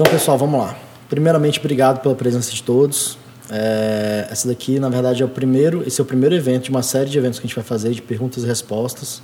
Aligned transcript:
Então, 0.00 0.12
pessoal, 0.12 0.38
vamos 0.38 0.60
lá. 0.60 0.78
Primeiramente, 1.08 1.58
obrigado 1.58 2.00
pela 2.00 2.14
presença 2.14 2.52
de 2.52 2.62
todos. 2.62 3.18
É, 3.50 4.28
essa 4.30 4.46
daqui, 4.46 4.78
na 4.78 4.88
verdade, 4.88 5.24
é 5.24 5.26
o 5.26 5.28
primeiro, 5.28 5.82
esse 5.84 6.00
é 6.00 6.04
o 6.04 6.06
primeiro 6.06 6.36
evento 6.36 6.62
de 6.66 6.70
uma 6.70 6.84
série 6.84 7.10
de 7.10 7.18
eventos 7.18 7.40
que 7.40 7.46
a 7.46 7.48
gente 7.48 7.56
vai 7.56 7.64
fazer 7.64 7.90
de 7.90 8.00
perguntas 8.00 8.44
e 8.44 8.46
respostas, 8.46 9.20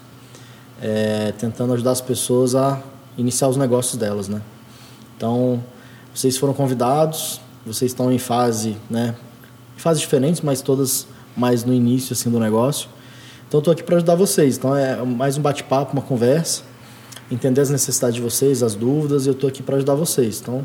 é, 0.83 1.33
tentando 1.39 1.75
ajudar 1.75 1.93
as 1.93 2.01
pessoas 2.01 2.57
a 2.57 2.83
iniciar 3.17 3.47
os 3.47 3.57
negócios 3.57 3.97
delas, 3.97 4.27
né? 4.27 4.43
Então, 5.17 5.63
vocês 6.13 6.37
foram 6.37 6.53
convidados, 6.53 7.41
vocês 7.65 7.93
estão 7.93 8.11
em 8.11 8.19
fase, 8.19 8.77
né? 8.91 9.15
Em 9.77 9.81
fases 9.81 10.01
diferentes, 10.01 10.41
mas 10.41 10.61
todas 10.61 11.07
mais 11.37 11.63
no 11.63 11.73
início 11.73 12.15
assim 12.15 12.29
do 12.29 12.41
negócio. 12.41 12.89
Então, 13.47 13.59
estou 13.59 13.71
aqui 13.71 13.85
para 13.85 13.95
ajudar 13.95 14.17
vocês. 14.17 14.57
Então, 14.59 14.75
é 14.75 15.01
mais 15.05 15.39
um 15.39 15.41
bate-papo, 15.41 15.93
uma 15.93 16.03
conversa, 16.03 16.65
entender 17.31 17.61
as 17.61 17.71
necessidades 17.71 18.17
de 18.17 18.23
vocês, 18.23 18.63
as 18.63 18.75
dúvidas, 18.75 19.27
e 19.27 19.29
eu 19.29 19.33
estou 19.33 19.49
aqui 19.49 19.63
para 19.63 19.77
ajudar 19.77 19.95
vocês. 19.95 20.41
Então, 20.41 20.65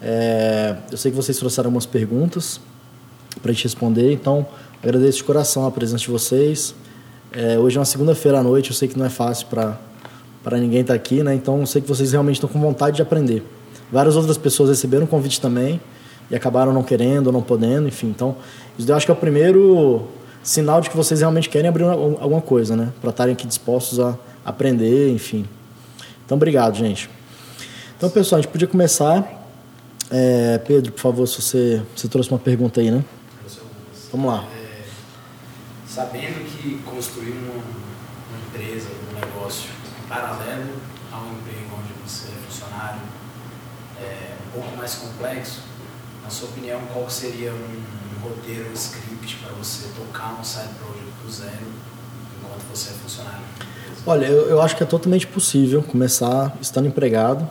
é, 0.00 0.76
eu 0.90 0.96
sei 0.96 1.10
que 1.10 1.16
vocês 1.16 1.36
trouxeram 1.36 1.68
algumas 1.68 1.86
perguntas 1.86 2.60
para 3.42 3.52
gente 3.52 3.64
responder, 3.64 4.12
então 4.12 4.46
agradeço 4.82 5.18
de 5.18 5.24
coração 5.24 5.66
a 5.66 5.70
presença 5.70 6.04
de 6.04 6.10
vocês. 6.10 6.74
É, 7.32 7.58
hoje 7.58 7.76
é 7.76 7.80
uma 7.80 7.84
segunda-feira 7.84 8.38
à 8.38 8.42
noite, 8.42 8.70
eu 8.70 8.76
sei 8.76 8.88
que 8.88 8.98
não 8.98 9.06
é 9.06 9.10
fácil 9.10 9.46
para 9.48 10.58
ninguém 10.58 10.80
estar 10.80 10.94
tá 10.94 10.96
aqui, 10.96 11.22
né? 11.22 11.34
então 11.34 11.60
eu 11.60 11.66
sei 11.66 11.82
que 11.82 11.88
vocês 11.88 12.12
realmente 12.12 12.36
estão 12.36 12.48
com 12.48 12.60
vontade 12.60 12.96
de 12.96 13.02
aprender. 13.02 13.44
Várias 13.90 14.16
outras 14.16 14.36
pessoas 14.36 14.70
receberam 14.70 15.04
o 15.04 15.08
convite 15.08 15.40
também 15.40 15.80
e 16.30 16.36
acabaram 16.36 16.72
não 16.72 16.82
querendo 16.82 17.28
ou 17.28 17.32
não 17.32 17.42
podendo, 17.42 17.88
enfim. 17.88 18.08
Então, 18.08 18.36
isso 18.78 18.90
eu 18.90 18.94
acho 18.94 19.06
que 19.06 19.10
é 19.10 19.14
o 19.14 19.16
primeiro 19.16 20.06
sinal 20.42 20.80
de 20.80 20.90
que 20.90 20.96
vocês 20.96 21.20
realmente 21.20 21.48
querem 21.48 21.68
abrir 21.68 21.84
alguma 21.84 22.40
coisa, 22.40 22.76
né? 22.76 22.92
Para 23.00 23.10
estarem 23.10 23.32
aqui 23.32 23.46
dispostos 23.46 23.98
a 23.98 24.16
aprender, 24.44 25.10
enfim. 25.10 25.46
Então, 26.28 26.36
obrigado, 26.36 26.76
gente. 26.76 27.08
Então, 27.96 28.10
pessoal, 28.10 28.38
a 28.38 28.42
gente 28.42 28.52
podia 28.52 28.68
começar. 28.68 29.26
É, 30.10 30.58
Pedro, 30.58 30.92
por 30.92 31.00
favor, 31.00 31.26
se 31.26 31.40
você, 31.40 31.82
você 31.96 32.06
trouxe 32.06 32.28
uma 32.30 32.38
pergunta 32.38 32.82
aí, 32.82 32.90
né? 32.90 33.02
Vamos 34.12 34.30
lá. 34.30 34.44
É, 34.54 34.82
sabendo 35.88 36.44
que 36.44 36.82
construir 36.82 37.30
uma, 37.30 37.54
uma 37.54 38.46
empresa, 38.46 38.90
um 39.10 39.14
negócio 39.18 39.70
paralelo 40.06 40.68
ao 41.10 41.28
emprego 41.28 41.78
onde 41.78 41.94
você 42.06 42.28
é 42.28 42.36
funcionário 42.46 43.00
é 43.98 44.34
um 44.48 44.60
pouco 44.60 44.76
mais 44.76 44.96
complexo, 44.96 45.62
na 46.22 46.28
sua 46.28 46.50
opinião, 46.50 46.78
qual 46.92 47.08
seria 47.08 47.54
um, 47.54 47.56
um 47.56 48.28
roteiro, 48.28 48.68
um 48.68 48.74
script 48.74 49.36
para 49.36 49.54
você 49.54 49.88
tocar 49.96 50.38
um 50.38 50.44
side 50.44 50.74
project 50.78 51.10
do 51.24 51.32
zero 51.32 51.72
enquanto 52.44 52.64
você 52.70 52.90
é 52.90 52.92
funcionário? 52.92 53.46
Olha, 54.08 54.24
eu, 54.24 54.48
eu 54.48 54.62
acho 54.62 54.74
que 54.74 54.82
é 54.82 54.86
totalmente 54.86 55.26
possível 55.26 55.82
começar 55.82 56.56
estando 56.62 56.88
empregado. 56.88 57.46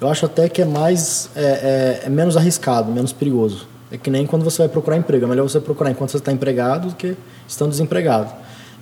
Eu 0.00 0.08
acho 0.08 0.26
até 0.26 0.48
que 0.48 0.60
é 0.60 0.64
mais 0.64 1.30
é, 1.36 2.00
é, 2.02 2.06
é 2.06 2.10
menos 2.10 2.36
arriscado, 2.36 2.90
menos 2.90 3.12
perigoso. 3.12 3.68
É 3.92 3.96
que 3.96 4.10
nem 4.10 4.26
quando 4.26 4.42
você 4.42 4.58
vai 4.58 4.68
procurar 4.68 4.96
emprego. 4.96 5.26
É 5.26 5.28
melhor 5.28 5.48
você 5.48 5.60
procurar 5.60 5.92
enquanto 5.92 6.10
você 6.10 6.16
está 6.16 6.32
empregado 6.32 6.88
do 6.88 6.96
que 6.96 7.16
estando 7.46 7.70
desempregado. 7.70 8.32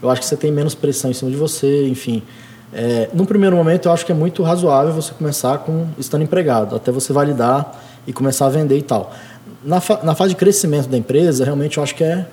Eu 0.02 0.08
acho 0.08 0.22
que 0.22 0.26
você 0.26 0.34
tem 0.34 0.50
menos 0.50 0.74
pressão 0.74 1.10
em 1.10 1.12
cima 1.12 1.30
de 1.30 1.36
você, 1.36 1.86
enfim. 1.88 2.22
É, 2.72 3.10
no 3.12 3.26
primeiro 3.26 3.54
momento, 3.54 3.84
eu 3.84 3.92
acho 3.92 4.06
que 4.06 4.12
é 4.12 4.14
muito 4.14 4.42
razoável 4.42 4.94
você 4.94 5.12
começar 5.12 5.58
com 5.58 5.88
estando 5.98 6.22
empregado, 6.22 6.74
até 6.74 6.90
você 6.90 7.12
validar 7.12 7.84
e 8.06 8.14
começar 8.14 8.46
a 8.46 8.48
vender 8.48 8.78
e 8.78 8.82
tal. 8.82 9.12
Na, 9.62 9.78
fa 9.78 10.00
na 10.02 10.14
fase 10.14 10.30
de 10.30 10.36
crescimento 10.36 10.88
da 10.88 10.96
empresa, 10.96 11.44
realmente 11.44 11.76
eu 11.76 11.82
acho 11.82 11.94
que 11.94 12.02
é, 12.02 12.26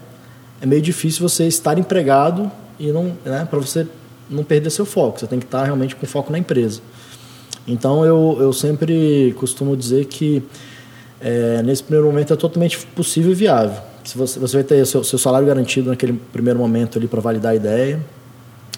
é 0.61 0.65
meio 0.65 0.81
difícil 0.81 1.27
você 1.27 1.45
estar 1.45 1.77
empregado 1.77 2.49
e 2.79 2.89
não, 2.89 3.11
né, 3.25 3.45
para 3.49 3.59
você 3.59 3.85
não 4.31 4.43
perder 4.43 4.69
seu 4.69 4.85
foco. 4.85 5.19
Você 5.19 5.27
tem 5.27 5.39
que 5.39 5.45
estar 5.45 5.63
realmente 5.63 5.95
com 5.95 6.05
foco 6.07 6.31
na 6.31 6.39
empresa. 6.39 6.81
Então 7.67 8.05
eu, 8.05 8.37
eu 8.39 8.53
sempre 8.53 9.35
costumo 9.37 9.75
dizer 9.77 10.05
que 10.05 10.41
é, 11.19 11.61
nesse 11.61 11.83
primeiro 11.83 12.07
momento 12.07 12.33
é 12.33 12.35
totalmente 12.35 12.79
possível 12.79 13.31
e 13.31 13.35
viável. 13.35 13.81
Se 14.03 14.17
você, 14.17 14.39
você 14.39 14.57
vai 14.57 14.63
ter 14.63 14.85
seu, 14.85 15.03
seu 15.03 15.19
salário 15.19 15.47
garantido 15.47 15.89
naquele 15.89 16.13
primeiro 16.13 16.57
momento 16.57 16.97
ali 16.97 17.07
para 17.07 17.21
validar 17.21 17.51
a 17.51 17.55
ideia. 17.55 17.99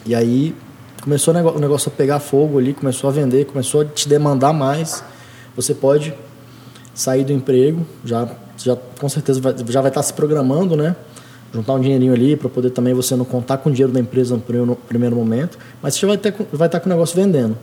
E 0.06 0.14
aí 0.14 0.54
começou 1.02 1.34
o 1.34 1.60
negócio 1.60 1.90
a 1.90 1.96
pegar 1.96 2.20
fogo 2.20 2.60
ali, 2.60 2.74
começou 2.74 3.10
a 3.10 3.14
vender, 3.14 3.46
começou 3.46 3.82
a 3.82 3.86
te 3.86 4.10
demandar 4.10 4.52
mais. 4.52 5.04
Você 5.56 5.74
pode 5.74 6.14
sair 6.94 7.24
do 7.24 7.32
emprego, 7.32 7.86
já, 8.04 8.28
já 8.58 8.78
com 9.00 9.08
certeza 9.08 9.40
vai, 9.40 9.56
já 9.68 9.82
vai 9.82 9.90
estar 9.90 10.04
se 10.04 10.14
programando, 10.14 10.76
né? 10.76 10.96
Juntar 11.54 11.74
um 11.74 11.80
dinheirinho 11.80 12.14
ali 12.14 12.36
para 12.36 12.50
poder 12.50 12.72
também 12.72 12.94
você 12.94 13.16
não 13.16 13.26
contar 13.26 13.58
com 13.58 13.70
o 13.70 13.72
dinheiro 13.72 13.94
da 13.94 14.00
empresa 14.00 14.36
no 14.36 14.76
primeiro 14.76 15.16
momento, 15.16 15.58
mas 15.82 15.96
você 15.96 16.06
vai, 16.06 16.18
ter, 16.18 16.34
vai 16.52 16.68
estar 16.68 16.80
com 16.80 16.88
o 16.88 16.90
negócio 16.90 17.16
vendendo. 17.16 17.56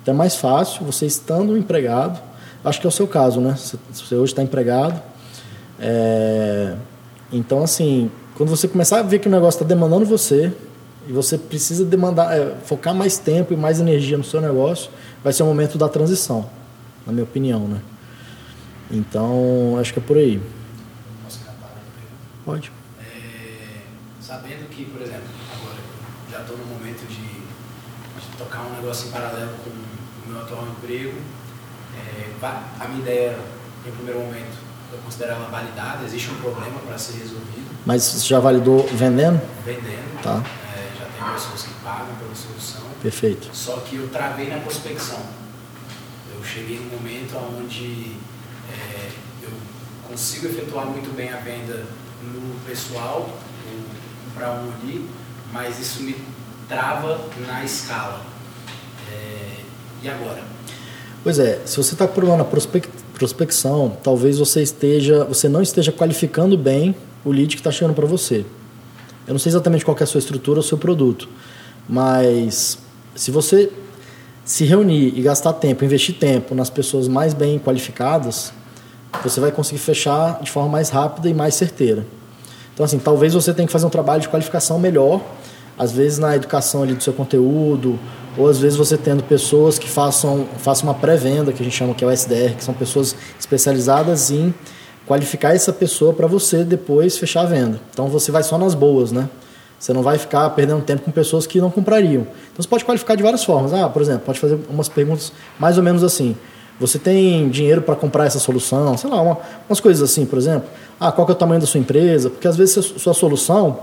Então 0.00 0.14
é 0.14 0.16
mais 0.16 0.36
fácil 0.36 0.84
você 0.84 1.06
estando 1.06 1.56
empregado 1.56 2.20
Acho 2.64 2.80
que 2.80 2.86
é 2.86 2.88
o 2.88 2.92
seu 2.92 3.08
caso, 3.08 3.40
né? 3.40 3.56
Você 3.92 4.14
hoje 4.14 4.32
está 4.32 4.42
empregado. 4.42 5.00
É... 5.80 6.76
Então, 7.32 7.62
assim, 7.64 8.10
quando 8.36 8.50
você 8.50 8.68
começar 8.68 9.00
a 9.00 9.02
ver 9.02 9.18
que 9.18 9.26
o 9.26 9.30
negócio 9.30 9.58
está 9.58 9.66
demandando 9.66 10.04
você 10.06 10.52
e 11.08 11.12
você 11.12 11.36
precisa 11.36 11.84
demandar, 11.84 12.36
é, 12.36 12.54
focar 12.64 12.94
mais 12.94 13.18
tempo 13.18 13.52
e 13.52 13.56
mais 13.56 13.80
energia 13.80 14.16
no 14.16 14.22
seu 14.22 14.40
negócio, 14.40 14.90
vai 15.24 15.32
ser 15.32 15.42
o 15.42 15.46
momento 15.46 15.76
da 15.76 15.88
transição, 15.88 16.48
na 17.04 17.12
minha 17.12 17.24
opinião, 17.24 17.66
né? 17.66 17.80
Então, 18.90 19.76
acho 19.80 19.92
que 19.92 19.98
é 19.98 20.02
por 20.02 20.16
aí. 20.16 20.40
Posso 21.24 21.40
cantar? 21.40 21.74
Pode. 22.44 22.81
Sabendo 24.32 24.66
que, 24.70 24.86
por 24.86 25.02
exemplo, 25.02 25.28
agora 25.52 25.76
já 26.30 26.40
estou 26.40 26.56
no 26.56 26.64
momento 26.64 27.06
de, 27.06 27.16
de 27.16 28.36
tocar 28.38 28.62
um 28.62 28.76
negócio 28.76 29.08
em 29.08 29.10
paralelo 29.10 29.52
com 29.62 29.68
o 29.68 30.32
meu 30.32 30.40
atual 30.40 30.68
emprego, 30.68 31.20
é, 31.94 32.30
a 32.80 32.88
minha 32.88 33.02
ideia, 33.02 33.38
em 33.86 33.90
primeiro 33.90 34.20
momento, 34.20 34.56
eu 34.90 34.98
considero 35.00 35.32
ela 35.32 35.50
validada, 35.50 36.06
existe 36.06 36.30
um 36.30 36.36
problema 36.36 36.80
para 36.80 36.96
ser 36.96 37.18
resolvido. 37.18 37.76
Mas 37.84 38.04
você 38.04 38.26
já 38.26 38.40
validou 38.40 38.86
vendendo? 38.94 39.38
Vendendo. 39.66 40.22
Tá. 40.22 40.42
É, 40.74 40.98
já 40.98 41.04
tem 41.04 41.34
pessoas 41.34 41.62
que 41.64 41.74
pagam 41.84 42.14
pela 42.14 42.34
solução. 42.34 42.80
Perfeito. 43.02 43.50
Só 43.52 43.80
que 43.80 43.96
eu 43.96 44.08
travei 44.08 44.48
na 44.48 44.60
prospecção. 44.60 45.20
Eu 46.34 46.42
cheguei 46.42 46.78
num 46.78 46.96
momento 46.96 47.36
onde 47.60 48.16
é, 48.72 49.10
eu 49.42 49.50
consigo 50.08 50.46
efetuar 50.46 50.86
muito 50.86 51.14
bem 51.14 51.30
a 51.30 51.36
venda 51.36 51.84
no 52.22 52.58
pessoal, 52.60 53.28
para 54.34 54.50
um 54.52 54.70
ali, 54.82 55.06
mas 55.52 55.78
isso 55.78 56.02
me 56.02 56.16
trava 56.68 57.20
na 57.46 57.64
escala. 57.64 58.20
É, 59.10 59.56
e 60.02 60.08
agora? 60.08 60.42
Pois 61.22 61.38
é, 61.38 61.60
se 61.64 61.76
você 61.76 61.94
está 61.94 62.08
por 62.08 62.24
na 62.24 62.44
prospecção, 62.44 63.96
talvez 64.02 64.38
você 64.38 64.62
esteja, 64.62 65.24
você 65.24 65.48
não 65.48 65.62
esteja 65.62 65.92
qualificando 65.92 66.56
bem 66.56 66.94
o 67.24 67.30
lead 67.30 67.54
que 67.54 67.60
está 67.60 67.70
chegando 67.70 67.94
para 67.94 68.06
você. 68.06 68.44
Eu 69.26 69.32
não 69.34 69.38
sei 69.38 69.50
exatamente 69.50 69.84
qual 69.84 69.96
é 69.98 70.02
a 70.02 70.06
sua 70.06 70.18
estrutura 70.18 70.58
ou 70.58 70.62
seu 70.62 70.76
produto, 70.76 71.28
mas 71.88 72.78
se 73.14 73.30
você 73.30 73.70
se 74.44 74.64
reunir 74.64 75.16
e 75.16 75.22
gastar 75.22 75.52
tempo, 75.52 75.84
investir 75.84 76.16
tempo 76.16 76.54
nas 76.54 76.68
pessoas 76.68 77.06
mais 77.06 77.32
bem 77.32 77.58
qualificadas, 77.58 78.52
você 79.22 79.40
vai 79.40 79.52
conseguir 79.52 79.80
fechar 79.80 80.40
de 80.42 80.50
forma 80.50 80.68
mais 80.68 80.88
rápida 80.88 81.28
e 81.28 81.34
mais 81.34 81.54
certeira. 81.54 82.04
Então, 82.74 82.84
assim, 82.84 82.98
talvez 82.98 83.34
você 83.34 83.52
tenha 83.52 83.66
que 83.66 83.72
fazer 83.72 83.86
um 83.86 83.90
trabalho 83.90 84.20
de 84.20 84.28
qualificação 84.28 84.78
melhor, 84.78 85.20
às 85.78 85.92
vezes 85.92 86.18
na 86.18 86.34
educação 86.36 86.82
ali 86.82 86.94
do 86.94 87.02
seu 87.02 87.12
conteúdo, 87.12 87.98
ou 88.36 88.48
às 88.48 88.58
vezes 88.58 88.78
você 88.78 88.96
tendo 88.96 89.22
pessoas 89.22 89.78
que 89.78 89.88
façam, 89.88 90.46
façam 90.58 90.88
uma 90.88 90.94
pré-venda, 90.94 91.52
que 91.52 91.62
a 91.62 91.64
gente 91.64 91.76
chama 91.76 91.94
que 91.94 92.02
é 92.02 92.06
o 92.06 92.10
SDR, 92.10 92.54
que 92.56 92.64
são 92.64 92.72
pessoas 92.72 93.14
especializadas 93.38 94.30
em 94.30 94.54
qualificar 95.06 95.54
essa 95.54 95.72
pessoa 95.72 96.12
para 96.14 96.26
você 96.26 96.64
depois 96.64 97.18
fechar 97.18 97.42
a 97.42 97.46
venda. 97.46 97.80
Então 97.92 98.08
você 98.08 98.30
vai 98.30 98.42
só 98.42 98.56
nas 98.56 98.74
boas, 98.74 99.12
né? 99.12 99.28
Você 99.78 99.92
não 99.92 100.02
vai 100.02 100.16
ficar 100.16 100.48
perdendo 100.50 100.80
tempo 100.82 101.02
com 101.02 101.10
pessoas 101.10 101.46
que 101.46 101.60
não 101.60 101.70
comprariam. 101.70 102.22
Então 102.22 102.62
você 102.62 102.68
pode 102.68 102.84
qualificar 102.84 103.16
de 103.16 103.22
várias 103.22 103.42
formas. 103.44 103.72
Ah, 103.72 103.88
por 103.88 104.00
exemplo, 104.00 104.22
pode 104.24 104.38
fazer 104.38 104.58
umas 104.70 104.88
perguntas 104.88 105.32
mais 105.58 105.76
ou 105.76 105.82
menos 105.82 106.04
assim. 106.04 106.36
Você 106.82 106.98
tem 106.98 107.48
dinheiro 107.48 107.80
para 107.80 107.94
comprar 107.94 108.26
essa 108.26 108.38
solução? 108.38 108.96
Sei 108.98 109.08
lá, 109.08 109.22
uma, 109.22 109.38
umas 109.68 109.80
coisas 109.80 110.02
assim, 110.10 110.26
por 110.26 110.36
exemplo. 110.36 110.68
Ah, 110.98 111.10
qual 111.10 111.26
é 111.28 111.32
o 111.32 111.34
tamanho 111.34 111.60
da 111.60 111.66
sua 111.66 111.80
empresa? 111.80 112.28
Porque 112.28 112.46
às 112.46 112.56
vezes 112.56 112.76
a 112.76 112.82
sua 112.82 113.14
solução 113.14 113.78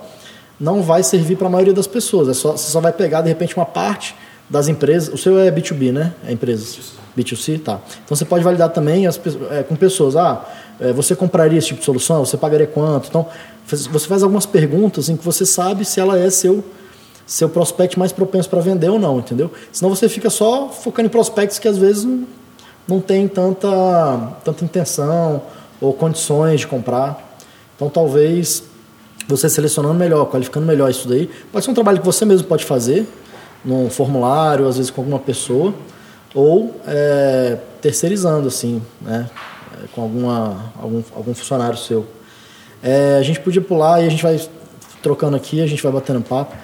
não 0.59 0.83
vai 0.83 1.01
servir 1.01 1.37
para 1.37 1.47
a 1.47 1.49
maioria 1.49 1.73
das 1.73 1.87
pessoas. 1.87 2.27
É 2.27 2.33
só, 2.33 2.51
você 2.51 2.69
só 2.69 2.81
vai 2.81 2.91
pegar, 2.91 3.21
de 3.21 3.29
repente, 3.29 3.55
uma 3.55 3.65
parte 3.65 4.13
das 4.49 4.67
empresas. 4.67 5.13
O 5.13 5.17
seu 5.17 5.39
é 5.39 5.49
B2B, 5.49 5.93
né? 5.93 6.13
É 6.27 6.31
empresas. 6.31 6.99
B2C, 7.17 7.61
tá. 7.61 7.79
Então 8.03 8.15
você 8.15 8.25
pode 8.25 8.43
validar 8.43 8.69
também 8.69 9.07
as, 9.07 9.19
é, 9.51 9.63
com 9.63 9.75
pessoas. 9.75 10.15
Ah, 10.15 10.45
é, 10.79 10.91
você 10.91 11.15
compraria 11.15 11.57
esse 11.57 11.67
tipo 11.67 11.79
de 11.79 11.85
solução? 11.85 12.25
Você 12.25 12.37
pagaria 12.37 12.67
quanto? 12.67 13.07
Então, 13.07 13.25
você 13.65 14.07
faz 14.07 14.23
algumas 14.23 14.45
perguntas 14.45 15.09
em 15.09 15.15
que 15.15 15.23
você 15.23 15.45
sabe 15.45 15.85
se 15.85 15.99
ela 15.99 16.19
é 16.19 16.29
seu 16.29 16.63
seu 17.29 17.47
prospect 17.47 17.97
mais 17.97 18.11
propenso 18.11 18.49
para 18.49 18.59
vender 18.59 18.89
ou 18.89 18.97
não, 18.97 19.19
entendeu? 19.19 19.51
Senão 19.71 19.93
você 19.93 20.09
fica 20.09 20.31
só 20.31 20.69
focando 20.69 21.05
em 21.05 21.09
prospects 21.11 21.59
que 21.59 21.67
às 21.67 21.77
vezes 21.77 22.03
não, 22.03 22.25
não 22.89 22.99
tem 22.99 23.27
tanta, 23.27 23.69
tanta 24.43 24.65
intenção 24.65 25.41
ou 25.79 25.93
condições 25.93 26.61
de 26.61 26.67
comprar. 26.67 27.37
Então, 27.75 27.89
talvez 27.89 28.63
você 29.27 29.47
selecionando 29.47 29.93
melhor, 29.93 30.25
qualificando 30.25 30.65
melhor 30.65 30.89
isso 30.89 31.07
daí, 31.07 31.29
pode 31.51 31.63
ser 31.63 31.71
um 31.71 31.73
trabalho 31.73 31.99
que 31.99 32.05
você 32.05 32.25
mesmo 32.25 32.47
pode 32.47 32.65
fazer, 32.65 33.07
num 33.63 33.89
formulário, 33.89 34.67
às 34.67 34.77
vezes 34.77 34.89
com 34.89 35.01
alguma 35.01 35.19
pessoa, 35.19 35.73
ou 36.33 36.75
é, 36.87 37.57
terceirizando, 37.81 38.47
assim, 38.47 38.81
né? 39.01 39.29
É, 39.81 39.87
com 39.93 40.01
alguma, 40.01 40.71
algum, 40.81 41.03
algum 41.15 41.33
funcionário 41.33 41.77
seu. 41.77 42.05
É, 42.81 43.17
a 43.19 43.23
gente 43.23 43.39
podia 43.39 43.61
pular 43.61 44.01
e 44.01 44.07
a 44.07 44.09
gente 44.09 44.23
vai 44.23 44.39
trocando 45.01 45.35
aqui, 45.35 45.61
a 45.61 45.67
gente 45.67 45.81
vai 45.83 45.91
batendo 45.91 46.21
papo. 46.21 46.55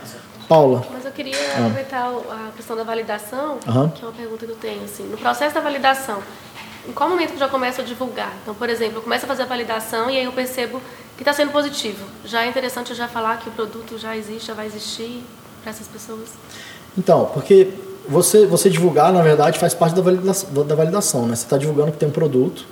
Paula. 0.48 0.95
Queria 1.16 1.38
ah. 1.38 1.60
aproveitar 1.60 2.08
a 2.08 2.52
questão 2.56 2.76
da 2.76 2.84
validação, 2.84 3.58
uhum. 3.66 3.90
que 3.90 4.04
é 4.04 4.08
uma 4.08 4.14
pergunta 4.14 4.46
que 4.46 4.52
eu 4.52 4.58
tenho. 4.58 4.84
Assim, 4.84 5.04
no 5.04 5.18
processo 5.18 5.56
da 5.56 5.62
validação, 5.62 6.22
em 6.88 6.92
qual 6.92 7.10
momento 7.10 7.30
que 7.30 7.36
eu 7.36 7.40
já 7.40 7.48
começo 7.48 7.82
a 7.82 7.84
divulgar? 7.84 8.34
Então, 8.42 8.54
por 8.54 8.70
exemplo, 8.70 8.98
eu 8.98 9.02
começo 9.02 9.26
a 9.26 9.28
fazer 9.28 9.44
a 9.44 9.46
validação 9.46 10.10
e 10.10 10.18
aí 10.18 10.26
eu 10.26 10.32
percebo 10.34 10.82
que 11.16 11.24
está 11.24 11.34
sendo 11.34 11.52
positivo. 11.52 12.06
Já 12.26 12.44
é 12.44 12.50
interessante 12.50 12.92
eu 12.92 12.96
já 12.96 13.08
falar 13.08 13.38
que 13.38 13.48
o 13.48 13.52
produto 13.52 13.98
já 13.98 14.16
existe, 14.16 14.48
já 14.48 14.54
vai 14.54 14.66
existir 14.66 15.24
para 15.62 15.72
essas 15.72 15.88
pessoas? 15.88 16.30
Então, 16.98 17.32
porque 17.34 17.70
você, 18.08 18.46
você 18.46 18.70
divulgar, 18.70 19.12
na 19.12 19.22
verdade, 19.22 19.58
faz 19.58 19.74
parte 19.74 19.96
da 19.96 20.02
validação, 20.02 20.66
da 20.66 20.76
validação 20.76 21.28
né? 21.28 21.36
Você 21.36 21.44
está 21.44 21.58
divulgando 21.58 21.92
que 21.92 21.98
tem 21.98 22.10
um 22.10 22.12
produto. 22.12 22.66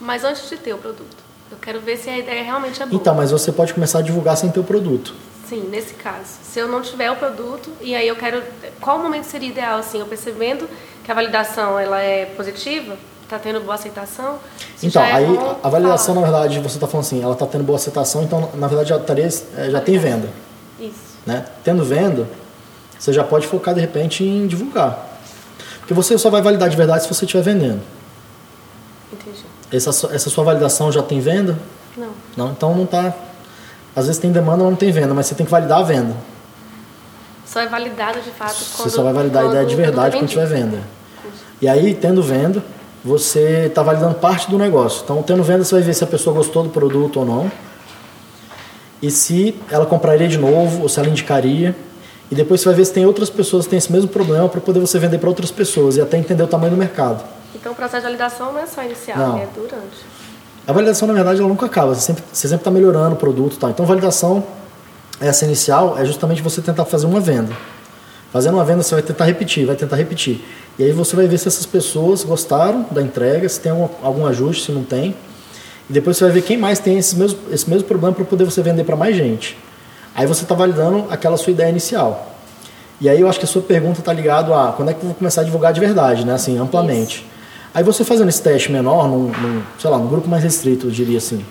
Mas 0.00 0.24
antes 0.24 0.48
de 0.48 0.56
ter 0.56 0.74
o 0.74 0.78
produto. 0.78 1.28
Eu 1.50 1.56
quero 1.56 1.80
ver 1.80 1.96
se 1.96 2.10
a 2.10 2.18
ideia 2.18 2.42
realmente 2.42 2.82
é 2.82 2.86
boa. 2.86 3.00
Então, 3.00 3.14
mas 3.14 3.30
você 3.30 3.50
pode 3.50 3.72
começar 3.72 4.00
a 4.00 4.02
divulgar 4.02 4.36
sem 4.36 4.50
ter 4.50 4.60
o 4.60 4.64
produto. 4.64 5.14
Sim, 5.48 5.68
nesse 5.70 5.94
caso. 5.94 6.26
Se 6.42 6.58
eu 6.58 6.68
não 6.68 6.82
tiver 6.82 7.10
o 7.10 7.16
produto, 7.16 7.72
e 7.80 7.94
aí 7.94 8.06
eu 8.06 8.16
quero... 8.16 8.42
Qual 8.80 8.98
momento 8.98 9.24
seria 9.24 9.48
ideal, 9.48 9.78
assim? 9.78 9.98
Eu 9.98 10.06
percebendo 10.06 10.68
que 11.02 11.10
a 11.10 11.14
validação 11.14 11.78
ela 11.78 12.00
é 12.00 12.26
positiva, 12.26 12.98
está 13.22 13.38
tendo 13.38 13.60
boa 13.60 13.74
aceitação. 13.74 14.38
Então, 14.82 15.02
é 15.02 15.12
aí 15.12 15.38
a 15.62 15.68
validação, 15.68 16.14
falar. 16.14 16.26
na 16.26 16.32
verdade, 16.32 16.60
você 16.60 16.76
está 16.76 16.86
falando 16.86 17.06
assim, 17.06 17.22
ela 17.22 17.32
está 17.32 17.46
tendo 17.46 17.64
boa 17.64 17.76
aceitação, 17.76 18.22
então, 18.22 18.50
na 18.54 18.66
verdade, 18.66 18.90
já, 18.90 18.96
estaria, 18.96 19.28
é, 19.56 19.70
já 19.70 19.80
tem 19.80 19.98
venda. 19.98 20.28
Isso. 20.78 21.16
Né? 21.24 21.46
Tendo 21.64 21.82
venda, 21.82 22.28
você 22.98 23.10
já 23.10 23.24
pode 23.24 23.46
focar, 23.46 23.74
de 23.74 23.80
repente, 23.80 24.22
em 24.22 24.46
divulgar. 24.46 25.18
Porque 25.78 25.94
você 25.94 26.18
só 26.18 26.28
vai 26.28 26.42
validar 26.42 26.68
de 26.68 26.76
verdade 26.76 27.04
se 27.04 27.08
você 27.08 27.24
estiver 27.24 27.42
vendendo. 27.42 27.80
Entendi. 29.10 29.44
Essa, 29.72 29.90
essa 30.14 30.28
sua 30.28 30.44
validação 30.44 30.92
já 30.92 31.02
tem 31.02 31.20
venda? 31.20 31.58
Não. 31.96 32.10
Não, 32.36 32.50
então 32.50 32.74
não 32.74 32.84
está... 32.84 33.14
Às 33.98 34.06
vezes 34.06 34.20
tem 34.20 34.30
demanda, 34.30 34.58
mas 34.58 34.70
não 34.70 34.76
tem 34.76 34.92
venda, 34.92 35.12
mas 35.12 35.26
você 35.26 35.34
tem 35.34 35.44
que 35.44 35.50
validar 35.50 35.80
a 35.80 35.82
venda. 35.82 36.14
Só 37.44 37.60
é 37.60 37.66
validado, 37.66 38.20
de 38.20 38.30
fato, 38.30 38.54
quando... 38.76 38.88
Você 38.88 38.96
só 38.96 39.02
vai 39.02 39.12
validar 39.12 39.44
a 39.44 39.48
ideia 39.48 39.66
de 39.66 39.74
verdade 39.74 40.16
quando 40.16 40.28
tiver 40.28 40.46
venda. 40.46 40.78
E 41.60 41.68
aí, 41.68 41.94
tendo 41.94 42.22
venda, 42.22 42.62
você 43.04 43.66
está 43.66 43.82
validando 43.82 44.14
parte 44.14 44.48
do 44.48 44.56
negócio. 44.56 45.02
Então, 45.02 45.20
tendo 45.22 45.42
venda, 45.42 45.64
você 45.64 45.74
vai 45.74 45.82
ver 45.82 45.94
se 45.94 46.04
a 46.04 46.06
pessoa 46.06 46.36
gostou 46.36 46.62
do 46.62 46.68
produto 46.68 47.18
ou 47.18 47.26
não. 47.26 47.50
E 49.02 49.10
se 49.10 49.60
ela 49.68 49.84
compraria 49.84 50.28
de 50.28 50.38
novo, 50.38 50.82
ou 50.82 50.88
se 50.88 51.00
ela 51.00 51.08
indicaria. 51.08 51.74
E 52.30 52.36
depois 52.36 52.60
você 52.60 52.66
vai 52.66 52.76
ver 52.76 52.84
se 52.84 52.92
tem 52.92 53.04
outras 53.04 53.28
pessoas 53.28 53.64
que 53.64 53.70
têm 53.70 53.78
esse 53.78 53.90
mesmo 53.90 54.08
problema 54.08 54.48
para 54.48 54.60
poder 54.60 54.78
você 54.78 54.96
vender 54.98 55.18
para 55.18 55.28
outras 55.28 55.50
pessoas 55.50 55.96
e 55.96 56.00
até 56.00 56.18
entender 56.18 56.42
o 56.44 56.46
tamanho 56.46 56.70
do 56.70 56.76
mercado. 56.76 57.24
Então, 57.52 57.72
o 57.72 57.74
processo 57.74 58.02
de 58.02 58.02
validação 58.02 58.52
não 58.52 58.60
é 58.60 58.66
só 58.66 58.84
inicial, 58.84 59.18
não. 59.18 59.38
é 59.38 59.48
durante. 59.52 60.17
A 60.68 60.72
validação, 60.74 61.08
na 61.08 61.14
verdade, 61.14 61.40
ela 61.40 61.48
nunca 61.48 61.64
acaba. 61.64 61.94
Você 61.94 62.02
sempre 62.02 62.22
está 62.30 62.46
sempre 62.46 62.62
tá 62.62 62.70
melhorando 62.70 63.14
o 63.14 63.16
produto. 63.16 63.56
Tá? 63.56 63.70
Então, 63.70 63.86
validação, 63.86 64.44
essa 65.18 65.46
inicial, 65.46 65.98
é 65.98 66.04
justamente 66.04 66.42
você 66.42 66.60
tentar 66.60 66.84
fazer 66.84 67.06
uma 67.06 67.20
venda. 67.20 67.56
Fazendo 68.30 68.56
uma 68.56 68.64
venda, 68.66 68.82
você 68.82 68.94
vai 68.94 69.02
tentar 69.02 69.24
repetir, 69.24 69.64
vai 69.64 69.76
tentar 69.76 69.96
repetir. 69.96 70.44
E 70.78 70.84
aí 70.84 70.92
você 70.92 71.16
vai 71.16 71.26
ver 71.26 71.38
se 71.38 71.48
essas 71.48 71.64
pessoas 71.64 72.22
gostaram 72.22 72.84
da 72.90 73.00
entrega, 73.00 73.48
se 73.48 73.58
tem 73.58 73.72
algum, 73.72 73.88
algum 74.02 74.26
ajuste, 74.26 74.66
se 74.66 74.72
não 74.72 74.84
tem. 74.84 75.16
E 75.88 75.92
depois 75.94 76.18
você 76.18 76.24
vai 76.24 76.34
ver 76.34 76.42
quem 76.42 76.58
mais 76.58 76.78
tem 76.78 76.98
esse 76.98 77.16
mesmo, 77.16 77.38
esse 77.50 77.68
mesmo 77.70 77.88
problema 77.88 78.14
para 78.14 78.26
poder 78.26 78.44
você 78.44 78.60
vender 78.60 78.84
para 78.84 78.94
mais 78.94 79.16
gente. 79.16 79.56
Aí 80.14 80.26
você 80.26 80.42
está 80.42 80.54
validando 80.54 81.06
aquela 81.08 81.38
sua 81.38 81.50
ideia 81.50 81.70
inicial. 81.70 82.36
E 83.00 83.08
aí 83.08 83.18
eu 83.18 83.28
acho 83.30 83.38
que 83.38 83.46
a 83.46 83.48
sua 83.48 83.62
pergunta 83.62 84.00
está 84.00 84.12
ligada 84.12 84.54
a 84.54 84.72
quando 84.72 84.90
é 84.90 84.92
que 84.92 85.00
eu 85.00 85.06
vou 85.06 85.14
começar 85.14 85.40
a 85.40 85.44
divulgar 85.44 85.72
de 85.72 85.80
verdade, 85.80 86.26
né? 86.26 86.34
Assim, 86.34 86.58
amplamente. 86.58 87.20
Isso. 87.20 87.37
Aí 87.78 87.84
você 87.84 88.02
fazendo 88.02 88.28
esse 88.28 88.42
teste 88.42 88.72
menor, 88.72 89.06
num, 89.06 89.28
num, 89.28 89.62
sei 89.78 89.88
lá, 89.88 89.98
num 89.98 90.08
grupo 90.08 90.28
mais 90.28 90.42
restrito, 90.42 90.88
eu 90.88 90.90
diria 90.90 91.18
assim. 91.18 91.46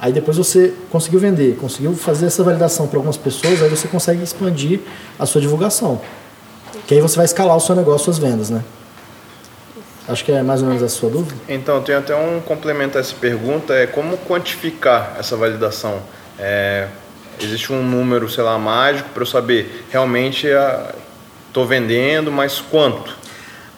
Aí 0.00 0.12
depois 0.12 0.36
você 0.36 0.74
conseguiu 0.90 1.20
vender, 1.20 1.56
conseguiu 1.60 1.94
fazer 1.94 2.26
essa 2.26 2.42
validação 2.42 2.88
para 2.88 2.98
algumas 2.98 3.16
pessoas, 3.16 3.62
aí 3.62 3.68
você 3.68 3.86
consegue 3.86 4.20
expandir 4.20 4.80
a 5.16 5.24
sua 5.26 5.40
divulgação. 5.40 6.00
Que 6.88 6.94
aí 6.94 7.00
você 7.00 7.14
vai 7.14 7.24
escalar 7.24 7.56
o 7.56 7.60
seu 7.60 7.76
negócio, 7.76 8.06
suas 8.06 8.18
vendas, 8.18 8.50
né? 8.50 8.64
Acho 10.08 10.24
que 10.24 10.32
é 10.32 10.42
mais 10.42 10.60
ou 10.60 10.66
menos 10.66 10.82
a 10.82 10.88
sua 10.88 11.08
dúvida. 11.08 11.36
Então, 11.48 11.80
tem 11.82 11.94
até 11.94 12.16
um 12.16 12.40
complemento 12.40 12.98
a 12.98 13.00
essa 13.00 13.14
pergunta, 13.14 13.72
é 13.72 13.86
como 13.86 14.18
quantificar 14.18 15.14
essa 15.20 15.36
validação? 15.36 16.00
É, 16.36 16.88
existe 17.40 17.72
um 17.72 17.80
número, 17.80 18.28
sei 18.28 18.42
lá, 18.42 18.58
mágico 18.58 19.10
para 19.10 19.22
eu 19.22 19.26
saber 19.26 19.84
realmente 19.88 20.48
estou 21.46 21.64
vendendo, 21.64 22.32
mas 22.32 22.60
quanto? 22.60 23.19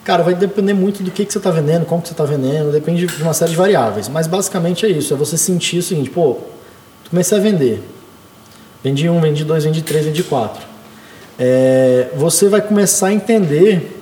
Cara, 0.05 0.23
vai 0.25 0.35
depender 0.35 0.75
muito 0.75 1.03
do 1.03 1.11
que, 1.11 1.25
que 1.25 1.33
você 1.33 1.39
está 1.39 1.51
vendendo, 1.51 1.87
como 1.87 2.03
que 2.03 2.09
você 2.09 2.15
está 2.15 2.25
vendendo, 2.25 2.73
depende 2.73 3.07
de 3.07 3.23
uma 3.23 3.33
série 3.33 3.53
de 3.53 3.57
variáveis. 3.57 4.09
Mas 4.09 4.27
basicamente 4.27 4.85
é 4.85 4.89
isso, 4.89 5.15
é 5.15 5.17
você 5.17 5.37
sentir 5.37 5.79
o 5.79 5.83
seguinte, 5.83 6.11
pô, 6.11 6.39
comecei 7.09 7.39
a 7.39 7.41
vender. 7.41 7.83
Vendi 8.83 9.09
um, 9.09 9.21
vendi 9.21 9.45
dois, 9.45 9.63
vendi 9.63 9.81
três, 9.81 10.05
vendi 10.05 10.25
quatro. 10.25 10.67
É, 11.39 12.09
você 12.17 12.49
vai 12.49 12.61
começar 12.61 13.09
a 13.09 13.13
entender 13.13 14.01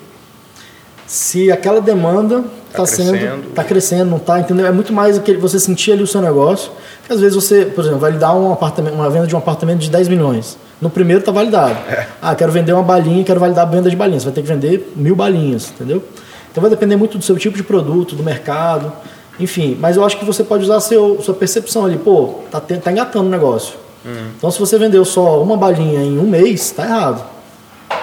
se 1.07 1.51
aquela 1.53 1.81
demanda 1.81 2.45
está 2.69 2.79
tá 2.79 2.87
sendo 2.87 3.49
está 3.49 3.65
crescendo 3.65 4.11
não 4.11 4.17
está 4.17 4.41
entendeu? 4.41 4.67
É 4.67 4.73
muito 4.73 4.93
mais 4.93 5.19
aquele 5.19 5.39
você 5.39 5.59
sentir 5.59 5.93
ali 5.93 6.03
o 6.03 6.07
seu 6.07 6.23
negócio. 6.23 6.73
Que 7.07 7.13
às 7.13 7.21
vezes 7.21 7.35
você 7.35 7.67
por 7.67 7.83
exemplo 7.83 7.99
validar 8.01 8.37
um 8.37 8.53
apartamento 8.53 8.95
uma 8.95 9.11
venda 9.11 9.27
de 9.27 9.35
um 9.35 9.39
apartamento 9.39 9.81
de 9.81 9.91
10 9.91 10.09
milhões 10.09 10.57
no 10.81 10.91
primeiro 10.91 11.21
está 11.21 11.33
validado 11.33 11.77
é. 11.89 12.07
ah 12.21 12.35
quero 12.35 12.53
vender 12.53 12.73
uma 12.73 12.83
balinha 12.83 13.25
quero 13.25 13.41
validar 13.41 13.67
a 13.67 13.71
venda 13.71 13.91
de 13.91 13.97
balinhas 13.97 14.23
você 14.23 14.31
vai 14.31 14.35
ter 14.35 14.43
que 14.43 14.49
vender 14.49 14.93
mil 14.97 15.15
balinhas 15.15 15.71
entendeu 15.71 16.03
então 16.51 16.61
vai 16.61 16.71
depender 16.71 16.97
muito 16.97 17.19
do 17.19 17.25
seu 17.25 17.37
tipo 17.37 17.57
de 17.57 17.63
produto 17.63 18.15
do 18.15 18.23
mercado 18.23 18.93
enfim 19.39 19.77
mas 19.81 19.97
eu 19.97 20.05
acho 20.05 20.19
que 20.19 20.25
você 20.25 20.43
pode 20.43 20.65
usar 20.65 20.81
seu 20.81 21.21
sua 21.23 21.35
percepção 21.35 21.85
ali 21.85 21.99
pô 21.99 22.41
tá, 22.51 22.61
tá 22.61 22.91
engatando 22.91 23.27
o 23.27 23.31
negócio 23.31 23.75
Uhum. 24.05 24.31
Então, 24.37 24.51
se 24.51 24.59
você 24.59 24.79
vendeu 24.79 25.05
só 25.05 25.43
uma 25.43 25.57
balinha 25.57 26.03
em 26.03 26.19
um 26.19 26.27
mês, 26.27 26.63
está 26.63 26.85
errado. 26.85 27.25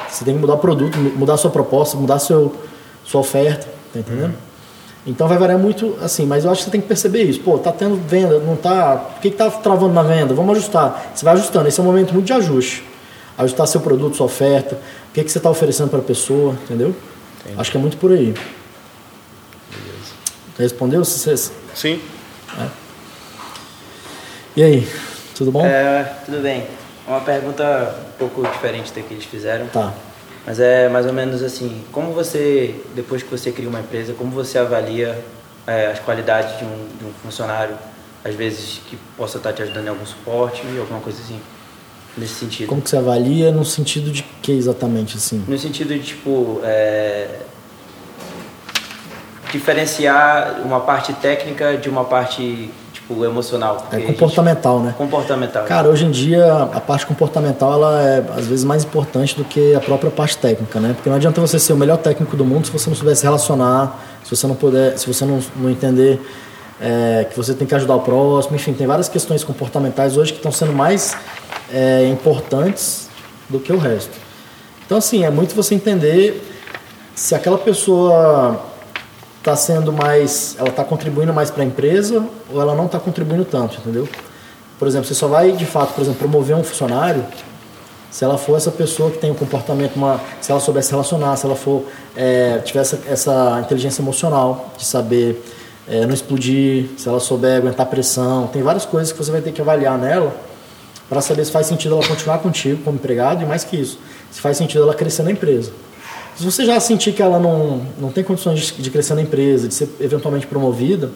Você 0.09 0.24
tem 0.24 0.33
que 0.33 0.39
mudar 0.39 0.53
o 0.53 0.57
produto, 0.57 0.97
mudar 0.97 1.33
a 1.33 1.38
sua 1.38 1.51
proposta, 1.51 1.97
mudar 1.97 2.19
seu, 2.19 2.53
sua 3.03 3.21
oferta, 3.21 3.68
tá 3.94 4.00
entendendo? 4.00 4.29
Uhum. 4.33 4.47
Então 5.07 5.25
vai 5.25 5.38
variar 5.38 5.57
muito 5.57 5.98
assim, 6.01 6.25
mas 6.25 6.44
eu 6.44 6.51
acho 6.51 6.59
que 6.59 6.65
você 6.65 6.71
tem 6.71 6.81
que 6.81 6.88
perceber 6.88 7.24
isso. 7.24 7.39
Pô, 7.39 7.57
tá 7.57 7.71
tendo 7.71 7.95
venda, 7.95 8.39
não 8.39 8.57
tá. 8.57 8.98
Por 8.98 9.21
que, 9.21 9.31
que 9.31 9.38
tá 9.38 9.50
travando 9.50 9.94
na 9.94 10.04
venda? 10.04 10.33
Vamos 10.33 10.57
ajustar. 10.57 11.12
Você 11.15 11.24
vai 11.24 11.33
ajustando, 11.33 11.68
esse 11.69 11.80
é 11.80 11.83
um 11.83 11.86
momento 11.86 12.13
muito 12.13 12.25
de 12.25 12.33
ajuste. 12.33 12.83
Ajustar 13.38 13.68
seu 13.68 13.80
produto, 13.80 14.18
sua 14.18 14.25
oferta, 14.25 14.75
o 14.75 15.13
que, 15.13 15.24
que 15.24 15.31
você 15.31 15.38
está 15.38 15.50
oferecendo 15.50 15.89
para 15.89 16.00
a 16.00 16.04
pessoa, 16.04 16.57
entendeu? 16.65 16.94
Entendi. 17.39 17.59
Acho 17.59 17.71
que 17.71 17.77
é 17.77 17.80
muito 17.80 17.95
por 17.95 18.12
aí. 18.12 18.33
Beleza. 19.71 20.13
Respondeu? 20.59 21.06
Sim. 21.06 22.01
É. 22.60 22.67
E 24.58 24.63
aí? 24.63 24.88
Tudo 25.36 25.51
bom? 25.51 25.65
É, 25.65 26.03
tudo 26.25 26.41
bem. 26.41 26.65
Uma 27.08 27.22
pergunta 27.22 27.96
um 28.10 28.17
pouco 28.17 28.41
diferente 28.41 28.91
da 28.91 29.01
que 29.01 29.13
eles 29.13 29.24
fizeram. 29.24 29.67
Tá. 29.67 29.93
Mas 30.48 30.62
é 30.62 30.88
mais 30.88 31.06
ou 31.06 31.12
menos 31.12 31.44
assim, 31.44 31.84
como 31.92 32.13
você, 32.13 32.74
depois 32.96 33.22
que 33.22 33.30
você 33.30 33.51
cria 33.51 33.68
uma 33.68 33.82
empresa, 33.82 34.13
como 34.13 34.32
você 34.32 34.58
avalia 34.58 35.22
é, 35.68 35.88
as 35.88 36.00
qualidades 36.00 36.58
de 36.58 36.63
um, 36.63 36.88
de 36.98 37.04
um 37.04 37.12
funcionário, 37.22 37.75
às 38.24 38.34
vezes 38.34 38.80
que 38.88 38.98
possa 39.18 39.39
estar 39.39 39.51
te 39.51 39.62
ajudando 39.62 39.88
em 39.88 39.89
algum 39.89 40.06
suporte, 40.06 40.62
alguma 40.80 41.01
coisa 41.01 41.22
assim, 41.22 41.38
nesse 42.18 42.36
sentido? 42.36 42.70
Como 42.70 42.82
que 42.82 42.89
você 42.89 42.96
avalia 42.96 43.51
no 43.51 43.66
sentido 43.66 44.10
de 44.10 44.24
que 44.42 44.54
exatamente 44.54 45.18
assim? 45.18 45.44
No 45.46 45.58
sentido 45.58 45.94
de, 45.94 46.00
tipo, 46.00 46.62
é, 46.63 47.39
diferenciar 49.51 50.62
uma 50.63 50.80
parte 50.80 51.12
técnica 51.12 51.75
de 51.75 51.89
uma 51.89 52.06
parte 52.06 52.72
tipo, 53.08 53.26
emocional. 53.26 53.88
É 53.92 54.00
comportamental, 54.00 54.78
gente... 54.78 54.86
né? 54.88 54.96
Comportamental. 54.98 55.66
Cara, 55.66 55.88
hoje 55.88 56.06
em 56.06 56.12
dia 56.12 56.54
a 56.74 56.80
parte 56.82 57.06
comportamental 57.06 57.74
ela 57.74 58.02
é 58.02 58.24
às 58.38 58.46
vezes 58.46 58.66
mais 58.66 58.84
importante 58.84 59.36
do 59.36 59.46
que 59.46 59.74
a 59.74 59.80
própria 59.80 60.12
parte 60.12 60.38
técnica, 60.38 60.80
né? 60.80 60.94
Porque 60.94 61.10
não 61.10 61.16
adianta 61.16 61.40
você 61.40 61.58
ser 61.58 61.74
o 61.74 61.78
melhor 61.78 61.98
técnico 61.98 62.36
do 62.36 62.44
mundo 62.46 62.68
se 62.68 62.72
você 62.72 62.90
não 62.90 62.98
souber 62.98 63.16
se 63.16 63.24
relacionar, 63.24 64.00
se 64.24 64.36
você 64.36 64.46
não 64.46 64.56
puder, 64.56 64.98
se 64.98 65.08
você 65.08 65.26
não, 65.26 65.40
não 65.56 65.70
entender 65.70 66.20
é, 66.80 67.26
que 67.30 67.36
você 67.36 67.54
tem 67.54 67.66
que 67.66 67.74
ajudar 67.74 67.96
o 67.96 68.02
próximo, 68.02 68.56
enfim, 68.56 68.74
tem 68.74 68.86
várias 68.86 69.10
questões 69.10 69.44
comportamentais 69.44 70.18
hoje 70.18 70.32
que 70.32 70.40
estão 70.40 70.52
sendo 70.52 70.74
mais 70.74 71.16
é, 71.74 72.08
importantes 72.08 73.10
do 73.50 73.60
que 73.60 73.72
o 73.72 73.78
resto. 73.78 74.12
Então, 74.86 74.98
assim, 74.98 75.24
é 75.24 75.30
muito 75.30 75.56
você 75.56 75.76
entender 75.76 76.42
se 77.16 77.34
aquela 77.34 77.58
pessoa 77.58 78.62
está 79.48 79.56
sendo 79.56 79.94
mais, 79.94 80.58
ela 80.60 80.68
está 80.68 80.84
contribuindo 80.84 81.34
mais 81.34 81.50
para 81.50 81.63
a 81.63 81.66
empresa 81.66 82.25
ou 82.51 82.62
ela 82.62 82.75
não 82.75 82.86
está 82.86 83.00
contribuindo 83.00 83.46
tanto, 83.46 83.77
entendeu? 83.80 84.08
Por 84.77 84.88
exemplo, 84.88 85.08
você 85.08 85.13
só 85.13 85.27
vai 85.27 85.54
de 85.54 85.66
fato, 85.66 85.94
por 85.94 86.01
exemplo, 86.01 86.20
promover 86.20 86.56
um 86.56 86.63
funcionário 86.63 87.24
se 88.12 88.24
ela 88.24 88.38
for 88.38 88.58
essa 88.58 88.72
pessoa 88.72 89.10
que 89.10 89.18
tem 89.20 89.32
um 89.32 89.36
comportamento, 89.36 89.96
uma, 89.96 90.20
se 90.42 90.51
ela 90.51 90.60
souber 90.60 90.84
se 90.84 90.92
relacionar, 90.92 91.36
se 91.38 91.46
ela 91.46 91.56
for 91.56 91.86
é, 92.16 92.60
tiver 92.60 92.82
essa, 92.82 93.00
essa, 93.08 93.60
inteligência 93.63 94.01
emocional 94.01 94.74
de 94.77 94.86
saber 94.86 95.42
é, 95.88 96.06
não 96.06 96.13
explodir, 96.13 96.89
se 96.98 97.08
ela 97.08 97.20
souber 97.20 97.58
aguentar 97.58 97.86
pressão, 97.86 98.48
tem 98.48 98.62
várias 98.62 98.86
coisas 98.86 99.13
que 99.13 99.18
você 99.18 99.32
vai 99.32 99.42
ter 99.42 99.51
que 99.51 99.62
avaliar 99.62 99.98
nela 99.98 100.36
para 101.08 101.22
saber 101.22 101.46
se 101.46 101.51
faz 101.51 101.68
sentido 101.68 101.96
ela 101.96 102.06
continuar 102.06 102.39
contigo 102.39 102.82
como 102.84 102.98
empregado 102.98 103.44
e 103.44 103.46
mais 103.46 103.63
que 103.63 103.77
isso, 103.77 103.98
se 104.30 104.42
faz 104.42 104.58
sentido 104.58 104.84
ela 104.84 104.94
crescer 104.94 105.24
na 105.24 105.32
empresa. 105.32 105.72
Se 106.38 106.46
você 106.46 106.65
já 106.65 106.79
sentir 106.79 107.13
que 107.13 107.22
ela 107.22 107.39
não, 107.39 107.82
não 108.00 108.12
tem 108.12 108.24
condições 108.24 108.60
de, 108.60 108.74
de 108.74 108.91
crescer 108.91 109.15
na 109.15 109.24
empresa, 109.24 109.67
de 109.67 109.74
ser 109.74 109.89
eventualmente 110.00 110.46
promovida, 110.46 111.10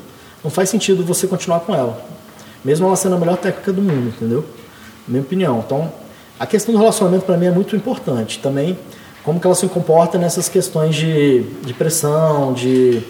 não 0.43 0.49
faz 0.49 0.67
sentido 0.67 1.05
você 1.05 1.27
continuar 1.27 1.59
com 1.59 1.75
ela. 1.75 2.01
Mesmo 2.65 2.87
ela 2.87 2.95
sendo 2.95 3.15
a 3.15 3.19
melhor 3.19 3.37
técnica 3.37 3.71
do 3.71 3.83
mundo, 3.83 4.07
entendeu? 4.07 4.43
Minha 5.07 5.21
opinião. 5.21 5.63
Então, 5.63 5.91
a 6.39 6.47
questão 6.47 6.73
do 6.73 6.79
relacionamento 6.79 7.23
para 7.23 7.37
mim 7.37 7.45
é 7.45 7.51
muito 7.51 7.75
importante. 7.75 8.39
Também, 8.39 8.75
como 9.23 9.39
que 9.39 9.45
ela 9.45 9.55
se 9.55 9.67
comporta 9.67 10.17
nessas 10.17 10.49
questões 10.49 10.95
de, 10.95 11.43
de 11.63 11.73
pressão, 11.75 12.51
de... 12.53 13.03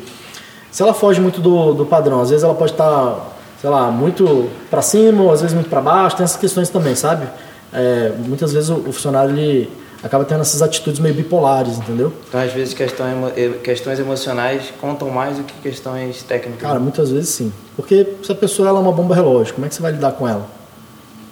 Se 0.69 0.83
ela 0.83 0.93
foge 0.93 1.21
muito 1.21 1.39
do, 1.39 1.73
do 1.73 1.85
padrão, 1.85 2.19
às 2.19 2.29
vezes 2.29 2.43
ela 2.43 2.55
pode 2.55 2.73
estar, 2.73 2.83
tá, 2.83 3.27
sei 3.61 3.69
lá, 3.69 3.89
muito 3.89 4.49
para 4.69 4.81
cima, 4.81 5.31
às 5.31 5.39
vezes 5.39 5.53
muito 5.53 5.69
para 5.69 5.79
baixo, 5.79 6.17
tem 6.17 6.25
essas 6.25 6.37
questões 6.37 6.67
também, 6.67 6.93
sabe? 6.93 7.25
É, 7.71 8.11
muitas 8.17 8.51
vezes 8.51 8.69
o, 8.69 8.75
o 8.75 8.91
funcionário, 8.91 9.33
ele 9.33 9.69
acaba 10.03 10.25
tendo 10.25 10.41
essas 10.41 10.61
atitudes 10.61 10.99
meio 10.99 11.13
bipolares, 11.13 11.77
entendeu? 11.77 12.11
Então, 12.27 12.41
às 12.41 12.51
vezes, 12.51 12.73
questão 12.73 13.31
questões 13.63 13.99
emocionais 13.99 14.73
contam 14.79 15.09
mais 15.09 15.37
do 15.37 15.43
que 15.43 15.53
questões 15.61 16.23
técnicas. 16.23 16.61
Cara, 16.61 16.79
muitas 16.79 17.11
vezes 17.11 17.29
sim. 17.29 17.53
Porque 17.75 18.07
se 18.23 18.31
a 18.31 18.35
pessoa 18.35 18.69
ela 18.69 18.79
é 18.79 18.81
uma 18.81 18.91
bomba 18.91 19.13
relógio, 19.13 19.53
como 19.53 19.65
é 19.65 19.69
que 19.69 19.75
você 19.75 19.81
vai 19.81 19.91
lidar 19.91 20.13
com 20.13 20.27
ela? 20.27 20.47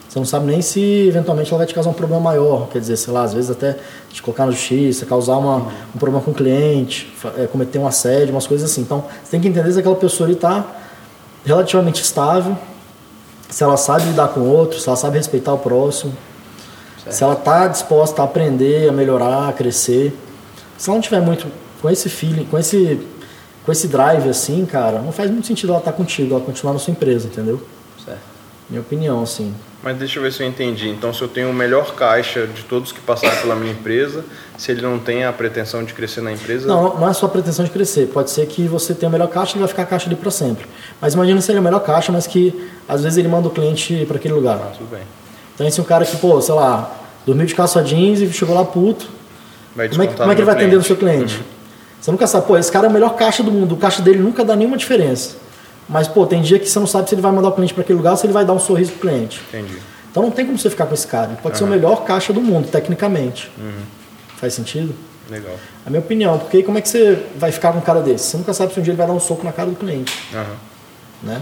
Você 0.08 0.18
não 0.18 0.26
sabe 0.26 0.48
nem 0.48 0.60
se 0.60 1.08
eventualmente 1.08 1.52
ela 1.52 1.60
vai 1.60 1.68
te 1.68 1.74
causar 1.74 1.92
um 1.92 1.94
problema 1.94 2.22
maior. 2.22 2.68
Quer 2.70 2.80
dizer, 2.80 2.98
sei 2.98 3.14
lá, 3.14 3.22
às 3.22 3.34
vezes 3.34 3.52
até 3.52 3.78
te 4.10 4.24
colocar 4.24 4.48
na 4.48 4.52
justiça, 4.52 5.06
causar 5.06 5.38
uma, 5.38 5.68
um 5.94 6.00
problema 6.00 6.24
com 6.24 6.32
o 6.32 6.34
cliente, 6.34 7.14
é, 7.38 7.46
cometer 7.46 7.78
um 7.78 7.86
assédio, 7.86 8.34
umas 8.34 8.48
coisas 8.48 8.72
assim. 8.72 8.82
Então, 8.82 9.06
você 9.24 9.32
tem 9.32 9.40
que 9.40 9.48
entender 9.48 9.72
se 9.72 9.78
aquela 9.78 9.96
pessoa 9.96 10.32
está 10.32 10.66
relativamente 11.46 12.02
estável, 12.02 12.58
se 13.50 13.64
ela 13.64 13.78
sabe 13.78 14.06
lidar 14.06 14.30
com 14.30 14.40
o 14.40 14.50
outro, 14.50 14.80
se 14.80 14.88
ela 14.88 14.98
sabe 14.98 15.18
respeitar 15.18 15.54
o 15.54 15.60
próximo, 15.60 16.12
certo. 17.04 17.16
se 17.16 17.24
ela 17.24 17.34
está 17.34 17.68
disposta 17.68 18.22
a 18.22 18.26
aprender, 18.26 18.90
a 18.90 18.92
melhorar, 18.92 19.50
a 19.50 19.54
crescer. 19.54 20.18
Se 20.78 20.90
ela 20.90 20.98
não 20.98 21.02
tiver 21.02 21.22
muito 21.22 21.48
com 21.82 21.90
esse 21.90 22.10
feeling, 22.10 22.46
com 22.46 22.58
esse, 22.58 23.00
com 23.66 23.72
esse 23.72 23.88
drive 23.88 24.30
assim, 24.30 24.66
cara, 24.66 25.00
não 25.00 25.12
faz 25.12 25.30
muito 25.30 25.48
sentido 25.48 25.70
ela 25.70 25.80
estar 25.80 25.92
tá 25.92 25.98
contigo, 25.98 26.34
ela 26.34 26.44
continuar 26.44 26.74
na 26.74 26.80
sua 26.80 26.92
empresa, 26.92 27.28
entendeu? 27.28 27.62
Certo. 28.04 28.20
Minha 28.70 28.82
opinião, 28.82 29.24
assim. 29.24 29.54
Mas 29.82 29.98
deixa 29.98 30.20
eu 30.20 30.24
ver 30.24 30.34
se 30.34 30.44
eu 30.44 30.48
entendi. 30.48 30.90
Então, 30.90 31.14
se 31.14 31.22
eu 31.22 31.28
tenho 31.28 31.50
o 31.50 31.54
melhor 31.54 31.96
caixa 31.96 32.46
de 32.46 32.64
todos 32.64 32.92
que 32.92 33.00
passaram 33.00 33.38
pela 33.38 33.56
minha 33.56 33.72
empresa, 33.72 34.26
se 34.58 34.72
ele 34.72 34.82
não 34.82 35.00
tem 35.00 35.24
a 35.24 35.32
pretensão 35.32 35.84
de 35.84 35.94
crescer 35.94 36.22
na 36.22 36.34
empresa. 36.34 36.68
Não, 36.68 37.00
não 37.00 37.10
é 37.10 37.14
só 37.14 37.28
a 37.28 37.30
pretensão 37.30 37.64
de 37.64 37.72
crescer. 37.72 38.08
Pode 38.08 38.30
ser 38.30 38.46
que 38.46 38.68
você 38.68 38.94
tenha 38.94 39.10
o 39.10 39.12
melhor 39.12 39.30
caixa 39.30 39.56
e 39.56 39.60
vai 39.60 39.68
ficar 39.70 39.86
caixa 39.86 40.08
ali 40.08 40.16
para 40.16 40.30
sempre. 40.30 40.66
Mas 41.00 41.14
imagina 41.14 41.40
se 41.40 41.50
ele 41.50 41.60
é 41.60 41.62
o 41.62 41.64
melhor 41.64 41.80
caixa, 41.80 42.12
mas 42.12 42.28
que 42.28 42.70
às 42.88 43.04
vezes 43.04 43.18
ele 43.18 43.30
manda 43.30 43.48
o 43.48 43.52
cliente 43.52 44.06
para 44.06 44.18
aquele 44.18 44.34
lugar. 44.34 44.58
Ah, 44.58 44.72
tudo 44.78 44.90
bem. 44.92 45.02
Então, 45.60 45.68
esse 45.68 45.78
é 45.78 45.84
um 45.84 45.86
cara 45.86 46.06
que, 46.06 46.16
pô, 46.16 46.42
sei 46.42 46.56
lá, 46.56 46.90
dormiu 47.26 47.46
de 47.46 47.54
calça 47.54 47.84
jeans 47.84 48.22
e 48.22 48.32
chegou 48.32 48.56
lá 48.56 48.64
puto. 48.64 49.10
como 49.76 49.84
é, 49.84 49.90
que, 49.90 49.98
como 50.16 50.32
é 50.32 50.36
que 50.36 50.40
ele 50.40 50.46
vai 50.46 50.56
atender 50.56 50.78
o 50.78 50.82
seu 50.82 50.96
cliente? 50.96 51.36
Uhum. 51.36 51.44
Você 52.00 52.12
nunca 52.12 52.28
sabe, 52.28 52.48
pô, 52.48 52.58
esse 52.58 52.72
cara 52.72 52.88
é 52.88 52.90
o 52.90 52.94
melhor 52.94 53.18
caixa 53.18 53.44
do 53.44 53.52
mundo. 53.52 53.74
O 53.74 53.78
caixa 53.78 54.02
dele 54.02 54.20
nunca 54.20 54.46
dá 54.46 54.56
nenhuma 54.56 54.78
diferença. 54.78 55.36
Mas, 55.90 56.08
pô, 56.08 56.26
tem 56.26 56.42
dia 56.42 56.58
que 56.58 56.70
você 56.70 56.80
não 56.80 56.88
sabe 56.88 57.10
se 57.10 57.16
ele 57.16 57.22
vai 57.22 57.34
mandar 57.34 57.50
o 57.50 57.52
cliente 57.52 57.74
para 57.74 57.84
aquele 57.84 57.98
lugar 57.98 58.12
ou 58.12 58.18
se 58.18 58.26
ele 58.26 58.32
vai 58.32 58.46
dar 58.46 58.54
um 58.54 58.60
sorriso 58.60 58.94
pro 58.94 59.10
cliente. 59.10 59.42
Entendi. 59.50 59.78
Então 60.10 60.24
não 60.24 60.32
tem 60.32 60.46
como 60.46 60.58
você 60.58 60.70
ficar 60.70 60.86
com 60.86 60.94
esse 60.94 61.06
cara. 61.06 61.28
Ele 61.28 61.40
pode 61.44 61.56
uhum. 61.56 61.58
ser 61.58 61.64
o 61.66 61.68
melhor 61.68 62.06
caixa 62.06 62.32
do 62.32 62.40
mundo, 62.40 62.70
tecnicamente. 62.72 63.52
Uhum. 63.58 63.82
Faz 64.38 64.54
sentido? 64.54 64.96
Legal. 65.30 65.58
A 65.86 65.90
minha 65.90 66.00
opinião, 66.00 66.40
porque 66.40 66.64
como 66.64 66.78
é 66.78 66.82
que 66.82 66.88
você 66.88 67.22
vai 67.36 67.52
ficar 67.52 67.74
com 67.74 67.80
um 67.80 67.82
cara 67.82 68.00
desse? 68.02 68.28
Você 68.28 68.38
nunca 68.38 68.54
sabe 68.54 68.74
se 68.74 68.80
um 68.80 68.84
dia 68.84 68.92
ele 68.92 68.98
vai 68.98 69.08
dar 69.08 69.14
um 69.14 69.20
soco 69.20 69.44
na 69.44 69.52
cara 69.52 69.70
do 69.70 69.76
cliente. 69.76 70.18
Uhum. 70.34 70.56
Né? 71.24 71.42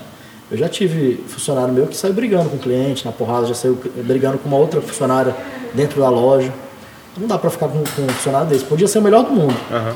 Eu 0.49 0.57
já 0.57 0.69
tive 0.69 1.23
funcionário 1.27 1.73
meu 1.73 1.87
que 1.87 1.95
saiu 1.95 2.13
brigando 2.13 2.49
com 2.49 2.55
o 2.55 2.59
cliente, 2.59 3.05
na 3.05 3.11
porrada, 3.11 3.47
já 3.47 3.53
saiu 3.53 3.77
brigando 3.97 4.37
com 4.37 4.47
uma 4.47 4.57
outra 4.57 4.81
funcionária 4.81 5.35
dentro 5.73 5.99
da 5.99 6.09
loja. 6.09 6.53
Não 7.17 7.27
dá 7.27 7.37
para 7.37 7.49
ficar 7.49 7.67
com, 7.67 7.83
com, 7.83 8.01
um 8.03 8.09
funcionário 8.09 8.47
desse. 8.47 8.63
Podia 8.63 8.87
ser 8.87 8.99
o 8.99 9.01
melhor 9.01 9.23
do 9.23 9.31
mundo. 9.31 9.57
Uhum. 9.69 9.95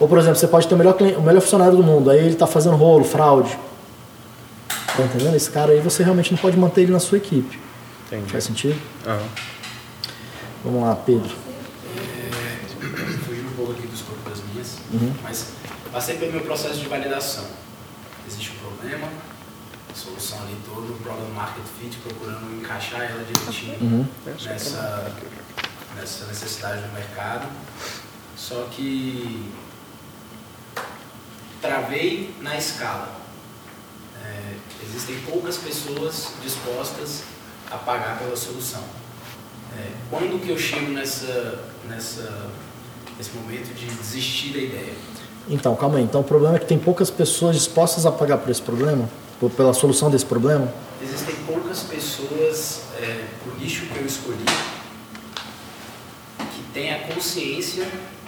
Ou, 0.00 0.08
por 0.08 0.18
exemplo, 0.18 0.36
você 0.36 0.48
pode 0.48 0.66
ter 0.66 0.74
o 0.74 0.78
melhor, 0.78 0.94
cliente, 0.94 1.16
o 1.16 1.22
melhor 1.22 1.40
funcionário 1.40 1.76
do 1.76 1.82
mundo, 1.82 2.10
aí 2.10 2.18
ele 2.18 2.30
está 2.30 2.46
fazendo 2.46 2.74
rolo, 2.74 3.04
fraude. 3.04 3.56
Tá 4.96 5.02
entendendo? 5.04 5.36
Esse 5.36 5.50
cara 5.50 5.72
aí 5.72 5.80
você 5.80 6.02
realmente 6.02 6.32
não 6.32 6.38
pode 6.38 6.56
manter 6.58 6.82
ele 6.82 6.92
na 6.92 6.98
sua 6.98 7.18
equipe. 7.18 7.58
Entendi. 8.06 8.32
Faz 8.32 8.44
sentido? 8.44 8.80
Uhum. 9.06 9.28
Vamos 10.64 10.82
lá, 10.82 10.96
Pedro. 10.96 11.30
É, 11.96 13.18
fugindo 13.24 13.48
um 13.48 13.54
pouco 13.54 13.72
aqui 13.72 13.86
do 13.86 13.94
escopo 13.94 14.28
das 14.28 14.40
minhas, 14.52 14.78
uhum. 14.92 15.12
mas 15.22 15.52
passei 15.92 16.16
pelo 16.16 16.32
meu 16.32 16.42
processo 16.42 16.80
de 16.80 16.88
validação. 16.88 17.44
Existe 18.26 18.52
um 18.52 18.68
problema, 18.68 19.08
solução 20.12 20.42
ali 20.42 20.56
todo, 20.64 20.92
o 20.92 20.98
problema 21.02 21.28
market 21.34 21.64
fit, 21.80 21.96
procurando 21.98 22.60
encaixar 22.60 23.02
ela 23.02 23.24
direitinho 23.24 23.76
uhum. 23.80 24.06
nessa, 24.26 25.12
nessa 25.96 26.26
necessidade 26.26 26.82
do 26.82 26.92
mercado. 26.92 27.48
Só 28.36 28.66
que 28.70 29.50
travei 31.60 32.34
na 32.40 32.56
escala. 32.56 33.08
É, 34.24 34.54
existem 34.84 35.18
poucas 35.20 35.56
pessoas 35.56 36.32
dispostas 36.42 37.22
a 37.70 37.76
pagar 37.76 38.18
pela 38.18 38.36
solução. 38.36 38.82
É, 39.78 39.90
quando 40.10 40.40
que 40.44 40.50
eu 40.50 40.58
chego 40.58 40.92
nessa, 40.92 41.60
nessa, 41.88 42.50
nesse 43.16 43.30
momento 43.36 43.74
de 43.74 43.86
desistir 43.86 44.52
da 44.52 44.58
ideia? 44.58 44.94
Então, 45.48 45.74
calma 45.74 45.98
aí. 45.98 46.04
Então, 46.04 46.20
o 46.20 46.24
problema 46.24 46.56
é 46.56 46.58
que 46.58 46.66
tem 46.66 46.78
poucas 46.78 47.10
pessoas 47.10 47.56
dispostas 47.56 48.06
a 48.06 48.12
pagar 48.12 48.38
por 48.38 48.50
esse 48.50 48.62
problema? 48.62 49.08
Por, 49.42 49.50
pela 49.50 49.74
solução 49.74 50.08
desse 50.08 50.24
problema? 50.24 50.72
Existem 51.02 51.34
poucas 51.44 51.80
pessoas, 51.80 52.82
é, 52.96 53.24
por 53.42 53.58
nicho 53.58 53.86
que 53.86 53.98
eu 53.98 54.06
escolhi, 54.06 54.44
que 56.38 56.62
têm 56.72 56.94
a 56.94 57.00
consciência, 57.12 57.84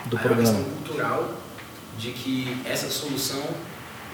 do 0.07 0.19
problema. 0.19 0.53
cultural, 0.53 1.31
de 1.97 2.11
que 2.11 2.61
essa 2.69 2.91
solução 2.91 3.45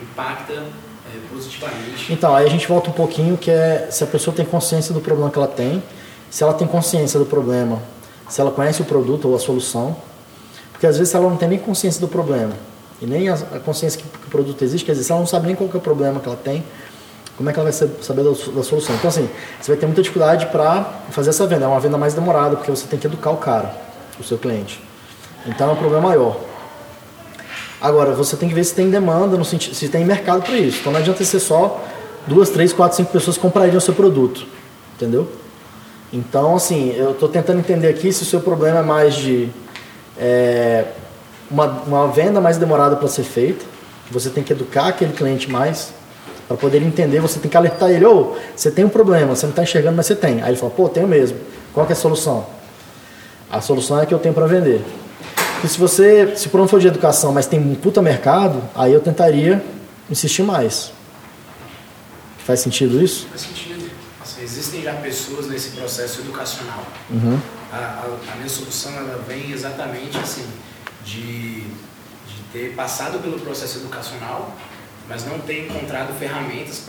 impacta 0.02 0.52
é, 0.52 1.28
positivamente. 1.32 2.12
Então, 2.12 2.36
aí 2.36 2.44
a 2.44 2.50
gente 2.50 2.68
volta 2.68 2.90
um 2.90 2.92
pouquinho 2.92 3.38
que 3.38 3.50
é 3.50 3.88
se 3.90 4.04
a 4.04 4.06
pessoa 4.06 4.36
tem 4.36 4.44
consciência 4.44 4.92
do 4.92 5.00
problema 5.00 5.30
que 5.30 5.38
ela 5.38 5.48
tem, 5.48 5.82
se 6.28 6.42
ela 6.42 6.52
tem 6.52 6.66
consciência 6.66 7.18
do 7.18 7.24
problema, 7.24 7.82
se 8.28 8.42
ela 8.42 8.50
conhece 8.50 8.82
o 8.82 8.84
produto 8.84 9.26
ou 9.26 9.34
a 9.34 9.38
solução, 9.38 9.96
porque 10.70 10.86
às 10.86 10.98
vezes 10.98 11.14
ela 11.14 11.30
não 11.30 11.38
tem 11.38 11.48
nem 11.48 11.58
consciência 11.58 11.98
do 11.98 12.08
problema 12.08 12.52
e 13.00 13.06
nem 13.06 13.30
a, 13.30 13.36
consciência 13.64 14.02
que, 14.02 14.06
que, 14.06 14.26
o 14.26 14.30
produto 14.30 14.62
existe, 14.62 14.84
quer 14.84 14.92
dizer, 14.92 15.04
se 15.04 15.10
ela 15.10 15.20
não 15.20 15.26
sabe 15.26 15.46
nem 15.46 15.56
qual 15.56 15.70
é 15.72 15.76
o 15.76 15.80
problema 15.80 16.20
que 16.20 16.28
ela 16.28 16.36
tem, 16.36 16.62
como 17.40 17.48
é 17.48 17.54
que 17.54 17.58
ela 17.58 17.70
vai 17.70 17.88
saber 18.02 18.22
da, 18.22 18.34
solução? 18.34 18.94
Então, 18.96 19.08
assim, 19.08 19.26
você 19.58 19.70
vai 19.70 19.80
ter 19.80 19.86
muita 19.86 20.02
dificuldade 20.02 20.44
para 20.48 20.84
fazer 21.10 21.30
essa 21.30 21.46
venda. 21.46 21.64
É 21.64 21.68
uma 21.68 21.80
venda 21.80 21.96
mais 21.96 22.12
demorada, 22.12 22.54
porque 22.54 22.70
você 22.70 22.86
tem 22.86 22.98
que 22.98 23.06
educar 23.06 23.30
o 23.30 23.38
cara, 23.38 23.74
o 24.20 24.22
seu 24.22 24.36
cliente. 24.36 24.78
Então, 25.46 25.70
é 25.70 25.72
um 25.72 25.76
problema 25.76 26.08
maior. 26.08 26.38
Agora, 27.80 28.12
você 28.12 28.36
tem 28.36 28.46
que 28.46 28.54
ver 28.54 28.62
se 28.62 28.74
tem 28.74 28.90
demanda, 28.90 29.38
no 29.38 29.44
sentido, 29.46 29.74
se 29.74 29.88
tem 29.88 30.04
mercado 30.04 30.42
para 30.42 30.54
isso. 30.58 30.80
Então 30.80 30.92
não 30.92 31.00
adianta 31.00 31.24
ser 31.24 31.40
só 31.40 31.82
duas, 32.26 32.50
três, 32.50 32.74
quatro, 32.74 32.98
cinco 32.98 33.10
pessoas 33.10 33.38
comprariam 33.38 33.78
o 33.78 33.80
seu 33.80 33.94
produto. 33.94 34.46
Entendeu? 34.96 35.26
Então, 36.12 36.56
assim, 36.56 36.94
eu 36.94 37.12
estou 37.12 37.26
tentando 37.26 37.60
entender 37.60 37.88
aqui 37.88 38.12
se 38.12 38.22
o 38.22 38.26
seu 38.26 38.40
problema 38.40 38.80
é 38.80 38.82
mais 38.82 39.14
de 39.14 39.48
é, 40.18 40.84
uma, 41.50 41.64
uma 41.86 42.08
venda 42.08 42.38
mais 42.38 42.58
demorada 42.58 42.96
para 42.96 43.08
ser 43.08 43.22
feita. 43.22 43.64
Você 44.10 44.28
tem 44.28 44.44
que 44.44 44.52
educar 44.52 44.88
aquele 44.88 45.14
cliente 45.14 45.50
mais 45.50 45.99
para 46.50 46.56
poder 46.56 46.82
entender. 46.82 47.20
Você 47.20 47.38
tem 47.38 47.48
que 47.48 47.56
alertar 47.56 47.90
ele: 47.90 48.04
ou 48.04 48.34
oh, 48.34 48.56
você 48.56 48.72
tem 48.72 48.84
um 48.84 48.88
problema, 48.88 49.36
você 49.36 49.46
não 49.46 49.50
está 49.50 49.62
enxergando, 49.62 49.96
mas 49.96 50.06
você 50.06 50.16
tem. 50.16 50.42
Aí 50.42 50.50
ele 50.50 50.56
fala: 50.56 50.72
pô, 50.72 50.88
tenho 50.88 51.06
mesmo. 51.06 51.38
Qual 51.72 51.86
é 51.88 51.92
a 51.92 51.94
solução? 51.94 52.44
A 53.48 53.60
solução 53.60 54.00
é 54.00 54.06
que 54.06 54.12
eu 54.12 54.18
tenho 54.18 54.34
para 54.34 54.46
vender. 54.46 54.84
Porque 55.52 55.68
se 55.68 55.78
você, 55.78 56.34
se 56.36 56.48
por 56.48 56.58
não 56.58 56.66
for 56.66 56.80
de 56.80 56.88
educação, 56.88 57.32
mas 57.32 57.46
tem 57.46 57.60
um 57.60 57.76
puta 57.76 58.02
mercado, 58.02 58.60
aí 58.74 58.92
eu 58.92 59.00
tentaria 59.00 59.64
insistir 60.10 60.42
mais. 60.42 60.90
Faz 62.44 62.58
sentido 62.58 63.00
isso? 63.00 63.28
Faz 63.28 63.42
sentido. 63.42 63.88
Assim, 64.20 64.42
existem 64.42 64.82
já 64.82 64.94
pessoas 64.94 65.46
nesse 65.46 65.70
processo 65.70 66.20
educacional. 66.20 66.82
Uhum. 67.10 67.38
A, 67.72 67.76
a, 67.76 68.32
a, 68.32 68.36
minha 68.36 68.48
solução 68.48 68.92
ela 68.96 69.22
vem 69.28 69.52
exatamente 69.52 70.18
assim, 70.18 70.46
de, 71.04 71.60
de 71.60 72.42
ter 72.52 72.74
passado 72.74 73.20
pelo 73.20 73.38
processo 73.38 73.78
educacional, 73.78 74.52
mas 75.10 75.26
não 75.26 75.40
ter 75.40 75.66
encontrado 75.66 76.16
ferramentas 76.16 76.84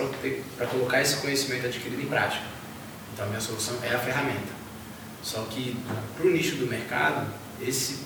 para 0.56 0.68
colocar 0.68 1.02
esse 1.02 1.18
conhecimento 1.18 1.66
adquirido 1.66 2.00
em 2.00 2.06
prática. 2.06 2.44
Então 3.12 3.26
a 3.26 3.28
minha 3.28 3.42
solução 3.42 3.74
é 3.82 3.96
a 3.96 3.98
ferramenta. 3.98 4.62
Só 5.24 5.42
que 5.50 5.76
para 6.16 6.28
o 6.28 6.30
nicho 6.30 6.58
do 6.58 6.68
mercado, 6.68 7.26
esse 7.60 8.06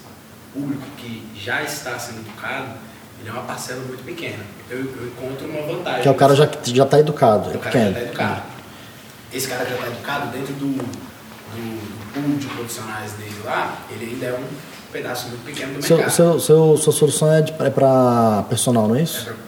público 0.54 0.84
que 0.98 1.22
já 1.36 1.62
está 1.64 2.00
sendo 2.00 2.22
educado, 2.22 2.78
ele 3.20 3.28
é 3.28 3.32
uma 3.32 3.44
parcela 3.44 3.82
muito 3.82 4.06
pequena. 4.06 4.44
Eu, 4.70 4.78
eu 4.78 5.08
encontro 5.08 5.48
uma 5.48 5.62
vantagem. 5.64 6.04
Que 6.04 6.08
é 6.08 6.12
o 6.12 6.16
cara 6.16 6.34
já 6.34 6.50
já 6.64 6.84
está 6.86 6.98
educado. 6.98 7.52
É 7.52 7.58
o 7.58 7.60
cara 7.60 7.78
já 7.78 7.90
está 7.90 8.02
educado. 8.02 8.44
Esse 9.34 9.48
cara 9.50 9.66
já 9.66 9.76
está 9.76 9.88
educado 9.88 10.32
dentro 10.32 10.54
do, 10.54 10.78
do, 10.78 11.96
pool 12.14 12.38
de 12.38 12.48
profissionais 12.48 13.12
dele 13.14 13.36
lá, 13.44 13.80
ele 13.92 14.12
ainda 14.12 14.26
é 14.28 14.34
um 14.34 14.48
pedaço 14.94 15.28
muito 15.28 15.44
pequeno 15.44 15.74
do 15.74 15.80
mercado. 15.82 16.10
Seu, 16.10 16.40
seu, 16.40 16.78
sua 16.78 16.94
solução 16.94 17.34
é, 17.34 17.40
é 17.60 17.70
para 17.70 18.44
personal, 18.44 18.88
não 18.88 18.96
é 18.96 19.02
isso? 19.02 19.30
É 19.30 19.34
pra, 19.34 19.46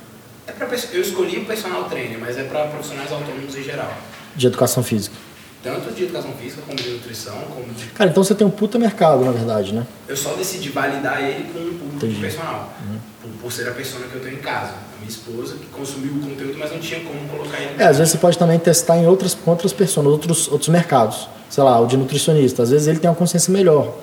é 0.47 0.51
pra, 0.51 0.67
eu 0.93 1.01
escolhi 1.01 1.39
o 1.39 1.45
personal 1.45 1.83
trainer, 1.85 2.17
mas 2.19 2.37
é 2.37 2.43
para 2.43 2.67
profissionais 2.67 3.11
autônomos 3.11 3.55
em 3.55 3.63
geral. 3.63 3.93
De 4.35 4.47
educação 4.47 4.81
física. 4.81 5.15
tanto 5.61 5.93
de 5.93 6.03
educação 6.03 6.31
física 6.33 6.61
como 6.65 6.77
de 6.77 6.89
nutrição, 6.89 7.35
como 7.53 7.73
de... 7.73 7.85
Cara, 7.87 8.09
então 8.09 8.23
você 8.23 8.33
tem 8.33 8.47
um 8.47 8.49
puta 8.49 8.79
mercado, 8.79 9.25
na 9.25 9.31
verdade, 9.31 9.73
né? 9.73 9.85
Eu 10.07 10.15
só 10.15 10.33
decidi 10.35 10.69
validar 10.69 11.21
ele 11.21 11.51
com 11.51 11.59
um 11.59 11.77
público 11.77 11.95
Entendi. 11.97 12.21
personal, 12.21 12.73
uhum. 12.81 12.97
por, 13.21 13.41
por, 13.41 13.51
ser 13.51 13.67
a 13.67 13.71
pessoa 13.71 14.03
que 14.07 14.15
eu 14.15 14.21
tenho 14.21 14.35
em 14.35 14.41
casa. 14.41 14.71
A 14.71 14.99
minha 14.99 15.09
esposa 15.09 15.55
que 15.55 15.65
consumiu 15.67 16.13
o 16.13 16.19
conteúdo, 16.21 16.57
mas 16.57 16.71
não 16.71 16.79
tinha 16.79 17.01
como 17.01 17.27
colocar 17.27 17.59
ele. 17.59 17.75
É, 17.77 17.85
às 17.85 17.97
vezes 17.97 18.13
você 18.13 18.17
pode 18.17 18.37
também 18.37 18.57
testar 18.57 18.97
em 18.97 19.05
outras, 19.05 19.33
com 19.33 19.51
outras 19.51 19.73
pessoas, 19.73 20.07
outros, 20.07 20.47
outros 20.47 20.69
mercados. 20.69 21.27
Sei 21.49 21.63
lá, 21.63 21.79
o 21.79 21.87
de 21.87 21.97
nutricionista. 21.97 22.63
Às 22.63 22.71
vezes 22.71 22.87
ele 22.87 22.99
tem 22.99 23.09
uma 23.09 23.15
consciência 23.15 23.51
melhor. 23.51 23.93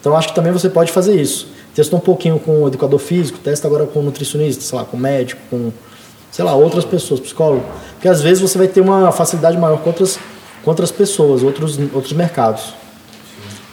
Então 0.00 0.16
acho 0.16 0.28
que 0.28 0.34
também 0.34 0.52
você 0.52 0.70
pode 0.70 0.90
fazer 0.90 1.20
isso. 1.20 1.48
Testa 1.74 1.94
um 1.94 2.00
pouquinho 2.00 2.38
com 2.38 2.62
o 2.62 2.68
educador 2.68 2.98
físico, 2.98 3.38
testa 3.38 3.68
agora 3.68 3.86
com 3.86 4.00
o 4.00 4.02
nutricionista, 4.02 4.62
sei 4.62 4.78
lá, 4.78 4.84
com 4.84 4.96
o 4.96 5.00
médico, 5.00 5.40
com, 5.48 5.72
sei 6.40 6.46
lá, 6.46 6.54
outras 6.54 6.86
pessoas, 6.86 7.20
psicólogo. 7.20 7.62
Porque 7.92 8.08
às 8.08 8.22
vezes 8.22 8.40
você 8.40 8.56
vai 8.56 8.66
ter 8.66 8.80
uma 8.80 9.12
facilidade 9.12 9.58
maior 9.58 9.76
com 9.80 9.90
outras 9.90 10.18
com 10.64 10.70
outras 10.70 10.90
pessoas, 10.90 11.42
outros, 11.42 11.78
outros 11.92 12.14
mercados. 12.14 12.72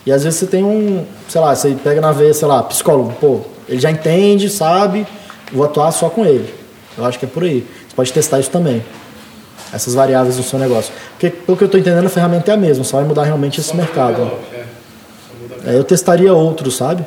E 0.06 0.12
às 0.12 0.26
vezes 0.26 0.40
você 0.40 0.48
tem 0.48 0.66
um, 0.66 1.06
sei 1.30 1.40
lá, 1.40 1.56
você 1.56 1.78
pega 1.82 2.02
na 2.02 2.12
veia, 2.12 2.34
sei 2.34 2.46
lá, 2.46 2.62
psicólogo, 2.64 3.14
pô, 3.22 3.40
ele 3.70 3.80
já 3.80 3.90
entende, 3.90 4.50
sabe, 4.50 5.08
vou 5.52 5.64
atuar 5.64 5.92
só 5.92 6.10
com 6.10 6.26
ele. 6.26 6.54
Eu 6.98 7.06
acho 7.06 7.18
que 7.18 7.24
é 7.26 7.28
por 7.28 7.44
aí. 7.44 7.66
Você 7.88 7.96
pode 7.96 8.12
testar 8.12 8.40
isso 8.40 8.50
também. 8.50 8.84
Essas 9.72 9.94
variáveis 9.94 10.36
do 10.36 10.44
seu 10.44 10.60
negócio. 10.60 10.94
Porque, 11.12 11.30
pelo 11.30 11.58
que 11.58 11.64
eu 11.64 11.68
estou 11.68 11.80
entendendo, 11.80 12.06
a 12.06 12.10
ferramenta 12.10 12.52
é 12.52 12.54
a 12.54 12.58
mesma, 12.58 12.84
só 12.84 12.98
vai 12.98 13.06
mudar 13.06 13.24
realmente 13.24 13.62
esse 13.62 13.74
mercado. 13.76 14.30
É. 14.54 14.66
É, 15.72 15.78
eu 15.78 15.86
testaria 15.86 16.34
outros, 16.34 16.76
sabe? 16.76 17.06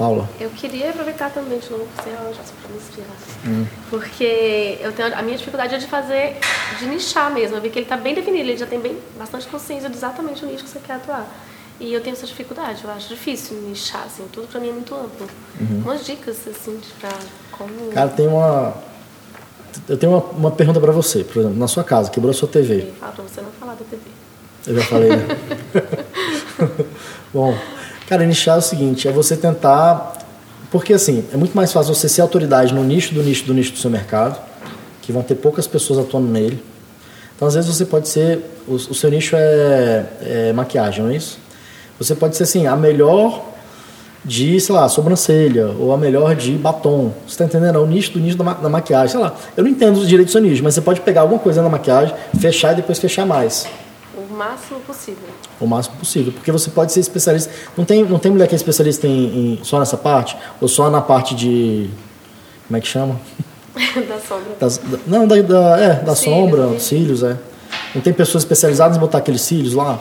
Paula? 0.00 0.26
Eu 0.40 0.48
queria 0.48 0.88
aproveitar 0.88 1.28
também 1.30 1.58
de 1.58 1.70
novo 1.70 1.86
você 1.94 2.10
só 2.10 2.54
para 2.62 2.70
me 2.72 2.78
inspirar. 2.78 3.16
Hum. 3.46 3.66
Porque 3.90 4.78
eu 4.80 4.92
tenho, 4.92 5.14
a 5.14 5.20
minha 5.20 5.36
dificuldade 5.36 5.74
é 5.74 5.78
de 5.78 5.86
fazer, 5.86 6.38
de 6.78 6.86
nichar 6.86 7.30
mesmo. 7.30 7.58
Eu 7.58 7.60
vi 7.60 7.68
que 7.68 7.78
ele 7.78 7.84
está 7.84 7.98
bem 7.98 8.14
definido, 8.14 8.48
ele 8.48 8.56
já 8.56 8.64
tem 8.64 8.80
bem, 8.80 8.96
bastante 9.18 9.46
consciência 9.46 9.90
de 9.90 9.96
exatamente 9.96 10.42
o 10.42 10.48
nicho 10.48 10.64
que 10.64 10.70
você 10.70 10.78
quer 10.78 10.94
atuar. 10.94 11.26
E 11.78 11.92
eu 11.92 12.00
tenho 12.00 12.14
essa 12.14 12.26
dificuldade, 12.26 12.82
eu 12.82 12.90
acho 12.90 13.08
difícil 13.08 13.58
nichar, 13.58 14.04
assim, 14.06 14.26
tudo 14.32 14.48
para 14.48 14.58
mim 14.58 14.70
é 14.70 14.72
muito 14.72 14.94
amplo. 14.94 15.26
Uhum. 15.60 15.82
Umas 15.84 16.06
dicas, 16.06 16.48
assim, 16.48 16.80
para 16.98 17.10
como... 17.52 17.92
Cara, 17.92 18.08
tem 18.08 18.26
uma... 18.26 18.72
Eu 19.86 19.98
tenho 19.98 20.12
uma, 20.12 20.22
uma 20.30 20.50
pergunta 20.50 20.80
para 20.80 20.92
você, 20.92 21.24
por 21.24 21.40
exemplo, 21.40 21.58
na 21.58 21.68
sua 21.68 21.84
casa, 21.84 22.10
quebrou 22.10 22.30
a 22.30 22.34
sua 22.34 22.48
TV. 22.48 22.90
Fala 22.98 23.12
para 23.12 23.24
você 23.24 23.42
não 23.42 23.50
falar 23.52 23.74
da 23.74 23.84
TV. 23.84 24.02
Eu 24.66 24.76
já 24.76 24.82
falei, 24.82 25.10
né? 25.10 25.26
Bom, 27.32 27.54
Cara, 28.10 28.26
nichar 28.26 28.56
é 28.56 28.58
o 28.58 28.60
seguinte, 28.60 29.06
é 29.06 29.12
você 29.12 29.36
tentar. 29.36 30.14
Porque 30.68 30.92
assim, 30.92 31.24
é 31.32 31.36
muito 31.36 31.54
mais 31.54 31.72
fácil 31.72 31.94
você 31.94 32.08
ser 32.08 32.22
autoridade 32.22 32.74
no 32.74 32.82
nicho 32.82 33.14
do 33.14 33.22
nicho 33.22 33.44
do 33.44 33.54
nicho 33.54 33.70
do 33.70 33.78
seu 33.78 33.88
mercado, 33.88 34.36
que 35.00 35.12
vão 35.12 35.22
ter 35.22 35.36
poucas 35.36 35.68
pessoas 35.68 36.00
atuando 36.00 36.26
nele. 36.26 36.60
Então, 37.36 37.46
às 37.46 37.54
vezes, 37.54 37.72
você 37.72 37.84
pode 37.84 38.08
ser. 38.08 38.44
O, 38.66 38.76
seu 38.78 39.10
nicho 39.10 39.36
é, 39.36 40.06
é, 40.22 40.52
maquiagem, 40.52 41.04
não 41.04 41.12
é 41.12 41.14
isso? 41.14 41.38
Você 42.00 42.16
pode 42.16 42.34
ser 42.34 42.42
assim, 42.42 42.66
a 42.66 42.74
melhor 42.74 43.44
de, 44.24 44.60
sei 44.60 44.74
lá, 44.74 44.88
sobrancelha, 44.88 45.68
ou 45.78 45.92
a 45.92 45.96
melhor 45.96 46.34
de 46.34 46.50
batom. 46.56 47.12
Você 47.24 47.34
está 47.34 47.44
entendendo? 47.44 47.76
É 47.76 47.78
o 47.78 47.86
nicho 47.86 48.10
do 48.10 48.18
nicho 48.18 48.36
da, 48.36 48.54
da 48.54 48.68
maquiagem. 48.68 49.10
Sei 49.10 49.20
lá, 49.20 49.36
eu 49.56 49.62
não 49.62 49.70
entendo 49.70 49.98
os 49.98 50.08
direitos 50.08 50.34
do 50.34 50.36
seu 50.36 50.42
nicho, 50.42 50.64
mas 50.64 50.74
você 50.74 50.80
pode 50.80 51.00
pegar 51.02 51.20
alguma 51.20 51.38
coisa 51.38 51.62
na 51.62 51.68
maquiagem, 51.68 52.12
fechar 52.40 52.72
e 52.72 52.76
depois 52.76 52.98
fechar 52.98 53.24
mais 53.24 53.68
máximo 54.40 54.80
possível. 54.80 55.28
O 55.60 55.66
máximo 55.66 55.96
possível, 55.96 56.32
porque 56.32 56.50
você 56.50 56.70
pode 56.70 56.92
ser 56.92 57.00
especialista. 57.00 57.52
Não 57.76 57.84
tem, 57.84 58.02
não 58.04 58.18
tem 58.18 58.32
mulher 58.32 58.48
que 58.48 58.54
é 58.54 58.56
especialista 58.56 59.06
em, 59.06 59.58
em 59.58 59.60
só 59.62 59.78
nessa 59.78 59.98
parte? 59.98 60.34
Ou 60.60 60.66
só 60.66 60.88
na 60.88 61.02
parte 61.02 61.34
de. 61.34 61.90
Como 62.66 62.78
é 62.78 62.80
que 62.80 62.88
chama? 62.88 63.20
da 64.08 64.18
sombra. 64.18 64.56
Das, 64.58 64.78
da, 64.78 64.98
não, 65.06 65.28
da, 65.28 65.42
da, 65.42 65.78
é, 65.78 65.94
da 65.96 66.14
sombra, 66.14 66.68
né? 66.68 66.78
cílios, 66.78 67.22
é. 67.22 67.36
Não 67.94 68.00
tem 68.00 68.12
pessoas 68.12 68.42
especializadas 68.42 68.96
em 68.96 69.00
botar 69.00 69.18
aqueles 69.18 69.42
cílios 69.42 69.74
lá? 69.74 70.00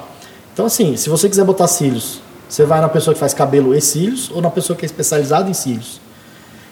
Então, 0.54 0.66
assim, 0.66 0.96
se 0.96 1.10
você 1.10 1.28
quiser 1.28 1.44
botar 1.44 1.68
cílios, 1.68 2.22
você 2.48 2.66
vai 2.66 2.80
na 2.80 2.90
pessoa 2.90 3.14
que 3.14 3.20
faz 3.20 3.34
cabelo 3.34 3.76
e 3.76 3.82
cílios 3.82 4.32
ou 4.34 4.42
na 4.42 4.50
pessoa 4.50 4.78
que 4.78 4.86
é 4.86 4.88
especializada 4.88 5.50
em 5.50 5.54
cílios? 5.54 6.00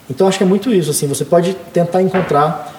Então, 0.10 0.26
acho 0.28 0.38
que 0.38 0.44
é 0.44 0.48
muito 0.48 0.74
isso. 0.74 0.90
Assim, 0.92 1.06
você 1.08 1.26
pode 1.26 1.54
tentar 1.74 2.02
encontrar 2.02 2.74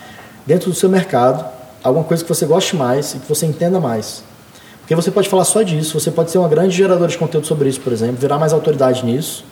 dentro 0.46 0.70
do 0.70 0.76
seu 0.76 0.88
mercado 0.88 1.44
alguma 1.84 2.04
coisa 2.04 2.24
que 2.24 2.28
você 2.28 2.46
goste 2.46 2.74
mais 2.74 3.14
e 3.14 3.18
que 3.18 3.28
você 3.28 3.44
entenda 3.44 3.78
mais. 3.78 4.24
Porque 4.88 4.94
você 4.94 5.10
pode 5.10 5.28
falar 5.28 5.44
só 5.44 5.60
disso, 5.60 6.00
você 6.00 6.10
pode 6.10 6.30
ser 6.30 6.38
uma 6.38 6.48
grande 6.48 6.74
geradora 6.74 7.10
de 7.10 7.18
conteúdo 7.18 7.46
sobre 7.46 7.68
isso, 7.68 7.78
por 7.78 7.92
exemplo, 7.92 8.16
virar 8.16 8.38
mais 8.38 8.54
autoridade 8.54 9.04
nisso, 9.04 9.44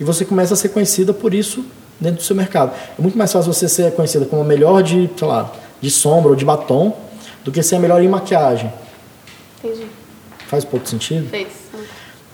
e 0.00 0.04
você 0.04 0.24
começa 0.24 0.54
a 0.54 0.56
ser 0.56 0.70
conhecida 0.70 1.12
por 1.12 1.34
isso 1.34 1.62
dentro 2.00 2.20
do 2.20 2.22
seu 2.22 2.34
mercado. 2.34 2.72
É 2.98 3.02
muito 3.02 3.18
mais 3.18 3.30
fácil 3.30 3.52
você 3.52 3.68
ser 3.68 3.92
conhecida 3.92 4.24
como 4.24 4.40
a 4.40 4.44
melhor 4.46 4.82
de, 4.82 5.10
sei 5.14 5.28
lá, 5.28 5.52
de 5.78 5.90
sombra 5.90 6.30
ou 6.30 6.34
de 6.34 6.42
batom, 6.42 6.96
do 7.44 7.52
que 7.52 7.62
ser 7.62 7.76
a 7.76 7.78
melhor 7.78 8.02
em 8.02 8.08
maquiagem. 8.08 8.72
Entendi. 9.62 9.84
Faz 10.46 10.64
pouco 10.64 10.88
sentido? 10.88 11.28
Fez. 11.28 11.48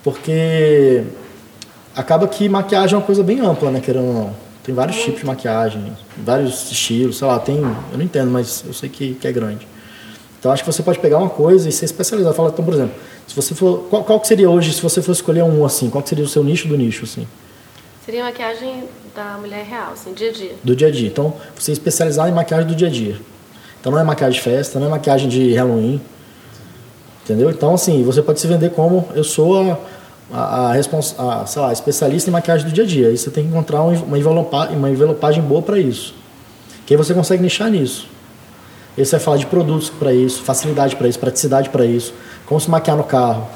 Porque 0.05 1.03
acaba 1.93 2.29
que 2.29 2.49
maquiagem 2.49 2.95
é 2.95 2.99
uma 2.99 3.05
coisa 3.05 3.25
bem 3.25 3.41
ampla, 3.41 3.73
né, 3.73 3.81
querendo 3.81 4.07
ou 4.07 4.15
não. 4.15 4.37
Tem 4.63 4.73
vários 4.73 4.97
tipos 4.99 5.19
de 5.23 5.27
maquiagem, 5.27 5.93
vários 6.17 6.71
estilos, 6.71 7.19
sei 7.19 7.27
lá, 7.27 7.41
tem, 7.41 7.57
eu 7.57 7.99
não 7.99 8.03
entendo, 8.03 8.31
mas 8.31 8.63
eu 8.65 8.73
sei 8.73 8.89
que, 8.89 9.15
que 9.15 9.27
é 9.27 9.33
grande. 9.33 9.67
Então 10.39 10.53
acho 10.53 10.63
que 10.63 10.73
você 10.73 10.83
pode 10.83 10.99
pegar 10.99 11.19
uma 11.19 11.31
coisa 11.31 11.69
e 11.69 11.73
ser 11.73 11.85
especializado. 11.85 12.35
Fala, 12.35 12.51
então, 12.51 12.65
por 12.65 12.75
exemplo, 12.75 12.95
se 13.27 13.35
você 13.35 13.55
for, 13.55 13.87
qual, 13.91 14.05
qual 14.05 14.25
seria 14.25 14.49
hoje, 14.49 14.73
se 14.73 14.81
você 14.81 15.03
fosse 15.03 15.21
escolher 15.21 15.43
um 15.43 15.65
assim, 15.65 15.91
qual 15.91 16.07
seria 16.07 16.25
o 16.25 16.29
seu 16.29 16.45
nicho 16.45 16.69
do 16.69 16.77
nicho 16.77 17.05
assim? 17.05 17.27
Seria 18.05 18.25
maquiagem 18.25 18.85
da 19.15 19.37
mulher 19.39 19.65
real, 19.65 19.93
assim, 19.93 20.13
dia 20.15 20.31
a 20.31 20.33
dia. 20.33 20.53
Do 20.63 20.77
dia 20.77 20.89
a 20.89 20.91
dia. 20.91 21.09
Então, 21.09 21.35
você 21.57 21.73
é 21.73 21.75
especializado 21.75 22.29
em 22.29 22.33
maquiagem 22.33 22.67
do 22.67 22.75
dia 22.75 22.89
a 22.89 22.91
dia. 22.91 23.17
Então 23.81 23.93
não 23.93 23.99
é 23.99 24.05
maquiagem 24.05 24.39
de 24.39 24.45
festa, 24.45 24.79
não 24.79 24.87
é 24.87 24.91
maquiagem 24.91 25.29
de 25.29 25.55
Halloween. 25.55 26.01
Entendeu? 27.25 27.51
Então, 27.51 27.75
assim, 27.75 28.03
você 28.03 28.23
pode 28.23 28.41
se 28.41 28.47
vender 28.47 28.71
como 28.71 29.09
eu 29.15 29.23
sou 29.23 29.61
a, 29.61 29.79
a, 30.33 30.73
a, 30.73 31.41
a 31.43 31.47
sei 31.47 31.63
lá, 31.63 31.73
especialista 31.73 32.31
em 32.31 32.33
maquiagem 32.33 32.67
do 32.67 32.73
dia 32.73 32.85
a 32.85 32.87
dia. 32.87 33.09
Aí 33.09 33.19
você 33.19 33.31
tem 33.31 33.45
que 33.45 33.51
encontrar 33.51 33.83
uma 33.83 34.19
envelopagem, 34.19 34.77
uma 34.77 34.91
envelopagem 34.91 35.43
boa 35.43 35.63
para 35.63 35.79
isso. 35.79 36.15
Que 36.87 36.95
aí 36.95 36.99
você 36.99 37.13
consegue 37.13 37.43
nichar 37.43 37.71
nisso. 37.71 38.09
Você 39.05 39.17
vai 39.17 39.21
falar 39.21 39.37
de 39.37 39.47
produtos 39.47 39.91
para 39.91 40.13
isso, 40.13 40.43
facilidade 40.43 40.97
para 40.97 41.07
isso, 41.07 41.19
praticidade 41.19 41.69
para 41.69 41.85
isso, 41.85 42.13
como 42.47 42.61
se 42.61 42.69
maquiar 42.69 42.97
no 42.97 43.05
carro, 43.05 43.47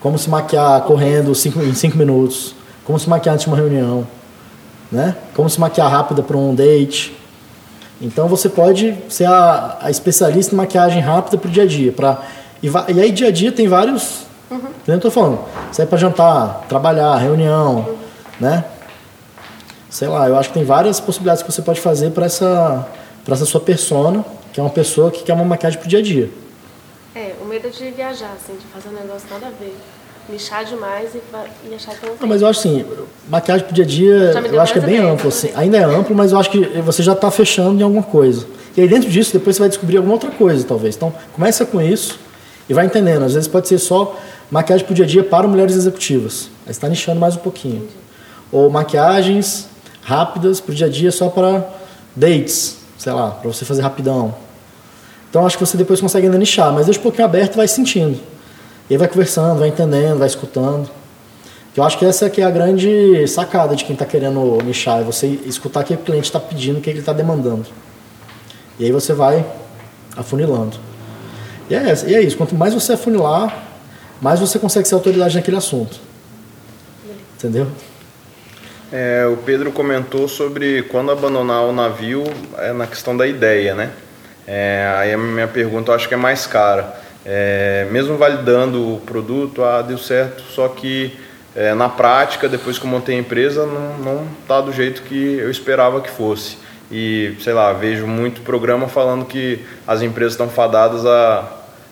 como 0.00 0.18
se 0.18 0.28
maquiar 0.28 0.82
correndo 0.82 1.34
cinco, 1.34 1.62
em 1.62 1.72
5 1.74 1.96
minutos, 1.96 2.54
como 2.84 2.98
se 2.98 3.08
maquiar 3.08 3.34
antes 3.34 3.44
de 3.44 3.50
uma 3.50 3.56
reunião, 3.56 4.06
né? 4.90 5.16
como 5.34 5.48
se 5.48 5.60
maquiar 5.60 5.90
rápida 5.90 6.22
para 6.22 6.36
um 6.36 6.54
date. 6.54 7.16
Então 8.00 8.28
você 8.28 8.48
pode 8.48 8.96
ser 9.08 9.26
a, 9.26 9.78
a 9.82 9.90
especialista 9.90 10.54
em 10.54 10.56
maquiagem 10.56 11.00
rápida 11.00 11.38
para 11.38 11.48
o 11.48 11.50
dia 11.50 11.62
a 11.62 11.66
dia. 11.66 11.92
Pra, 11.92 12.22
e, 12.62 12.68
e, 12.68 13.00
aí 13.00 13.12
dia 13.12 13.28
a 13.28 13.30
dia 13.30 13.52
tem 13.52 13.68
vários. 13.68 14.26
Uhum. 14.50 14.68
Eu 14.86 14.96
estou 14.96 15.10
falando, 15.10 15.40
sair 15.72 15.86
para 15.86 15.98
jantar, 15.98 16.64
trabalhar, 16.68 17.16
reunião, 17.16 17.86
uhum. 17.88 17.96
né? 18.40 18.64
Sei 19.88 20.08
lá, 20.08 20.28
eu 20.28 20.36
acho 20.36 20.50
que 20.50 20.54
tem 20.54 20.64
várias 20.64 21.00
possibilidades 21.00 21.42
que 21.42 21.50
você 21.50 21.62
pode 21.62 21.80
fazer 21.80 22.10
para 22.10 22.26
essa, 22.26 22.86
essa 23.26 23.46
sua 23.46 23.60
persona 23.60 24.24
que 24.56 24.60
é 24.60 24.62
uma 24.62 24.70
pessoa 24.70 25.10
que 25.10 25.22
quer 25.22 25.34
uma 25.34 25.44
maquiagem 25.44 25.78
pro 25.78 25.86
dia 25.86 25.98
a 25.98 26.02
dia. 26.02 26.30
É, 27.14 27.34
o 27.42 27.44
medo 27.44 27.68
de 27.68 27.90
viajar, 27.90 28.32
assim, 28.32 28.54
de 28.58 28.64
fazer 28.68 28.88
um 28.88 28.98
negócio 28.98 29.28
nada 29.30 29.48
a 29.48 29.50
ver. 29.50 29.76
Nichar 30.30 30.64
demais 30.64 31.14
e, 31.14 31.20
e 31.68 31.74
achar 31.74 31.94
que 31.94 32.06
não. 32.06 32.14
Não, 32.18 32.26
mas 32.26 32.40
eu 32.40 32.48
acho 32.48 32.60
assim, 32.60 32.86
maquiagem 33.28 33.66
pro 33.66 33.74
dia 33.74 33.84
a 33.84 33.86
dia, 33.86 34.32
eu 34.50 34.58
acho 34.58 34.72
que 34.72 34.78
é 34.78 34.82
bem 34.82 34.96
amplo, 34.96 35.28
assim. 35.28 35.50
Ainda 35.54 35.76
é 35.76 35.84
amplo, 35.84 36.16
mas 36.16 36.32
eu 36.32 36.38
acho 36.38 36.50
que 36.50 36.64
você 36.80 37.02
já 37.02 37.12
está 37.12 37.30
fechando 37.30 37.78
em 37.78 37.82
alguma 37.84 38.02
coisa. 38.02 38.46
E 38.74 38.80
aí 38.80 38.88
dentro 38.88 39.10
disso, 39.10 39.30
depois 39.34 39.56
você 39.56 39.60
vai 39.60 39.68
descobrir 39.68 39.98
alguma 39.98 40.14
outra 40.14 40.30
coisa, 40.30 40.64
talvez. 40.64 40.96
Então, 40.96 41.12
começa 41.34 41.66
com 41.66 41.78
isso 41.78 42.18
e 42.66 42.72
vai 42.72 42.86
entendendo. 42.86 43.24
Às 43.24 43.34
vezes 43.34 43.46
pode 43.46 43.68
ser 43.68 43.76
só 43.76 44.18
maquiagem 44.50 44.86
pro 44.86 44.94
dia 44.94 45.04
a 45.04 45.08
dia 45.08 45.22
para 45.22 45.46
mulheres 45.46 45.76
executivas. 45.76 46.48
Aí 46.64 46.70
está 46.70 46.88
nichando 46.88 47.20
mais 47.20 47.36
um 47.36 47.40
pouquinho. 47.40 47.82
Entendi. 47.82 47.96
Ou 48.50 48.70
maquiagens 48.70 49.68
rápidas 50.00 50.62
pro 50.62 50.74
dia 50.74 50.86
a 50.86 50.90
dia 50.90 51.12
só 51.12 51.28
para 51.28 51.62
dates, 52.16 52.78
sei 52.96 53.12
lá, 53.12 53.32
para 53.32 53.52
você 53.52 53.66
fazer 53.66 53.82
rapidão. 53.82 54.45
Então 55.30 55.46
acho 55.46 55.58
que 55.58 55.64
você 55.64 55.76
depois 55.76 56.00
consegue 56.00 56.26
ainda 56.26 56.38
nichar, 56.38 56.72
mas 56.72 56.86
deixa 56.86 57.00
um 57.00 57.02
pouquinho 57.02 57.24
aberto 57.24 57.54
e 57.54 57.56
vai 57.56 57.68
sentindo. 57.68 58.18
E 58.88 58.94
aí 58.94 58.98
vai 58.98 59.08
conversando, 59.08 59.58
vai 59.58 59.68
entendendo, 59.68 60.18
vai 60.18 60.28
escutando. 60.28 60.88
Eu 61.76 61.84
acho 61.84 61.98
que 61.98 62.06
essa 62.06 62.26
aqui 62.26 62.40
é 62.40 62.44
a 62.44 62.50
grande 62.50 63.26
sacada 63.28 63.76
de 63.76 63.84
quem 63.84 63.92
está 63.92 64.06
querendo 64.06 64.58
nichar, 64.64 65.00
é 65.00 65.04
você 65.04 65.26
escutar 65.26 65.80
o 65.80 65.84
que 65.84 65.94
o 65.94 65.98
cliente 65.98 66.24
está 66.24 66.40
pedindo, 66.40 66.78
o 66.78 66.80
que 66.80 66.88
ele 66.88 67.00
está 67.00 67.12
demandando. 67.12 67.66
E 68.78 68.84
aí 68.86 68.92
você 68.92 69.12
vai 69.12 69.44
afunilando. 70.16 70.78
E 71.68 71.74
é, 71.74 71.94
e 72.06 72.14
é 72.14 72.22
isso, 72.22 72.36
quanto 72.36 72.54
mais 72.54 72.72
você 72.72 72.94
afunilar, 72.94 73.64
mais 74.22 74.40
você 74.40 74.58
consegue 74.58 74.88
ser 74.88 74.94
autoridade 74.94 75.34
naquele 75.34 75.56
assunto. 75.56 76.00
Entendeu? 77.36 77.66
É, 78.90 79.26
o 79.26 79.36
Pedro 79.36 79.72
comentou 79.72 80.28
sobre 80.28 80.82
quando 80.84 81.10
abandonar 81.10 81.64
o 81.64 81.72
navio 81.72 82.24
é 82.56 82.72
na 82.72 82.86
questão 82.86 83.16
da 83.16 83.26
ideia, 83.26 83.74
né? 83.74 83.90
É, 84.46 84.94
aí 84.98 85.12
a 85.12 85.18
minha 85.18 85.48
pergunta 85.48 85.90
eu 85.90 85.94
acho 85.96 86.08
que 86.08 86.14
é 86.14 86.16
mais 86.16 86.46
cara. 86.46 86.94
É, 87.24 87.88
mesmo 87.90 88.16
validando 88.16 88.94
o 88.94 89.00
produto, 89.00 89.64
ah, 89.64 89.82
deu 89.82 89.98
certo, 89.98 90.44
só 90.44 90.68
que 90.68 91.18
é, 91.56 91.74
na 91.74 91.88
prática, 91.88 92.48
depois 92.48 92.78
que 92.78 92.84
eu 92.84 92.90
montei 92.90 93.16
a 93.16 93.18
empresa, 93.18 93.66
não 93.66 94.26
está 94.42 94.60
do 94.60 94.72
jeito 94.72 95.02
que 95.02 95.38
eu 95.38 95.50
esperava 95.50 96.00
que 96.00 96.10
fosse. 96.10 96.58
e, 96.90 97.34
sei 97.40 97.52
lá, 97.52 97.72
vejo 97.72 98.06
muito 98.06 98.42
programa 98.42 98.86
falando 98.86 99.24
que 99.24 99.58
as 99.86 100.02
empresas 100.02 100.34
estão 100.34 100.48
fadadas 100.48 101.04
a, 101.04 101.44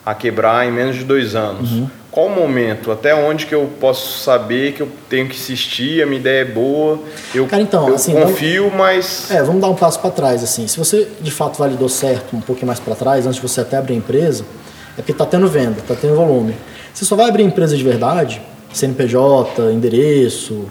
a 0.07 0.15
quebrar 0.15 0.65
em 0.67 0.71
menos 0.71 0.95
de 0.95 1.03
dois 1.05 1.35
anos. 1.35 1.73
Uhum. 1.73 1.91
Qual 2.15 2.29
o 2.29 2.31
momento? 2.31 2.93
Até 2.93 3.13
onde 3.13 3.45
que 3.45 3.53
eu 3.53 3.69
posso 3.81 4.21
saber 4.21 4.73
que 4.75 4.81
eu 4.81 4.89
tenho 5.11 5.29
que 5.29 5.35
insistir, 5.35 6.01
a 6.01 6.07
minha 6.07 6.21
ideia 6.21 6.43
é 6.43 6.45
boa, 6.45 7.01
eu, 7.35 7.45
Cara, 7.49 7.61
então, 7.61 7.89
eu 7.89 7.97
assim, 7.97 8.13
confio, 8.15 8.67
vamos, 8.67 8.79
mas... 8.79 9.31
É, 9.33 9.43
vamos 9.43 9.61
dar 9.61 9.69
um 9.69 9.75
passo 9.75 9.99
para 9.99 10.13
trás, 10.13 10.41
assim. 10.45 10.69
Se 10.69 10.79
você, 10.79 11.09
de 11.21 11.33
fato, 11.33 11.59
validou 11.59 11.89
certo 11.89 12.37
um 12.37 12.41
pouquinho 12.41 12.69
mais 12.69 12.79
para 12.79 12.95
trás, 12.95 13.27
antes 13.27 13.41
de 13.41 13.43
você 13.43 13.63
até 13.63 13.79
abrir 13.79 13.95
a 13.95 13.97
empresa, 13.97 14.45
é 14.93 14.99
porque 14.99 15.11
está 15.11 15.27
tendo 15.27 15.49
venda, 15.49 15.81
está 15.81 15.97
tendo 15.97 16.15
volume. 16.15 16.55
Você 16.95 17.05
só 17.05 17.17
vai 17.17 17.29
abrir 17.29 17.43
empresa 17.43 17.77
de 17.77 17.83
verdade, 17.83 18.41
CNPJ, 18.73 19.73
endereço, 19.73 20.67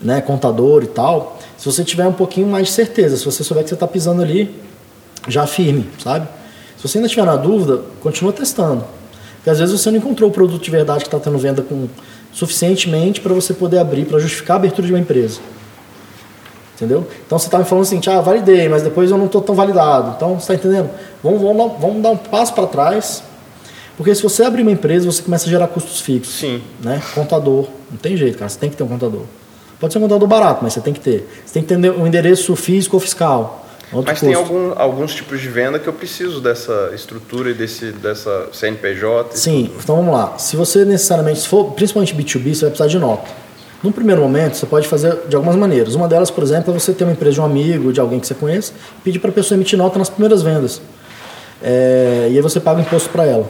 né, 0.00 0.20
contador 0.20 0.84
e 0.84 0.86
tal, 0.86 1.36
se 1.58 1.66
você 1.66 1.82
tiver 1.82 2.06
um 2.06 2.12
pouquinho 2.12 2.46
mais 2.46 2.68
de 2.68 2.72
certeza, 2.74 3.16
se 3.16 3.24
você 3.24 3.42
souber 3.42 3.64
que 3.64 3.70
você 3.70 3.74
está 3.74 3.88
pisando 3.88 4.22
ali 4.22 4.54
já 5.26 5.48
firme, 5.48 5.90
sabe? 5.98 6.28
Se 6.76 6.86
você 6.86 6.98
ainda 6.98 7.06
estiver 7.06 7.26
na 7.26 7.34
dúvida, 7.34 7.82
continua 8.00 8.32
testando. 8.32 8.84
Porque 9.46 9.52
às 9.52 9.60
vezes 9.60 9.80
você 9.80 9.92
não 9.92 9.98
encontrou 9.98 10.28
o 10.28 10.32
produto 10.32 10.60
de 10.60 10.70
verdade 10.72 11.04
que 11.04 11.06
está 11.06 11.20
tendo 11.20 11.38
venda 11.38 11.62
com 11.62 11.86
suficientemente 12.32 13.20
para 13.20 13.32
você 13.32 13.54
poder 13.54 13.78
abrir, 13.78 14.04
para 14.04 14.18
justificar 14.18 14.56
a 14.56 14.58
abertura 14.58 14.88
de 14.88 14.92
uma 14.92 14.98
empresa. 14.98 15.38
Entendeu? 16.74 17.06
Então 17.24 17.38
você 17.38 17.46
está 17.46 17.56
me 17.56 17.64
falando 17.64 17.84
assim, 17.84 18.00
ah, 18.08 18.20
validei, 18.20 18.68
mas 18.68 18.82
depois 18.82 19.08
eu 19.08 19.16
não 19.16 19.26
estou 19.26 19.40
tão 19.40 19.54
validado. 19.54 20.14
Então, 20.16 20.30
você 20.30 20.52
está 20.52 20.54
entendendo? 20.54 20.90
Vamos, 21.22 21.40
vamos, 21.40 21.80
vamos 21.80 22.02
dar 22.02 22.10
um 22.10 22.16
passo 22.16 22.54
para 22.54 22.66
trás. 22.66 23.22
Porque 23.96 24.12
se 24.16 24.22
você 24.24 24.42
abrir 24.42 24.62
uma 24.62 24.72
empresa, 24.72 25.06
você 25.06 25.22
começa 25.22 25.46
a 25.46 25.48
gerar 25.48 25.68
custos 25.68 26.00
fixos. 26.00 26.34
Sim. 26.34 26.60
Né? 26.82 27.00
Contador. 27.14 27.68
Não 27.88 27.98
tem 27.98 28.16
jeito, 28.16 28.36
cara. 28.36 28.48
Você 28.48 28.58
tem 28.58 28.68
que 28.68 28.74
ter 28.74 28.82
um 28.82 28.88
contador. 28.88 29.22
Pode 29.78 29.92
ser 29.92 30.00
um 30.00 30.02
contador 30.02 30.26
barato, 30.26 30.58
mas 30.60 30.72
você 30.72 30.80
tem 30.80 30.92
que 30.92 30.98
ter. 30.98 31.24
Você 31.46 31.54
tem 31.54 31.62
que 31.62 31.68
ter 31.68 31.92
um 31.92 32.04
endereço 32.04 32.56
físico 32.56 32.96
ou 32.96 33.00
fiscal. 33.00 33.64
Outro 33.92 34.10
mas 34.10 34.18
custo. 34.18 34.26
tem 34.26 34.34
algum, 34.34 34.72
alguns 34.76 35.14
tipos 35.14 35.40
de 35.40 35.48
venda 35.48 35.78
que 35.78 35.86
eu 35.86 35.92
preciso 35.92 36.40
dessa 36.40 36.90
estrutura 36.92 37.50
e 37.50 37.54
desse, 37.54 37.92
dessa 37.92 38.48
CNPJ. 38.52 39.36
Sim, 39.36 39.66
tudo. 39.66 39.80
então 39.82 39.96
vamos 39.96 40.12
lá. 40.12 40.36
Se 40.38 40.56
você 40.56 40.84
necessariamente, 40.84 41.40
se 41.40 41.48
for 41.48 41.72
principalmente 41.72 42.14
B2B, 42.14 42.54
você 42.54 42.60
vai 42.62 42.70
precisar 42.70 42.88
de 42.88 42.98
nota. 42.98 43.28
Num 43.82 43.92
primeiro 43.92 44.20
momento, 44.20 44.56
você 44.56 44.66
pode 44.66 44.88
fazer 44.88 45.16
de 45.28 45.36
algumas 45.36 45.54
maneiras. 45.54 45.94
Uma 45.94 46.08
delas, 46.08 46.30
por 46.30 46.42
exemplo, 46.42 46.74
é 46.74 46.78
você 46.78 46.92
ter 46.92 47.04
uma 47.04 47.12
empresa 47.12 47.34
de 47.34 47.40
um 47.40 47.44
amigo, 47.44 47.92
de 47.92 48.00
alguém 48.00 48.18
que 48.18 48.26
você 48.26 48.34
conhece, 48.34 48.72
pedir 49.04 49.20
para 49.20 49.30
a 49.30 49.32
pessoa 49.32 49.56
emitir 49.56 49.78
nota 49.78 49.98
nas 49.98 50.08
primeiras 50.10 50.42
vendas. 50.42 50.80
É, 51.62 52.28
e 52.32 52.36
aí 52.36 52.40
você 52.40 52.58
paga 52.58 52.80
o 52.80 52.82
imposto 52.82 53.08
para 53.10 53.24
ela. 53.24 53.48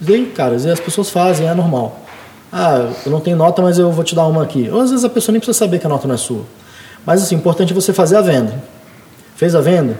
E 0.00 0.14
aí, 0.14 0.26
cara, 0.26 0.54
as 0.54 0.80
pessoas 0.80 1.10
fazem, 1.10 1.48
é 1.48 1.54
normal. 1.54 2.00
Ah, 2.52 2.88
eu 3.04 3.10
não 3.10 3.20
tenho 3.20 3.36
nota, 3.36 3.60
mas 3.62 3.78
eu 3.78 3.90
vou 3.90 4.04
te 4.04 4.14
dar 4.14 4.26
uma 4.26 4.44
aqui. 4.44 4.68
Ou 4.70 4.80
às 4.80 4.90
vezes 4.90 5.04
a 5.04 5.08
pessoa 5.08 5.32
nem 5.32 5.40
precisa 5.40 5.58
saber 5.58 5.80
que 5.80 5.86
a 5.86 5.88
nota 5.88 6.06
não 6.06 6.14
é 6.14 6.18
sua. 6.18 6.42
Mas 7.04 7.22
assim, 7.22 7.34
importante 7.34 7.72
é 7.72 7.74
você 7.74 7.92
fazer 7.92 8.16
a 8.16 8.20
venda. 8.20 8.62
Fez 9.36 9.54
a 9.54 9.60
venda? 9.60 9.96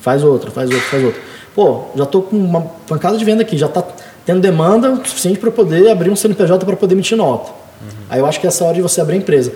Faz 0.00 0.22
outra, 0.22 0.50
faz 0.50 0.70
outra, 0.70 0.88
faz 0.88 1.04
outra. 1.04 1.20
Pô, 1.54 1.84
já 1.96 2.04
estou 2.04 2.22
com 2.22 2.36
uma 2.36 2.60
pancada 2.86 3.16
de 3.16 3.24
venda 3.24 3.42
aqui, 3.42 3.56
já 3.56 3.66
está 3.66 3.82
tendo 4.24 4.40
demanda 4.40 4.94
suficiente 5.04 5.38
para 5.38 5.50
poder 5.50 5.90
abrir 5.90 6.10
um 6.10 6.16
CNPJ 6.16 6.64
para 6.64 6.76
poder 6.76 6.94
emitir 6.94 7.16
nota. 7.16 7.50
Uhum. 7.50 7.88
Aí 8.10 8.20
eu 8.20 8.26
acho 8.26 8.38
que 8.40 8.46
é 8.46 8.48
essa 8.48 8.64
hora 8.64 8.74
de 8.74 8.82
você 8.82 9.00
abrir 9.00 9.14
a 9.14 9.18
empresa. 9.18 9.52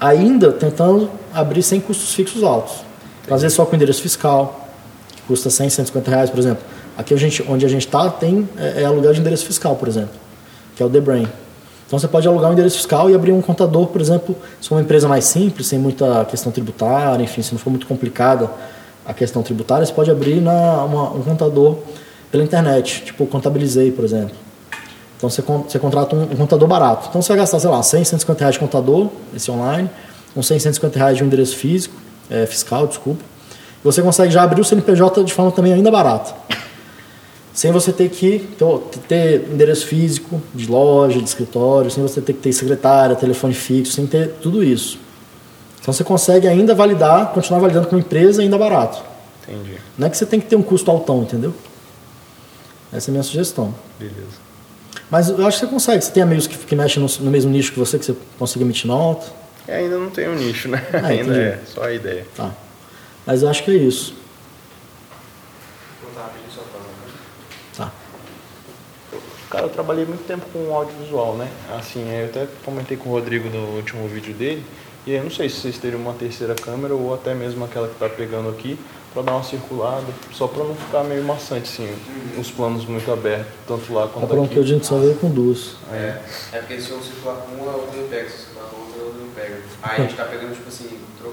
Ainda 0.00 0.50
tentando 0.50 1.10
abrir 1.32 1.62
sem 1.62 1.80
custos 1.80 2.14
fixos 2.14 2.42
altos. 2.42 2.74
Às 3.30 3.42
vezes 3.42 3.56
só 3.56 3.64
com 3.64 3.76
endereço 3.76 4.02
fiscal, 4.02 4.68
que 5.14 5.22
custa 5.22 5.48
100, 5.48 5.70
150 5.70 6.10
reais, 6.10 6.30
por 6.30 6.38
exemplo. 6.38 6.62
Aqui 6.96 7.14
a 7.14 7.16
gente, 7.16 7.44
onde 7.48 7.64
a 7.64 7.68
gente 7.68 7.86
está 7.86 8.10
tem 8.10 8.48
é, 8.58 8.82
é 8.82 8.84
aluguel 8.84 9.12
de 9.12 9.20
endereço 9.20 9.46
fiscal, 9.46 9.76
por 9.76 9.88
exemplo, 9.88 10.14
que 10.76 10.82
é 10.82 10.86
o 10.86 10.90
The 10.90 11.00
Brain. 11.00 11.28
Então 11.94 12.00
você 12.00 12.08
pode 12.08 12.26
alugar 12.26 12.50
um 12.50 12.54
endereço 12.54 12.74
fiscal 12.78 13.08
e 13.08 13.14
abrir 13.14 13.30
um 13.30 13.40
contador, 13.40 13.86
por 13.86 14.00
exemplo, 14.00 14.34
se 14.60 14.68
for 14.68 14.74
uma 14.74 14.80
empresa 14.80 15.06
mais 15.06 15.26
simples, 15.26 15.68
sem 15.68 15.78
muita 15.78 16.24
questão 16.24 16.50
tributária, 16.50 17.22
enfim, 17.22 17.40
se 17.40 17.52
não 17.52 17.58
for 17.60 17.70
muito 17.70 17.86
complicada 17.86 18.50
a 19.06 19.14
questão 19.14 19.44
tributária, 19.44 19.86
você 19.86 19.92
pode 19.92 20.10
abrir 20.10 20.40
na, 20.40 20.82
uma, 20.82 21.12
um 21.12 21.22
contador 21.22 21.76
pela 22.32 22.42
internet, 22.42 23.04
tipo 23.04 23.24
Contabilizei, 23.28 23.92
por 23.92 24.04
exemplo. 24.04 24.34
Então 25.16 25.30
você, 25.30 25.40
você 25.40 25.78
contrata 25.78 26.16
um, 26.16 26.22
um, 26.24 26.36
contador 26.36 26.66
barato. 26.66 27.06
Então 27.10 27.22
você 27.22 27.28
vai 27.28 27.38
gastar, 27.38 27.60
sei 27.60 27.70
lá, 27.70 27.80
100, 27.80 28.02
150 28.02 28.40
reais 28.40 28.54
de 28.54 28.58
contador, 28.58 29.08
esse 29.32 29.48
online, 29.48 29.88
uns 30.34 30.48
100, 30.48 30.58
150 30.58 30.98
reais 30.98 31.16
de 31.16 31.22
um 31.22 31.28
endereço 31.28 31.56
físico, 31.56 31.94
é, 32.28 32.44
fiscal, 32.44 32.88
desculpa. 32.88 33.22
Você 33.84 34.02
consegue 34.02 34.32
já 34.32 34.42
abrir 34.42 34.60
o 34.60 34.64
CNPJ 34.64 35.22
de 35.22 35.32
forma 35.32 35.52
também 35.52 35.72
ainda 35.72 35.92
barata 35.92 36.34
sem 37.54 37.70
você 37.70 37.92
ter 37.92 38.10
que 38.10 38.48
ter 39.08 39.48
endereço 39.48 39.86
físico 39.86 40.42
de 40.52 40.66
loja, 40.66 41.18
de 41.20 41.24
escritório, 41.24 41.88
sem 41.88 42.02
você 42.02 42.20
ter 42.20 42.32
que 42.32 42.40
ter 42.40 42.52
secretária, 42.52 43.14
telefone 43.14 43.54
fixo, 43.54 43.92
sem 43.92 44.06
ter 44.06 44.30
tudo 44.42 44.62
isso. 44.62 44.98
Então 45.80 45.94
você 45.94 46.02
consegue 46.02 46.48
ainda 46.48 46.74
validar, 46.74 47.32
continuar 47.32 47.60
validando 47.60 47.86
com 47.86 47.94
uma 47.94 48.00
empresa 48.00 48.42
ainda 48.42 48.58
barato. 48.58 49.00
Entendi. 49.48 49.78
Não 49.96 50.08
é 50.08 50.10
que 50.10 50.16
você 50.16 50.26
tem 50.26 50.40
que 50.40 50.46
ter 50.46 50.56
um 50.56 50.62
custo 50.62 50.90
altão, 50.90 51.22
entendeu? 51.22 51.54
Essa 52.92 53.08
é 53.08 53.12
a 53.12 53.12
minha 53.12 53.22
sugestão. 53.22 53.72
Beleza. 54.00 54.42
Mas 55.08 55.28
eu 55.28 55.46
acho 55.46 55.60
que 55.60 55.66
você 55.66 55.70
consegue. 55.70 56.04
Você 56.04 56.10
tem 56.10 56.22
amigos 56.22 56.48
que, 56.48 56.56
que 56.56 56.74
mexem 56.74 57.00
no, 57.00 57.08
no 57.20 57.30
mesmo 57.30 57.52
nicho 57.52 57.72
que 57.72 57.78
você, 57.78 57.98
que 57.98 58.06
você 58.06 58.16
consegue 58.36 58.64
emitir 58.64 58.88
nota? 58.88 59.26
É, 59.68 59.76
ainda 59.76 59.98
não 59.98 60.10
tem 60.10 60.28
um 60.28 60.34
nicho, 60.34 60.68
né? 60.68 60.84
Ah, 60.92 61.06
ainda 61.06 61.36
é 61.36 61.60
só 61.66 61.84
a 61.84 61.92
ideia. 61.92 62.26
Tá. 62.36 62.50
Mas 63.24 63.42
eu 63.42 63.48
acho 63.48 63.62
que 63.62 63.70
é 63.70 63.74
isso. 63.74 64.23
Cara, 69.54 69.66
eu 69.66 69.70
trabalhei 69.70 70.04
muito 70.04 70.26
tempo 70.26 70.44
com 70.52 70.74
audiovisual, 70.74 71.36
né? 71.36 71.48
Assim, 71.78 72.04
eu 72.12 72.26
até 72.26 72.48
comentei 72.64 72.96
com 72.96 73.08
o 73.08 73.12
Rodrigo 73.12 73.48
no 73.48 73.76
último 73.76 74.08
vídeo 74.08 74.34
dele. 74.34 74.64
E 75.06 75.12
eu 75.12 75.22
não 75.22 75.30
sei 75.30 75.48
se 75.48 75.60
vocês 75.60 75.78
teriam 75.78 76.00
uma 76.00 76.12
terceira 76.12 76.56
câmera 76.56 76.92
ou 76.92 77.14
até 77.14 77.34
mesmo 77.34 77.64
aquela 77.64 77.86
que 77.86 77.92
está 77.92 78.08
pegando 78.08 78.48
aqui 78.48 78.76
para 79.12 79.22
dar 79.22 79.32
uma 79.34 79.44
circulada, 79.44 80.06
só 80.32 80.48
para 80.48 80.64
não 80.64 80.74
ficar 80.74 81.04
meio 81.04 81.22
maçante, 81.22 81.70
assim, 81.70 81.88
os 82.36 82.50
planos 82.50 82.84
muito 82.84 83.08
abertos, 83.12 83.46
tanto 83.64 83.92
lá 83.92 84.08
quanto 84.08 84.26
tá 84.26 84.42
aqui. 84.42 84.54
que 84.54 84.58
a 84.58 84.62
gente 84.64 84.84
só 84.84 84.98
veio 84.98 85.14
com 85.14 85.30
duas. 85.30 85.76
É, 85.92 86.18
é 86.52 86.58
porque 86.58 86.80
se 86.80 86.90
eu 86.90 87.00
circular 87.00 87.36
com 87.36 87.54
uma, 87.54 87.70
a 87.70 87.76
outra 87.76 87.96
não 87.96 88.08
pega, 88.08 88.28
se 88.28 88.34
eu 88.34 88.40
circular 88.40 88.70
com 88.70 88.80
outra, 88.80 89.02
a 89.02 89.04
outra 89.04 89.20
não 89.20 89.30
pega. 89.30 89.62
Aí 89.84 89.96
a 89.98 90.00
gente 90.00 90.16
tá 90.16 90.24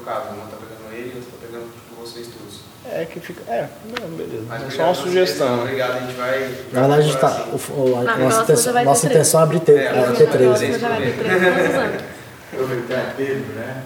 trocado, 0.01 0.35
uma 0.35 0.45
tá 0.47 0.57
pegando 0.57 0.93
ele 0.93 1.13
e 1.13 1.15
outra 1.17 1.31
tá 1.31 1.37
pegando, 1.45 1.65
tipo, 1.71 2.01
vocês 2.01 2.27
todos. 2.27 2.59
É 2.91 3.05
que 3.05 3.19
fica. 3.19 3.41
É, 3.51 3.69
não, 3.85 4.09
beleza. 4.09 4.43
Mas 4.47 4.63
é 4.63 4.69
só 4.71 4.83
uma 4.85 4.95
sugestão. 4.95 5.61
Obrigado, 5.61 5.97
a 5.97 5.99
gente 5.99 6.13
vai. 6.13 6.39
Na 6.71 6.81
verdade, 6.81 7.01
a 7.01 7.05
gente 7.05 7.17
tá. 7.17 7.27
Assim. 7.27 7.71
O, 7.73 7.79
o, 7.79 7.95
a, 7.97 8.17
nossa, 8.17 8.43
intenção, 8.43 8.83
nossa 8.83 9.07
intenção 9.07 9.39
é 9.39 9.43
abrir 9.43 9.59
ter, 9.59 9.77
é, 9.77 9.85
é, 9.85 10.11
ter 10.13 10.29
três. 10.29 10.59
Ter 10.59 10.79
três, 10.79 12.01
Aproveitar 12.51 13.13
Pedro, 13.15 13.53
né? 13.53 13.83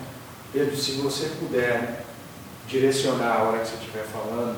Pedro, 0.51 0.75
se 0.75 0.93
você 0.93 1.30
puder 1.39 2.06
direcionar 2.67 3.34
a 3.34 3.43
hora 3.43 3.60
que 3.60 3.67
você 3.67 3.75
estiver 3.75 4.06
falando 4.06 4.56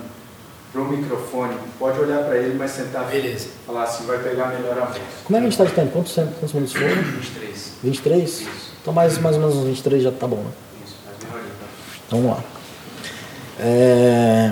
para 0.72 0.82
o 0.82 0.88
microfone, 0.88 1.58
pode 1.80 2.00
olhar 2.00 2.24
para 2.24 2.38
ele, 2.38 2.56
mas 2.58 2.76
tentar 2.76 3.04
Beleza. 3.04 3.50
falar 3.66 3.84
assim, 3.84 4.06
vai 4.06 4.20
pegar 4.20 4.48
melhor 4.48 4.78
a 4.78 4.86
voz. 4.86 5.02
Como 5.24 5.36
é 5.38 5.40
que 5.40 5.48
a 5.48 5.50
gente 5.50 5.52
está 5.54 5.66
de 5.66 5.72
tempo? 5.72 5.92
Quantos, 5.92 6.14
quantos 6.14 6.54
minutos 6.54 6.74
foram? 6.74 6.96
23. 6.96 7.72
23? 7.84 8.24
Isso. 8.24 8.68
Então 8.82 8.94
mais, 8.94 9.18
mais 9.18 9.36
ou 9.36 9.42
menos 9.42 9.56
uns 9.58 9.66
23 9.66 10.04
já 10.04 10.12
tá 10.12 10.28
bom, 10.28 10.38
né? 10.38 10.52
Isso, 10.86 10.96
mais 11.06 11.18
meia 11.22 11.34
hora. 11.34 11.44
Então 11.44 11.68
vamos 12.10 12.32
lá. 12.32 12.44
É... 13.60 14.52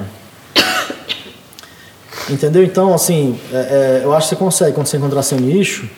Entendeu? 2.30 2.64
Então, 2.64 2.94
assim, 2.94 3.40
é, 3.52 3.58
é, 3.58 4.02
eu 4.04 4.14
acho 4.14 4.30
que 4.30 4.36
você 4.36 4.40
consegue, 4.40 4.74
quando 4.74 4.88
você 4.88 4.98
encontrar 4.98 5.22
seu 5.22 5.40
nicho. 5.40 5.90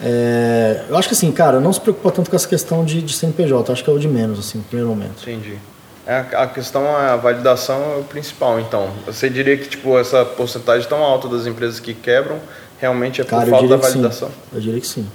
É... 0.00 0.84
eu 0.88 0.96
acho 0.96 1.08
que 1.08 1.14
assim, 1.14 1.32
cara, 1.32 1.58
não 1.58 1.72
se 1.72 1.80
preocupa 1.80 2.10
tanto 2.10 2.28
com 2.28 2.36
essa 2.36 2.46
questão 2.46 2.84
de, 2.84 3.00
de 3.00 3.14
CNPJ, 3.14 3.72
acho 3.72 3.82
que 3.82 3.88
é 3.88 3.92
o 3.92 3.98
de 3.98 4.08
menos, 4.08 4.38
assim, 4.38 4.58
no 4.58 4.64
primeiro 4.64 4.90
momento. 4.90 5.22
Entendi. 5.22 5.58
É, 6.06 6.24
a 6.34 6.46
questão, 6.46 6.86
a 6.94 7.16
validação 7.16 7.94
é 7.94 7.96
o 7.98 8.04
principal, 8.04 8.60
então. 8.60 8.90
Você 9.06 9.28
diria 9.28 9.56
que 9.56 9.68
tipo, 9.68 9.98
essa 9.98 10.24
porcentagem 10.24 10.88
tão 10.88 11.02
alta 11.02 11.28
das 11.28 11.46
empresas 11.46 11.80
que 11.80 11.94
quebram 11.94 12.38
realmente 12.78 13.20
é 13.20 13.24
por 13.24 13.30
cara, 13.30 13.46
falta 13.46 13.66
da 13.66 13.76
validação? 13.76 14.30
Eu 14.52 14.60
diria 14.60 14.80
que 14.80 14.86
sim. 14.86 15.06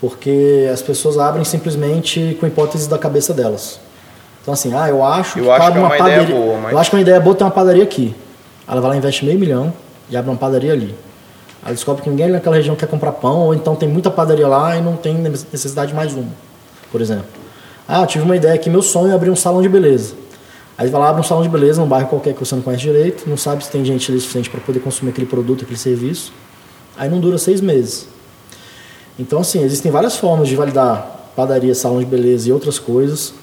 Porque 0.00 0.66
as 0.72 0.80
pessoas 0.80 1.18
abrem 1.18 1.44
simplesmente 1.44 2.34
com 2.40 2.46
hipóteses 2.46 2.86
da 2.86 2.96
cabeça 2.96 3.34
delas. 3.34 3.78
Então, 4.42 4.54
assim, 4.54 4.72
ah, 4.74 4.88
eu 4.88 5.04
acho 5.04 5.38
eu 5.38 5.44
que 5.44 5.50
acho 5.50 5.72
que 5.72 5.78
é 5.78 5.80
uma, 5.80 5.88
uma 5.88 5.96
padaria. 5.96 6.34
Boa, 6.34 6.58
mas... 6.60 6.72
Eu 6.72 6.78
acho 6.78 6.90
que 6.90 6.96
uma 6.96 7.02
ideia 7.02 7.20
boa 7.20 7.36
ter 7.36 7.44
uma 7.44 7.50
padaria 7.50 7.82
aqui. 7.82 8.14
Ela 8.66 8.80
vai 8.80 8.90
lá, 8.90 8.96
investe 8.96 9.24
meio 9.24 9.38
milhão 9.38 9.72
e 10.08 10.16
abre 10.16 10.30
uma 10.30 10.36
padaria 10.36 10.72
ali. 10.72 10.94
Ela 11.62 11.74
descobre 11.74 12.02
que 12.02 12.08
ninguém 12.08 12.28
naquela 12.28 12.56
região 12.56 12.74
quer 12.74 12.86
comprar 12.86 13.12
pão, 13.12 13.40
ou 13.40 13.54
então 13.54 13.76
tem 13.76 13.88
muita 13.88 14.10
padaria 14.10 14.48
lá 14.48 14.76
e 14.76 14.80
não 14.80 14.96
tem 14.96 15.14
necessidade 15.14 15.90
de 15.90 15.96
mais 15.96 16.14
uma, 16.14 16.30
por 16.90 17.00
exemplo. 17.00 17.26
Ah, 17.86 18.00
eu 18.02 18.06
tive 18.06 18.24
uma 18.24 18.36
ideia 18.36 18.54
aqui, 18.54 18.70
meu 18.70 18.82
sonho 18.82 19.12
é 19.12 19.14
abrir 19.14 19.30
um 19.30 19.36
salão 19.36 19.60
de 19.60 19.68
beleza. 19.68 20.14
Aí 20.78 20.88
vai 20.88 21.00
lá, 21.00 21.10
abre 21.10 21.20
um 21.20 21.24
salão 21.24 21.42
de 21.42 21.48
beleza 21.48 21.80
num 21.80 21.86
bairro 21.86 22.08
qualquer 22.08 22.32
que 22.32 22.40
você 22.40 22.54
não 22.54 22.62
conhece 22.62 22.84
direito, 22.84 23.28
não 23.28 23.36
sabe 23.36 23.62
se 23.62 23.70
tem 23.70 23.84
gente 23.84 24.10
ali 24.10 24.18
suficiente 24.18 24.48
para 24.48 24.60
poder 24.60 24.80
consumir 24.80 25.10
aquele 25.10 25.26
produto, 25.26 25.64
aquele 25.64 25.78
serviço. 25.78 26.32
Aí 26.96 27.08
não 27.08 27.20
dura 27.20 27.36
seis 27.36 27.60
meses. 27.60 28.08
Então, 29.18 29.40
assim, 29.40 29.62
existem 29.62 29.92
várias 29.92 30.16
formas 30.16 30.48
de 30.48 30.56
validar 30.56 31.32
padaria, 31.36 31.74
salão 31.74 31.98
de 31.98 32.06
beleza 32.06 32.48
e 32.48 32.52
outras 32.52 32.78
coisas. 32.78 33.34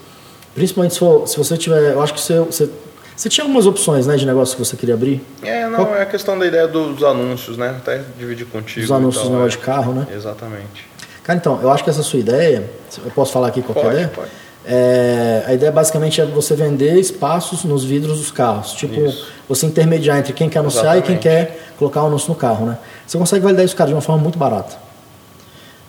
Principalmente 0.57 0.95
se, 0.95 0.99
for, 0.99 1.27
se 1.27 1.37
você 1.37 1.55
tiver. 1.55 1.93
Eu 1.93 2.01
acho 2.01 2.15
que 2.15 2.19
você, 2.19 2.39
você, 2.39 2.67
você 3.15 3.29
tinha 3.29 3.43
algumas 3.43 3.67
opções 3.67 4.07
né, 4.07 4.17
de 4.17 4.25
negócio 4.25 4.57
que 4.57 4.65
você 4.65 4.75
queria 4.75 4.95
abrir. 4.95 5.23
É, 5.43 5.67
não, 5.67 5.85
Qual? 5.85 5.95
é 5.95 6.01
a 6.01 6.05
questão 6.07 6.37
da 6.37 6.47
ideia 6.47 6.67
dos 6.67 7.03
anúncios, 7.03 7.57
né? 7.57 7.75
Até 7.77 8.01
dividir 8.17 8.47
contigo. 8.47 8.83
Os 8.83 8.91
anúncios 8.91 9.25
no 9.25 9.35
negócio 9.37 9.55
é. 9.55 9.59
de 9.59 9.63
carro, 9.63 9.93
né? 9.93 10.07
Exatamente. 10.11 10.89
Cara, 11.23 11.37
então, 11.37 11.59
eu 11.61 11.69
acho 11.69 11.83
que 11.83 11.91
essa 11.91 12.01
sua 12.01 12.17
ideia. 12.17 12.67
Eu 13.05 13.11
posso 13.11 13.31
falar 13.31 13.49
aqui 13.49 13.61
qualquer 13.61 13.83
pode, 13.83 13.93
ideia? 13.93 14.07
Pode. 14.07 14.31
É, 14.65 15.43
a 15.45 15.53
ideia 15.53 15.71
basicamente 15.71 16.19
é 16.19 16.25
você 16.25 16.55
vender 16.55 16.99
espaços 16.99 17.63
nos 17.63 17.85
vidros 17.85 18.17
dos 18.17 18.31
carros. 18.31 18.71
Tipo, 18.71 18.99
isso. 18.99 19.27
você 19.47 19.67
intermediar 19.67 20.17
entre 20.17 20.33
quem 20.33 20.49
quer 20.49 20.57
anunciar 20.57 20.97
Exatamente. 20.97 21.05
e 21.05 21.13
quem 21.13 21.19
quer 21.19 21.69
colocar 21.77 22.01
o 22.01 22.07
anúncio 22.07 22.29
no 22.29 22.35
carro, 22.35 22.65
né? 22.65 22.79
Você 23.05 23.15
consegue 23.15 23.43
validar 23.43 23.63
isso, 23.63 23.75
cara, 23.75 23.89
de 23.89 23.93
uma 23.93 24.01
forma 24.01 24.23
muito 24.23 24.39
barata. 24.39 24.75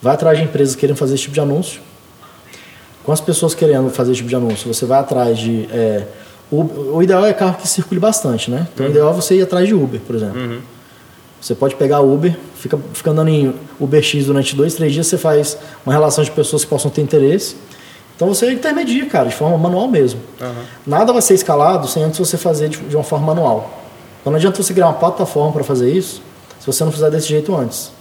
Vai 0.03 0.13
atrás 0.13 0.37
de 0.37 0.45
empresas 0.45 0.75
que 0.75 0.83
querem 0.83 0.95
fazer 0.95 1.15
esse 1.15 1.23
tipo 1.23 1.35
de 1.35 1.41
anúncio. 1.41 1.81
Com 3.09 3.13
as 3.13 3.23
pessoas 3.23 3.55
querendo 3.55 3.89
fazer 3.89 4.11
esse 4.11 4.19
tipo 4.19 4.29
de 4.29 4.37
anúncio, 4.37 4.73
você 4.73 4.85
vai 4.85 5.01
atrás 5.01 5.39
de. 5.39 5.67
É, 5.73 6.05
o, 6.51 6.97
o, 6.97 7.03
ideal 7.03 7.25
é 7.25 7.33
carro 7.33 7.57
que 7.57 7.67
circule 7.67 7.99
bastante, 7.99 8.51
né? 8.51 8.69
Então 8.75 8.85
uhum. 8.85 8.93
o 8.93 8.95
ideal 8.95 9.11
é 9.11 9.15
você 9.15 9.37
ir 9.37 9.43
atrás 9.43 9.67
de 9.67 9.73
Uber, 9.73 9.99
por 10.01 10.15
exemplo. 10.15 10.39
Uhum. 10.39 10.59
Você 11.41 11.55
pode 11.55 11.75
pegar 11.77 12.01
Uber, 12.01 12.37
fica, 12.57 12.79
fica 12.93 13.11
andando 13.11 13.29
em 13.29 13.55
UberX 13.81 14.27
durante 14.27 14.55
dois, 14.55 14.75
três 14.75 14.93
dias, 14.93 15.07
você 15.07 15.17
faz 15.17 15.57
uma 15.87 15.93
relação 15.95 16.23
de 16.23 16.31
pessoas 16.31 16.65
que 16.65 16.69
possam 16.69 16.91
ter 16.91 17.01
interesse 17.01 17.57
então 18.19 18.27
você 18.27 18.53
intermedia, 18.53 19.07
cara, 19.07 19.29
de 19.29 19.35
forma 19.37 19.57
manual 19.57 19.87
mesmo. 19.87 20.21
Uhum. 20.41 20.65
Nada 20.85 21.13
vai 21.13 21.23
ser 21.23 21.35
escalado 21.35 21.87
sem 21.87 22.03
antes 22.03 22.19
você 22.19 22.37
fazer 22.37 22.69
de, 22.69 22.77
de 22.77 22.97
uma 22.97 23.05
forma 23.05 23.25
manual. 23.25 23.71
Então 24.21 24.33
não 24.33 24.37
adianta 24.39 24.61
você 24.61 24.75
criar 24.75 24.87
uma 24.87 24.95
plataforma 24.95 25.53
para 25.53 25.63
fazer 25.63 25.89
isso 25.89 26.21
se 26.59 26.67
você 26.67 26.83
não 26.83 26.91
fizer 26.91 27.11
desse 27.13 27.29
jeito 27.29 27.55
antes. 27.55 27.93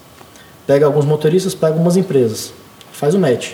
Pega 0.65 0.87
alguns 0.87 1.05
motoristas, 1.05 1.53
pega 1.53 1.73
algumas 1.73 1.95
empresas, 1.95 2.51
faz 2.91 3.13
o 3.13 3.19
match. 3.19 3.53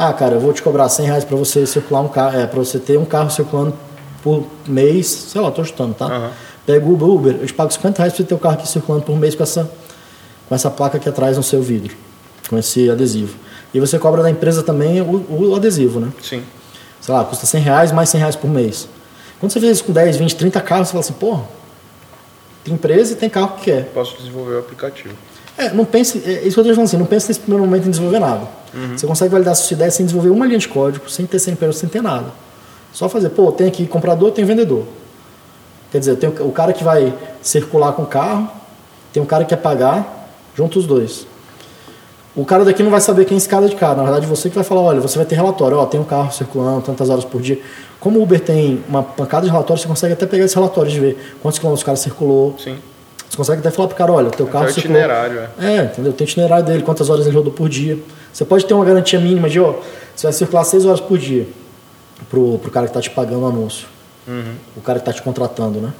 Ah, 0.00 0.12
cara, 0.12 0.36
eu 0.36 0.40
vou 0.40 0.52
te 0.52 0.62
cobrar 0.62 0.88
100 0.88 1.06
reais 1.06 1.24
para 1.24 1.36
você 1.36 1.66
circular 1.66 2.02
um 2.02 2.08
carro, 2.08 2.38
é, 2.38 2.46
para 2.46 2.60
você 2.60 2.78
ter 2.78 2.96
um 2.96 3.04
carro 3.04 3.28
circulando 3.30 3.74
por 4.22 4.46
mês, 4.64 5.08
sei 5.08 5.40
lá, 5.40 5.50
tô 5.50 5.64
chutando, 5.64 5.92
tá? 5.92 6.06
Uhum. 6.06 6.30
Pega 6.64 6.86
o 6.86 6.92
Uber, 6.92 7.08
Uber, 7.08 7.36
eu 7.40 7.46
te 7.48 7.52
pago 7.52 7.72
50 7.72 7.98
reais 7.98 8.12
para 8.12 8.22
você 8.22 8.28
ter 8.28 8.34
o 8.36 8.38
carro 8.38 8.54
aqui 8.54 8.68
circulando 8.68 9.04
por 9.04 9.16
mês 9.16 9.34
com 9.34 9.42
essa, 9.42 9.68
com 10.48 10.54
essa 10.54 10.70
placa 10.70 10.98
aqui 10.98 11.08
atrás 11.08 11.36
no 11.36 11.42
seu 11.42 11.60
vidro, 11.60 11.96
com 12.48 12.56
esse 12.56 12.88
adesivo. 12.88 13.36
E 13.74 13.80
você 13.80 13.98
cobra 13.98 14.22
da 14.22 14.30
empresa 14.30 14.62
também 14.62 15.00
o, 15.00 15.26
o 15.28 15.56
adesivo, 15.56 15.98
né? 15.98 16.12
Sim. 16.22 16.44
Sei 17.00 17.12
lá, 17.12 17.24
custa 17.24 17.44
100 17.44 17.60
reais 17.60 17.90
mais 17.90 18.08
100 18.08 18.20
reais 18.20 18.36
por 18.36 18.48
mês. 18.48 18.88
Quando 19.40 19.50
você 19.50 19.58
faz 19.58 19.72
isso 19.72 19.84
com 19.84 19.92
10, 19.92 20.16
20, 20.16 20.36
30 20.36 20.60
carros, 20.60 20.88
você 20.88 20.92
fala 20.92 21.00
assim, 21.00 21.14
pô, 21.14 21.40
tem 22.62 22.74
empresa 22.74 23.14
e 23.14 23.16
tem 23.16 23.28
carro 23.28 23.56
que 23.56 23.64
quer. 23.64 23.86
Posso 23.86 24.16
desenvolver 24.16 24.54
o 24.54 24.58
aplicativo. 24.60 25.16
É, 25.58 25.72
não 25.72 25.84
pense, 25.84 26.22
é 26.24 26.46
isso 26.46 26.54
que 26.54 26.60
eu 26.60 26.62
estou 26.62 26.64
falando 26.66 26.84
assim, 26.84 26.96
não 26.96 27.04
pense 27.04 27.26
nesse 27.26 27.40
primeiro 27.40 27.64
momento 27.66 27.88
em 27.88 27.90
desenvolver 27.90 28.20
nada. 28.20 28.42
Uhum. 28.72 28.96
Você 28.96 29.06
consegue 29.08 29.32
validar 29.32 29.52
a 29.52 29.54
sua 29.56 29.74
ideia 29.74 29.90
sem 29.90 30.06
desenvolver 30.06 30.30
uma 30.30 30.46
linha 30.46 30.58
de 30.58 30.68
código, 30.68 31.10
sem 31.10 31.26
ter 31.26 31.40
CNPJ, 31.40 31.72
sem 31.72 31.88
ter 31.88 32.00
nada. 32.00 32.26
Só 32.92 33.08
fazer, 33.08 33.30
pô, 33.30 33.50
tem 33.50 33.66
aqui 33.66 33.84
comprador, 33.84 34.30
tem 34.30 34.44
vendedor. 34.44 34.84
Quer 35.90 35.98
dizer, 35.98 36.16
tem 36.16 36.28
o 36.28 36.52
cara 36.52 36.72
que 36.72 36.84
vai 36.84 37.12
circular 37.42 37.92
com 37.92 38.02
o 38.02 38.06
carro, 38.06 38.48
tem 39.12 39.20
um 39.20 39.26
cara 39.26 39.42
que 39.42 39.50
quer 39.50 39.56
pagar, 39.60 40.30
junto 40.54 40.78
os 40.78 40.86
dois. 40.86 41.26
O 42.36 42.44
cara 42.44 42.64
daqui 42.64 42.84
não 42.84 42.90
vai 42.90 43.00
saber 43.00 43.24
quem 43.24 43.34
é 43.34 43.38
esse 43.38 43.48
cara 43.48 43.68
de 43.68 43.74
cara. 43.74 43.96
Na 43.96 44.04
verdade, 44.04 44.26
você 44.26 44.48
que 44.48 44.54
vai 44.54 44.62
falar, 44.62 44.82
olha, 44.82 45.00
você 45.00 45.16
vai 45.16 45.26
ter 45.26 45.34
relatório, 45.34 45.76
ó, 45.76 45.86
tem 45.86 45.98
um 45.98 46.04
carro 46.04 46.30
circulando 46.30 46.82
tantas 46.82 47.10
horas 47.10 47.24
por 47.24 47.40
dia. 47.40 47.58
Como 47.98 48.20
o 48.20 48.22
Uber 48.22 48.38
tem 48.38 48.84
uma 48.88 49.02
pancada 49.02 49.44
de 49.44 49.50
relatórios, 49.50 49.82
você 49.82 49.88
consegue 49.88 50.12
até 50.12 50.24
pegar 50.24 50.44
esse 50.44 50.54
relatório 50.54 50.88
de 50.88 51.00
ver 51.00 51.36
quantos 51.42 51.58
quilômetros 51.58 51.82
o 51.82 51.86
cara 51.86 51.96
circulou. 51.96 52.54
Sim. 52.62 52.76
Você 53.28 53.36
consegue 53.36 53.60
até 53.60 53.70
falar 53.70 53.88
pro 53.88 53.96
cara, 53.96 54.12
olha, 54.12 54.30
teu 54.30 54.46
carro 54.46 54.64
tem 54.66 54.74
circulou. 54.74 54.98
itinerário, 54.98 55.48
é. 55.58 55.76
É, 55.76 55.84
entendeu? 55.84 56.12
Tem 56.12 56.26
itinerário 56.26 56.64
dele, 56.64 56.82
quantas 56.82 57.10
horas 57.10 57.26
ele 57.26 57.36
rodou 57.36 57.52
por 57.52 57.68
dia. 57.68 57.98
Você 58.32 58.44
pode 58.44 58.64
ter 58.64 58.74
uma 58.74 58.84
garantia 58.84 59.20
mínima 59.20 59.48
de, 59.48 59.60
ó, 59.60 59.74
você 60.14 60.26
vai 60.26 60.32
circular 60.32 60.64
seis 60.64 60.84
horas 60.84 61.00
por 61.00 61.18
dia 61.18 61.46
pro, 62.28 62.58
pro 62.58 62.70
cara 62.70 62.86
que 62.86 62.90
está 62.90 63.00
te 63.00 63.10
pagando 63.10 63.42
o 63.42 63.46
anúncio. 63.46 63.86
Uhum. 64.26 64.54
O 64.76 64.80
cara 64.80 64.98
que 64.98 65.02
está 65.08 65.12
te 65.12 65.22
contratando, 65.22 65.80
né? 65.80 65.92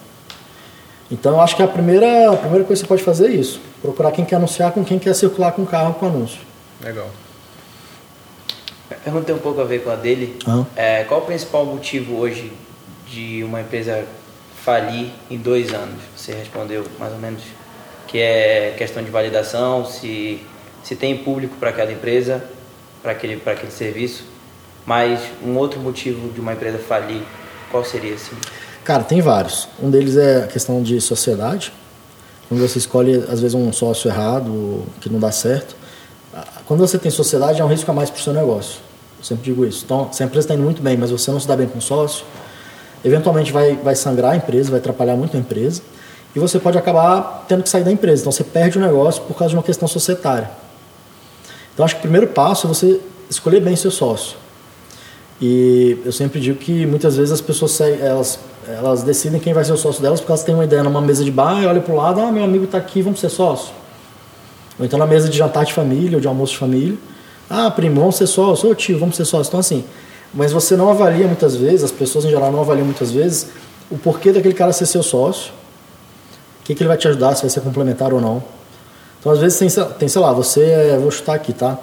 Então 1.11 1.33
eu 1.33 1.41
acho 1.41 1.57
que 1.57 1.63
a 1.63 1.69
primeira, 1.69 2.31
a 2.31 2.37
primeira 2.37 2.65
coisa 2.65 2.83
que 2.83 2.87
você 2.87 2.89
pode 2.89 3.03
fazer 3.03 3.29
é 3.29 3.31
isso. 3.31 3.61
Procurar 3.81 4.13
quem 4.13 4.25
quer 4.25 4.37
anunciar 4.37 4.73
com 4.73 4.85
quem 4.85 4.99
quer 4.99 5.15
circular 5.15 5.53
com 5.53 5.63
o 5.63 5.67
carro 5.67 5.95
com 5.95 6.07
anúncio. 6.07 6.41
Legal. 6.83 7.09
Perguntei 9.05 9.35
um 9.35 9.39
pouco 9.39 9.61
a 9.61 9.65
ver 9.65 9.83
com 9.83 9.91
a 9.91 9.97
dele. 9.97 10.37
Uhum. 10.47 10.67
É, 10.77 11.05
qual 11.05 11.21
o 11.21 11.25
principal 11.25 11.65
motivo 11.65 12.17
hoje 12.19 12.53
de 13.07 13.43
uma 13.43 13.61
empresa 13.63 14.05
falir 14.69 15.09
em 15.31 15.39
dois 15.39 15.73
anos? 15.73 16.03
Você 16.15 16.35
respondeu 16.35 16.85
mais 16.99 17.11
ou 17.15 17.19
menos 17.19 17.43
que 18.07 18.19
é 18.19 18.75
questão 18.77 19.03
de 19.03 19.11
validação, 19.11 19.87
se, 19.87 20.43
se 20.85 20.95
tem 20.95 21.17
público 21.17 21.57
para 21.57 21.71
aquela 21.71 21.91
empresa, 21.91 22.45
para 23.03 23.13
aquele, 23.13 23.41
aquele 23.47 23.73
serviço. 23.73 24.25
Mas 24.85 25.21
um 25.43 25.57
outro 25.57 25.81
motivo 25.81 26.31
de 26.31 26.39
uma 26.39 26.53
empresa 26.53 26.79
falir, 26.79 27.23
qual 27.71 27.83
seria 27.83 28.15
assim? 28.15 28.37
Cara, 28.85 29.03
tem 29.05 29.23
vários. 29.23 29.69
Um 29.83 29.89
deles 29.89 30.19
é 30.19 30.45
a 30.45 30.47
questão 30.47 30.83
de 30.83 31.01
sociedade. 31.01 31.73
Quando 32.47 32.61
você 32.61 32.79
escolhe, 32.79 33.25
às 33.31 33.41
vezes, 33.41 33.55
um 33.55 33.73
sócio 33.73 34.11
errado, 34.11 34.85
que 35.01 35.09
não 35.09 35.19
dá 35.19 35.33
certo. 35.33 35.77
Quando 36.67 36.81
você 36.81 36.99
tem 36.99 37.11
sociedade, 37.11 37.59
é 37.59 37.65
um 37.65 37.69
risco 37.69 37.91
a 37.91 37.95
mais 37.95 38.11
para 38.11 38.21
o 38.21 38.23
seu 38.23 38.35
negócio. 38.35 38.81
Eu 39.19 39.25
sempre 39.25 39.45
digo 39.45 39.65
isso. 39.65 39.85
Então, 39.87 40.11
se 40.13 40.23
a 40.23 40.27
empresa 40.27 40.45
está 40.45 40.55
indo 40.55 40.63
muito 40.63 40.83
bem, 40.83 40.95
mas 40.95 41.11
você 41.11 41.31
não 41.31 41.41
se 41.41 41.49
dá 41.49 41.57
bem 41.57 41.67
com 41.67 41.79
o 41.79 41.83
sócio, 41.83 42.27
eventualmente 43.05 43.53
vai, 43.53 43.77
vai 43.77 43.95
sangrar 43.95 44.33
a 44.33 44.37
empresa, 44.37 44.71
vai 44.71 44.81
atrapalhar 44.81 45.17
muito 45.17 45.37
a 45.37 45.41
empresa. 45.41 45.83
E 46.35 46.39
você 46.39 46.59
pode 46.59 46.77
acabar 46.77 47.45
tendo 47.49 47.63
que 47.63 47.69
sair 47.69 47.85
da 47.85 47.93
empresa. 47.93 48.23
Então, 48.23 48.33
você 48.33 48.45
perde 48.45 48.79
o 48.79 48.81
negócio 48.81 49.23
por 49.23 49.35
causa 49.37 49.51
de 49.51 49.57
uma 49.57 49.63
questão 49.63 49.89
societária. 49.89 50.51
Então, 51.73 51.85
acho 51.85 51.95
que 51.95 52.01
o 52.01 52.03
primeiro 52.03 52.27
passo 52.29 52.67
é 52.67 52.69
você 52.69 53.01
escolher 53.31 53.61
bem 53.61 53.77
seu 53.77 53.91
sócio. 53.91 54.37
E 55.41 55.99
eu 56.05 56.13
sempre 56.13 56.41
digo 56.41 56.59
que 56.59 56.85
muitas 56.85 57.17
vezes 57.17 57.33
as 57.33 57.41
pessoas 57.41 57.81
elas 57.81 58.41
elas 58.67 59.03
decidem 59.03 59.41
quem 59.41 59.55
vai 59.55 59.65
ser 59.65 59.73
o 59.73 59.77
sócio 59.79 60.03
delas 60.03 60.21
porque 60.21 60.31
elas 60.31 60.43
têm 60.43 60.55
uma 60.55 60.65
ideia 60.65 60.83
numa 60.83 61.01
mesa 61.01 61.25
de 61.25 61.31
bar 61.31 61.63
e 61.63 61.67
olha 61.67 61.81
para 61.81 61.93
o 61.93 61.97
lado, 61.97 62.21
ah, 62.21 62.31
meu 62.31 62.45
amigo 62.45 62.65
está 62.65 62.77
aqui, 62.77 63.01
vamos 63.01 63.19
ser 63.19 63.31
sócio. 63.31 63.73
Ou 64.79 64.85
então 64.85 64.99
na 64.99 65.07
mesa 65.07 65.29
de 65.29 65.39
jantar 65.39 65.65
de 65.65 65.73
família 65.73 66.17
ou 66.17 66.21
de 66.21 66.29
almoço 66.29 66.53
de 66.53 66.59
família, 66.59 66.97
ah, 67.49 67.71
primo, 67.71 68.01
vamos 68.01 68.17
ser 68.17 68.27
sócio, 68.27 68.71
ô 68.71 68.75
tio, 68.75 68.99
vamos 68.99 69.17
ser 69.17 69.25
sócio. 69.25 69.49
Então 69.49 69.61
assim, 69.61 69.85
mas 70.33 70.53
você 70.53 70.77
não 70.77 70.91
avalia 70.91 71.27
muitas 71.27 71.57
vezes, 71.57 71.85
as 71.85 71.91
pessoas 71.91 72.25
em 72.25 72.31
geral 72.31 72.53
não 72.53 72.61
avaliam 72.61 72.85
muitas 72.85 73.11
vezes 73.11 73.49
o 73.91 73.97
porquê 73.97 74.33
daquele 74.33 74.55
cara 74.55 74.73
ser 74.73 74.87
seu 74.87 75.03
sócio, 75.03 75.53
o 76.61 76.65
que, 76.65 76.75
que 76.75 76.83
ele 76.83 76.89
vai 76.89 76.99
te 76.99 77.09
ajudar, 77.09 77.35
se 77.35 77.43
vai 77.43 77.51
ser 77.51 77.61
complementar 77.61 78.13
ou 78.13 78.21
não. 78.21 78.43
Então 79.19 79.33
às 79.33 79.39
vezes 79.39 79.59
tem, 79.59 79.69
tem 79.99 80.09
sei 80.09 80.21
lá, 80.21 80.33
você 80.33 80.65
é, 80.65 80.99
vou 80.99 81.11
chutar 81.11 81.35
aqui, 81.35 81.53
tá? 81.53 81.79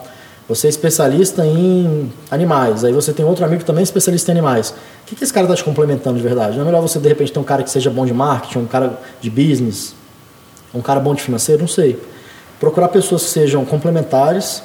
Você 0.47 0.67
é 0.67 0.69
especialista 0.69 1.43
em 1.43 2.13
animais, 2.29 2.83
aí 2.83 2.93
você 2.93 3.11
tem 3.11 3.25
outro 3.25 3.43
amigo 3.43 3.61
que 3.61 3.65
também 3.65 3.81
é 3.81 3.83
especialista 3.83 4.31
em 4.31 4.33
animais. 4.33 4.69
O 4.69 5.07
que, 5.07 5.15
que 5.15 5.23
esse 5.23 5.33
cara 5.33 5.45
está 5.45 5.55
te 5.55 5.63
complementando 5.63 6.17
de 6.17 6.23
verdade? 6.23 6.55
Não 6.55 6.61
é 6.61 6.65
melhor 6.65 6.81
você, 6.81 6.99
de 6.99 7.07
repente, 7.07 7.31
ter 7.31 7.39
um 7.39 7.43
cara 7.43 7.63
que 7.63 7.69
seja 7.69 7.89
bom 7.89 8.05
de 8.05 8.13
marketing, 8.13 8.59
um 8.59 8.67
cara 8.67 8.99
de 9.19 9.29
business, 9.29 9.95
um 10.71 10.81
cara 10.81 10.99
bom 10.99 11.15
de 11.15 11.23
financeiro? 11.23 11.61
Não 11.61 11.67
sei. 11.67 11.99
Procurar 12.59 12.89
pessoas 12.89 13.23
que 13.23 13.29
sejam 13.29 13.65
complementares, 13.65 14.61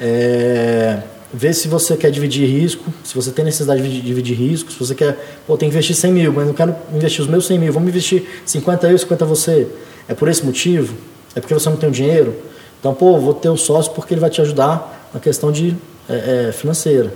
é, 0.00 1.00
ver 1.32 1.54
se 1.54 1.66
você 1.66 1.96
quer 1.96 2.10
dividir 2.10 2.46
risco, 2.46 2.92
se 3.02 3.14
você 3.14 3.30
tem 3.30 3.44
necessidade 3.44 3.82
de 3.82 4.00
dividir 4.00 4.36
risco, 4.36 4.70
se 4.70 4.78
você 4.78 4.94
quer, 4.94 5.40
pô, 5.46 5.56
tem 5.56 5.68
que 5.68 5.74
investir 5.74 5.96
100 5.96 6.12
mil, 6.12 6.32
mas 6.32 6.46
não 6.46 6.54
quero 6.54 6.74
investir 6.92 7.22
os 7.22 7.28
meus 7.28 7.46
100 7.46 7.58
mil, 7.58 7.72
vamos 7.72 7.88
investir 7.88 8.42
50 8.44 8.88
eu 8.88 8.96
e 8.96 8.98
50 8.98 9.24
você. 9.24 9.66
É 10.08 10.14
por 10.14 10.28
esse 10.28 10.44
motivo? 10.44 10.94
É 11.34 11.40
porque 11.40 11.54
você 11.54 11.68
não 11.70 11.76
tem 11.76 11.88
o 11.88 11.92
dinheiro? 11.92 12.34
Então, 12.78 12.92
pô, 12.92 13.18
vou 13.18 13.32
ter 13.32 13.48
o 13.48 13.56
sócio 13.56 13.92
porque 13.92 14.12
ele 14.12 14.20
vai 14.20 14.28
te 14.28 14.40
ajudar 14.40 15.08
na 15.14 15.20
questão 15.20 15.50
de 15.50 15.76
é, 16.08 16.48
é, 16.48 16.52
financeira. 16.52 17.12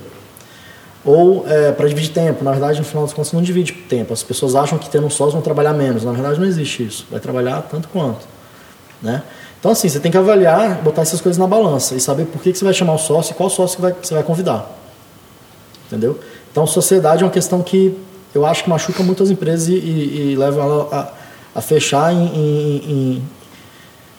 Ou 1.05 1.47
é, 1.49 1.73
para 1.73 1.87
dividir 1.89 2.13
tempo. 2.13 2.43
Na 2.43 2.53
verdade, 2.53 2.79
no 2.79 2.85
final 2.85 3.05
das 3.05 3.13
contas, 3.13 3.33
não 3.33 3.43
divide 3.43 3.73
tempo. 3.73 4.13
As 4.13 4.23
pessoas 4.23 4.55
acham 4.55 4.79
que 4.79 4.89
tendo 4.89 5.07
um 5.07 5.11
sócio 5.11 5.33
vão 5.33 5.43
trabalhar 5.43 5.73
menos. 5.73 6.05
Na 6.05 6.13
verdade, 6.13 6.41
não 6.41 6.47
existe 6.47 6.85
isso. 6.85 7.07
Vai 7.11 7.21
trabalhar 7.21 7.63
tanto 7.63 7.89
quanto. 7.89 8.27
Né? 9.03 9.23
Então, 9.67 9.73
assim, 9.73 9.89
você 9.89 9.99
tem 9.99 10.13
que 10.13 10.17
avaliar, 10.17 10.81
botar 10.81 11.03
essas 11.03 11.21
coisas 11.21 11.37
na 11.37 11.47
balança 11.49 11.97
e 11.97 12.01
saber 12.01 12.27
por 12.27 12.41
que, 12.41 12.53
que 12.53 12.59
você 12.59 12.65
vai 12.65 12.73
chamar 12.73 12.95
o 12.95 12.99
sócio 12.99 13.33
e 13.33 13.35
qual 13.35 13.51
sócio 13.51 13.75
que, 13.75 13.83
vai, 13.83 13.93
que 13.93 14.07
você 14.07 14.15
vai 14.15 14.23
convidar. 14.23 14.65
Entendeu? 15.89 16.21
Então, 16.53 16.65
sociedade 16.69 17.25
é 17.25 17.27
uma 17.27 17.33
questão 17.33 17.61
que 17.65 17.99
eu 18.33 18.47
acho 18.47 18.63
que 18.63 18.71
machuca 18.71 19.03
muitas 19.03 19.29
empresas 19.29 19.67
e, 19.67 19.73
e, 19.75 20.31
e 20.31 20.37
leva 20.37 20.61
ela 20.61 20.89
a, 20.93 21.59
a 21.59 21.61
fechar 21.61 22.13
em, 22.13 22.27
em, 22.27 22.77
em, 22.77 23.23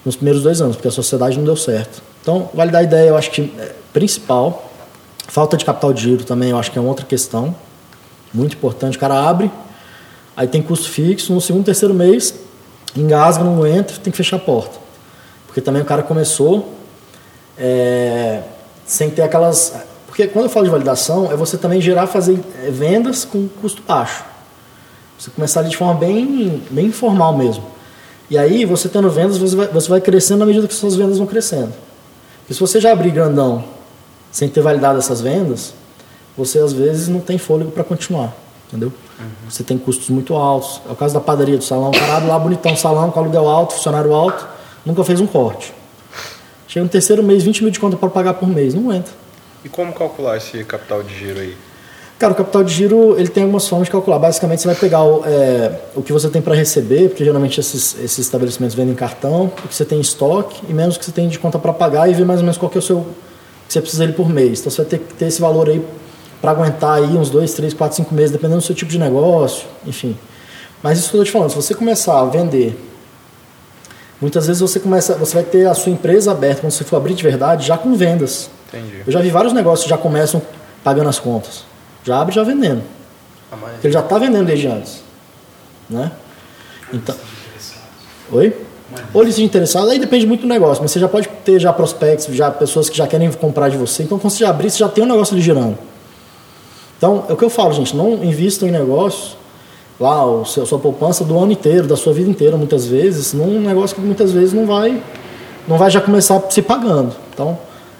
nos 0.04 0.18
primeiros 0.18 0.44
dois 0.44 0.60
anos, 0.60 0.76
porque 0.76 0.90
a 0.90 0.92
sociedade 0.92 1.38
não 1.38 1.46
deu 1.46 1.56
certo. 1.56 2.04
Então, 2.22 2.50
validar 2.54 2.82
a 2.82 2.84
ideia, 2.84 3.08
eu 3.08 3.16
acho 3.16 3.32
que 3.32 3.50
é 3.58 3.74
principal. 3.94 4.70
Falta 5.30 5.56
de 5.56 5.64
capital 5.64 5.94
de 5.94 6.02
giro 6.02 6.26
também, 6.26 6.50
eu 6.50 6.60
acho 6.60 6.70
que 6.74 6.78
é 6.78 6.82
outra 6.82 7.06
questão 7.06 7.56
muito 8.34 8.58
importante. 8.58 8.98
O 8.98 9.00
cara 9.00 9.18
abre, 9.18 9.50
aí 10.36 10.46
tem 10.46 10.62
custo 10.62 10.90
fixo, 10.90 11.34
no 11.34 11.40
segundo, 11.40 11.64
terceiro 11.64 11.94
mês, 11.94 12.34
engasga, 12.94 13.46
não 13.46 13.66
entra, 13.66 13.96
tem 13.96 14.12
que 14.12 14.18
fechar 14.18 14.36
a 14.36 14.40
porta. 14.40 14.87
Porque 15.58 15.66
também 15.66 15.82
o 15.82 15.86
cara 15.86 16.04
começou 16.04 16.72
é, 17.58 18.44
sem 18.86 19.10
ter 19.10 19.24
aquelas. 19.24 19.74
Porque 20.06 20.28
quando 20.28 20.46
eu 20.46 20.52
falo 20.52 20.66
de 20.66 20.72
validação, 20.72 21.32
é 21.32 21.36
você 21.36 21.58
também 21.58 21.82
gerar, 21.82 22.06
fazer 22.06 22.40
é, 22.64 22.70
vendas 22.70 23.26
com 23.26 23.48
custo 23.60 23.82
baixo. 23.82 24.24
Você 25.18 25.32
começar 25.32 25.62
ali 25.62 25.70
de 25.70 25.76
forma 25.76 25.96
bem, 25.96 26.62
bem 26.70 26.86
informal 26.86 27.36
mesmo. 27.36 27.64
E 28.30 28.38
aí, 28.38 28.66
você 28.66 28.88
tendo 28.88 29.10
vendas, 29.10 29.40
você 29.40 29.56
vai, 29.56 29.68
você 29.70 29.90
vai 29.90 30.00
crescendo 30.00 30.42
na 30.42 30.46
medida 30.46 30.68
que 30.68 30.76
suas 30.76 30.96
vendas 30.96 31.18
vão 31.18 31.26
crescendo. 31.26 31.74
E 32.48 32.54
se 32.54 32.60
você 32.60 32.80
já 32.80 32.92
abrir 32.92 33.10
grandão 33.10 33.64
sem 34.32 34.48
ter 34.48 34.62
validado 34.62 35.00
essas 35.00 35.22
vendas, 35.22 35.74
você 36.38 36.60
às 36.60 36.72
vezes 36.72 37.08
não 37.08 37.20
tem 37.20 37.40
fôlego 37.40 37.72
para 37.72 37.84
continuar, 37.84 38.32
entendeu? 38.68 38.94
Uhum. 39.20 39.50
Você 39.50 39.64
tem 39.64 39.76
custos 39.76 40.08
muito 40.12 40.36
altos. 40.36 40.82
É 40.88 40.92
o 40.92 40.96
caso 40.96 41.16
da 41.16 41.20
padaria 41.20 41.58
do 41.58 41.64
salão. 41.64 41.90
O 41.90 42.00
cara 42.00 42.18
abre 42.18 42.30
lá 42.30 42.38
bonitão 42.38 42.76
salão, 42.76 43.10
com 43.10 43.20
aluguel 43.20 43.50
alto, 43.50 43.74
funcionário 43.74 44.14
alto, 44.14 44.57
nunca 44.88 45.04
fez 45.04 45.20
um 45.20 45.28
corte. 45.28 45.74
Chega 46.68 46.84
no 46.84 46.90
terceiro 46.90 47.22
mês, 47.22 47.44
20 47.44 47.64
mil 47.64 47.72
de 47.72 47.80
conta 47.80 47.98
para 47.98 48.10
pagar 48.10 48.34
por 48.36 48.48
mês, 48.48 48.74
não 48.74 48.92
entra. 48.94 49.14
E 49.64 49.70
como 49.70 49.94
calcular 49.94 50.38
esse 50.38 50.64
capital 50.64 51.04
de 51.04 51.14
giro 51.14 51.40
aí? 51.40 51.56
Cara, 52.18 52.34
o 52.34 52.36
capital 52.36 52.64
de 52.64 52.74
giro 52.74 53.16
ele 53.20 53.28
tem 53.28 53.44
algumas 53.44 53.68
formas 53.68 53.88
de 53.88 53.92
calcular. 53.92 54.18
Basicamente, 54.18 54.62
você 54.62 54.68
vai 54.68 54.76
pegar 54.76 55.04
o, 55.04 55.24
é, 55.26 55.80
o 55.96 56.02
que 56.02 56.12
você 56.12 56.30
tem 56.30 56.42
para 56.42 56.56
receber, 56.56 57.10
porque 57.10 57.24
geralmente 57.24 57.60
esses, 57.60 57.96
esses 58.00 58.20
estabelecimentos 58.20 58.76
vendem 58.76 58.96
cartão, 58.96 59.46
o 59.46 59.68
que 59.68 59.76
você 59.76 59.86
tem 59.86 60.00
em 60.00 60.02
estoque 60.02 60.62
e 60.68 60.74
menos 60.74 60.96
o 60.96 61.00
que 61.00 61.06
você 61.06 61.12
tem 61.12 61.28
de 61.28 61.38
conta 61.38 61.60
para 61.60 61.72
pagar 61.74 62.10
e 62.10 62.14
ver 62.14 62.26
mais 62.26 62.40
ou 62.40 62.44
menos 62.44 62.58
qual 62.58 62.72
que 62.72 62.78
é 62.78 62.80
o 62.80 62.82
seu 62.82 63.06
que 63.68 63.74
você 63.74 63.82
precisa 63.82 64.04
ele 64.04 64.14
por 64.14 64.30
mês. 64.30 64.62
Então 64.62 64.72
você 64.72 64.82
vai 64.82 64.90
ter 64.90 65.00
que 65.00 65.14
ter 65.14 65.26
esse 65.26 65.42
valor 65.42 65.70
aí 65.70 65.86
para 66.42 66.52
aguentar 66.52 66.98
aí 66.98 67.18
uns 67.18 67.30
2, 67.30 67.54
3, 67.54 67.74
4, 67.74 67.98
5 67.98 68.16
meses, 68.16 68.32
dependendo 68.32 68.62
do 68.62 68.64
seu 68.64 68.76
tipo 68.76 68.90
de 68.90 68.98
negócio, 68.98 69.68
enfim. 69.86 70.18
Mas 70.82 70.98
isso 70.98 71.10
que 71.10 71.18
eu 71.18 71.22
estou 71.22 71.26
te 71.26 71.32
falando, 71.32 71.50
se 71.50 71.56
você 71.56 71.76
começar 71.76 72.20
a 72.20 72.26
vender, 72.26 72.78
muitas 74.22 74.48
vezes 74.48 74.62
você 74.62 74.80
começa, 74.80 75.16
você 75.16 75.36
vai 75.36 75.44
ter 75.44 75.68
a 75.68 75.74
sua 75.74 75.92
empresa 75.92 76.32
aberta 76.32 76.62
quando 76.62 76.72
você 76.72 76.84
for 76.84 76.98
abrir 76.98 77.14
de 77.14 77.24
verdade, 77.24 77.66
já 77.66 77.78
com 77.78 77.96
vendas. 77.96 78.50
Entendi. 78.68 79.04
Eu 79.06 79.12
já 79.12 79.20
vi 79.22 79.30
vários 79.30 79.54
negócios 79.54 79.84
que 79.84 79.90
já 79.90 79.98
começam 79.98 80.42
pagando 80.84 81.10
as 81.10 81.20
contas. 81.20 81.64
Já 82.04 82.20
abre 82.20 82.34
já 82.36 82.44
vendendo. 82.44 82.82
Ah, 83.52 83.56
mas- 83.62 83.72
Porque 83.74 83.88
ele 83.88 83.94
já 83.94 84.00
está 84.02 84.18
vendendo 84.18 84.46
desde 84.46 84.68
antes. 84.68 85.04
Né? 85.90 86.12
Então. 86.94 87.16
Oi? 88.32 88.54
Ou 89.14 89.22
lista 89.24 89.40
de 89.42 89.46
interessados, 89.46 89.90
aí 89.90 90.00
depende 90.00 90.26
muito 90.26 90.42
do 90.42 90.48
negócio, 90.48 90.82
mas 90.82 90.92
você 90.92 91.00
já 91.00 91.08
pode 91.08 91.28
ter 91.46 91.60
já 91.60 91.72
prospects, 91.72 92.26
já 92.36 92.50
pessoas 92.50 92.90
que 92.90 92.98
já 92.98 93.06
querem 93.06 93.32
comprar 93.32 93.70
de 93.70 93.78
você. 93.78 94.04
Então, 94.04 94.18
quando 94.18 94.32
você 94.32 94.40
já 94.40 94.50
abrir, 94.50 94.70
você 94.70 94.78
já 94.80 94.90
tem 94.90 95.04
um 95.04 95.08
negócio 95.08 95.34
ali 95.34 95.42
girando. 95.42 95.78
Então, 96.98 97.26
é 97.30 97.34
o 97.34 97.38
que 97.38 97.44
eu 97.44 97.50
falo, 97.50 97.74
gente, 97.74 97.96
não 97.96 98.24
invistam 98.24 98.68
em 98.68 98.72
negócios 98.72 99.38
lá, 100.00 100.26
o 100.26 100.46
seu, 100.46 100.66
sua 100.66 100.80
poupança 100.80 101.24
do 101.24 101.38
ano 101.38 101.52
inteiro, 101.52 101.88
da 101.88 101.96
sua 101.96 102.14
vida 102.14 102.30
inteira, 102.30 102.56
muitas 102.58 102.86
vezes, 102.86 103.34
num 103.34 103.60
negócio 103.62 103.96
que 103.96 104.02
muitas 104.02 104.32
vezes 104.32 104.54
não 104.54 104.66
vai, 104.66 105.02
não 105.68 105.78
vai 105.78 105.90
já 105.90 106.00
começar 106.02 106.42
se 106.50 106.62
pagando. 106.62 107.16
Então, 107.34 107.58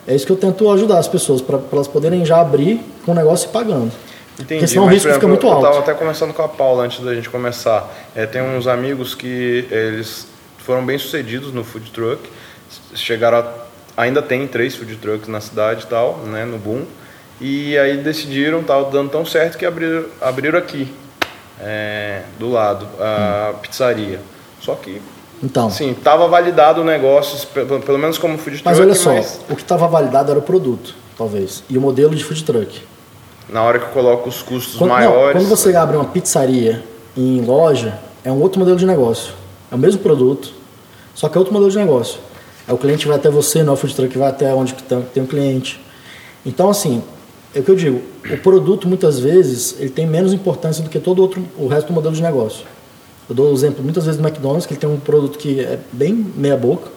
é 0.08 0.16
isso 0.16 0.26
que 0.26 0.32
eu 0.32 0.38
tento 0.38 0.70
ajudar 0.72 1.00
as 1.00 1.08
pessoas, 1.08 1.42
para 1.42 1.60
elas 1.72 1.88
poderem 1.88 2.26
já 2.26 2.40
abrir 2.40 2.82
com 3.06 3.12
o 3.12 3.16
negócio 3.16 3.48
se 3.48 3.54
pagando. 3.54 3.92
Entendi, 4.40 4.60
Porque 4.60 4.68
senão 4.68 4.84
o 4.84 4.86
mas, 4.86 4.96
risco 4.96 5.08
por 5.10 5.14
fica 5.16 5.26
exemplo, 5.26 5.30
muito 5.30 5.48
Eu 5.48 5.52
alto. 5.52 5.66
estava 5.66 5.80
até 5.80 5.94
conversando 6.00 6.34
com 6.34 6.42
a 6.44 6.48
Paula 6.48 6.84
antes 6.84 7.04
da 7.04 7.16
gente 7.16 7.28
começar. 7.28 7.92
É, 8.16 8.26
tem 8.28 8.42
uns 8.42 8.68
amigos 8.68 9.16
que 9.16 9.66
eles 9.72 10.28
foram 10.60 10.86
bem 10.86 10.98
sucedidos 10.98 11.52
no 11.52 11.64
food 11.64 11.90
truck, 11.92 12.22
chegaram 12.94 13.40
a, 13.40 13.54
ainda 14.04 14.22
tem 14.22 14.46
três 14.46 14.76
food 14.76 14.96
trucks 14.98 15.28
na 15.28 15.42
cidade 15.42 15.86
e 15.86 15.88
tal, 15.88 16.18
né, 16.26 16.46
no 16.46 16.58
boom, 16.60 16.84
e 17.42 17.78
aí 17.78 17.98
decidiram, 17.98 18.60
estava 18.60 18.92
dando 18.92 19.10
tão 19.10 19.26
certo 19.26 19.58
que 19.58 19.66
abriram, 19.66 20.06
abriram 20.22 20.60
aqui, 20.60 20.88
é, 21.62 22.24
do 22.40 22.50
lado, 22.52 22.88
a 23.00 23.54
pizzaria. 23.62 24.20
Só 24.62 24.76
que, 24.76 25.02
Então, 25.42 25.70
sim, 25.70 25.92
estava 25.92 26.28
validado 26.28 26.82
o 26.82 26.84
negócio, 26.84 27.48
pelo, 27.48 27.80
pelo 27.80 27.98
menos 27.98 28.18
como 28.18 28.38
food 28.38 28.58
truck, 28.58 28.66
mas 28.66 28.80
olha 28.80 28.96
só, 28.96 29.14
mas 29.14 29.40
o 29.50 29.56
que 29.56 29.62
estava 29.62 29.88
validado 29.88 30.32
era 30.32 30.40
o 30.40 30.42
produto, 30.42 30.96
talvez, 31.18 31.64
e 31.70 31.78
o 31.78 31.82
modelo 31.82 32.16
de 32.16 32.24
food 32.24 32.44
truck. 32.44 32.82
na 33.50 33.64
hora 33.64 33.80
que 33.80 33.86
eu 33.86 33.90
coloco 33.92 34.28
os 34.28 34.42
custos 34.42 34.76
Quando, 34.78 34.90
não, 34.90 34.98
maiores... 34.98 35.34
quando 35.34 35.48
você 35.48 35.76
abre 35.76 35.96
uma 35.96 36.06
pizzaria 36.06 36.84
em 37.16 37.42
loja, 37.42 37.98
é 38.24 38.32
um 38.32 38.42
outro 38.42 38.60
modelo 38.60 38.78
de 38.78 38.86
negócio. 38.86 39.34
É 39.72 39.76
o 39.76 39.78
mesmo 39.78 40.02
produto, 40.02 40.52
só 41.14 41.30
que 41.30 41.38
é 41.38 41.40
outro 41.40 41.54
modelo 41.54 41.72
de 41.72 41.78
negócio. 41.78 42.20
Aí 42.68 42.74
o 42.74 42.78
cliente 42.78 43.08
vai 43.08 43.16
até 43.18 43.30
você, 43.30 43.64
não 43.64 43.72
é 43.72 43.76
o 43.76 43.78
food 43.78 43.96
truck 43.96 44.12
que 44.12 44.18
vai 44.18 44.30
até 44.30 44.54
onde 44.54 44.74
que 44.74 44.84
tem 44.84 45.02
tem 45.02 45.24
o 45.24 45.28
cliente. 45.28 45.80
Então, 46.46 46.70
assim, 46.70 47.02
é 47.58 47.62
o 47.62 47.64
que 47.64 47.72
eu 47.72 47.76
digo, 47.76 48.02
o 48.32 48.38
produto 48.38 48.88
muitas 48.88 49.20
vezes 49.20 49.76
ele 49.80 49.90
tem 49.90 50.06
menos 50.06 50.32
importância 50.32 50.84
do 50.84 50.90
que 50.90 51.00
todo 51.00 51.22
outro, 51.22 51.44
o 51.58 51.68
resto 51.68 51.88
do 51.88 51.94
modelo 51.94 52.14
de 52.14 52.22
negócio. 52.22 52.64
Eu 53.28 53.36
dou 53.36 53.50
o 53.50 53.54
exemplo 53.54 53.84
muitas 53.84 54.06
vezes 54.06 54.22
do 54.22 54.26
McDonald's, 54.26 54.66
que 54.66 54.74
ele 54.74 54.80
tem 54.80 54.90
um 54.90 55.00
produto 55.00 55.40
que 55.40 55.60
é 55.60 55.80
bem 55.92 56.14
meia 56.36 56.56
boca. 56.56 56.90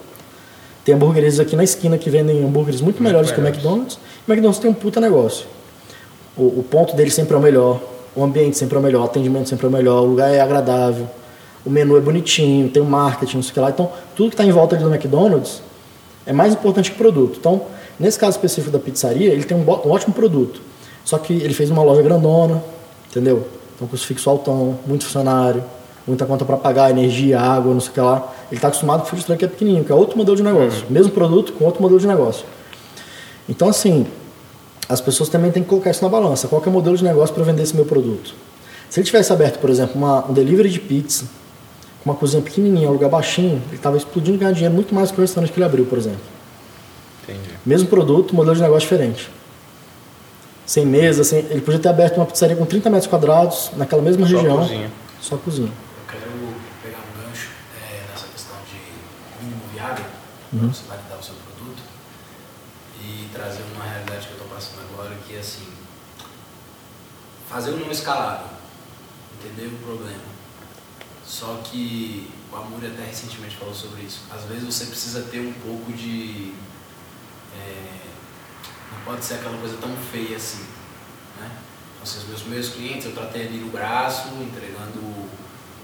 Tem 0.85 0.95
hambúrgueres 0.95 1.39
aqui 1.39 1.55
na 1.55 1.63
esquina 1.63 1.97
que 1.97 2.09
vendem 2.09 2.43
hambúrgueres 2.43 2.79
muito 2.79 3.01
melhores 3.01 3.31
que 3.31 3.41
o. 3.41 3.45
McDonald's. 3.45 3.95
O 3.95 4.31
McDonald's 4.31 4.59
tem 4.59 4.69
um 4.69 4.73
puta 4.73 5.01
negócio. 5.01 5.47
O, 6.37 6.59
o 6.59 6.65
ponto 6.69 6.95
dele 6.95 7.09
sempre 7.09 7.33
é 7.33 7.37
o 7.37 7.41
melhor, 7.41 7.81
o 8.15 8.23
ambiente 8.23 8.57
sempre 8.57 8.75
é 8.75 8.79
o 8.79 8.81
melhor, 8.81 9.01
o 9.01 9.05
atendimento 9.05 9.49
sempre 9.49 9.65
é 9.65 9.69
o 9.69 9.71
melhor, 9.71 10.03
o 10.03 10.05
lugar 10.05 10.31
é 10.31 10.39
agradável, 10.39 11.07
o 11.65 11.69
menu 11.69 11.97
é 11.97 11.99
bonitinho, 11.99 12.69
tem 12.69 12.81
o 12.81 12.85
marketing, 12.85 13.37
não 13.37 13.43
sei 13.43 13.51
o 13.51 13.53
que 13.55 13.59
lá. 13.59 13.69
Então, 13.71 13.91
tudo 14.15 14.29
que 14.29 14.35
está 14.35 14.45
em 14.45 14.51
volta 14.51 14.75
do 14.75 14.87
McDonald's 14.87 15.61
é 16.25 16.31
mais 16.31 16.53
importante 16.53 16.91
que 16.91 16.95
o 16.95 16.99
produto. 16.99 17.37
Então, 17.39 17.63
nesse 18.01 18.19
caso 18.19 18.37
específico 18.37 18.71
da 18.71 18.79
pizzaria, 18.79 19.31
ele 19.31 19.43
tem 19.43 19.55
um, 19.55 19.61
um 19.61 19.91
ótimo 19.91 20.13
produto. 20.13 20.61
Só 21.05 21.17
que 21.17 21.33
ele 21.33 21.53
fez 21.53 21.69
uma 21.69 21.83
loja 21.83 22.01
grandona, 22.01 22.63
entendeu? 23.09 23.47
Então, 23.75 23.87
custo 23.87 24.05
fixo 24.05 24.29
altão, 24.29 24.77
muito 24.85 25.05
funcionário, 25.05 25.63
muita 26.05 26.25
conta 26.25 26.45
para 26.45 26.57
pagar, 26.57 26.91
energia, 26.91 27.39
água, 27.39 27.73
não 27.73 27.79
sei 27.79 27.89
o 27.89 27.93
que 27.93 28.01
lá. 28.01 28.33
Ele 28.51 28.57
está 28.57 28.67
acostumado 28.67 29.01
com 29.01 29.07
o 29.07 29.09
food 29.09 29.25
truck 29.25 29.39
que 29.39 29.45
é 29.45 29.47
pequenininho, 29.47 29.83
que 29.83 29.91
é 29.91 29.95
outro 29.95 30.17
modelo 30.17 30.35
de 30.35 30.43
negócio. 30.43 30.85
Mesmo 30.89 31.11
produto 31.11 31.53
com 31.53 31.65
outro 31.65 31.81
modelo 31.81 31.99
de 31.99 32.07
negócio. 32.07 32.45
Então, 33.47 33.67
assim, 33.67 34.05
as 34.87 35.01
pessoas 35.01 35.29
também 35.29 35.51
têm 35.51 35.63
que 35.63 35.69
colocar 35.69 35.89
isso 35.89 36.03
na 36.03 36.09
balança. 36.09 36.47
Qual 36.47 36.61
que 36.61 36.67
é 36.67 36.71
o 36.71 36.73
modelo 36.73 36.95
de 36.97 37.03
negócio 37.03 37.33
para 37.33 37.43
vender 37.43 37.63
esse 37.63 37.75
meu 37.75 37.85
produto? 37.85 38.35
Se 38.89 38.99
ele 38.99 39.05
tivesse 39.05 39.31
aberto, 39.31 39.57
por 39.59 39.69
exemplo, 39.69 39.95
uma, 39.95 40.29
um 40.29 40.33
delivery 40.33 40.69
de 40.69 40.79
pizza, 40.79 41.25
com 42.03 42.09
uma 42.09 42.15
cozinha 42.15 42.41
pequenininha, 42.41 42.89
um 42.89 42.93
lugar 42.93 43.09
baixinho, 43.09 43.61
ele 43.67 43.75
estava 43.75 43.95
explodindo 43.95 44.37
e 44.37 44.39
ganhando 44.39 44.55
dinheiro 44.55 44.75
muito 44.75 44.93
mais 44.93 45.11
que 45.11 45.17
o 45.17 45.21
restaurante 45.21 45.51
que 45.51 45.57
ele 45.57 45.65
abriu, 45.65 45.85
por 45.85 45.97
exemplo. 45.97 46.19
Entendi. 47.23 47.49
Mesmo 47.65 47.87
produto, 47.87 48.33
modelo 48.35 48.55
de 48.55 48.61
negócio 48.61 48.81
diferente. 48.89 49.29
Sem 50.65 50.85
mesa, 50.85 51.23
sem, 51.23 51.39
ele 51.39 51.61
podia 51.61 51.79
ter 51.79 51.89
aberto 51.89 52.17
uma 52.17 52.25
pizzaria 52.25 52.55
com 52.55 52.65
30 52.65 52.89
metros 52.89 53.07
quadrados, 53.09 53.71
naquela 53.75 54.01
mesma 54.01 54.27
Só 54.27 54.35
região. 54.35 54.57
cozinha. 54.57 54.91
Só 55.21 55.37
cozinha. 55.37 55.67
Eu 55.71 56.05
quero 56.07 56.31
pegar 56.83 56.97
um 56.99 57.21
gancho 57.27 57.49
é, 57.81 58.11
nessa 58.11 58.27
questão 58.27 58.55
de 58.69 59.43
mínimo 59.43 59.61
viável, 59.73 60.05
Uhum. 60.53 60.59
para 60.59 60.67
você 60.69 60.83
validar 60.87 61.19
o 61.19 61.23
seu 61.23 61.35
produto, 61.35 61.81
e 63.03 63.27
trazer 63.33 63.63
uma 63.75 63.83
realidade 63.85 64.27
que 64.27 64.33
eu 64.33 64.37
estou 64.41 64.47
passando 64.55 64.79
agora, 64.93 65.15
que 65.27 65.35
é 65.35 65.39
assim, 65.39 65.67
fazer 67.49 67.71
um 67.71 67.77
não 67.77 67.91
escalável, 67.91 68.47
entender 69.39 69.67
o 69.67 69.77
problema. 69.85 70.31
Só 71.25 71.59
que 71.63 72.29
o 72.51 72.55
Amor 72.55 72.79
até 72.85 73.05
recentemente 73.05 73.55
falou 73.55 73.73
sobre 73.73 74.01
isso. 74.03 74.21
Às 74.33 74.43
vezes 74.43 74.63
você 74.63 74.85
precisa 74.85 75.21
ter 75.23 75.39
um 75.39 75.53
pouco 75.53 75.91
de. 75.93 76.53
É, 77.67 78.93
não 78.93 78.99
pode 79.05 79.23
ser 79.25 79.35
aquela 79.35 79.57
coisa 79.57 79.75
tão 79.81 79.89
feia 80.11 80.37
assim. 80.37 80.63
Né? 81.39 81.47
Então, 81.49 82.03
assim, 82.03 82.17
os 82.19 82.27
meus 82.27 82.41
primeiros 82.41 82.69
clientes 82.69 83.05
eu 83.05 83.13
tratei 83.13 83.47
ali 83.47 83.57
no 83.57 83.67
braço, 83.69 84.27
entregando 84.41 84.99
o 84.99 85.27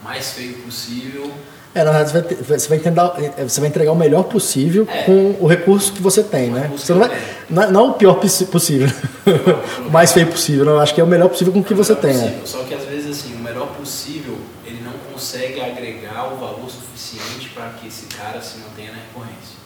mais 0.03 0.31
feio 0.31 0.57
possível. 0.59 1.31
É, 1.75 1.83
na 1.83 1.91
verdade, 1.91 2.09
você 2.11 2.19
vai, 2.19 2.29
ter- 2.29 2.43
você 2.59 2.69
vai 2.69 2.79
tentar- 2.79 3.15
é, 3.37 3.43
você 3.47 3.59
vai 3.59 3.69
entregar 3.69 3.91
o 3.91 3.95
melhor 3.95 4.23
possível 4.23 4.87
É. 4.89 5.03
com 5.03 5.35
o 5.39 5.45
recurso 5.45 5.91
que 5.93 6.01
você 6.01 6.23
tem, 6.23 6.49
né? 6.49 6.71
Você 6.75 6.91
não, 6.93 6.99
vai, 7.01 7.21
não, 7.49 7.61
é- 7.63 7.71
não 7.71 7.85
é 7.85 7.89
o 7.89 7.93
pior 7.93 8.15
possível, 8.15 8.87
o 9.85 9.91
mais 9.91 10.11
feio 10.11 10.25
possível. 10.27 10.65
Não, 10.65 10.73
eu 10.73 10.79
acho 10.79 10.95
que 10.95 11.01
é 11.01 11.03
o 11.03 11.07
melhor 11.07 11.29
possível 11.29 11.53
com 11.53 11.59
o 11.59 11.63
que 11.63 11.73
o 11.73 11.77
você 11.77 11.95
tem. 11.95 12.11
é. 12.11 12.13
possível. 12.21 12.47
Só 12.47 12.63
que 12.63 12.73
às 12.73 12.83
vezes 12.85 13.19
assim, 13.19 13.35
o 13.35 13.39
melhor 13.39 13.67
possível, 13.75 14.39
ele 14.65 14.81
não 14.81 14.93
consegue 15.13 15.61
agregar 15.61 16.33
o 16.33 16.37
valor 16.37 16.67
suficiente 16.67 17.49
para 17.49 17.69
que 17.79 17.87
esse 17.87 18.05
cara 18.07 18.41
se 18.41 18.57
mantenha 18.59 18.93
na 18.93 18.97
recorrência. 18.97 19.57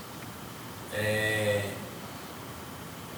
É, 0.94 1.62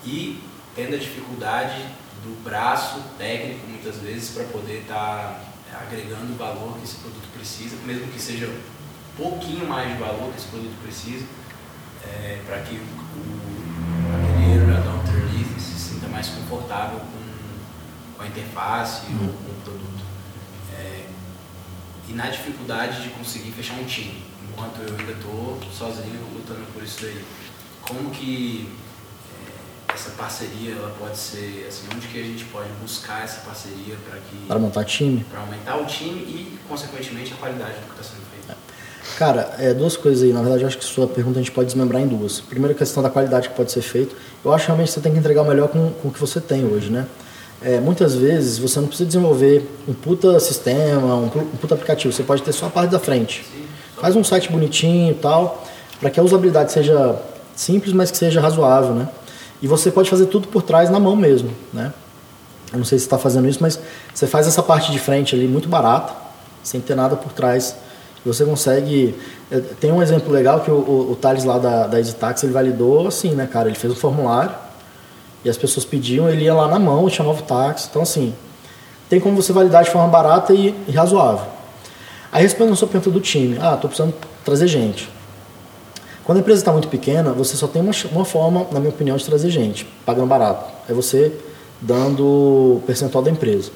E 0.05 0.41
tendo 0.75 0.95
a 0.95 0.97
dificuldade 0.97 1.85
do 2.23 2.43
braço 2.43 3.01
técnico 3.17 3.67
muitas 3.67 3.97
vezes 3.97 4.29
para 4.29 4.45
poder 4.45 4.81
estar 4.81 5.41
agregando 5.73 6.33
o 6.33 6.35
valor 6.35 6.77
que 6.77 6.85
esse 6.85 6.95
produto 6.95 7.27
precisa, 7.33 7.75
mesmo 7.85 8.07
que 8.07 8.19
seja 8.19 8.47
um 8.47 8.61
pouquinho 9.17 9.67
mais 9.67 9.91
de 9.91 9.97
valor 9.97 10.31
que 10.31 10.37
esse 10.37 10.47
produto 10.47 10.75
precisa, 10.81 11.25
é, 12.05 12.41
para 12.45 12.59
que 12.61 12.75
o 12.75 12.83
ateliê 14.13 14.65
da. 14.65 14.93
Lee 15.31 15.45
se 15.59 15.79
sinta 15.79 16.07
mais 16.07 16.27
confortável 16.29 16.99
com, 16.99 18.17
com 18.17 18.23
a 18.23 18.27
interface 18.27 19.05
ou 19.21 19.27
com 19.33 19.51
o 19.51 19.61
produto. 19.63 20.03
É, 20.73 21.05
e 22.09 22.13
na 22.13 22.29
dificuldade 22.29 23.03
de 23.03 23.09
conseguir 23.09 23.51
fechar 23.51 23.75
um 23.75 23.85
time, 23.85 24.23
enquanto 24.49 24.79
eu 24.81 24.97
ainda 24.97 25.11
estou 25.11 25.59
sozinho 25.71 26.19
lutando 26.33 26.65
por 26.73 26.83
isso 26.83 27.01
daí. 27.01 27.23
Como 27.81 28.09
que 28.11 28.69
é, 28.69 28.82
essa 29.93 30.09
parceria 30.11 30.75
ela 30.75 30.91
pode 30.99 31.17
ser, 31.17 31.65
assim, 31.67 31.83
onde 31.95 32.07
que 32.07 32.19
a 32.19 32.23
gente 32.23 32.45
pode 32.45 32.69
buscar 32.81 33.23
essa 33.23 33.41
parceria 33.41 33.95
para 34.09 34.19
que 34.19 34.47
Para 34.47 34.59
montar 34.59 34.83
time. 34.83 35.23
para 35.29 35.41
aumentar 35.41 35.77
o 35.77 35.85
time 35.85 36.19
e 36.21 36.59
consequentemente 36.67 37.33
a 37.33 37.35
qualidade 37.37 37.73
do 37.73 37.93
que 37.93 38.01
está 38.01 38.03
sendo 38.03 38.23
feito. 38.31 38.57
Cara, 39.17 39.53
é, 39.59 39.73
duas 39.73 39.95
coisas 39.95 40.23
aí. 40.23 40.33
Na 40.33 40.41
verdade, 40.41 40.63
eu 40.63 40.67
acho 40.67 40.77
que 40.77 40.85
sua 40.85 41.07
pergunta 41.07 41.39
a 41.39 41.41
gente 41.41 41.51
pode 41.51 41.67
desmembrar 41.67 42.01
em 42.01 42.07
duas. 42.07 42.39
Primeiro, 42.39 42.73
a 42.73 42.77
questão 42.77 43.03
da 43.03 43.09
qualidade 43.09 43.49
que 43.49 43.55
pode 43.55 43.71
ser 43.71 43.81
feito. 43.81 44.15
Eu 44.43 44.51
acho 44.53 44.67
realmente 44.67 44.87
que 44.87 44.93
você 44.93 45.01
tem 45.01 45.11
que 45.11 45.19
entregar 45.19 45.41
o 45.41 45.45
melhor 45.45 45.67
com, 45.67 45.91
com 45.91 46.07
o 46.07 46.11
que 46.11 46.19
você 46.19 46.41
tem 46.41 46.65
hoje, 46.65 46.89
né? 46.89 47.05
É, 47.61 47.79
muitas 47.79 48.15
vezes 48.15 48.57
você 48.57 48.79
não 48.79 48.87
precisa 48.87 49.07
desenvolver 49.07 49.69
um 49.87 49.93
puta 49.93 50.39
sistema, 50.39 51.15
um, 51.15 51.25
um 51.25 51.57
puta 51.57 51.75
aplicativo. 51.75 52.13
Você 52.13 52.23
pode 52.23 52.41
ter 52.41 52.51
só 52.51 52.65
a 52.65 52.69
parte 52.69 52.91
da 52.91 52.99
frente. 52.99 53.45
Faz 54.01 54.15
um 54.15 54.23
site 54.23 54.51
bonitinho 54.51 55.11
e 55.11 55.15
tal, 55.15 55.65
para 55.99 56.09
que 56.09 56.19
a 56.19 56.23
usabilidade 56.23 56.71
seja 56.71 57.15
simples, 57.55 57.93
mas 57.93 58.09
que 58.11 58.17
seja 58.17 58.41
razoável, 58.41 58.93
né? 58.93 59.07
E 59.63 59.67
você 59.67 59.89
pode 59.89 60.09
fazer 60.09 60.25
tudo 60.25 60.49
por 60.49 60.61
trás 60.61 60.89
na 60.89 60.99
mão 60.99 61.15
mesmo, 61.15 61.49
né? 61.71 61.93
Eu 62.71 62.79
não 62.79 62.85
sei 62.85 62.99
se 62.99 63.05
está 63.05 63.17
fazendo 63.17 63.47
isso, 63.47 63.59
mas 63.61 63.79
você 64.13 64.27
faz 64.27 64.45
essa 64.45 64.61
parte 64.61 64.91
de 64.91 64.99
frente 64.99 65.33
ali 65.33 65.47
muito 65.47 65.69
barata, 65.69 66.13
sem 66.61 66.81
ter 66.81 66.95
nada 66.95 67.15
por 67.15 67.31
trás. 67.31 67.73
Você 68.25 68.43
consegue. 68.43 69.15
eh, 69.49 69.61
Tem 69.79 69.89
um 69.89 70.03
exemplo 70.03 70.33
legal 70.33 70.59
que 70.59 70.69
o, 70.69 70.75
o, 70.75 71.11
o 71.11 71.15
Thales 71.15 71.45
lá 71.45 71.57
da, 71.59 71.87
da 71.87 71.97
EasyTax 71.97 72.43
ele 72.43 72.51
validou 72.51 73.07
assim, 73.07 73.31
né, 73.31 73.47
cara? 73.47 73.69
Ele 73.69 73.77
fez 73.77 73.93
o 73.93 73.95
formulário 73.95 74.51
E 75.45 75.49
as 75.49 75.57
pessoas 75.57 75.85
pediam, 75.85 76.29
ele 76.29 76.43
ia 76.43 76.53
lá 76.53 76.67
na 76.67 76.79
mão 76.79 77.09
chamava 77.09 77.39
o 77.39 77.43
táxi. 77.43 77.87
Então, 77.89 78.01
assim, 78.01 78.33
tem 79.09 79.19
como 79.19 79.41
você 79.41 79.53
validar 79.53 79.83
de 79.83 79.91
forma 79.91 80.07
barata 80.09 80.53
e, 80.53 80.75
e 80.87 80.91
razoável. 80.91 81.45
Aí 82.31 82.43
respondendo 82.43 82.73
a 82.73 82.75
sua 82.75 82.87
pergunta 82.89 83.11
do 83.11 83.21
time, 83.21 83.57
ah, 83.61 83.75
estou 83.75 83.89
precisando 83.89 84.13
trazer 84.43 84.67
gente. 84.67 85.09
Quando 86.23 86.37
a 86.37 86.41
empresa 86.41 86.61
está 86.61 86.71
muito 86.71 86.87
pequena, 86.87 87.31
você 87.31 87.55
só 87.57 87.67
tem 87.67 87.81
uma, 87.81 87.91
uma 88.11 88.25
forma, 88.25 88.65
na 88.71 88.79
minha 88.79 88.91
opinião, 88.91 89.17
de 89.17 89.25
trazer 89.25 89.49
gente, 89.49 89.85
pagando 90.05 90.27
barato. 90.27 90.71
É 90.89 90.93
você 90.93 91.33
dando 91.81 92.81
percentual 92.85 93.23
da 93.23 93.29
empresa. 93.29 93.71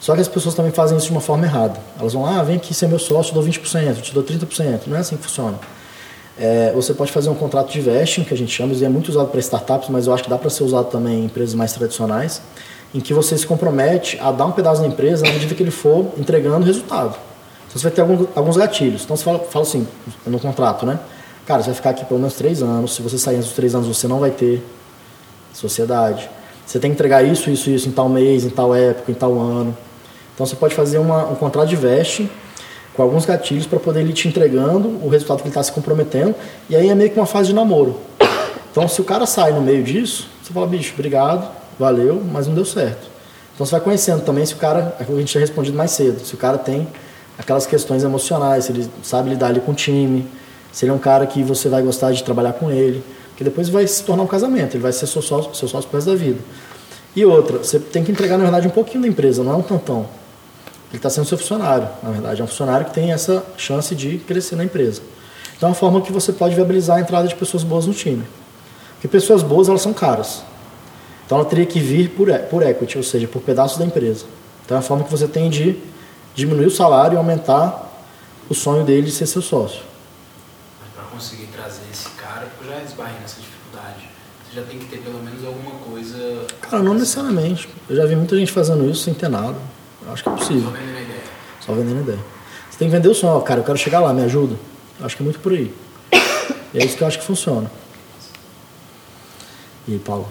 Só 0.00 0.14
que 0.14 0.20
as 0.20 0.28
pessoas 0.28 0.54
também 0.54 0.72
fazem 0.72 0.98
isso 0.98 1.06
de 1.06 1.12
uma 1.12 1.20
forma 1.20 1.46
errada. 1.46 1.80
Elas 1.98 2.12
vão, 2.12 2.26
ah, 2.26 2.42
vem 2.42 2.56
aqui 2.56 2.74
ser 2.74 2.88
meu 2.88 2.98
sócio, 2.98 3.30
eu 3.30 3.34
dou 3.34 3.44
20%, 3.44 3.86
eu 3.86 4.02
te 4.02 4.12
dou 4.12 4.24
30%. 4.24 4.80
Não 4.86 4.96
é 4.96 5.00
assim 5.00 5.16
que 5.16 5.22
funciona. 5.22 5.58
É, 6.36 6.72
você 6.74 6.92
pode 6.92 7.12
fazer 7.12 7.30
um 7.30 7.34
contrato 7.34 7.72
de 7.72 7.80
vesting, 7.80 8.24
que 8.24 8.34
a 8.34 8.36
gente 8.36 8.50
chama, 8.50 8.74
e 8.74 8.84
é 8.84 8.88
muito 8.88 9.08
usado 9.08 9.28
para 9.28 9.38
startups, 9.38 9.88
mas 9.88 10.08
eu 10.08 10.12
acho 10.12 10.24
que 10.24 10.28
dá 10.28 10.36
para 10.36 10.50
ser 10.50 10.64
usado 10.64 10.90
também 10.90 11.20
em 11.20 11.24
empresas 11.26 11.54
mais 11.54 11.72
tradicionais, 11.72 12.42
em 12.92 13.00
que 13.00 13.14
você 13.14 13.38
se 13.38 13.46
compromete 13.46 14.18
a 14.20 14.32
dar 14.32 14.46
um 14.46 14.52
pedaço 14.52 14.82
da 14.82 14.88
empresa 14.88 15.24
na 15.24 15.32
medida 15.32 15.54
que 15.54 15.62
ele 15.62 15.70
for 15.70 16.12
entregando 16.18 16.66
resultado. 16.66 17.16
Então 17.68 17.80
você 17.80 17.88
vai 17.88 17.92
ter 17.92 18.02
alguns 18.34 18.56
gatilhos. 18.56 19.04
Então 19.04 19.16
você 19.16 19.22
fala, 19.22 19.38
fala 19.38 19.64
assim, 19.64 19.86
no 20.26 20.40
contrato, 20.40 20.84
né? 20.84 20.98
Cara, 21.46 21.62
você 21.62 21.66
vai 21.66 21.74
ficar 21.74 21.90
aqui 21.90 22.04
pelo 22.04 22.20
menos 22.20 22.34
três 22.34 22.62
anos. 22.62 22.94
Se 22.94 23.02
você 23.02 23.18
sair 23.18 23.36
antes 23.36 23.48
dos 23.48 23.56
três 23.56 23.74
anos, 23.74 23.86
você 23.86 24.08
não 24.08 24.18
vai 24.18 24.30
ter 24.30 24.62
sociedade. 25.52 26.28
Você 26.66 26.78
tem 26.78 26.90
que 26.90 26.94
entregar 26.94 27.22
isso, 27.22 27.50
isso, 27.50 27.70
isso 27.70 27.88
em 27.88 27.92
tal 27.92 28.08
mês, 28.08 28.44
em 28.44 28.50
tal 28.50 28.74
época, 28.74 29.12
em 29.12 29.14
tal 29.14 29.38
ano. 29.38 29.76
Então 30.34 30.46
você 30.46 30.56
pode 30.56 30.74
fazer 30.74 30.98
uma, 30.98 31.28
um 31.28 31.34
contrato 31.34 31.68
de 31.68 31.76
veste 31.76 32.30
com 32.94 33.02
alguns 33.02 33.26
gatilhos 33.26 33.66
para 33.66 33.78
poder 33.78 34.00
ele 34.00 34.12
te 34.12 34.26
entregando 34.26 34.88
o 35.04 35.08
resultado 35.08 35.38
que 35.38 35.42
ele 35.44 35.50
está 35.50 35.62
se 35.62 35.72
comprometendo. 35.72 36.34
E 36.70 36.76
aí 36.76 36.88
é 36.88 36.94
meio 36.94 37.10
que 37.10 37.18
uma 37.18 37.26
fase 37.26 37.48
de 37.48 37.54
namoro. 37.54 38.00
Então 38.70 38.88
se 38.88 39.00
o 39.00 39.04
cara 39.04 39.26
sai 39.26 39.52
no 39.52 39.60
meio 39.60 39.84
disso, 39.84 40.28
você 40.42 40.52
fala, 40.52 40.66
bicho, 40.66 40.94
obrigado, 40.94 41.48
valeu, 41.78 42.22
mas 42.32 42.46
não 42.46 42.54
deu 42.54 42.64
certo. 42.64 43.06
Então 43.54 43.64
você 43.64 43.72
vai 43.72 43.80
conhecendo 43.80 44.22
também 44.22 44.44
se 44.44 44.54
o 44.54 44.56
cara, 44.56 44.96
é 44.98 45.02
o 45.02 45.06
que 45.06 45.12
a 45.12 45.16
gente 45.16 45.30
tinha 45.30 45.40
respondido 45.40 45.76
mais 45.76 45.92
cedo, 45.92 46.24
se 46.24 46.34
o 46.34 46.36
cara 46.36 46.58
tem 46.58 46.88
aquelas 47.38 47.66
questões 47.66 48.02
emocionais, 48.02 48.64
se 48.64 48.72
ele 48.72 48.90
sabe 49.02 49.30
lidar 49.30 49.48
ali 49.48 49.60
com 49.60 49.70
o 49.70 49.74
time, 49.74 50.26
se 50.74 50.84
ele 50.84 50.90
é 50.90 50.94
um 50.94 50.98
cara 50.98 51.24
que 51.24 51.40
você 51.44 51.68
vai 51.68 51.80
gostar 51.82 52.10
de 52.10 52.24
trabalhar 52.24 52.54
com 52.54 52.68
ele, 52.68 53.00
que 53.36 53.44
depois 53.44 53.68
vai 53.68 53.86
se 53.86 54.02
tornar 54.02 54.24
um 54.24 54.26
casamento, 54.26 54.74
ele 54.74 54.82
vai 54.82 54.92
ser 54.92 55.06
seu 55.06 55.22
sócio, 55.22 55.54
seu 55.54 55.68
sócio 55.68 55.88
pro 55.88 55.98
resto 55.98 56.10
da 56.10 56.16
vida. 56.16 56.40
E 57.14 57.24
outra, 57.24 57.58
você 57.58 57.78
tem 57.78 58.02
que 58.02 58.10
entregar, 58.10 58.36
na 58.36 58.42
verdade, 58.42 58.66
um 58.66 58.72
pouquinho 58.72 59.02
da 59.02 59.08
empresa, 59.08 59.44
não 59.44 59.52
é 59.52 59.56
um 59.56 59.62
tantão. 59.62 60.08
Ele 60.90 60.96
está 60.96 61.08
sendo 61.08 61.26
seu 61.26 61.38
funcionário, 61.38 61.88
na 62.02 62.10
verdade. 62.10 62.40
É 62.40 62.44
um 62.44 62.48
funcionário 62.48 62.86
que 62.86 62.92
tem 62.92 63.12
essa 63.12 63.46
chance 63.56 63.94
de 63.94 64.18
crescer 64.18 64.56
na 64.56 64.64
empresa. 64.64 65.00
Então 65.56 65.68
é 65.68 65.70
uma 65.70 65.76
forma 65.76 66.00
que 66.00 66.12
você 66.12 66.32
pode 66.32 66.56
viabilizar 66.56 66.96
a 66.96 67.00
entrada 67.00 67.28
de 67.28 67.36
pessoas 67.36 67.62
boas 67.62 67.86
no 67.86 67.94
time. 67.94 68.24
Porque 68.94 69.06
pessoas 69.06 69.44
boas, 69.44 69.68
elas 69.68 69.80
são 69.80 69.92
caras. 69.92 70.42
Então 71.24 71.38
ela 71.38 71.46
teria 71.46 71.66
que 71.66 71.78
vir 71.78 72.10
por, 72.10 72.28
por 72.50 72.62
equity, 72.64 72.98
ou 72.98 73.04
seja, 73.04 73.28
por 73.28 73.40
pedaços 73.42 73.78
da 73.78 73.84
empresa. 73.84 74.24
Então 74.64 74.76
é 74.76 74.80
a 74.80 74.82
forma 74.82 75.04
que 75.04 75.10
você 75.10 75.28
tem 75.28 75.48
de 75.48 75.76
diminuir 76.34 76.66
o 76.66 76.70
salário 76.70 77.14
e 77.14 77.16
aumentar 77.16 77.92
o 78.50 78.54
sonho 78.54 78.84
dele 78.84 79.06
de 79.06 79.12
ser 79.12 79.26
seu 79.26 79.40
sócio 79.40 79.94
conseguir 81.14 81.46
trazer 81.46 81.84
esse 81.92 82.08
cara, 82.10 82.48
eu 82.60 82.68
já 82.68 82.82
esbarrei 82.82 83.18
nessa 83.20 83.40
dificuldade. 83.40 84.10
Você 84.43 84.43
já 84.54 84.62
tem 84.62 84.78
que 84.78 84.86
ter 84.86 84.98
pelo 84.98 85.20
menos 85.22 85.44
alguma 85.44 85.72
coisa. 85.80 86.46
Cara, 86.60 86.82
não 86.82 86.94
necessariamente. 86.94 87.68
Eu 87.88 87.96
já 87.96 88.06
vi 88.06 88.14
muita 88.14 88.36
gente 88.36 88.52
fazendo 88.52 88.88
isso 88.88 89.02
sem 89.02 89.12
ter 89.12 89.28
nada. 89.28 89.56
Eu 90.06 90.12
acho 90.12 90.22
que 90.22 90.28
é 90.28 90.32
possível. 90.32 90.70
Só 90.70 90.70
vendendo 90.70 91.00
ideia. 91.00 91.22
Só 91.60 91.72
vendendo 91.72 92.00
ideia. 92.00 92.18
Você 92.70 92.78
tem 92.78 92.88
que 92.88 92.96
vender 92.96 93.08
o 93.08 93.14
sonho, 93.14 93.40
cara, 93.42 93.60
eu 93.60 93.64
quero 93.64 93.78
chegar 93.78 94.00
lá, 94.00 94.12
me 94.12 94.22
ajuda. 94.22 94.56
Eu 95.00 95.06
acho 95.06 95.16
que 95.16 95.22
é 95.22 95.24
muito 95.24 95.40
por 95.40 95.52
aí. 95.52 95.74
E 96.72 96.78
é 96.78 96.84
isso 96.84 96.96
que 96.96 97.02
eu 97.02 97.08
acho 97.08 97.18
que 97.18 97.24
funciona. 97.24 97.70
E 99.88 99.94
aí, 99.94 99.98
Paulo? 99.98 100.28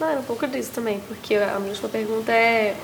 Não, 0.00 0.08
é 0.08 0.18
um 0.18 0.22
pouco 0.22 0.46
disso 0.46 0.70
também, 0.74 1.00
porque 1.06 1.36
a 1.36 1.58
minha 1.58 1.70
última 1.70 1.88
pergunta 1.88 2.32
é 2.32 2.76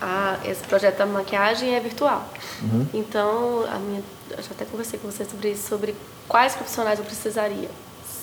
a, 0.00 0.38
esse 0.44 0.62
projeto 0.64 0.98
da 0.98 1.06
maquiagem 1.06 1.74
é 1.74 1.80
virtual. 1.80 2.28
Uhum. 2.62 2.86
Então, 2.92 3.64
a 3.70 3.78
minha, 3.78 4.02
eu 4.30 4.42
já 4.42 4.50
até 4.50 4.64
conversei 4.66 4.98
com 4.98 5.10
você 5.10 5.24
sobre 5.24 5.52
isso, 5.52 5.68
sobre 5.68 5.94
quais 6.28 6.54
profissionais 6.54 6.98
eu 6.98 7.04
precisaria, 7.04 7.70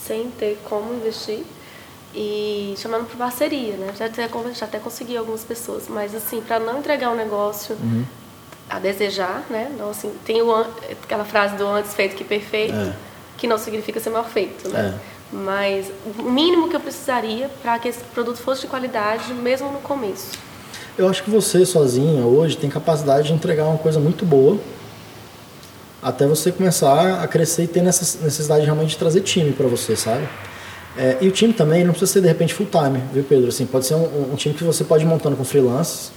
sem 0.05 0.29
ter 0.31 0.59
como 0.65 0.93
investir 0.93 1.43
e 2.15 2.75
chamando 2.77 3.05
para 3.05 3.17
parceria, 3.17 3.73
né? 3.75 3.93
Já 3.97 4.05
até, 4.05 4.29
já 4.53 4.65
até 4.65 4.79
consegui 4.79 5.17
algumas 5.17 5.43
pessoas, 5.43 5.85
mas 5.89 6.13
assim, 6.13 6.41
para 6.41 6.59
não 6.59 6.79
entregar 6.79 7.09
um 7.09 7.15
negócio 7.15 7.75
uhum. 7.75 8.05
a 8.69 8.79
desejar, 8.79 9.43
né? 9.49 9.71
Então, 9.73 9.89
assim, 9.89 10.11
tem 10.23 10.41
o, 10.41 10.65
aquela 11.03 11.25
frase 11.25 11.55
do 11.55 11.67
antes 11.67 11.93
feito 11.93 12.15
que 12.15 12.23
perfeito, 12.23 12.75
é. 12.75 12.93
que 13.37 13.47
não 13.47 13.57
significa 13.57 13.99
ser 13.99 14.11
mal 14.11 14.23
feito, 14.23 14.69
né? 14.69 14.93
É. 14.99 15.13
Mas 15.35 15.91
o 16.17 16.23
mínimo 16.23 16.69
que 16.69 16.75
eu 16.75 16.79
precisaria 16.79 17.49
para 17.61 17.79
que 17.79 17.87
esse 17.87 18.03
produto 18.13 18.37
fosse 18.37 18.61
de 18.61 18.67
qualidade, 18.67 19.33
mesmo 19.33 19.71
no 19.71 19.79
começo. 19.79 20.37
Eu 20.95 21.09
acho 21.09 21.23
que 21.23 21.31
você 21.31 21.65
sozinha 21.65 22.23
hoje 22.23 22.55
tem 22.55 22.69
capacidade 22.69 23.27
de 23.27 23.33
entregar 23.33 23.65
uma 23.65 23.79
coisa 23.79 23.99
muito 23.99 24.23
boa 24.23 24.59
até 26.03 26.27
você 26.27 26.51
começar 26.51 27.23
a 27.23 27.27
crescer 27.27 27.63
e 27.63 27.67
ter 27.67 27.81
necessidade 27.81 28.65
realmente 28.65 28.89
de 28.89 28.97
trazer 28.97 29.21
time 29.21 29.53
para 29.53 29.67
você, 29.67 29.95
sabe? 29.95 30.27
É, 30.97 31.17
e 31.21 31.27
o 31.27 31.31
time 31.31 31.53
também 31.53 31.83
não 31.83 31.91
precisa 31.91 32.13
ser 32.13 32.21
de 32.21 32.27
repente 32.27 32.53
full 32.53 32.67
time, 32.67 33.01
viu 33.11 33.23
Pedro? 33.23 33.49
Assim, 33.49 33.65
pode 33.65 33.85
ser 33.85 33.95
um, 33.95 34.31
um 34.31 34.35
time 34.35 34.53
que 34.53 34.63
você 34.63 34.83
pode 34.83 35.03
ir 35.03 35.07
montando 35.07 35.35
com 35.35 35.43
freelancers. 35.43 36.11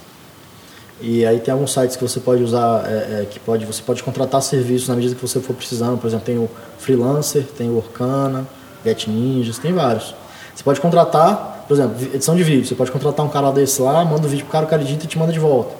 E 1.00 1.26
aí 1.26 1.38
tem 1.40 1.52
alguns 1.52 1.72
sites 1.72 1.94
que 1.96 2.02
você 2.02 2.20
pode 2.20 2.42
usar, 2.42 2.84
é, 2.86 3.22
é, 3.22 3.26
que 3.28 3.38
pode, 3.38 3.66
você 3.66 3.82
pode 3.82 4.02
contratar 4.02 4.40
serviços 4.40 4.88
na 4.88 4.94
medida 4.94 5.14
que 5.14 5.20
você 5.20 5.40
for 5.40 5.54
precisando. 5.54 5.98
Por 5.98 6.06
exemplo, 6.06 6.24
tem 6.24 6.38
o 6.38 6.48
Freelancer, 6.78 7.44
tem 7.56 7.68
o 7.68 7.76
Orkana, 7.76 8.46
Get 8.84 9.06
Ninjas, 9.06 9.58
tem 9.58 9.72
vários. 9.72 10.14
Você 10.54 10.62
pode 10.62 10.80
contratar, 10.80 11.64
por 11.68 11.74
exemplo, 11.74 11.96
edição 12.14 12.34
de 12.34 12.42
vídeo. 12.42 12.66
Você 12.66 12.74
pode 12.74 12.90
contratar 12.90 13.24
um 13.24 13.28
cara 13.28 13.50
desse 13.50 13.80
lá, 13.82 14.04
manda 14.04 14.26
o 14.26 14.30
vídeo 14.30 14.44
pro 14.44 14.52
cara, 14.52 14.64
o 14.64 14.68
cara 14.68 14.82
edita 14.82 15.04
e 15.04 15.08
te 15.08 15.18
manda 15.18 15.32
de 15.32 15.38
volta. 15.38 15.74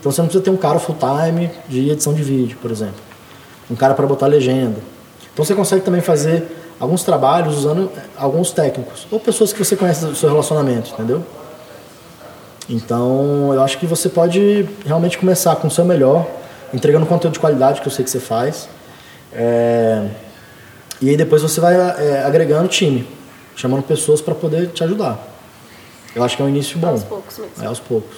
Então 0.00 0.10
você 0.10 0.20
não 0.20 0.26
precisa 0.26 0.42
ter 0.42 0.50
um 0.50 0.56
cara 0.56 0.78
full 0.80 0.96
time 0.96 1.50
de 1.68 1.90
edição 1.90 2.12
de 2.12 2.22
vídeo, 2.22 2.58
por 2.60 2.70
exemplo. 2.70 3.00
Um 3.70 3.76
cara 3.76 3.94
para 3.94 4.06
botar 4.06 4.26
legenda. 4.26 4.78
Então 5.32 5.44
você 5.44 5.54
consegue 5.54 5.82
também 5.84 6.00
fazer 6.00 6.48
alguns 6.78 7.02
trabalhos 7.02 7.56
usando 7.58 7.90
eh, 7.96 8.00
alguns 8.16 8.50
técnicos 8.50 9.06
ou 9.10 9.18
pessoas 9.18 9.52
que 9.52 9.58
você 9.64 9.76
conhece 9.76 10.04
do 10.04 10.14
seu 10.14 10.28
relacionamento, 10.28 10.92
entendeu? 10.92 11.24
Então 12.68 13.52
eu 13.52 13.62
acho 13.62 13.78
que 13.78 13.86
você 13.86 14.08
pode 14.08 14.68
realmente 14.84 15.18
começar 15.18 15.56
com 15.56 15.68
o 15.68 15.70
seu 15.70 15.84
melhor, 15.84 16.26
entregando 16.72 17.06
conteúdo 17.06 17.34
de 17.34 17.40
qualidade 17.40 17.80
que 17.80 17.88
eu 17.88 17.92
sei 17.92 18.04
que 18.04 18.10
você 18.10 18.20
faz. 18.20 18.68
É... 19.32 20.08
E 21.00 21.10
aí 21.10 21.16
depois 21.16 21.42
você 21.42 21.60
vai 21.60 21.74
é, 21.74 22.24
agregando 22.24 22.68
time 22.68 23.18
chamando 23.58 23.82
pessoas 23.82 24.20
para 24.20 24.36
poder 24.36 24.68
te 24.68 24.84
ajudar. 24.84 25.18
Eu 26.14 26.22
acho 26.22 26.36
que 26.36 26.42
é 26.42 26.44
um 26.44 26.48
início 26.48 26.78
bom. 26.78 26.90
Aos 26.90 27.02
poucos 27.02 27.38
mesmo. 27.38 27.64
É 27.64 27.66
aos 27.66 27.80
poucos. 27.80 28.16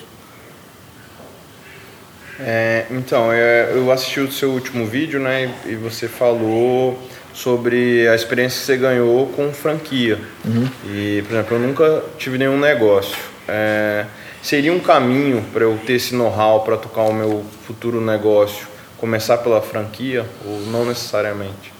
É, 2.38 2.86
então, 2.90 3.32
é, 3.32 3.72
eu 3.74 3.90
assisti 3.90 4.20
o 4.20 4.30
seu 4.30 4.50
último 4.50 4.86
vídeo, 4.86 5.18
né? 5.18 5.54
E 5.64 5.74
você 5.74 6.08
falou 6.08 6.98
sobre 7.42 8.06
a 8.08 8.14
experiência 8.14 8.60
que 8.60 8.66
você 8.66 8.76
ganhou 8.76 9.26
com 9.28 9.52
franquia. 9.52 10.18
Uhum. 10.44 10.68
E, 10.86 11.22
por 11.26 11.34
exemplo, 11.34 11.56
eu 11.56 11.60
nunca 11.60 12.04
tive 12.18 12.38
nenhum 12.38 12.58
negócio. 12.58 13.16
É, 13.48 14.06
seria 14.42 14.72
um 14.72 14.80
caminho 14.80 15.44
para 15.52 15.64
eu 15.64 15.78
ter 15.86 15.94
esse 15.94 16.14
know-how 16.14 16.60
para 16.60 16.76
tocar 16.76 17.02
o 17.02 17.12
meu 17.12 17.44
futuro 17.66 18.00
negócio, 18.00 18.68
começar 18.98 19.38
pela 19.38 19.60
franquia 19.60 20.26
ou 20.44 20.60
não 20.66 20.84
necessariamente? 20.84 21.72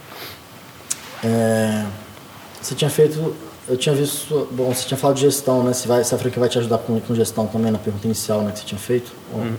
É, 1.23 1.85
você 2.61 2.75
tinha 2.75 2.91
feito 2.91 3.37
eu 3.69 3.77
tinha 3.77 3.95
visto. 3.95 4.49
Bom, 4.51 4.75
você 4.75 4.85
tinha 4.85 4.99
falado 4.99 5.17
de 5.17 5.23
gestão, 5.23 5.63
né? 5.63 5.73
Se, 5.73 5.87
vai, 5.87 6.03
se 6.03 6.13
a 6.13 6.19
franquia 6.19 6.41
vai 6.41 6.49
te 6.49 6.59
ajudar 6.59 6.79
com, 6.79 6.99
com 7.01 7.15
gestão 7.15 7.47
também 7.47 7.71
na 7.71 7.79
pergunta 7.79 8.05
inicial 8.05 8.43
né, 8.43 8.51
que 8.51 8.59
você 8.59 8.65
tinha 8.65 8.81
feito. 8.81 9.13
Hum. 9.33 9.55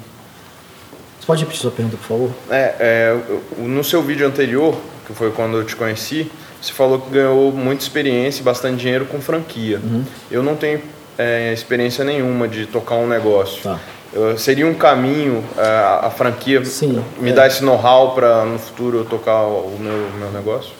Você 1.21 1.27
pode 1.27 1.41
repetir 1.41 1.61
sua 1.61 1.69
pergunta, 1.69 1.97
por 1.97 2.03
favor? 2.03 2.31
É, 2.49 2.75
é, 2.79 3.17
no 3.59 3.83
seu 3.83 4.01
vídeo 4.01 4.25
anterior, 4.25 4.75
que 5.05 5.13
foi 5.13 5.29
quando 5.29 5.57
eu 5.57 5.63
te 5.63 5.75
conheci, 5.75 6.31
você 6.59 6.73
falou 6.73 6.99
que 6.99 7.11
ganhou 7.11 7.51
muita 7.51 7.83
experiência 7.83 8.41
e 8.41 8.43
bastante 8.43 8.77
dinheiro 8.77 9.05
com 9.05 9.21
franquia. 9.21 9.79
Uhum. 9.83 10.03
Eu 10.31 10.41
não 10.41 10.55
tenho 10.55 10.81
é, 11.19 11.53
experiência 11.53 12.03
nenhuma 12.03 12.47
de 12.47 12.65
tocar 12.65 12.95
um 12.95 13.07
negócio. 13.07 13.61
Tá. 13.61 13.79
Eu, 14.11 14.35
seria 14.35 14.65
um 14.65 14.73
caminho 14.73 15.43
é, 15.59 15.61
a, 15.61 16.07
a 16.07 16.09
franquia 16.09 16.65
Sim, 16.65 17.03
me 17.19 17.29
é. 17.29 17.33
dar 17.33 17.45
esse 17.45 17.63
know-how 17.63 18.15
para 18.15 18.43
no 18.43 18.57
futuro 18.57 18.97
eu 18.97 19.05
tocar 19.05 19.43
o 19.43 19.77
meu, 19.79 20.09
meu 20.17 20.31
negócio? 20.31 20.71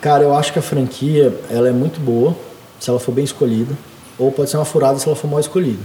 Cara, 0.00 0.22
eu 0.22 0.36
acho 0.36 0.52
que 0.52 0.60
a 0.60 0.62
franquia 0.62 1.36
ela 1.50 1.68
é 1.68 1.72
muito 1.72 1.98
boa 1.98 2.36
se 2.78 2.88
ela 2.88 3.00
for 3.00 3.10
bem 3.10 3.24
escolhida, 3.24 3.74
ou 4.16 4.30
pode 4.30 4.50
ser 4.50 4.56
uma 4.56 4.64
furada 4.64 5.00
se 5.00 5.08
ela 5.08 5.16
for 5.16 5.28
mal 5.28 5.40
escolhida. 5.40 5.82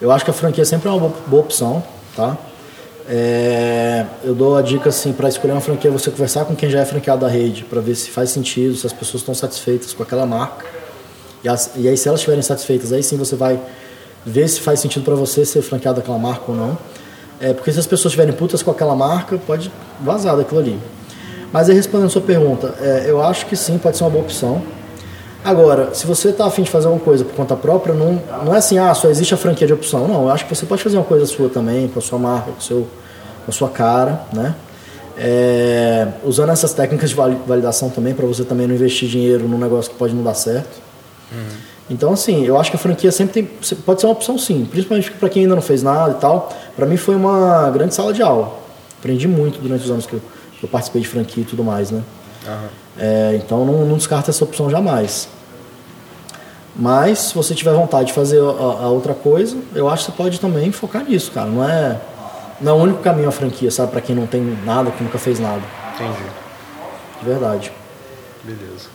Eu 0.00 0.10
acho 0.10 0.24
que 0.24 0.32
a 0.32 0.34
franquia 0.34 0.64
sempre 0.64 0.88
é 0.88 0.90
uma 0.90 1.12
boa 1.28 1.42
opção, 1.42 1.84
tá? 2.16 2.36
É, 3.10 4.04
eu 4.22 4.34
dou 4.34 4.54
a 4.54 4.60
dica 4.60 4.90
assim 4.90 5.14
para 5.14 5.30
escolher 5.30 5.52
uma 5.52 5.62
franquia, 5.62 5.90
você 5.90 6.10
conversar 6.10 6.44
com 6.44 6.54
quem 6.54 6.68
já 6.68 6.80
é 6.80 6.84
franqueado 6.84 7.22
da 7.22 7.28
rede, 7.28 7.64
para 7.64 7.80
ver 7.80 7.94
se 7.94 8.10
faz 8.10 8.28
sentido, 8.28 8.76
se 8.76 8.86
as 8.86 8.92
pessoas 8.92 9.22
estão 9.22 9.34
satisfeitas 9.34 9.94
com 9.94 10.02
aquela 10.02 10.26
marca. 10.26 10.66
E, 11.42 11.48
as, 11.48 11.70
e 11.74 11.88
aí 11.88 11.96
se 11.96 12.06
elas 12.06 12.20
estiverem 12.20 12.42
satisfeitas, 12.42 12.92
aí 12.92 13.02
sim 13.02 13.16
você 13.16 13.34
vai 13.34 13.58
ver 14.26 14.46
se 14.46 14.60
faz 14.60 14.80
sentido 14.80 15.04
para 15.04 15.14
você 15.14 15.44
ser 15.46 15.62
franqueado 15.62 16.00
daquela 16.00 16.18
marca 16.18 16.44
ou 16.48 16.54
não. 16.54 16.78
É, 17.40 17.54
porque 17.54 17.72
se 17.72 17.78
as 17.78 17.86
pessoas 17.86 18.12
estiverem 18.12 18.34
putas 18.34 18.62
com 18.62 18.70
aquela 18.70 18.94
marca, 18.94 19.38
pode 19.38 19.72
vazar 20.00 20.36
daquilo 20.36 20.60
ali. 20.60 20.78
Mas 21.50 21.70
aí 21.70 21.74
respondendo 21.74 22.08
a 22.08 22.10
sua 22.10 22.20
pergunta, 22.20 22.74
é, 22.78 23.04
eu 23.06 23.22
acho 23.22 23.46
que 23.46 23.56
sim, 23.56 23.78
pode 23.78 23.96
ser 23.96 24.04
uma 24.04 24.10
boa 24.10 24.24
opção. 24.24 24.60
Agora, 25.44 25.94
se 25.94 26.06
você 26.06 26.30
está 26.30 26.46
afim 26.46 26.62
de 26.62 26.70
fazer 26.70 26.86
alguma 26.86 27.04
coisa 27.04 27.24
por 27.24 27.34
conta 27.34 27.54
própria, 27.56 27.94
não, 27.94 28.20
não 28.44 28.54
é 28.54 28.58
assim, 28.58 28.76
ah, 28.78 28.92
só 28.92 29.08
existe 29.08 29.32
a 29.34 29.36
franquia 29.36 29.66
de 29.66 29.72
opção. 29.72 30.08
Não, 30.08 30.22
eu 30.22 30.30
acho 30.30 30.44
que 30.46 30.54
você 30.54 30.66
pode 30.66 30.82
fazer 30.82 30.96
uma 30.96 31.04
coisa 31.04 31.24
sua 31.26 31.48
também, 31.48 31.88
com 31.88 31.98
a 31.98 32.02
sua 32.02 32.18
marca, 32.18 32.50
com, 32.50 32.60
seu, 32.60 32.88
com 33.44 33.50
a 33.50 33.52
sua 33.52 33.68
cara, 33.68 34.20
né? 34.32 34.54
É, 35.16 36.06
usando 36.24 36.50
essas 36.50 36.72
técnicas 36.72 37.10
de 37.10 37.16
validação 37.16 37.90
também, 37.90 38.14
para 38.14 38.26
você 38.26 38.44
também 38.44 38.66
não 38.66 38.74
investir 38.74 39.08
dinheiro 39.08 39.48
num 39.48 39.58
negócio 39.58 39.90
que 39.90 39.96
pode 39.96 40.14
não 40.14 40.22
dar 40.22 40.34
certo. 40.34 40.80
Uhum. 41.32 41.68
Então, 41.90 42.12
assim, 42.12 42.44
eu 42.44 42.58
acho 42.58 42.70
que 42.70 42.76
a 42.76 42.78
franquia 42.78 43.10
sempre 43.10 43.32
tem, 43.32 43.76
pode 43.84 44.00
ser 44.00 44.06
uma 44.06 44.12
opção 44.12 44.36
sim, 44.36 44.66
principalmente 44.70 45.10
para 45.12 45.28
quem 45.28 45.42
ainda 45.42 45.54
não 45.54 45.62
fez 45.62 45.82
nada 45.82 46.12
e 46.12 46.20
tal. 46.20 46.52
Para 46.76 46.86
mim 46.86 46.96
foi 46.96 47.16
uma 47.16 47.70
grande 47.70 47.94
sala 47.94 48.12
de 48.12 48.22
aula. 48.22 48.52
Aprendi 48.98 49.26
muito 49.26 49.60
durante 49.60 49.84
os 49.84 49.90
anos 49.90 50.06
que 50.06 50.14
eu, 50.14 50.20
que 50.58 50.64
eu 50.64 50.68
participei 50.68 51.00
de 51.00 51.08
franquia 51.08 51.42
e 51.42 51.46
tudo 51.46 51.64
mais, 51.64 51.90
né? 51.90 52.02
Uhum. 52.48 52.68
É, 52.98 53.36
então, 53.36 53.64
não, 53.64 53.84
não 53.84 53.96
descarta 53.96 54.30
essa 54.30 54.42
opção 54.42 54.70
jamais. 54.70 55.28
Mas, 56.74 57.18
se 57.18 57.34
você 57.34 57.54
tiver 57.54 57.72
vontade 57.72 58.08
de 58.08 58.12
fazer 58.12 58.38
a, 58.38 58.42
a, 58.42 58.88
outra 58.88 59.12
coisa, 59.12 59.56
eu 59.74 59.88
acho 59.88 60.06
que 60.06 60.12
você 60.12 60.16
pode 60.16 60.40
também 60.40 60.70
focar 60.72 61.04
nisso, 61.04 61.30
cara. 61.32 61.48
Não 61.48 61.68
é, 61.68 62.00
não 62.60 62.72
é 62.72 62.74
o 62.74 62.82
único 62.82 63.02
caminho 63.02 63.28
a 63.28 63.32
franquia, 63.32 63.70
sabe? 63.70 63.92
Para 63.92 64.00
quem 64.00 64.14
não 64.14 64.26
tem 64.26 64.42
nada, 64.64 64.90
que 64.90 65.02
nunca 65.02 65.18
fez 65.18 65.40
nada. 65.40 65.62
Entendi. 65.94 66.22
De 67.20 67.26
verdade. 67.26 67.72
Beleza. 68.44 68.88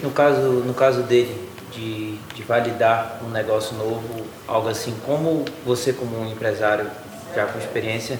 No 0.00 0.10
caso, 0.10 0.40
no 0.40 0.74
caso 0.74 1.02
dele, 1.02 1.48
de, 1.72 2.16
de 2.34 2.42
validar 2.42 3.20
um 3.26 3.30
negócio 3.30 3.76
novo, 3.76 4.26
algo 4.46 4.68
assim, 4.68 4.94
como 5.06 5.44
você 5.64 5.92
como 5.92 6.20
um 6.20 6.30
empresário 6.30 6.86
já 7.34 7.46
com 7.46 7.58
experiência, 7.58 8.18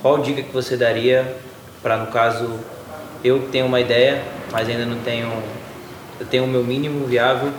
qual 0.00 0.18
dica 0.18 0.42
que 0.42 0.52
você 0.52 0.76
daria 0.76 1.36
para, 1.82 1.96
no 1.96 2.08
caso, 2.08 2.60
eu 3.24 3.48
tenho 3.50 3.66
uma 3.66 3.80
ideia, 3.80 4.22
mas 4.52 4.68
ainda 4.68 4.86
não 4.86 4.98
tenho, 5.00 5.30
eu 6.20 6.26
tenho 6.26 6.44
o 6.44 6.46
meu 6.46 6.62
mínimo 6.64 7.06
viável, 7.06 7.52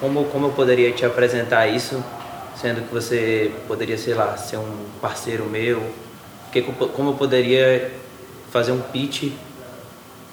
como, 0.00 0.24
como 0.26 0.46
eu 0.46 0.52
poderia 0.52 0.92
te 0.92 1.04
apresentar 1.04 1.66
isso, 1.66 2.02
sendo 2.60 2.82
que 2.86 2.92
você 2.92 3.52
poderia, 3.66 3.96
sei 3.96 4.14
lá, 4.14 4.36
ser 4.36 4.56
um 4.56 4.86
parceiro 5.00 5.44
meu, 5.44 5.82
que, 6.52 6.62
como 6.62 7.10
eu 7.10 7.14
poderia 7.14 7.90
fazer 8.50 8.72
um 8.72 8.80
pitch 8.80 9.32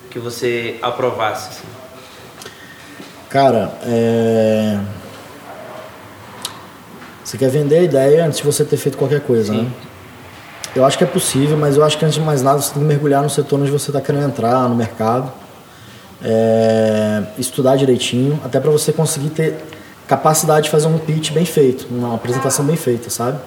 que 0.09 0.19
você 0.19 0.78
aprovasse? 0.82 1.49
Assim? 1.49 1.67
Cara, 3.30 3.78
é... 3.84 4.80
você 7.23 7.38
quer 7.38 7.49
vender 7.49 7.80
a 7.80 7.84
ideia 7.84 8.26
antes 8.26 8.39
de 8.39 8.45
você 8.45 8.63
ter 8.63 8.78
feito 8.78 8.97
qualquer 8.97 9.21
coisa, 9.21 9.53
Sim. 9.53 9.63
né? 9.63 9.71
Eu 10.76 10.84
acho 10.84 10.97
que 10.97 11.03
é 11.05 11.07
possível, 11.07 11.57
mas 11.57 11.78
eu 11.78 11.84
acho 11.86 11.97
que 11.97 12.03
antes 12.03 12.15
de 12.15 12.21
mais 12.21 12.41
nada 12.41 12.61
você 12.61 12.73
tem 12.73 12.82
que 12.82 12.88
mergulhar 12.88 13.23
no 13.23 13.30
setor 13.30 13.61
onde 13.61 13.71
você 13.71 13.91
está 13.91 14.01
querendo 14.01 14.26
entrar, 14.26 14.67
no 14.67 14.76
mercado. 14.76 15.32
É... 16.21 17.23
estudar 17.38 17.78
direitinho, 17.78 18.39
até 18.43 18.59
para 18.59 18.71
você 18.71 18.91
conseguir 18.91 19.30
ter 19.30 19.55
capacidade 20.07 20.65
de 20.65 20.69
fazer 20.69 20.88
um 20.88 20.97
pitch 20.97 21.32
bem 21.32 21.45
feito, 21.45 21.88
uma 21.89 22.15
apresentação 22.15 22.65
bem 22.65 22.76
feita, 22.76 23.09
sabe? 23.09 23.39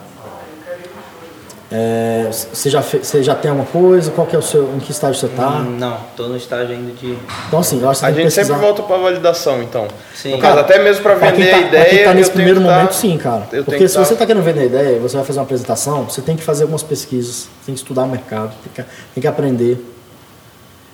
É, 1.71 2.27
você, 2.31 2.71
já 2.71 2.81
você 2.81 3.23
já 3.23 3.35
tem 3.35 3.51
alguma 3.51 3.67
coisa? 3.67 4.11
Qual 4.11 4.27
que 4.27 4.35
é 4.35 4.39
o 4.39 4.43
seu, 4.43 4.75
em 4.75 4.79
que 4.79 4.91
estágio 4.91 5.21
você 5.21 5.27
está? 5.27 5.49
Hum, 5.49 5.77
não, 5.79 5.99
estou 6.11 6.29
no 6.29 6.37
estágio 6.37 6.75
ainda 6.75 6.93
de. 6.93 7.19
Então 7.47 7.61
assim, 7.61 7.83
eu 7.83 7.91
acho 7.91 8.01
que 8.01 8.07
a 8.07 8.11
gente 8.11 8.25
pesquisar... 8.25 8.55
sempre 8.55 8.63
volta 8.63 8.83
para 8.83 8.97
validação, 8.97 9.63
então. 9.63 9.87
Sim. 10.15 10.33
No 10.33 10.39
caso, 10.39 10.61
até 10.61 10.83
mesmo 10.83 11.03
para 11.03 11.17
vender 11.17 11.51
tá, 11.51 11.57
a 11.57 11.61
ideia. 11.61 11.85
Quem 11.85 12.05
tá 12.05 12.15
nesse 12.15 12.31
primeiro 12.31 12.61
momento, 12.61 12.95
sim, 12.95 13.19
cara. 13.19 13.47
Porque 13.65 13.87
se 13.87 13.99
você 13.99 14.15
está 14.15 14.25
querendo 14.25 14.43
vender 14.43 14.61
a 14.61 14.65
ideia, 14.65 14.99
você 14.99 15.17
vai 15.17 15.27
fazer 15.27 15.39
uma 15.41 15.45
apresentação, 15.45 16.05
você 16.05 16.23
tem 16.23 16.37
que 16.37 16.43
fazer 16.43 16.63
algumas 16.63 16.83
pesquisas, 16.83 17.49
tem 17.67 17.75
que 17.75 17.81
estudar 17.81 18.05
o 18.05 18.09
mercado, 18.09 18.55
tem 18.65 18.73
que, 18.73 18.91
tem 19.15 19.21
que 19.21 19.27
aprender. 19.27 19.79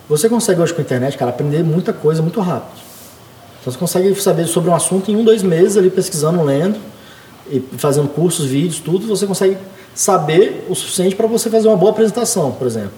Você 0.09 0.27
consegue 0.27 0.61
hoje 0.61 0.73
com 0.73 0.81
a 0.81 0.83
internet, 0.83 1.17
cara, 1.17 1.31
aprender 1.31 1.63
muita 1.63 1.93
coisa 1.93 2.21
muito 2.21 2.41
rápido. 2.41 2.81
Então 3.61 3.71
você 3.71 3.79
consegue 3.79 4.13
saber 4.21 4.45
sobre 4.45 4.69
um 4.69 4.75
assunto 4.75 5.09
em 5.09 5.15
um, 5.15 5.23
dois 5.23 5.41
meses 5.41 5.77
ali 5.77 5.89
pesquisando, 5.89 6.43
lendo, 6.43 6.79
e 7.49 7.59
fazendo 7.77 8.07
cursos, 8.07 8.45
vídeos, 8.45 8.79
tudo, 8.79 9.07
você 9.07 9.25
consegue 9.27 9.57
saber 9.93 10.65
o 10.69 10.75
suficiente 10.75 11.15
para 11.15 11.27
você 11.27 11.49
fazer 11.49 11.67
uma 11.67 11.77
boa 11.77 11.91
apresentação, 11.91 12.51
por 12.51 12.67
exemplo. 12.67 12.91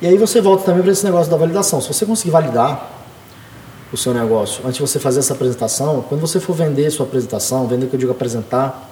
E 0.00 0.06
aí 0.06 0.16
você 0.16 0.40
volta 0.40 0.64
também 0.64 0.82
para 0.82 0.92
esse 0.92 1.04
negócio 1.04 1.30
da 1.30 1.36
validação. 1.36 1.80
Se 1.80 1.88
você 1.88 2.04
conseguir 2.06 2.30
validar 2.30 2.90
o 3.92 3.96
seu 3.96 4.12
negócio 4.12 4.62
antes 4.64 4.76
de 4.76 4.82
você 4.82 4.98
fazer 4.98 5.20
essa 5.20 5.34
apresentação, 5.34 6.04
quando 6.08 6.20
você 6.20 6.40
for 6.40 6.54
vender 6.54 6.90
sua 6.90 7.06
apresentação, 7.06 7.66
vender 7.66 7.86
que 7.86 7.94
eu 7.94 8.00
digo 8.00 8.12
apresentar, 8.12 8.90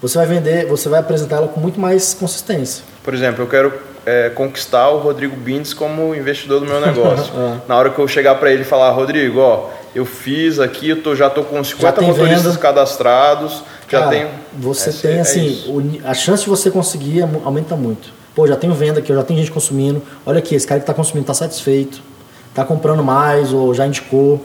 você 0.00 0.18
vai 0.18 0.26
vender, 0.26 0.66
você 0.66 0.88
vai 0.88 1.00
apresentar 1.00 1.36
ela 1.36 1.48
com 1.48 1.60
muito 1.60 1.80
mais 1.80 2.12
consistência. 2.12 2.84
Por 3.02 3.14
exemplo, 3.14 3.42
eu 3.42 3.48
quero 3.48 3.72
é, 4.04 4.28
conquistar 4.30 4.90
o 4.90 4.98
Rodrigo 4.98 5.34
Bindes 5.34 5.72
como 5.72 6.14
investidor 6.14 6.60
do 6.60 6.66
meu 6.66 6.80
negócio. 6.80 7.32
é. 7.40 7.60
Na 7.66 7.76
hora 7.76 7.90
que 7.90 7.98
eu 7.98 8.06
chegar 8.06 8.34
para 8.34 8.52
ele 8.52 8.62
e 8.62 8.64
falar, 8.66 8.90
Rodrigo, 8.90 9.40
ó, 9.40 9.70
eu 9.94 10.04
fiz 10.04 10.60
aqui, 10.60 10.90
eu 10.90 11.02
tô, 11.02 11.14
já 11.14 11.28
estou 11.28 11.44
com 11.44 11.62
50 11.62 12.02
motoristas 12.02 12.44
venda. 12.44 12.58
cadastrados, 12.58 13.62
já 14.00 14.08
tenho. 14.08 14.28
Você 14.58 14.90
é, 14.90 14.92
tem 14.92 15.18
é 15.18 15.20
assim, 15.20 16.00
a 16.04 16.14
chance 16.14 16.44
de 16.44 16.50
você 16.50 16.70
conseguir 16.70 17.20
é 17.20 17.28
aumenta 17.44 17.74
muito. 17.76 18.12
Pô, 18.34 18.46
já 18.46 18.56
tenho 18.56 18.74
venda 18.74 18.98
aqui, 18.98 19.14
já 19.14 19.22
tem 19.22 19.36
gente 19.36 19.50
consumindo. 19.50 20.02
Olha 20.26 20.38
aqui, 20.38 20.54
esse 20.54 20.66
cara 20.66 20.80
que 20.80 20.82
está 20.82 20.94
consumindo 20.94 21.22
está 21.22 21.34
satisfeito, 21.34 22.02
está 22.50 22.64
comprando 22.64 23.02
mais 23.02 23.52
ou 23.52 23.72
já 23.72 23.86
indicou. 23.86 24.44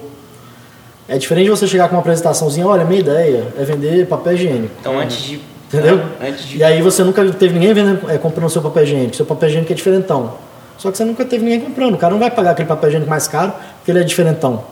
É 1.08 1.18
diferente 1.18 1.46
de 1.46 1.50
você 1.50 1.68
chegar 1.68 1.90
com 1.90 1.96
uma 1.96 2.02
apresentaçãozinha, 2.02 2.68
olha, 2.68 2.86
minha 2.86 3.00
ideia 3.00 3.48
é 3.58 3.64
vender 3.64 4.06
papel 4.08 4.34
higiênico. 4.34 4.74
Então 4.80 5.00
antes 5.00 5.18
de. 5.22 5.42
Entendeu? 5.68 6.02
Antes 6.22 6.46
de... 6.46 6.58
E 6.58 6.64
aí 6.64 6.82
você 6.82 7.04
nunca 7.04 7.26
teve 7.32 7.54
ninguém 7.54 7.74
vendendo, 7.74 8.10
é, 8.10 8.18
comprando 8.18 8.50
seu 8.50 8.62
papel 8.62 8.84
higiênico. 8.84 9.16
Seu 9.16 9.26
papel 9.26 9.50
higiênico 9.50 9.72
é 9.72 9.76
diferentão. 9.76 10.34
Só 10.78 10.92
que 10.92 10.98
você 10.98 11.04
nunca 11.04 11.26
teve 11.26 11.44
ninguém 11.44 11.60
comprando. 11.60 11.96
O 11.96 11.98
cara 11.98 12.12
não 12.14 12.20
vai 12.20 12.32
pagar 12.32 12.52
aquele 12.52 12.68
papel 12.68 12.90
higiênico 12.90 13.10
mais 13.10 13.28
caro 13.28 13.54
porque 13.78 13.92
ele 13.92 14.00
é 14.00 14.04
diferentão. 14.04 14.64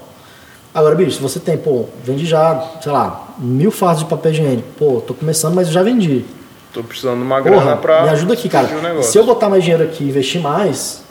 Agora, 0.77 0.93
bicho, 0.93 1.13
se 1.13 1.19
você 1.23 1.39
tem, 1.39 1.57
pô, 1.57 1.85
vende 2.03 2.23
já, 2.23 2.63
sei 2.83 2.91
lá, 2.91 3.33
mil 3.39 3.71
fardos 3.71 4.03
de 4.03 4.07
papel 4.07 4.31
higiênico. 4.31 4.67
Pô, 4.77 5.01
tô 5.01 5.15
começando, 5.15 5.55
mas 5.55 5.65
eu 5.65 5.73
já 5.73 5.81
vendi. 5.81 6.23
Tô 6.71 6.83
precisando 6.83 7.17
de 7.17 7.23
uma 7.23 7.41
grana 7.41 7.59
Porra, 7.63 7.77
pra. 7.77 8.03
Me 8.03 8.09
ajuda 8.09 8.33
aqui, 8.35 8.47
cara. 8.47 8.67
Um 8.95 9.01
se 9.01 9.17
eu 9.17 9.25
botar 9.25 9.49
mais 9.49 9.63
dinheiro 9.63 9.83
aqui 9.83 10.03
e 10.03 10.09
investir 10.09 10.39
mais, 10.39 11.01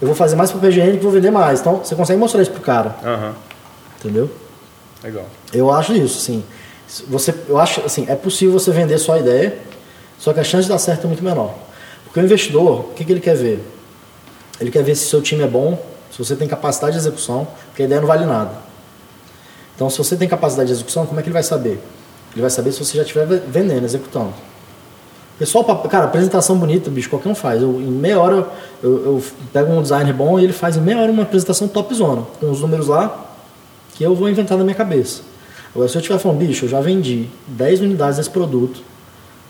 eu 0.00 0.06
vou 0.06 0.16
fazer 0.16 0.34
mais 0.34 0.50
papel 0.50 0.70
higiênico 0.70 0.96
e 0.96 1.00
vou 1.00 1.12
vender 1.12 1.30
mais. 1.30 1.60
Então, 1.60 1.84
você 1.84 1.94
consegue 1.94 2.18
mostrar 2.18 2.40
isso 2.40 2.52
pro 2.52 2.62
cara. 2.62 2.96
Uhum. 3.04 3.32
Entendeu? 4.00 4.30
Legal. 5.04 5.26
Eu 5.52 5.70
acho 5.70 5.92
isso, 5.92 6.18
sim. 6.18 6.42
Você, 7.06 7.34
eu 7.50 7.58
acho, 7.58 7.82
assim, 7.82 8.06
é 8.08 8.14
possível 8.14 8.58
você 8.58 8.70
vender 8.70 8.96
só 8.96 9.12
a 9.12 9.18
ideia, 9.18 9.58
só 10.18 10.32
que 10.32 10.40
a 10.40 10.44
chance 10.44 10.62
de 10.62 10.70
dar 10.70 10.78
certo 10.78 11.04
é 11.04 11.06
muito 11.06 11.22
menor. 11.22 11.52
Porque 12.04 12.18
o 12.18 12.22
investidor, 12.22 12.80
o 12.80 12.94
que, 12.94 13.04
que 13.04 13.12
ele 13.12 13.20
quer 13.20 13.36
ver? 13.36 13.62
Ele 14.58 14.70
quer 14.70 14.82
ver 14.82 14.94
se 14.94 15.04
seu 15.04 15.20
time 15.20 15.42
é 15.42 15.46
bom, 15.46 15.78
se 16.10 16.16
você 16.16 16.34
tem 16.34 16.48
capacidade 16.48 16.94
de 16.94 16.98
execução, 17.00 17.46
porque 17.66 17.82
a 17.82 17.84
ideia 17.84 18.00
não 18.00 18.08
vale 18.08 18.24
nada. 18.24 18.71
Então, 19.82 19.90
se 19.90 19.98
você 19.98 20.14
tem 20.14 20.28
capacidade 20.28 20.68
de 20.68 20.74
execução, 20.74 21.04
como 21.04 21.18
é 21.18 21.24
que 21.24 21.28
ele 21.28 21.32
vai 21.32 21.42
saber? 21.42 21.80
Ele 22.32 22.40
vai 22.40 22.50
saber 22.50 22.70
se 22.70 22.78
você 22.78 22.96
já 22.96 23.02
estiver 23.02 23.26
vendendo, 23.26 23.84
executando. 23.84 24.32
Pessoal, 25.36 25.64
cara, 25.88 26.04
apresentação 26.04 26.56
bonita, 26.56 26.88
bicho, 26.88 27.10
qualquer 27.10 27.28
um 27.28 27.34
faz. 27.34 27.60
Eu, 27.60 27.80
em 27.80 27.90
meia 27.90 28.20
hora 28.20 28.48
eu, 28.80 29.04
eu, 29.04 29.22
pego 29.52 29.72
um 29.72 29.82
designer 29.82 30.14
bom 30.14 30.38
e 30.38 30.44
ele 30.44 30.52
faz 30.52 30.76
em 30.76 30.80
meia 30.80 31.00
hora 31.00 31.10
uma 31.10 31.24
apresentação 31.24 31.66
top 31.66 31.92
zona, 31.96 32.22
com 32.38 32.48
os 32.48 32.60
números 32.60 32.86
lá 32.86 33.26
que 33.96 34.04
eu 34.04 34.14
vou 34.14 34.30
inventar 34.30 34.56
na 34.56 34.62
minha 34.62 34.76
cabeça. 34.76 35.22
Agora, 35.74 35.88
se 35.88 35.96
eu 35.96 36.00
estiver 36.00 36.20
falando, 36.20 36.38
bicho, 36.38 36.64
eu 36.64 36.68
já 36.68 36.80
vendi 36.80 37.26
10 37.48 37.80
unidades 37.80 38.18
desse 38.18 38.30
produto, 38.30 38.80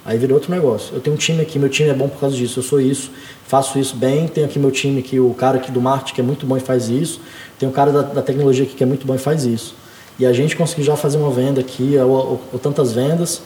aí 0.03 0.17
vira 0.17 0.33
outro 0.33 0.51
negócio. 0.51 0.95
Eu 0.95 1.03
tenho 1.03 1.15
um 1.15 1.19
time 1.19 1.43
aqui, 1.43 1.59
meu 1.59 1.69
time 1.69 1.91
é 1.91 1.95
bom 1.95 2.09
por 2.09 2.19
causa 2.19 2.35
disso, 2.35 2.61
eu 2.61 2.63
sou 2.63 2.81
isso, 2.81 3.11
faço 3.47 3.79
isso 3.79 3.95
bem, 3.95 4.27
tenho 4.29 4.47
aqui 4.47 4.59
meu 4.59 4.71
time 4.71 5.03
que 5.03 5.21
o 5.21 5.35
cara 5.35 5.59
aqui 5.59 5.71
do 5.71 5.79
marketing 5.79 6.15
que 6.15 6.21
é 6.23 6.25
muito 6.25 6.47
bom 6.47 6.57
e 6.57 6.61
faz 6.61 6.89
isso, 6.89 7.21
tem 7.59 7.69
o 7.69 7.73
cara 7.73 7.93
da, 7.93 8.01
da 8.01 8.23
tecnologia 8.23 8.65
aqui 8.65 8.75
que 8.75 8.83
é 8.83 8.87
muito 8.87 9.07
bom 9.07 9.15
e 9.15 9.19
faz 9.19 9.45
isso 9.45 9.82
e 10.19 10.27
a 10.27 10.33
gente 10.33 10.57
conseguir 10.57 10.83
já 10.83 10.97
fazer 10.97 11.19
uma 11.19 11.31
venda 11.31 11.61
aqui, 11.61 11.97
ou, 11.99 12.11
ou, 12.11 12.41
ou, 12.53 12.59
tantas 12.59 12.93
vendas, 12.93 13.43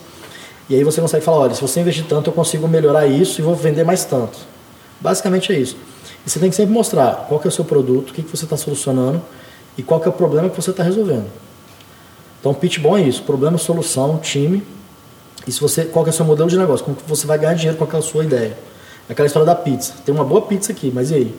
e 0.68 0.74
aí 0.74 0.82
você 0.82 1.00
consegue 1.00 1.24
falar, 1.24 1.38
olha, 1.38 1.54
se 1.54 1.62
você 1.62 1.80
investir 1.80 2.04
tanto, 2.08 2.30
eu 2.30 2.34
consigo 2.34 2.66
melhorar 2.66 3.06
isso 3.06 3.40
e 3.40 3.42
vou 3.42 3.54
vender 3.54 3.84
mais 3.84 4.04
tanto. 4.04 4.38
Basicamente 5.00 5.52
é 5.52 5.58
isso. 5.58 5.76
E 6.26 6.30
você 6.30 6.40
tem 6.40 6.50
que 6.50 6.56
sempre 6.56 6.72
mostrar 6.72 7.26
qual 7.28 7.40
é 7.44 7.48
o 7.48 7.50
seu 7.50 7.64
produto, 7.64 8.10
o 8.10 8.12
que, 8.12 8.22
que 8.22 8.36
você 8.36 8.44
está 8.44 8.56
solucionando 8.56 9.22
e 9.78 9.82
qual 9.82 10.02
é 10.02 10.08
o 10.08 10.12
problema 10.12 10.48
que 10.48 10.56
você 10.56 10.70
está 10.70 10.82
resolvendo. 10.82 11.26
Então, 12.40 12.52
pitch 12.52 12.78
bom 12.78 12.96
é 12.96 13.02
isso, 13.02 13.22
problema, 13.22 13.58
solução, 13.58 14.18
time, 14.18 14.62
e 15.46 15.52
se 15.52 15.60
você, 15.60 15.84
qual 15.84 16.04
é 16.04 16.10
o 16.10 16.12
seu 16.12 16.24
modelo 16.24 16.48
de 16.48 16.58
negócio, 16.58 16.84
como 16.84 16.96
que 16.96 17.08
você 17.08 17.26
vai 17.26 17.38
ganhar 17.38 17.54
dinheiro 17.54 17.78
com 17.78 17.84
aquela 17.84 18.02
sua 18.02 18.24
ideia. 18.24 18.56
Aquela 19.08 19.26
história 19.26 19.46
da 19.46 19.54
pizza. 19.54 19.94
Tem 20.04 20.12
uma 20.12 20.24
boa 20.24 20.42
pizza 20.42 20.72
aqui, 20.72 20.90
mas 20.92 21.12
e 21.12 21.14
aí? 21.14 21.34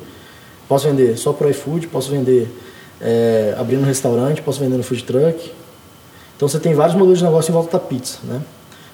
Posso 0.68 0.88
vender 0.88 1.18
só 1.18 1.34
para 1.34 1.50
iFood, 1.50 1.88
posso 1.88 2.10
vender 2.10 2.50
é, 3.02 3.56
abrindo 3.58 3.82
um 3.82 3.86
restaurante, 3.86 4.41
posso 4.41 4.60
vender 4.60 4.78
no 4.78 4.84
food 4.84 5.04
truck. 5.04 5.52
Então 6.36 6.48
você 6.48 6.60
tem 6.60 6.74
vários 6.74 6.95
modelos 6.95 7.20
de 7.20 7.26
negócio 7.26 7.52
em 7.52 7.54
volta 7.54 7.78
da 7.78 7.84
pizza, 7.84 8.20
né? 8.24 8.41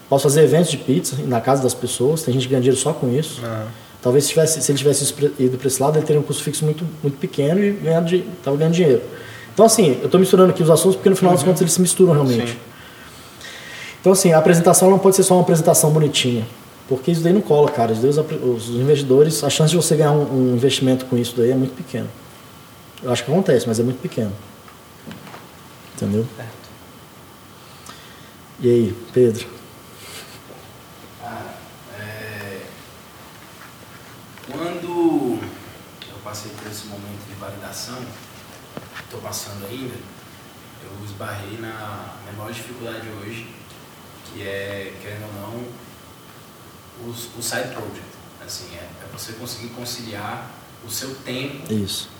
Posso 0.08 0.24
fazer 0.24 0.42
eventos 0.42 0.70
de 0.70 0.76
pizza 0.78 1.16
na 1.26 1.40
casa 1.40 1.62
das 1.62 1.74
pessoas, 1.74 2.22
tem 2.22 2.32
gente 2.32 2.44
que 2.44 2.50
ganha 2.50 2.60
dinheiro 2.60 2.80
só 2.80 2.92
com 2.92 3.08
isso. 3.08 3.40
Uhum. 3.42 3.66
Talvez 4.02 4.24
se, 4.24 4.30
tivesse, 4.30 4.60
se 4.60 4.70
ele 4.70 4.78
tivesse 4.78 5.14
ido 5.38 5.56
para 5.56 5.66
esse 5.66 5.82
lado, 5.82 5.98
ele 5.98 6.04
teria 6.04 6.20
um 6.20 6.22
custo 6.22 6.42
fixo 6.42 6.64
muito, 6.64 6.86
muito 7.02 7.16
pequeno 7.16 7.58
e 7.58 7.70
estava 8.38 8.56
ganhando 8.56 8.74
dinheiro. 8.74 9.02
Então, 9.52 9.64
assim, 9.64 9.98
eu 10.00 10.06
estou 10.06 10.20
misturando 10.20 10.50
aqui 10.50 10.62
os 10.62 10.68
assuntos 10.68 10.96
porque 10.96 11.08
no 11.08 11.16
final 11.16 11.32
uhum. 11.32 11.36
das 11.36 11.44
contas 11.44 11.60
eles 11.62 11.72
se 11.72 11.80
misturam 11.80 12.12
realmente. 12.12 12.50
Sim. 12.50 12.58
Então, 14.00 14.12
assim, 14.12 14.32
a 14.32 14.38
apresentação 14.38 14.90
não 14.90 14.98
pode 14.98 15.16
ser 15.16 15.22
só 15.22 15.34
uma 15.34 15.40
apresentação 15.40 15.90
bonitinha, 15.90 16.46
porque 16.86 17.10
isso 17.10 17.22
daí 17.22 17.32
não 17.32 17.40
cola, 17.40 17.70
cara. 17.70 17.92
Os 17.92 18.68
investidores, 18.68 19.42
a 19.42 19.48
chance 19.48 19.70
de 19.70 19.76
você 19.76 19.96
ganhar 19.96 20.12
um, 20.12 20.50
um 20.50 20.54
investimento 20.54 21.06
com 21.06 21.16
isso 21.16 21.34
daí 21.36 21.52
é 21.52 21.54
muito 21.54 21.74
pequena. 21.74 22.06
Eu 23.04 23.12
acho 23.12 23.22
que 23.22 23.30
acontece, 23.30 23.68
mas 23.68 23.78
é 23.78 23.82
muito 23.82 24.00
pequeno. 24.00 24.34
Entendeu? 25.94 26.26
Certo. 26.34 26.70
E 28.60 28.70
aí, 28.70 29.08
Pedro? 29.12 29.46
Ah, 31.22 31.54
é... 31.98 32.62
Quando 34.50 35.38
eu 36.08 36.16
passei 36.24 36.50
por 36.52 36.66
esse 36.66 36.86
momento 36.86 37.28
de 37.28 37.34
validação, 37.34 37.98
estou 39.02 39.20
passando 39.20 39.66
ainda, 39.66 39.94
eu 40.82 41.04
esbarrei 41.04 41.58
na 41.58 42.14
minha 42.22 42.32
maior 42.38 42.52
dificuldade 42.52 43.06
hoje, 43.20 43.46
que 44.24 44.48
é, 44.48 44.94
querendo 45.02 45.26
ou 45.26 45.42
não, 45.42 47.10
os, 47.10 47.28
o 47.36 47.42
side 47.42 47.68
project. 47.74 48.14
Assim, 48.42 48.74
é, 48.74 48.78
é 48.78 49.06
você 49.12 49.34
conseguir 49.34 49.68
conciliar 49.74 50.50
o 50.86 50.90
seu 50.90 51.14
tempo 51.16 51.70
Isso. 51.70 52.13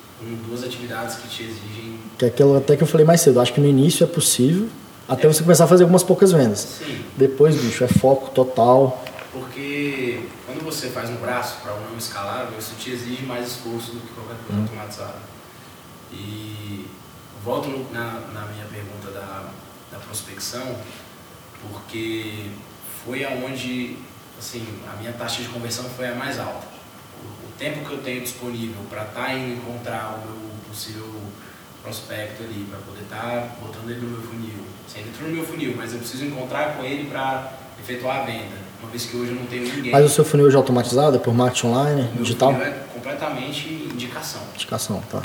Duas 0.46 0.64
atividades 0.64 1.16
que 1.16 1.28
te 1.28 1.42
exigem. 1.42 1.98
Que 2.18 2.24
é 2.24 2.28
aquilo 2.28 2.56
até 2.56 2.76
que 2.76 2.82
eu 2.82 2.86
falei 2.86 3.06
mais 3.06 3.20
cedo, 3.20 3.40
acho 3.40 3.52
que 3.52 3.60
no 3.60 3.66
início 3.66 4.04
é 4.04 4.06
possível, 4.06 4.68
até 5.08 5.26
é. 5.26 5.32
você 5.32 5.42
começar 5.42 5.64
a 5.64 5.66
fazer 5.66 5.82
algumas 5.84 6.02
poucas 6.02 6.32
vendas. 6.32 6.60
Sim. 6.60 7.04
Depois, 7.16 7.56
bicho, 7.56 7.84
é 7.84 7.88
foco 7.88 8.30
total. 8.30 9.04
Porque 9.32 10.20
quando 10.46 10.64
você 10.64 10.88
faz 10.88 11.10
um 11.10 11.16
braço 11.16 11.56
para 11.62 11.74
um 11.74 11.90
não 11.90 11.98
escalável, 11.98 12.58
isso 12.58 12.74
te 12.78 12.90
exige 12.90 13.24
mais 13.24 13.48
esforço 13.48 13.92
do 13.92 14.00
que 14.00 14.12
qualquer 14.14 14.36
coisa 14.46 14.60
hum. 14.60 14.62
automatizada. 14.62 15.18
E 16.12 16.86
volto 17.44 17.68
na, 17.92 18.20
na 18.32 18.46
minha 18.46 18.64
pergunta 18.66 19.10
da, 19.12 19.50
da 19.90 19.98
prospecção, 19.98 20.76
porque 21.60 22.46
foi 23.04 23.24
aonde 23.24 23.98
assim, 24.38 24.66
a 24.92 24.96
minha 24.96 25.12
taxa 25.12 25.42
de 25.42 25.48
conversão 25.48 25.84
foi 25.96 26.08
a 26.08 26.14
mais 26.14 26.38
alta. 26.38 26.73
Tempo 27.58 27.86
que 27.86 27.92
eu 27.92 27.98
tenho 27.98 28.20
disponível 28.20 28.82
para 28.90 29.02
estar 29.02 29.26
tá 29.26 29.34
indo 29.34 29.58
encontrar 29.58 30.18
o 30.18 30.26
meu 30.26 30.50
possível 30.68 31.08
prospecto 31.82 32.42
ali, 32.42 32.66
para 32.68 32.78
poder 32.80 33.02
estar 33.02 33.20
tá 33.20 33.48
botando 33.60 33.90
ele 33.90 34.00
no 34.00 34.08
meu 34.08 34.22
funil. 34.22 34.64
Assim, 34.86 35.00
ele 35.00 35.10
entrou 35.10 35.28
no 35.28 35.36
meu 35.36 35.44
funil, 35.44 35.74
mas 35.76 35.92
eu 35.92 35.98
preciso 35.98 36.24
encontrar 36.24 36.76
com 36.76 36.84
ele 36.84 37.08
para 37.08 37.52
efetuar 37.78 38.22
a 38.22 38.24
venda, 38.24 38.56
uma 38.80 38.90
vez 38.90 39.04
que 39.06 39.16
hoje 39.16 39.30
eu 39.30 39.36
não 39.36 39.46
tenho 39.46 39.62
ninguém. 39.62 39.92
Mas 39.92 40.04
o 40.04 40.08
seu 40.08 40.24
funil 40.24 40.46
hoje 40.46 40.56
é 40.56 40.58
automatizado? 40.58 41.16
É 41.16 41.18
por 41.18 41.34
marketing 41.34 41.66
online, 41.68 42.10
o 42.18 42.22
digital? 42.22 42.52
Funil 42.52 42.66
é 42.66 42.70
completamente 42.94 43.68
indicação. 43.68 44.40
Indicação, 44.54 45.02
tá. 45.10 45.22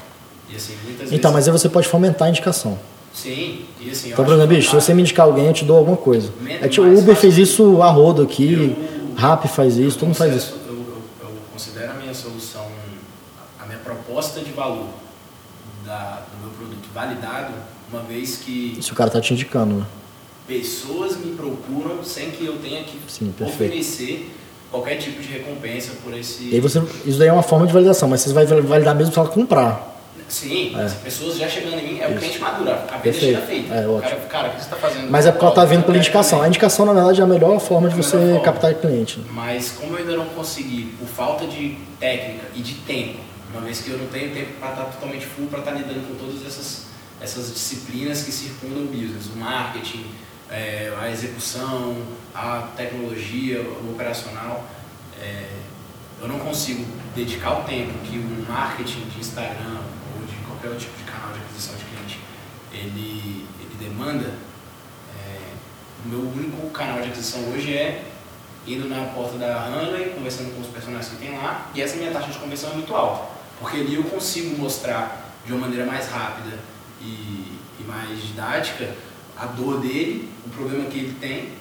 E, 0.49 0.55
assim, 0.55 0.75
então, 1.11 1.31
mas 1.31 1.47
aí 1.47 1.51
você 1.51 1.69
pode 1.69 1.87
fomentar 1.87 2.27
a 2.27 2.29
indicação. 2.29 2.77
Sim, 3.13 3.65
e 3.79 3.89
assim. 3.89 4.11
Então, 4.11 4.23
por 4.23 4.33
exemplo, 4.33 4.55
bicho, 4.55 4.69
se 4.69 4.75
você 4.75 4.93
me 4.93 5.01
indicar 5.01 5.25
alguém, 5.25 5.47
eu 5.47 5.53
te 5.53 5.65
dou 5.65 5.77
alguma 5.77 5.97
coisa. 5.97 6.31
É 6.61 6.67
tipo, 6.67 6.85
o 6.85 6.97
Uber 6.97 7.15
fez 7.15 7.37
isso 7.37 7.81
a 7.81 7.89
rodo 7.89 8.21
aqui. 8.21 8.53
Eu, 8.53 8.99
Rap 9.15 9.47
faz 9.47 9.77
isso, 9.77 9.97
todo 9.97 10.07
mundo 10.07 10.15
faz 10.15 10.33
isso. 10.33 10.55
Eu, 10.65 10.75
eu, 10.75 11.01
eu, 11.21 11.31
considero 11.51 11.91
a 11.91 11.95
minha 11.95 12.13
solução, 12.13 12.65
a 13.59 13.65
minha 13.65 13.79
proposta 13.79 14.39
de 14.39 14.48
valor 14.59 14.87
da, 15.85 16.21
do 16.31 16.45
meu 16.45 16.51
produto 16.51 16.89
validado, 16.93 17.53
uma 17.91 18.01
vez 18.01 18.37
que. 18.37 18.77
Se 18.81 18.91
o 18.91 18.95
cara 18.95 19.07
está 19.07 19.21
te 19.21 19.33
indicando, 19.33 19.75
né? 19.75 19.85
Pessoas 20.47 21.17
me 21.17 21.35
procuram 21.35 22.03
sem 22.03 22.31
que 22.31 22.45
eu 22.45 22.57
tenha 22.57 22.83
que 22.83 22.99
Sim, 23.07 23.33
oferecer 23.39 24.35
qualquer 24.71 24.97
tipo 24.97 25.21
de 25.21 25.27
recompensa 25.27 25.93
por 26.03 26.13
esse. 26.13 26.49
E 26.49 26.55
aí 26.55 26.59
você, 26.59 26.81
isso 27.05 27.17
daí 27.19 27.27
é 27.27 27.33
uma 27.33 27.43
forma 27.43 27.67
de 27.67 27.73
validação, 27.73 28.09
mas 28.09 28.21
você 28.21 28.33
vai 28.33 28.45
validar 28.45 28.95
mesmo 28.95 29.13
se 29.13 29.19
ela 29.19 29.29
comprar. 29.29 29.97
Sim, 30.27 30.75
é. 30.77 30.83
as 30.83 30.93
pessoas 30.93 31.37
já 31.37 31.47
chegando 31.47 31.79
em 31.79 31.93
mim, 31.93 31.99
é 31.99 32.05
Isso. 32.05 32.15
o 32.15 32.19
cliente 32.19 32.39
maduro, 32.39 32.69
a 32.69 32.75
venda 32.75 32.99
Perfeito. 32.99 33.35
chega 33.35 33.47
feita. 33.47 33.73
É, 33.73 33.87
ótimo. 33.87 34.01
Cara, 34.01 34.27
cara, 34.27 34.47
o 34.47 34.51
que 34.51 34.57
você 34.57 34.63
está 34.63 34.75
fazendo? 34.75 35.09
Mas 35.09 35.25
é 35.25 35.31
porque 35.31 35.43
ela 35.43 35.53
está 35.53 35.65
vindo 35.65 35.83
pela 35.83 35.97
indicação. 35.97 36.41
A 36.41 36.47
indicação, 36.47 36.85
na 36.85 36.93
verdade, 36.93 37.19
é 37.19 37.23
a 37.23 37.27
melhor 37.27 37.59
forma 37.59 37.89
de 37.89 37.95
você 37.95 38.15
forma. 38.15 38.39
captar 38.41 38.75
cliente. 38.75 39.19
Mas 39.31 39.71
como 39.71 39.93
eu 39.93 39.97
ainda 39.99 40.15
não 40.15 40.25
consegui, 40.25 40.93
por 40.99 41.07
falta 41.07 41.47
de 41.47 41.75
técnica 41.99 42.45
e 42.55 42.61
de 42.61 42.75
tempo, 42.75 43.17
uma 43.51 43.61
vez 43.61 43.81
que 43.81 43.89
eu 43.89 43.97
não 43.97 44.07
tenho 44.07 44.33
tempo 44.33 44.53
para 44.59 44.69
estar 44.69 44.83
tá 44.83 44.91
totalmente 44.91 45.25
full, 45.25 45.47
para 45.47 45.59
estar 45.59 45.71
tá 45.71 45.77
lidando 45.77 46.07
com 46.07 46.15
todas 46.15 46.45
essas, 46.45 46.85
essas 47.19 47.53
disciplinas 47.53 48.23
que 48.23 48.31
circundam 48.31 48.83
o 48.83 48.87
business, 48.87 49.27
o 49.33 49.37
marketing, 49.37 50.05
é, 50.49 50.93
a 50.99 51.09
execução, 51.09 51.95
a 52.33 52.69
tecnologia, 52.75 53.61
o 53.61 53.91
operacional, 53.91 54.67
é, 55.19 55.49
eu 56.21 56.27
não 56.27 56.39
consigo 56.39 56.85
dedicar 57.15 57.61
o 57.61 57.63
tempo 57.63 57.93
que 58.05 58.17
o 58.17 58.45
marketing 58.47 59.07
de 59.09 59.19
Instagram, 59.19 59.79
qualquer 60.59 60.77
tipo 60.77 60.97
de 60.97 61.03
canal 61.03 61.31
de 61.31 61.39
aquisição 61.39 61.75
de 61.75 61.85
cliente 61.85 62.19
ele, 62.71 63.47
ele 63.59 63.75
demanda, 63.79 64.33
é, 65.15 65.39
o 66.05 66.09
meu 66.09 66.19
único 66.19 66.69
canal 66.71 67.01
de 67.01 67.07
aquisição 67.07 67.41
hoje 67.51 67.73
é 67.73 68.03
indo 68.67 68.87
na 68.87 69.05
porta 69.13 69.37
da 69.37 69.65
Hanley, 69.65 70.09
conversando 70.09 70.53
com 70.53 70.61
os 70.61 70.67
personagens 70.67 71.09
que 71.09 71.17
tem 71.17 71.35
lá, 71.37 71.71
e 71.73 71.81
essa 71.81 71.95
minha 71.95 72.11
taxa 72.11 72.29
de 72.29 72.37
conversão 72.37 72.71
é 72.71 72.73
muito 72.75 72.93
alta, 72.93 73.38
porque 73.59 73.77
ali 73.77 73.95
eu 73.95 74.03
consigo 74.03 74.57
mostrar 74.57 75.35
de 75.45 75.51
uma 75.51 75.61
maneira 75.61 75.85
mais 75.85 76.07
rápida 76.07 76.57
e, 77.01 77.57
e 77.79 77.83
mais 77.87 78.21
didática 78.21 78.95
a 79.37 79.45
dor 79.45 79.79
dele, 79.79 80.29
o 80.45 80.49
problema 80.49 80.85
que 80.85 80.99
ele 80.99 81.15
tem 81.19 81.59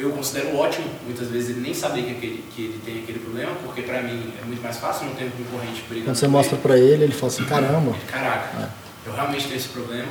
eu 0.00 0.10
considero 0.12 0.56
ótimo, 0.56 0.86
muitas 1.04 1.28
vezes 1.28 1.50
ele 1.50 1.60
nem 1.60 1.74
saber 1.74 2.04
que, 2.04 2.10
aquele, 2.12 2.44
que 2.54 2.62
ele 2.62 2.80
tem 2.84 3.02
aquele 3.02 3.18
problema, 3.18 3.52
porque 3.62 3.82
para 3.82 4.02
mim 4.02 4.32
é 4.40 4.44
muito 4.44 4.62
mais 4.62 4.78
fácil, 4.78 5.06
não 5.06 5.14
ter 5.14 5.24
um 5.24 5.30
concorrente 5.30 5.82
brigando 5.82 6.06
Quando 6.06 6.16
você 6.16 6.28
mostra 6.28 6.56
para 6.56 6.78
ele, 6.78 7.04
ele 7.04 7.12
fala 7.12 7.32
assim, 7.32 7.44
caramba. 7.44 7.94
Caraca, 8.08 8.58
é. 8.58 8.68
eu 9.06 9.12
realmente 9.12 9.44
tenho 9.44 9.56
esse 9.56 9.68
problema. 9.68 10.08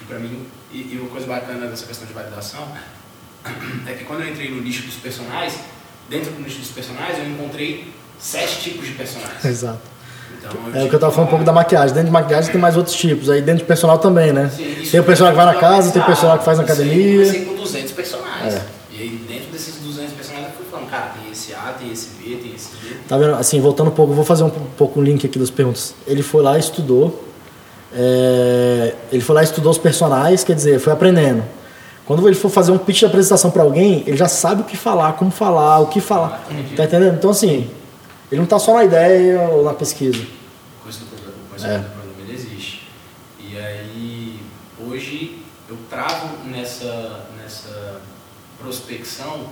E 0.00 0.04
para 0.04 0.18
mim, 0.18 0.46
e, 0.72 0.94
e, 0.94 0.98
uma 1.00 1.10
coisa 1.10 1.26
bacana 1.26 1.66
dessa 1.68 1.86
questão 1.86 2.06
de 2.06 2.12
validação 2.12 2.68
é 3.86 3.92
que 3.94 4.04
quando 4.04 4.22
eu 4.22 4.28
entrei 4.28 4.50
no 4.50 4.60
nicho 4.60 4.82
dos 4.82 4.96
personagens, 4.96 5.58
dentro 6.10 6.32
do 6.32 6.42
nicho 6.42 6.58
dos 6.58 6.70
personagens 6.70 7.18
eu 7.18 7.30
encontrei 7.30 7.92
sete 8.18 8.60
tipos 8.60 8.86
de 8.86 8.92
personagens. 8.92 9.44
Exato. 9.44 9.91
É 10.74 10.84
o 10.84 10.88
que 10.88 10.94
eu 10.94 10.96
estava 10.96 11.12
falando 11.12 11.28
um 11.28 11.30
pouco 11.30 11.44
da 11.44 11.52
maquiagem. 11.52 11.94
Dentro 11.94 12.06
de 12.06 12.12
maquiagem 12.12 12.50
tem 12.50 12.60
mais 12.60 12.76
outros 12.76 12.94
tipos. 12.94 13.30
Aí 13.30 13.40
dentro 13.40 13.60
de 13.60 13.64
personal 13.64 13.98
também, 13.98 14.32
né? 14.32 14.50
Sim, 14.54 14.88
tem 14.90 15.00
o 15.00 15.04
personal 15.04 15.32
que 15.32 15.36
vai 15.36 15.46
na 15.46 15.54
casa, 15.54 15.90
tem 15.90 16.02
o 16.02 16.04
personal 16.04 16.38
que 16.38 16.44
faz 16.44 16.58
na 16.58 16.64
academia. 16.64 17.26
Sim, 17.26 17.44
com 17.44 17.54
200 17.54 17.92
personagens. 17.92 18.54
É. 18.54 18.62
E 18.92 19.02
aí 19.02 19.08
dentro 19.28 19.50
desses 19.52 19.76
200 19.76 20.12
personagens 20.12 20.50
eu 20.50 20.56
fui 20.56 20.66
falando, 20.70 20.90
cara, 20.90 21.12
tem 21.20 21.30
esse 21.32 21.54
A, 21.54 21.74
tem 21.78 21.90
esse 21.90 22.08
B, 22.18 22.36
tem 22.36 22.52
esse 22.54 22.70
D. 22.76 22.96
Tá 23.08 23.16
vendo? 23.16 23.34
Assim, 23.34 23.60
voltando 23.60 23.88
um 23.88 23.94
pouco, 23.94 24.12
vou 24.12 24.24
fazer 24.24 24.44
um 24.44 24.50
pouco 24.50 24.98
o 24.98 25.02
um 25.02 25.04
link 25.04 25.26
aqui 25.26 25.38
das 25.38 25.50
perguntas. 25.50 25.94
Ele 26.06 26.22
foi 26.22 26.42
lá 26.42 26.56
e 26.56 26.60
estudou. 26.60 27.24
É, 27.94 28.94
ele 29.12 29.22
foi 29.22 29.34
lá 29.34 29.42
e 29.42 29.44
estudou 29.44 29.70
os 29.70 29.78
personagens, 29.78 30.42
quer 30.42 30.54
dizer, 30.54 30.78
foi 30.78 30.92
aprendendo. 30.92 31.42
Quando 32.04 32.26
ele 32.26 32.34
for 32.34 32.48
fazer 32.48 32.72
um 32.72 32.78
pitch 32.78 33.00
de 33.00 33.06
apresentação 33.06 33.50
para 33.50 33.62
alguém, 33.62 34.02
ele 34.06 34.16
já 34.16 34.28
sabe 34.28 34.62
o 34.62 34.64
que 34.64 34.76
falar, 34.76 35.12
como 35.12 35.30
falar, 35.30 35.78
o 35.80 35.86
que 35.86 36.00
falar. 36.00 36.44
Ah, 36.50 36.54
tá 36.76 36.84
entendendo? 36.84 37.14
Então, 37.14 37.30
assim, 37.30 37.70
ele 38.32 38.38
não 38.38 38.44
está 38.44 38.58
só 38.58 38.72
na 38.72 38.84
ideia 38.84 39.42
ou 39.42 39.62
na 39.62 39.74
pesquisa. 39.74 40.26
Coisa 40.82 41.00
do 41.00 41.04
problema, 41.04 41.34
coisa 41.50 41.66
é. 41.68 41.78
do 41.80 41.90
problema 41.90 42.22
ele 42.22 42.32
existe. 42.32 42.88
E 43.38 43.58
aí, 43.58 44.40
hoje, 44.88 45.42
eu 45.68 45.76
travo 45.90 46.38
nessa, 46.46 47.26
nessa 47.36 48.00
prospecção 48.58 49.50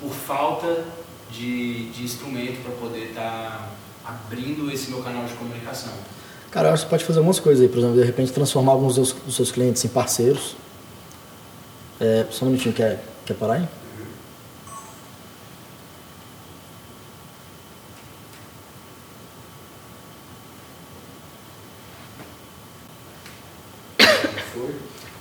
por 0.00 0.10
falta 0.12 0.84
de, 1.32 1.90
de 1.90 2.04
instrumento 2.04 2.62
para 2.62 2.70
poder 2.74 3.08
estar 3.08 3.72
tá 4.04 4.12
abrindo 4.12 4.70
esse 4.70 4.88
meu 4.88 5.02
canal 5.02 5.24
de 5.24 5.32
comunicação. 5.32 5.92
Cara, 6.52 6.68
eu 6.68 6.74
acho 6.74 6.84
que 6.84 6.90
você 6.90 6.90
pode 6.90 7.04
fazer 7.04 7.18
algumas 7.18 7.40
coisas 7.40 7.60
aí, 7.60 7.68
por 7.68 7.78
exemplo, 7.78 7.96
de 7.96 8.04
repente 8.04 8.30
transformar 8.30 8.70
alguns 8.70 8.94
dos, 8.94 9.12
dos 9.12 9.34
seus 9.34 9.50
clientes 9.50 9.84
em 9.84 9.88
parceiros. 9.88 10.54
É, 11.98 12.24
só 12.30 12.44
um 12.44 12.50
minutinho, 12.50 12.72
quer, 12.72 13.02
quer 13.26 13.34
parar 13.34 13.54
aí? 13.54 13.68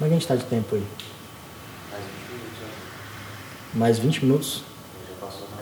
Como 0.02 0.11
é 0.11 0.11
que 0.11 0.11
a 0.11 0.11
gente 0.22 0.32
está 0.32 0.36
de 0.36 0.44
tempo 0.44 0.76
aí? 0.76 0.86
Mais 3.74 3.98
20 3.98 4.26
minutos? 4.26 4.64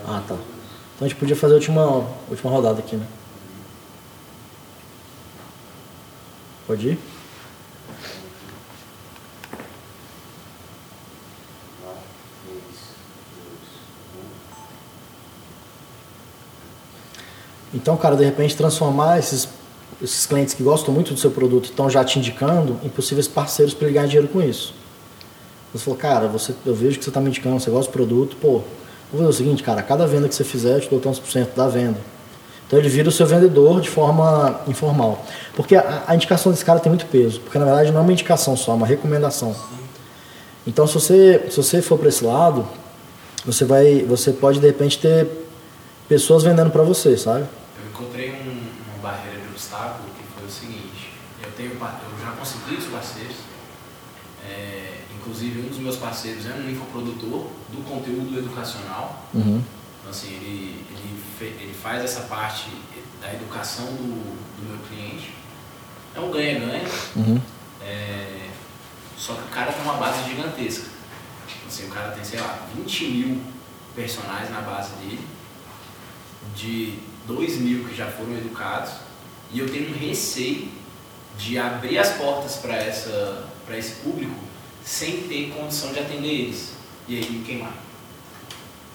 Ah, 0.06 0.22
tá. 0.26 0.34
Então 0.34 1.06
a 1.06 1.08
gente 1.08 1.16
podia 1.16 1.34
fazer 1.34 1.54
a 1.54 1.56
última, 1.56 2.06
última 2.28 2.50
rodada 2.50 2.80
aqui, 2.80 2.96
né? 2.96 3.06
Pode 6.66 6.88
ir? 6.88 6.98
Então, 17.72 17.96
cara, 17.96 18.16
de 18.16 18.24
repente 18.24 18.56
transformar 18.56 19.18
esses, 19.18 19.48
esses 20.02 20.26
clientes 20.26 20.54
que 20.54 20.62
gostam 20.62 20.92
muito 20.92 21.12
do 21.12 21.20
seu 21.20 21.30
produto 21.30 21.66
estão 21.66 21.90
já 21.90 22.04
te 22.04 22.18
indicando 22.18 22.78
em 22.82 22.88
possíveis 22.88 23.28
parceiros 23.28 23.74
para 23.74 23.88
ganhar 23.88 24.06
dinheiro 24.06 24.28
com 24.28 24.42
isso. 24.42 24.74
Você 25.72 25.84
falou, 25.84 25.98
cara, 25.98 26.26
você, 26.26 26.54
eu 26.66 26.74
vejo 26.74 26.98
que 26.98 27.04
você 27.04 27.10
está 27.10 27.20
me 27.20 27.28
indicando, 27.28 27.60
você 27.60 27.70
gosta 27.70 27.90
do 27.90 27.92
produto, 27.92 28.36
pô, 28.40 28.62
vou 29.12 29.18
fazer 29.18 29.26
o 29.26 29.32
seguinte, 29.32 29.62
cara, 29.62 29.82
cada 29.82 30.06
venda 30.06 30.28
que 30.28 30.34
você 30.34 30.44
fizer, 30.44 30.76
eu 30.76 30.80
te 30.80 30.88
dou 30.88 31.00
tantos 31.00 31.20
por 31.20 31.30
cento 31.30 31.54
da 31.54 31.68
venda. 31.68 31.98
Então 32.66 32.78
ele 32.78 32.88
vira 32.88 33.08
o 33.08 33.12
seu 33.12 33.26
vendedor 33.26 33.80
de 33.80 33.90
forma 33.90 34.60
informal. 34.68 35.26
Porque 35.54 35.74
a, 35.74 36.04
a, 36.06 36.14
indicação 36.14 36.52
desse 36.52 36.64
cara 36.64 36.78
tem 36.78 36.88
muito 36.88 37.06
peso, 37.06 37.40
porque 37.40 37.58
na 37.58 37.64
verdade 37.64 37.90
não 37.90 37.98
é 37.98 38.02
uma 38.02 38.12
indicação 38.12 38.56
só, 38.56 38.70
é 38.70 38.74
uma 38.76 38.86
recomendação. 38.86 39.56
Então 40.64 40.86
se 40.86 40.94
você, 40.94 41.46
se 41.50 41.56
você 41.56 41.82
for 41.82 41.98
para 41.98 42.08
esse 42.08 42.24
lado, 42.24 42.64
você 43.44 43.64
vai, 43.64 44.04
você 44.04 44.32
pode 44.32 44.60
de 44.60 44.66
repente 44.68 44.98
ter 44.98 45.26
pessoas 46.08 46.44
vendendo 46.44 46.70
para 46.70 46.84
você, 46.84 47.16
sabe? 47.16 47.44
Eu 47.76 47.90
encontrei 47.90 48.30
um, 48.30 48.62
uma 48.88 49.02
barreira 49.02 49.40
de 49.40 49.48
obstáculo 49.48 50.08
que 50.16 50.22
foi 50.38 50.46
o 50.46 50.50
seguinte, 50.50 51.12
eu 51.42 51.50
tenho 51.56 51.70
eu 51.70 52.24
já 52.24 52.32
consegui 52.38 52.76
os 52.76 52.86
parceiros, 52.86 53.36
É, 54.48 55.00
inclusive, 55.16 55.60
um 55.60 55.68
dos 55.68 55.78
meus 55.90 55.96
parceiros 55.96 56.46
é 56.46 56.54
um 56.54 56.70
infoprodutor 56.70 57.48
do 57.72 57.84
conteúdo 57.84 58.38
educacional. 58.38 59.26
Uhum. 59.34 59.62
Então, 59.98 60.10
assim, 60.10 60.28
ele, 60.28 60.86
ele, 60.88 61.62
ele 61.62 61.74
faz 61.74 62.04
essa 62.04 62.20
parte 62.22 62.68
da 63.20 63.32
educação 63.34 63.86
do, 63.86 64.56
do 64.56 64.68
meu 64.68 64.78
cliente. 64.86 65.34
É 66.14 66.20
um 66.20 66.30
ganha-ganha. 66.30 66.88
Uhum. 67.16 67.40
É, 67.82 68.48
só 69.16 69.34
que 69.34 69.42
o 69.42 69.48
cara 69.48 69.72
tem 69.72 69.82
uma 69.82 69.94
base 69.94 70.28
gigantesca. 70.28 70.86
Assim, 71.66 71.86
o 71.86 71.90
cara 71.90 72.12
tem, 72.12 72.24
sei 72.24 72.40
lá, 72.40 72.66
20 72.76 73.04
mil 73.06 73.42
personagens 73.94 74.50
na 74.50 74.60
base 74.60 74.94
dele, 74.96 75.20
de 76.54 76.98
2 77.26 77.58
mil 77.58 77.84
que 77.84 77.96
já 77.96 78.06
foram 78.06 78.36
educados, 78.36 78.92
e 79.52 79.58
eu 79.58 79.68
tenho 79.68 79.90
um 79.90 79.98
receio 79.98 80.68
de 81.36 81.58
abrir 81.58 81.98
as 81.98 82.10
portas 82.10 82.56
para 82.56 83.76
esse 83.76 83.94
público 84.02 84.49
sem 84.90 85.22
ter 85.28 85.52
condição 85.56 85.92
de 85.92 86.00
atender 86.00 86.28
eles 86.28 86.72
e 87.06 87.16
aí 87.16 87.30
me 87.30 87.44
queimar. 87.44 87.72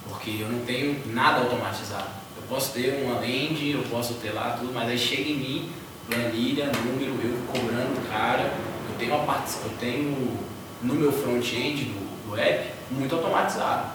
Porque 0.10 0.32
eu 0.42 0.50
não 0.50 0.60
tenho 0.66 1.02
nada 1.14 1.40
automatizado. 1.40 2.10
Eu 2.36 2.44
posso 2.50 2.74
ter 2.74 3.02
uma 3.02 3.16
land, 3.16 3.72
eu 3.72 3.82
posso 3.84 4.16
ter 4.16 4.32
lá 4.32 4.58
tudo, 4.60 4.74
mas 4.74 4.90
aí 4.90 5.00
chega 5.00 5.30
em 5.30 5.38
mim, 5.38 5.70
planilha, 6.10 6.70
número, 6.86 7.18
eu 7.24 7.38
cobrando 7.48 7.98
o 7.98 8.10
cara, 8.10 8.44
eu 8.44 8.98
tenho, 9.00 9.16
uma 9.16 9.26
part... 9.26 9.50
eu 9.64 9.70
tenho 9.80 10.38
no 10.82 10.96
meu 10.96 11.14
front-end 11.14 11.86
do, 11.86 12.30
do 12.30 12.38
app 12.38 12.74
muito 12.92 13.16
automatizado. 13.16 13.90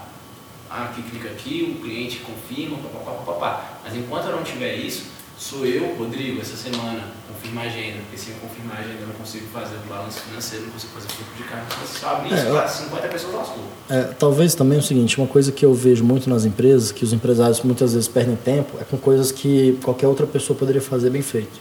Ah, 0.70 0.84
aqui 0.84 1.02
clica 1.02 1.28
aqui, 1.28 1.76
o 1.76 1.82
cliente 1.82 2.20
confirma, 2.20 2.78
papapá, 2.78 3.10
papapá. 3.24 3.64
Mas 3.84 3.94
enquanto 3.94 4.24
eu 4.24 4.36
não 4.36 4.42
tiver 4.42 4.74
isso, 4.74 5.09
sou 5.40 5.64
eu, 5.64 5.96
Rodrigo, 5.98 6.38
essa 6.38 6.54
semana, 6.54 7.02
confirmar 7.26 7.64
a 7.64 7.68
agenda, 7.68 7.96
porque 8.02 8.18
se 8.18 8.30
eu 8.30 8.36
confirmar 8.36 8.76
a 8.76 8.80
agenda 8.80 9.00
eu 9.00 9.06
não 9.06 9.14
consigo 9.14 9.46
fazer 9.46 9.76
o 9.76 9.88
balanço 9.88 10.20
financeiro, 10.20 10.66
não 10.66 10.72
consigo 10.72 10.92
fazer 10.92 11.06
o 11.06 11.10
fluxo 11.10 11.32
de 11.34 11.42
carga, 11.44 11.66
se 11.86 12.02
eu 12.02 12.08
abrir 12.10 12.34
isso 12.34 12.46
para 12.46 12.68
50 12.68 13.08
pessoas 13.08 13.34
lascou. 13.34 13.64
É, 13.88 14.02
talvez 14.18 14.54
também 14.54 14.76
é 14.76 14.80
o 14.80 14.84
seguinte, 14.84 15.16
uma 15.16 15.26
coisa 15.26 15.50
que 15.50 15.64
eu 15.64 15.72
vejo 15.72 16.04
muito 16.04 16.28
nas 16.28 16.44
empresas, 16.44 16.92
que 16.92 17.02
os 17.02 17.14
empresários 17.14 17.62
muitas 17.62 17.94
vezes 17.94 18.06
perdem 18.06 18.36
tempo, 18.36 18.76
é 18.78 18.84
com 18.84 18.98
coisas 18.98 19.32
que 19.32 19.78
qualquer 19.82 20.08
outra 20.08 20.26
pessoa 20.26 20.58
poderia 20.58 20.82
fazer 20.82 21.08
bem 21.08 21.22
feito. 21.22 21.58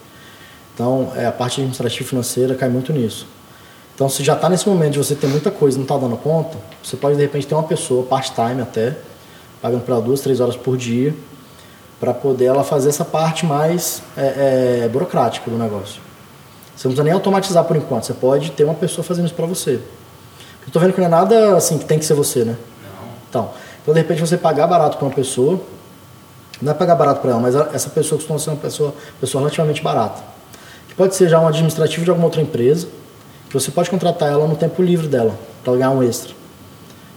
Então, 0.75 1.13
é, 1.15 1.25
a 1.25 1.31
parte 1.31 1.61
administrativa 1.61 2.03
e 2.03 2.07
financeira 2.07 2.55
cai 2.55 2.67
muito 2.67 2.91
nisso. 2.91 3.25
Então, 3.95 4.09
se 4.09 4.23
já 4.23 4.33
está 4.33 4.49
nesse 4.49 4.67
momento 4.67 4.93
de 4.93 4.97
você 4.97 5.15
ter 5.15 5.27
muita 5.27 5.51
coisa 5.51 5.77
e 5.77 5.79
não 5.79 5.83
está 5.83 5.97
dando 5.97 6.17
conta, 6.17 6.57
você 6.83 6.97
pode 6.97 7.15
de 7.15 7.21
repente 7.21 7.47
ter 7.47 7.55
uma 7.55 7.63
pessoa, 7.63 8.05
part-time 8.05 8.61
até, 8.61 8.97
pagando 9.61 9.83
para 9.83 9.99
duas, 10.01 10.19
três 10.19 10.39
horas 10.39 10.55
por 10.55 10.77
dia, 10.77 11.13
para 11.99 12.13
poder 12.13 12.45
ela 12.45 12.63
fazer 12.63 12.89
essa 12.89 13.03
parte 13.03 13.45
mais 13.45 14.01
é, 14.15 14.83
é, 14.83 14.89
burocrática 14.89 15.49
do 15.51 15.57
negócio. 15.57 16.01
Você 16.75 16.87
não 16.87 16.91
precisa 16.93 17.03
nem 17.03 17.13
automatizar 17.13 17.63
por 17.65 17.75
enquanto, 17.75 18.05
você 18.05 18.13
pode 18.13 18.51
ter 18.51 18.63
uma 18.63 18.73
pessoa 18.73 19.03
fazendo 19.03 19.25
isso 19.25 19.35
para 19.35 19.45
você. 19.45 19.73
Eu 19.73 20.67
estou 20.67 20.81
vendo 20.81 20.93
que 20.93 20.99
não 20.99 21.07
é 21.07 21.09
nada 21.09 21.57
assim 21.57 21.77
que 21.77 21.85
tem 21.85 21.99
que 21.99 22.05
ser 22.05 22.13
você, 22.13 22.45
né? 22.45 22.55
Não. 22.83 23.09
Então, 23.29 23.49
então 23.81 23.93
de 23.93 23.99
repente 23.99 24.21
você 24.21 24.37
pagar 24.37 24.67
barato 24.67 24.97
para 24.97 25.05
uma 25.05 25.13
pessoa, 25.13 25.59
não 26.61 26.71
é 26.71 26.75
pagar 26.75 26.95
barato 26.95 27.21
para 27.21 27.31
ela, 27.31 27.39
mas 27.39 27.55
essa 27.73 27.89
pessoa 27.89 28.17
costuma 28.17 28.39
ser 28.39 28.51
uma 28.51 28.57
pessoa, 28.57 28.93
pessoa 29.19 29.41
relativamente 29.41 29.81
barata. 29.81 30.21
Que 30.87 30.95
pode 30.95 31.15
ser 31.15 31.27
já 31.27 31.39
um 31.39 31.47
administrativo 31.47 32.03
de 32.03 32.09
alguma 32.09 32.27
outra 32.27 32.41
empresa, 32.41 32.87
que 33.49 33.53
você 33.53 33.71
pode 33.71 33.89
contratar 33.89 34.29
ela 34.31 34.47
no 34.47 34.55
tempo 34.55 34.81
livre 34.81 35.07
dela, 35.07 35.33
para 35.63 35.73
ganhar 35.73 35.91
um 35.91 36.03
extra. 36.03 36.33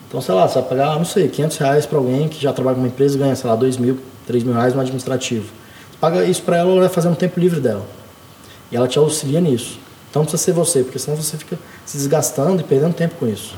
Então, 0.08 0.20
sei 0.20 0.34
lá, 0.34 0.48
você 0.48 0.60
vai 0.60 0.68
pagar, 0.68 0.96
não 0.96 1.04
sei, 1.04 1.28
500 1.28 1.56
reais 1.58 1.86
para 1.86 1.98
alguém 1.98 2.28
que 2.28 2.40
já 2.40 2.52
trabalha 2.52 2.74
com 2.74 2.82
uma 2.82 2.88
empresa 2.88 3.16
e 3.16 3.18
ganha, 3.18 3.34
sei 3.34 3.48
lá, 3.48 3.56
2 3.56 3.76
mil, 3.78 3.98
3 4.26 4.44
mil 4.44 4.54
reais 4.54 4.74
no 4.74 4.80
administrativo. 4.80 5.44
Você 5.44 5.98
paga 6.00 6.24
isso 6.24 6.42
para 6.42 6.58
ela, 6.58 6.70
ela 6.70 6.80
vai 6.80 6.88
fazer 6.88 7.08
no 7.08 7.16
tempo 7.16 7.38
livre 7.38 7.60
dela. 7.60 7.84
E 8.70 8.76
ela 8.76 8.88
te 8.88 8.98
auxilia 8.98 9.40
nisso. 9.40 9.78
Então, 10.10 10.22
precisa 10.22 10.42
ser 10.42 10.52
você, 10.52 10.82
porque 10.82 10.98
senão 10.98 11.16
você 11.16 11.36
fica 11.36 11.58
se 11.86 11.96
desgastando 11.96 12.60
e 12.60 12.64
perdendo 12.64 12.94
tempo 12.94 13.14
com 13.18 13.26
isso. 13.26 13.54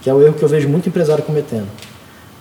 Que 0.00 0.08
é 0.08 0.14
o 0.14 0.22
erro 0.22 0.34
que 0.34 0.42
eu 0.42 0.48
vejo 0.48 0.68
muito 0.68 0.88
empresário 0.88 1.22
cometendo. 1.22 1.68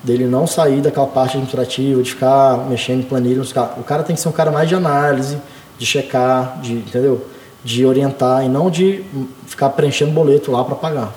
Dele 0.03 0.25
não 0.25 0.47
sair 0.47 0.79
daquela 0.79 1.07
parte 1.07 1.31
administrativa, 1.31 2.01
de 2.01 2.11
ficar 2.11 2.69
mexendo 2.69 2.99
em 3.01 3.03
planilha. 3.03 3.41
O 3.77 3.83
cara 3.83 4.03
tem 4.03 4.15
que 4.15 4.21
ser 4.21 4.29
um 4.29 4.31
cara 4.31 4.51
mais 4.51 4.69
de 4.69 4.75
análise, 4.75 5.37
de 5.77 5.85
checar, 5.85 6.61
de, 6.61 6.73
entendeu? 6.73 7.25
De 7.63 7.85
orientar 7.85 8.45
e 8.45 8.49
não 8.49 8.69
de 8.69 9.03
ficar 9.45 9.69
preenchendo 9.71 10.11
boleto 10.11 10.51
lá 10.51 10.63
para 10.63 10.75
pagar. 10.75 11.13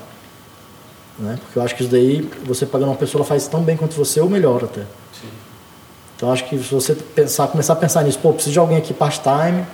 Né? 1.18 1.38
Porque 1.42 1.58
eu 1.58 1.62
acho 1.62 1.76
que 1.76 1.82
isso 1.82 1.92
daí, 1.92 2.28
você 2.44 2.66
pagando 2.66 2.88
uma 2.88 2.96
pessoa, 2.96 3.20
ela 3.20 3.28
faz 3.28 3.46
tão 3.46 3.62
bem 3.62 3.76
quanto 3.76 3.94
você 3.94 4.20
ou 4.20 4.28
melhor 4.28 4.64
até. 4.64 4.82
Então 6.20 6.30
acho 6.30 6.44
que 6.44 6.58
se 6.58 6.74
você 6.74 6.94
pensar, 6.94 7.48
começar 7.48 7.72
a 7.72 7.76
pensar 7.76 8.04
nisso, 8.04 8.18
pô, 8.18 8.30
preciso 8.30 8.52
de 8.52 8.58
alguém 8.58 8.76
aqui 8.76 8.92
part-time 8.92 9.64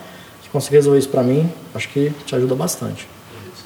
que 0.44 0.48
consiga 0.48 0.76
resolver 0.76 1.00
isso 1.00 1.08
para 1.08 1.24
mim, 1.24 1.52
acho 1.74 1.88
que 1.88 2.10
te 2.24 2.36
ajuda 2.36 2.54
bastante. 2.54 3.08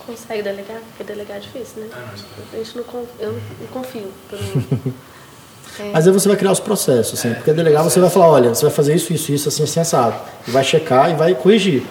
Consegue 0.06 0.42
delegar? 0.42 0.78
Porque 0.88 1.04
delegar 1.04 1.36
é 1.36 1.40
difícil, 1.40 1.82
né? 1.82 1.88
Ah, 1.92 1.98
não, 1.98 2.58
a 2.58 2.64
gente 2.64 2.76
não, 2.78 2.84
eu 3.18 3.32
não 3.34 3.66
confio. 3.70 4.08
É. 4.32 5.90
Mas 5.92 6.06
aí 6.06 6.12
você 6.12 6.26
vai 6.26 6.38
criar 6.38 6.52
os 6.52 6.58
processos, 6.58 7.18
assim, 7.18 7.28
é, 7.28 7.34
porque 7.34 7.52
delegar 7.52 7.84
você 7.84 8.00
vai 8.00 8.08
falar, 8.08 8.28
olha, 8.28 8.54
você 8.54 8.64
vai 8.64 8.74
fazer 8.74 8.94
isso, 8.94 9.12
isso, 9.12 9.30
isso, 9.30 9.48
assim, 9.50 9.62
assim, 9.62 9.80
assado. 9.80 10.18
E 10.48 10.50
vai 10.50 10.64
checar 10.64 11.10
e 11.10 11.14
vai 11.14 11.34
corrigir. 11.34 11.84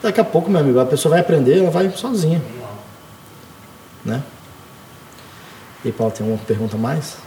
Daqui 0.00 0.18
a 0.18 0.24
pouco, 0.24 0.50
meu 0.50 0.60
amigo, 0.62 0.80
a 0.80 0.86
pessoa 0.86 1.10
vai 1.10 1.20
aprender, 1.20 1.58
ela 1.58 1.70
vai 1.70 1.90
sozinha. 1.90 2.40
Né? 4.02 4.22
E 5.84 5.92
Paulo, 5.92 6.10
tem 6.10 6.24
alguma 6.24 6.42
pergunta 6.42 6.78
mais? 6.78 7.25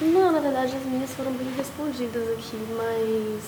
Não, 0.00 0.32
na 0.32 0.40
verdade 0.40 0.76
as 0.76 0.84
minhas 0.84 1.10
foram 1.10 1.32
bem 1.32 1.48
respondidas 1.56 2.22
aqui, 2.30 2.56
mas 2.76 3.42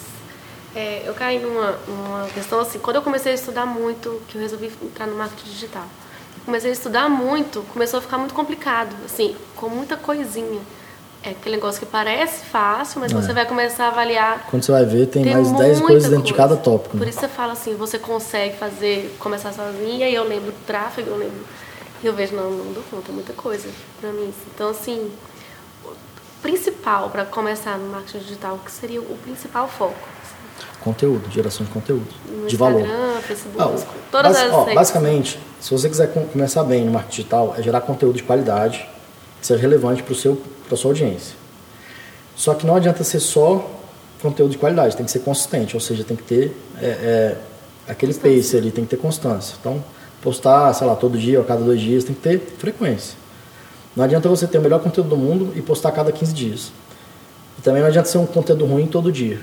é, 0.75 1.03
eu 1.07 1.15
caí 1.15 1.39
numa, 1.39 1.73
numa 1.89 2.27
questão 2.29 2.61
assim, 2.61 2.79
quando 2.79 2.97
eu 2.97 3.03
comecei 3.03 3.33
a 3.33 3.35
estudar 3.35 3.67
muito, 3.67 4.21
que 4.29 4.37
eu 4.37 4.43
resolvi 4.43 4.71
entrar 4.83 5.07
no 5.07 5.17
marketing 5.17 5.51
digital, 5.51 5.85
comecei 6.45 6.71
a 6.71 6.73
estudar 6.73 7.09
muito, 7.09 7.63
começou 7.73 7.99
a 7.99 8.03
ficar 8.03 8.19
muito 8.19 8.35
complicado, 8.35 8.95
assim, 9.05 9.35
com 9.57 9.69
muita 9.69 9.97
coisinha. 9.97 10.61
É 11.23 11.31
aquele 11.31 11.57
negócio 11.57 11.81
que 11.81 11.87
parece 11.87 12.45
fácil, 12.45 13.01
mas 13.01 13.11
é. 13.11 13.15
você 13.15 13.33
vai 13.33 13.45
começar 13.45 13.87
a 13.87 13.89
avaliar. 13.89 14.47
Quando 14.49 14.63
você 14.63 14.71
vai 14.71 14.85
ver, 14.85 15.07
tem, 15.07 15.25
tem 15.25 15.33
mais 15.33 15.51
10 15.51 15.81
coisas 15.81 16.03
dentro 16.05 16.19
coisa. 16.19 16.23
de 16.23 16.35
cada 16.35 16.57
tópico. 16.57 16.97
Né? 16.97 17.03
Por 17.03 17.09
isso 17.09 17.19
você 17.19 17.27
fala 17.27 17.55
assim, 17.55 17.75
você 17.75 17.99
consegue 17.99 18.57
fazer, 18.57 19.17
começar 19.19 19.53
sozinho, 19.53 20.07
e 20.07 20.15
eu 20.15 20.23
lembro 20.23 20.55
tráfego, 20.65 21.11
eu 21.11 21.17
lembro 21.17 21.45
e 22.03 22.07
eu 22.07 22.13
vejo, 22.13 22.35
não, 22.37 22.51
não 22.51 22.73
dou 22.73 22.83
conta, 22.91 23.11
é 23.11 23.15
muita 23.15 23.33
coisa 23.33 23.69
para 24.01 24.13
mim. 24.13 24.33
Então, 24.55 24.71
assim, 24.71 25.11
principal 26.47 27.11
para 27.11 27.25
começar 27.25 27.77
no 27.77 27.89
marketing 27.89 28.19
digital, 28.19 28.61
que 28.65 28.71
seria 28.71 29.01
o 29.01 29.19
principal 29.25 29.67
foco? 29.69 29.97
Conteúdo, 30.81 31.29
geração 31.29 31.67
de 31.67 31.73
conteúdo, 31.73 32.07
no 32.31 32.47
de 32.47 32.55
Instagram, 32.55 32.87
valor. 32.87 33.23
Facebook, 33.23 33.61
ah, 33.61 33.95
todas 34.13 34.33
bas, 34.33 34.43
as 34.45 34.53
ó, 34.53 34.73
Basicamente, 34.73 35.41
se 35.61 35.73
você 35.73 35.89
quiser 35.89 36.07
começar 36.33 36.63
bem 36.63 36.85
no 36.85 36.93
marketing 36.93 37.17
digital, 37.17 37.55
é 37.59 37.63
gerar 37.63 37.81
conteúdo 37.81 38.15
de 38.15 38.23
qualidade, 38.23 38.89
que 39.41 39.47
seja 39.47 39.61
relevante 39.61 40.05
para 40.05 40.15
a 40.15 40.77
sua 40.77 40.91
audiência. 40.93 41.35
Só 42.37 42.55
que 42.55 42.65
não 42.65 42.77
adianta 42.77 43.03
ser 43.03 43.19
só 43.19 43.69
conteúdo 44.23 44.53
de 44.53 44.59
qualidade, 44.59 44.97
tem 44.97 45.05
que 45.05 45.11
ser 45.11 45.21
consistente, 45.21 45.75
ou 45.75 45.81
seja, 45.81 46.05
tem 46.05 46.17
que 46.17 46.23
ter 46.23 46.57
é, 46.81 46.87
é, 46.87 47.37
aquele 47.89 48.15
pace 48.15 48.57
ali, 48.57 48.71
tem 48.71 48.85
que 48.85 48.91
ter 48.91 48.99
constância. 48.99 49.57
Então, 49.59 49.83
postar, 50.23 50.73
sei 50.75 50.87
lá, 50.87 50.95
todo 50.95 51.19
dia 51.19 51.39
ou 51.39 51.45
a 51.45 51.49
cada 51.49 51.65
dois 51.65 51.81
dias, 51.81 52.05
tem 52.05 52.15
que 52.15 52.21
ter 52.21 52.39
frequência. 52.59 53.26
Não 53.97 54.05
adianta 54.05 54.29
você 54.29 54.47
ter 54.47 54.59
o 54.59 54.61
melhor 54.61 54.81
conteúdo 54.81 55.09
do 55.09 55.17
mundo 55.17 55.53
e 55.57 55.63
postar 55.63 55.89
a 55.89 55.93
cada 55.93 56.13
15 56.13 56.35
dias. 56.35 56.73
E 57.59 57.63
também 57.63 57.81
não 57.81 57.89
adianta 57.89 58.09
ser 58.09 58.19
um 58.19 58.27
conteúdo 58.27 58.67
ruim 58.67 58.87
todo 58.87 59.11
dia. 59.11 59.41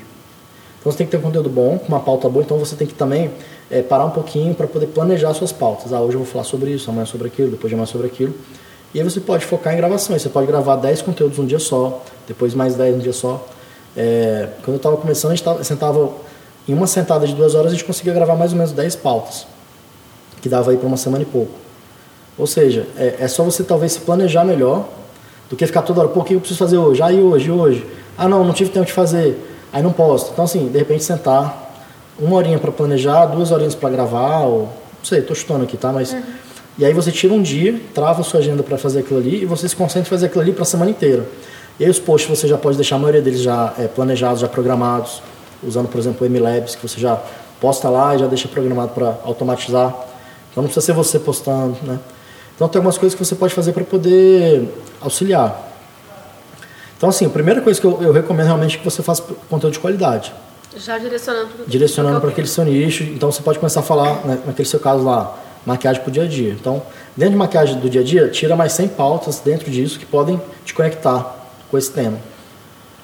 Então 0.79 0.91
você 0.91 0.99
tem 0.99 1.07
que 1.07 1.11
ter 1.11 1.17
um 1.17 1.21
conteúdo 1.21 1.49
bom, 1.49 1.79
com 1.79 1.87
uma 1.87 1.99
pauta 1.99 2.29
boa, 2.29 2.43
então 2.43 2.59
você 2.59 2.75
tem 2.75 2.85
que 2.85 2.93
também 2.93 3.31
é, 3.71 3.81
parar 3.81 4.05
um 4.05 4.11
pouquinho 4.11 4.53
para 4.53 4.67
poder 4.67 4.87
planejar 4.87 5.33
suas 5.33 5.51
pautas. 5.51 5.91
Ah, 5.91 6.01
hoje 6.01 6.15
eu 6.15 6.19
vou 6.19 6.27
falar 6.27 6.43
sobre 6.43 6.71
isso, 6.71 6.89
amanhã 6.91 7.05
sobre 7.05 7.27
aquilo, 7.27 7.49
depois 7.49 7.69
de 7.69 7.73
amanhã 7.73 7.87
sobre 7.87 8.05
aquilo. 8.05 8.35
E 8.93 8.99
aí 8.99 9.03
você 9.03 9.19
pode 9.19 9.43
focar 9.45 9.73
em 9.73 9.77
gravações. 9.77 10.21
Você 10.21 10.29
pode 10.29 10.45
gravar 10.45 10.75
10 10.75 11.01
conteúdos 11.01 11.39
um 11.39 11.45
dia 11.45 11.57
só, 11.57 12.03
depois 12.27 12.53
mais 12.53 12.75
10 12.75 12.97
um 12.97 12.99
dia 12.99 13.13
só. 13.13 13.43
É, 13.97 14.49
quando 14.63 14.75
eu 14.75 14.77
estava 14.77 14.97
começando, 14.97 15.31
a 15.31 15.35
gente 15.35 15.43
tava, 15.43 15.63
sentava 15.63 16.11
em 16.67 16.73
uma 16.73 16.85
sentada 16.85 17.25
de 17.25 17.33
duas 17.33 17.55
horas, 17.55 17.71
a 17.71 17.75
gente 17.75 17.85
conseguia 17.85 18.13
gravar 18.13 18.35
mais 18.35 18.51
ou 18.51 18.57
menos 18.57 18.71
10 18.71 18.97
pautas 18.97 19.47
que 20.41 20.49
dava 20.49 20.71
aí 20.71 20.77
para 20.77 20.87
uma 20.87 20.97
semana 20.97 21.23
e 21.23 21.25
pouco. 21.25 21.53
Ou 22.37 22.47
seja, 22.47 22.87
é, 22.97 23.15
é, 23.19 23.27
só 23.27 23.43
você 23.43 23.63
talvez 23.63 23.93
se 23.93 23.99
planejar 23.99 24.43
melhor 24.43 24.87
do 25.49 25.55
que 25.55 25.65
ficar 25.67 25.83
toda 25.83 26.01
hora, 26.01 26.09
pô, 26.09 26.21
o 26.21 26.23
que 26.23 26.33
eu 26.33 26.39
preciso 26.39 26.57
fazer 26.57 26.77
hoje? 26.77 27.01
Ah, 27.01 27.11
e 27.11 27.21
hoje, 27.21 27.47
e 27.47 27.51
hoje? 27.51 27.85
Ah, 28.17 28.27
não, 28.27 28.43
não 28.43 28.53
tive 28.53 28.71
tempo 28.71 28.85
de 28.85 28.93
fazer, 28.93 29.37
aí 29.71 29.83
não 29.83 29.91
posso. 29.91 30.31
Então, 30.31 30.45
assim, 30.45 30.67
de 30.67 30.77
repente 30.77 31.03
sentar 31.03 31.71
uma 32.19 32.35
horinha 32.35 32.57
para 32.57 32.71
planejar, 32.71 33.25
duas 33.27 33.51
horinhas 33.51 33.75
para 33.75 33.89
gravar, 33.89 34.41
ou 34.41 34.61
não 34.61 35.05
sei, 35.05 35.19
estou 35.19 35.35
chutando 35.35 35.63
aqui, 35.63 35.77
tá? 35.77 35.91
Mas. 35.91 36.13
Uhum. 36.13 36.21
E 36.75 36.83
aí 36.83 36.91
você 36.91 37.11
tira 37.11 37.31
um 37.31 37.41
dia, 37.41 37.79
trava 37.93 38.21
a 38.21 38.23
sua 38.23 38.39
agenda 38.39 38.63
para 38.63 38.79
fazer 38.79 39.01
aquilo 39.01 39.19
ali 39.19 39.43
e 39.43 39.45
você 39.45 39.69
se 39.69 39.75
concentra 39.75 40.07
em 40.07 40.09
fazer 40.09 40.25
aquilo 40.25 40.41
ali 40.41 40.51
para 40.51 40.63
a 40.63 40.65
semana 40.65 40.89
inteira. 40.89 41.23
E 41.79 41.83
aí 41.85 41.89
os 41.89 41.99
posts 41.99 42.27
você 42.35 42.47
já 42.47 42.57
pode 42.57 42.77
deixar 42.77 42.95
a 42.95 42.99
maioria 42.99 43.21
deles 43.21 43.41
já 43.41 43.75
é, 43.77 43.87
planejados, 43.87 44.39
já 44.39 44.47
programados, 44.47 45.21
usando, 45.63 45.87
por 45.87 45.99
exemplo, 45.99 46.25
o 46.25 46.29
MLabs, 46.29 46.73
que 46.73 46.81
você 46.81 46.99
já 46.99 47.21
posta 47.61 47.89
lá 47.89 48.15
e 48.15 48.19
já 48.19 48.25
deixa 48.25 48.47
programado 48.47 48.89
para 48.89 49.19
automatizar 49.23 49.93
então 50.53 50.61
não 50.61 50.69
precisa 50.69 50.85
ser 50.85 50.93
você 50.93 51.19
postando, 51.19 51.75
né? 51.81 51.99
Então 52.55 52.67
tem 52.67 52.79
algumas 52.79 52.97
coisas 52.97 53.17
que 53.17 53.23
você 53.23 53.35
pode 53.35 53.53
fazer 53.53 53.73
para 53.73 53.83
poder 53.83 54.69
auxiliar. 55.01 55.71
Então 56.97 57.09
assim, 57.09 57.25
a 57.25 57.29
primeira 57.29 57.61
coisa 57.61 57.79
que 57.79 57.85
eu, 57.85 58.01
eu 58.01 58.11
recomendo 58.11 58.47
realmente 58.47 58.75
é 58.75 58.79
que 58.79 58.85
você 58.85 59.01
faça 59.01 59.23
conteúdo 59.49 59.73
de 59.73 59.79
qualidade. 59.79 60.33
Já 60.75 60.97
direcionando 60.97 61.49
para 61.49 61.65
Direcionando 61.65 62.19
para 62.19 62.29
aquele 62.29 62.47
seu 62.47 62.65
nicho. 62.65 63.03
Então 63.03 63.31
você 63.31 63.41
pode 63.41 63.59
começar 63.59 63.81
a 63.81 63.83
falar, 63.83 64.25
né, 64.25 64.39
naquele 64.45 64.67
seu 64.67 64.79
caso 64.79 65.03
lá, 65.03 65.37
maquiagem 65.65 66.01
para 66.01 66.09
o 66.09 66.11
dia 66.11 66.23
a 66.23 66.27
dia. 66.27 66.51
Então, 66.51 66.81
dentro 67.15 67.33
de 67.33 67.37
maquiagem 67.37 67.79
do 67.79 67.89
dia 67.89 68.01
a 68.01 68.03
dia, 68.03 68.29
tira 68.29 68.55
mais 68.55 68.73
100 68.73 68.89
pautas 68.89 69.39
dentro 69.39 69.69
disso 69.69 69.99
que 69.99 70.05
podem 70.05 70.41
te 70.65 70.73
conectar 70.73 71.35
com 71.69 71.77
esse 71.77 71.91
tema. 71.91 72.17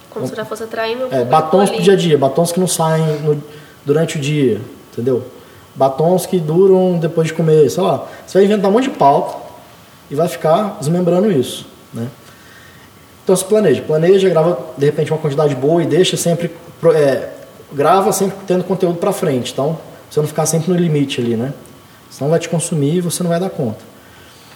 Como 0.10 0.28
se 0.28 0.36
já 0.36 0.44
fosse 0.44 0.64
atrair 0.64 0.98
meu 0.98 1.08
é, 1.12 1.24
Batons 1.24 1.70
para 1.70 1.80
o 1.80 1.82
dia 1.82 1.94
a 1.94 1.96
dia, 1.96 2.18
batons 2.18 2.52
que 2.52 2.60
não 2.60 2.68
saem 2.68 3.06
no, 3.22 3.42
durante 3.86 4.18
o 4.18 4.20
dia, 4.20 4.60
entendeu? 4.92 5.24
Batons 5.76 6.26
que 6.26 6.40
duram 6.40 6.98
depois 6.98 7.28
de 7.28 7.34
comer, 7.34 7.70
sei 7.70 7.84
lá. 7.84 8.08
Você 8.26 8.40
vai 8.40 8.46
inventar 8.46 8.70
um 8.70 8.74
monte 8.74 8.90
de 8.90 8.98
pauta 8.98 9.38
e 10.10 10.16
vai 10.16 10.28
ficar 10.28 10.78
desmembrando 10.80 11.32
isso, 11.32 11.66
né? 11.94 12.08
Então 13.24 13.36
se 13.36 13.46
planeja, 13.46 13.82
planeja, 13.84 14.28
grava 14.28 14.60
de 14.76 14.86
repente 14.86 15.12
uma 15.12 15.20
quantidade 15.20 15.54
boa 15.54 15.84
e 15.84 15.86
deixa 15.86 16.18
sempre, 16.18 16.52
é, 16.96 17.30
grava 17.72 18.12
sempre 18.12 18.38
tendo 18.48 18.64
conteúdo 18.64 18.98
para 18.98 19.14
frente. 19.14 19.52
Então 19.54 19.78
você 20.10 20.20
não 20.20 20.28
ficar 20.28 20.48
sempre 20.48 20.72
no 20.72 20.78
limite 20.78 21.22
ali, 21.22 21.36
né? 21.36 21.54
Senão 22.10 22.32
vai 22.32 22.40
te 22.40 22.50
consumir 22.50 22.96
e 22.96 23.02
você 23.02 23.22
não 23.22 23.30
vai 23.30 23.40
dar 23.40 23.52
conta. 23.52 23.78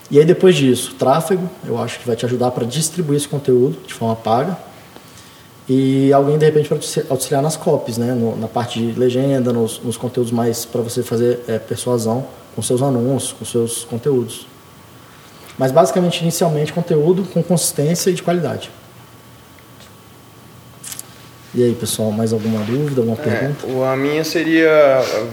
E 0.10 0.18
aí 0.18 0.26
depois 0.26 0.56
disso, 0.56 0.96
tráfego, 0.98 1.48
eu 1.66 1.78
acho 1.80 2.00
que 2.00 2.08
vai 2.08 2.16
te 2.16 2.26
ajudar 2.26 2.50
para 2.52 2.66
distribuir 2.66 3.18
esse 3.18 3.28
conteúdo 3.28 3.78
de 3.86 3.94
forma 3.94 4.16
paga. 4.16 4.58
E 5.70 6.12
alguém 6.12 6.38
de 6.38 6.46
repente 6.46 6.68
para 6.68 6.80
auxiliar 7.10 7.42
nas 7.42 7.56
copies, 7.56 7.98
né? 7.98 8.14
No, 8.14 8.36
na 8.36 8.48
parte 8.48 8.80
de 8.80 9.00
legenda, 9.00 9.54
nos, 9.54 9.80
nos 9.84 9.98
conteúdos 9.98 10.32
mais 10.32 10.66
para 10.66 10.82
você 10.82 11.04
fazer 11.04 11.42
é, 11.48 11.60
persuasão 11.60 12.26
com 12.56 12.62
seus 12.62 12.82
anúncios, 12.82 13.34
com 13.34 13.46
seus 13.46 13.86
conteúdos. 13.86 14.48
Mas 15.58 15.72
basicamente, 15.72 16.22
inicialmente, 16.22 16.74
conteúdo 16.74 17.24
com 17.24 17.44
consistência 17.44 18.10
e 18.10 18.14
de 18.14 18.24
qualidade. 18.24 18.72
E 21.56 21.64
aí, 21.64 21.76
pessoal, 21.76 22.12
mais 22.12 22.34
alguma 22.34 22.62
dúvida, 22.62 23.02
alguma 23.02 23.18
é, 23.20 23.22
pergunta? 23.22 23.92
A 23.92 23.96
minha 23.96 24.24
seria: 24.24 24.70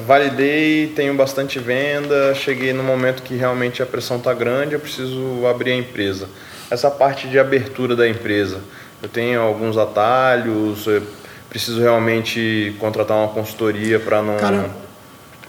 validei, 0.06 0.88
tenho 0.88 1.14
bastante 1.14 1.58
venda, 1.58 2.34
cheguei 2.34 2.74
no 2.74 2.82
momento 2.82 3.22
que 3.22 3.34
realmente 3.34 3.82
a 3.82 3.86
pressão 3.86 4.18
está 4.18 4.34
grande, 4.34 4.74
eu 4.74 4.80
preciso 4.80 5.46
abrir 5.46 5.72
a 5.72 5.76
empresa. 5.76 6.28
Essa 6.70 6.90
parte 6.90 7.26
de 7.26 7.38
abertura 7.38 7.96
da 7.96 8.06
empresa, 8.06 8.60
eu 9.02 9.08
tenho 9.08 9.40
alguns 9.40 9.78
atalhos, 9.78 10.86
preciso 11.48 11.80
realmente 11.80 12.76
contratar 12.78 13.16
uma 13.16 13.28
consultoria 13.28 13.98
para 13.98 14.22
não 14.22 14.36
Cara, 14.36 14.70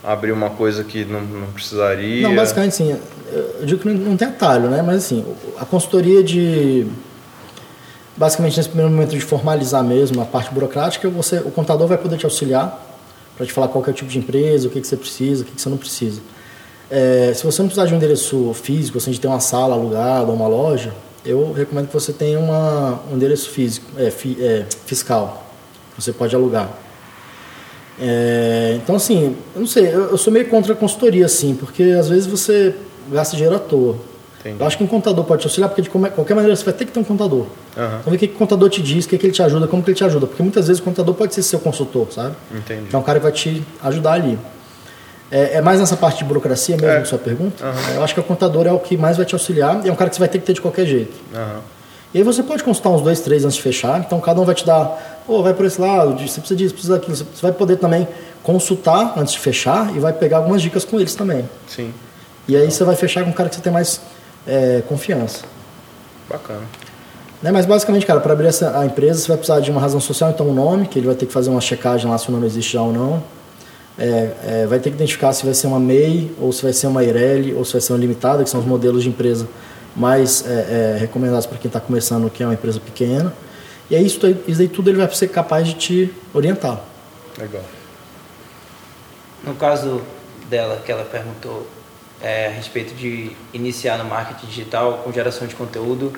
abrir 0.03 0.31
uma 0.31 0.49
coisa 0.49 0.83
que 0.83 1.05
não, 1.05 1.21
não 1.21 1.47
precisaria. 1.51 2.21
Não, 2.27 2.35
basicamente, 2.35 2.75
sim. 2.75 2.97
Eu 3.31 3.65
digo 3.65 3.81
que 3.81 3.89
não, 3.89 4.17
tem 4.17 4.27
atalho, 4.27 4.69
né? 4.69 4.81
Mas 4.81 4.97
assim, 4.97 5.25
a 5.57 5.65
consultoria 5.65 6.23
de 6.23 6.87
basicamente 8.17 8.57
nesse 8.57 8.69
primeiro 8.69 8.91
momento 8.91 9.11
de 9.11 9.21
formalizar 9.21 9.83
mesmo 9.83 10.21
a 10.21 10.25
parte 10.25 10.53
burocrática, 10.53 11.09
você, 11.09 11.37
o 11.37 11.49
contador 11.51 11.87
vai 11.87 11.97
poder 11.97 12.17
te 12.17 12.25
auxiliar 12.25 12.87
para 13.35 13.45
te 13.45 13.53
falar 13.53 13.69
qual 13.69 13.83
é 13.85 13.89
o 13.89 13.93
tipo 13.93 14.09
de 14.11 14.19
empresa, 14.19 14.67
o 14.67 14.71
que, 14.71 14.81
que 14.81 14.87
você 14.87 14.97
precisa, 14.97 15.43
o 15.43 15.45
que, 15.45 15.53
que 15.53 15.61
você 15.61 15.69
não 15.69 15.77
precisa. 15.77 16.21
É, 16.89 17.31
se 17.33 17.43
você 17.43 17.61
não 17.61 17.69
precisar 17.69 17.87
de 17.87 17.93
um 17.93 17.97
endereço 17.97 18.53
físico, 18.53 18.97
assim, 18.97 19.11
de 19.11 19.19
ter 19.19 19.27
uma 19.27 19.39
sala 19.39 19.75
alugada 19.75 20.27
ou 20.27 20.35
uma 20.35 20.47
loja, 20.47 20.93
eu 21.25 21.53
recomendo 21.53 21.87
que 21.87 21.93
você 21.93 22.11
tenha 22.11 22.37
uma, 22.37 22.99
um 23.09 23.15
endereço 23.15 23.49
físico, 23.49 23.89
é, 23.97 24.11
fi, 24.11 24.37
é, 24.39 24.65
fiscal. 24.85 25.45
Você 25.97 26.11
pode 26.11 26.35
alugar. 26.35 26.69
É, 28.01 28.79
então, 28.81 28.95
assim, 28.95 29.35
eu 29.53 29.59
não 29.59 29.67
sei, 29.67 29.85
eu, 29.85 30.09
eu, 30.09 30.17
sou 30.17 30.33
meio 30.33 30.49
contra 30.49 30.73
a 30.73 30.75
consultoria, 30.75 31.25
assim, 31.25 31.53
porque 31.53 31.83
às 31.83 32.09
vezes 32.09 32.25
você 32.25 32.73
gasta 33.11 33.35
dinheiro 33.35 33.55
à 33.55 33.59
toa. 33.59 33.95
Entendi. 34.39 34.59
Eu 34.59 34.65
acho 34.65 34.75
que 34.75 34.83
um 34.83 34.87
contador 34.87 35.23
pode 35.23 35.41
te 35.41 35.45
auxiliar, 35.45 35.69
porque 35.69 35.83
de 35.83 35.89
qualquer 35.89 36.33
maneira 36.33 36.55
você 36.55 36.65
vai 36.65 36.73
ter 36.73 36.85
que 36.85 36.91
ter 36.91 36.99
um 36.99 37.03
contador. 37.03 37.41
Uhum. 37.41 37.47
Então, 37.75 38.09
ver 38.11 38.15
o 38.15 38.19
que, 38.19 38.27
que 38.27 38.33
o 38.33 38.37
contador 38.37 38.69
te 38.69 38.81
diz, 38.81 39.05
o 39.05 39.09
que, 39.09 39.17
que 39.19 39.27
ele 39.27 39.33
te 39.33 39.43
ajuda, 39.43 39.67
como 39.67 39.83
que 39.83 39.91
ele 39.91 39.97
te 39.97 40.03
ajuda. 40.03 40.25
Porque 40.25 40.41
muitas 40.41 40.67
vezes 40.67 40.81
o 40.81 40.83
contador 40.83 41.13
pode 41.13 41.35
ser 41.35 41.43
seu 41.43 41.59
consultor, 41.59 42.07
sabe? 42.11 42.35
Entendi. 42.51 42.85
Então, 42.87 42.99
o 42.99 43.03
cara 43.03 43.19
vai 43.19 43.31
te 43.31 43.61
ajudar 43.83 44.13
ali. 44.13 44.39
É, 45.31 45.57
é 45.57 45.61
mais 45.61 45.79
nessa 45.79 45.95
parte 45.95 46.17
de 46.17 46.23
burocracia 46.23 46.75
mesmo, 46.75 46.89
é. 46.89 47.05
sua 47.05 47.19
pergunta? 47.19 47.63
Uhum. 47.63 47.95
Eu 47.95 48.03
acho 48.03 48.15
que 48.15 48.19
o 48.19 48.23
contador 48.23 48.65
é 48.65 48.71
o 48.71 48.79
que 48.79 48.97
mais 48.97 49.15
vai 49.15 49.25
te 49.27 49.35
auxiliar 49.35 49.85
e 49.85 49.89
é 49.89 49.91
um 49.91 49.95
cara 49.95 50.09
que 50.09 50.15
você 50.15 50.19
vai 50.19 50.27
ter 50.27 50.39
que 50.39 50.45
ter 50.45 50.53
de 50.53 50.61
qualquer 50.61 50.87
jeito. 50.87 51.13
Uhum. 51.33 51.59
E 52.13 52.17
aí 52.17 52.23
você 52.23 52.43
pode 52.43 52.63
consultar 52.63 52.89
uns 52.89 53.01
dois, 53.01 53.21
três 53.21 53.45
antes 53.45 53.55
de 53.55 53.61
fechar. 53.61 53.99
Então, 53.99 54.19
cada 54.19 54.41
um 54.41 54.43
vai 54.43 54.53
te 54.53 54.65
dar, 54.65 55.20
vai 55.41 55.53
por 55.53 55.65
esse 55.65 55.79
lado, 55.79 56.11
você 56.19 56.39
precisa 56.39 56.55
disso, 56.55 56.73
precisa 56.73 56.93
daquilo. 56.95 57.15
Você 57.15 57.25
vai 57.41 57.51
poder 57.51 57.77
também 57.77 58.07
consultar 58.43 59.13
antes 59.17 59.33
de 59.33 59.39
fechar 59.39 59.95
e 59.95 59.99
vai 59.99 60.13
pegar 60.13 60.37
algumas 60.37 60.61
dicas 60.61 60.83
com 60.83 60.99
eles 60.99 61.15
também. 61.15 61.47
Sim. 61.67 61.93
E 62.47 62.55
aí 62.55 62.69
você 62.69 62.83
vai 62.83 62.95
fechar 62.95 63.23
com 63.23 63.29
um 63.29 63.33
cara 63.33 63.49
que 63.49 63.55
você 63.55 63.61
tem 63.61 63.71
mais 63.71 64.01
é, 64.47 64.81
confiança. 64.87 65.43
Bacana. 66.29 66.61
Né? 67.41 67.51
Mas 67.51 67.65
basicamente, 67.65 68.05
cara, 68.05 68.19
para 68.19 68.33
abrir 68.33 68.47
essa, 68.47 68.77
a 68.79 68.85
empresa 68.85 69.21
você 69.21 69.27
vai 69.27 69.37
precisar 69.37 69.59
de 69.59 69.71
uma 69.71 69.81
razão 69.81 69.99
social, 69.99 70.29
então 70.31 70.47
um 70.47 70.53
nome, 70.53 70.87
que 70.87 70.99
ele 70.99 71.07
vai 71.07 71.15
ter 71.15 71.25
que 71.25 71.33
fazer 71.33 71.49
uma 71.49 71.61
checagem 71.61 72.09
lá 72.09 72.17
se 72.17 72.29
o 72.29 72.31
nome 72.31 72.45
existe 72.45 72.73
já 72.73 72.81
ou 72.81 72.93
não. 72.93 73.23
É, 73.97 74.31
é, 74.47 74.67
vai 74.67 74.79
ter 74.79 74.89
que 74.89 74.95
identificar 74.95 75.33
se 75.33 75.45
vai 75.45 75.53
ser 75.53 75.67
uma 75.67 75.79
MEI, 75.79 76.33
ou 76.39 76.51
se 76.51 76.63
vai 76.63 76.73
ser 76.73 76.87
uma 76.87 77.03
Eireli, 77.03 77.53
ou 77.53 77.65
se 77.65 77.73
vai 77.73 77.81
ser 77.81 77.93
uma 77.93 77.99
limitada, 77.99 78.43
que 78.43 78.49
são 78.49 78.59
os 78.59 78.65
modelos 78.65 79.03
de 79.03 79.09
empresa 79.09 79.47
mais 79.95 80.45
é, 80.47 80.95
é 80.95 80.97
recomendados 80.99 81.45
para 81.45 81.57
quem 81.57 81.67
está 81.67 81.79
começando, 81.79 82.29
que 82.29 82.41
é 82.41 82.45
uma 82.45 82.53
empresa 82.53 82.79
pequena. 82.79 83.33
E 83.91 83.95
aí 83.97 84.05
isso, 84.05 84.19
isso 84.47 84.61
aí 84.61 84.69
tudo 84.69 84.89
ele 84.89 84.97
vai 84.97 85.13
ser 85.13 85.27
capaz 85.27 85.67
de 85.67 85.73
te 85.73 86.13
orientar. 86.33 86.79
Legal. 87.37 87.61
No 89.43 89.53
caso 89.55 90.01
dela, 90.49 90.81
que 90.85 90.89
ela 90.89 91.03
perguntou 91.03 91.67
é, 92.21 92.47
a 92.47 92.51
respeito 92.51 92.95
de 92.95 93.35
iniciar 93.53 93.97
no 93.97 94.05
marketing 94.05 94.45
digital 94.45 95.01
com 95.03 95.11
geração 95.11 95.45
de 95.45 95.55
conteúdo. 95.55 96.13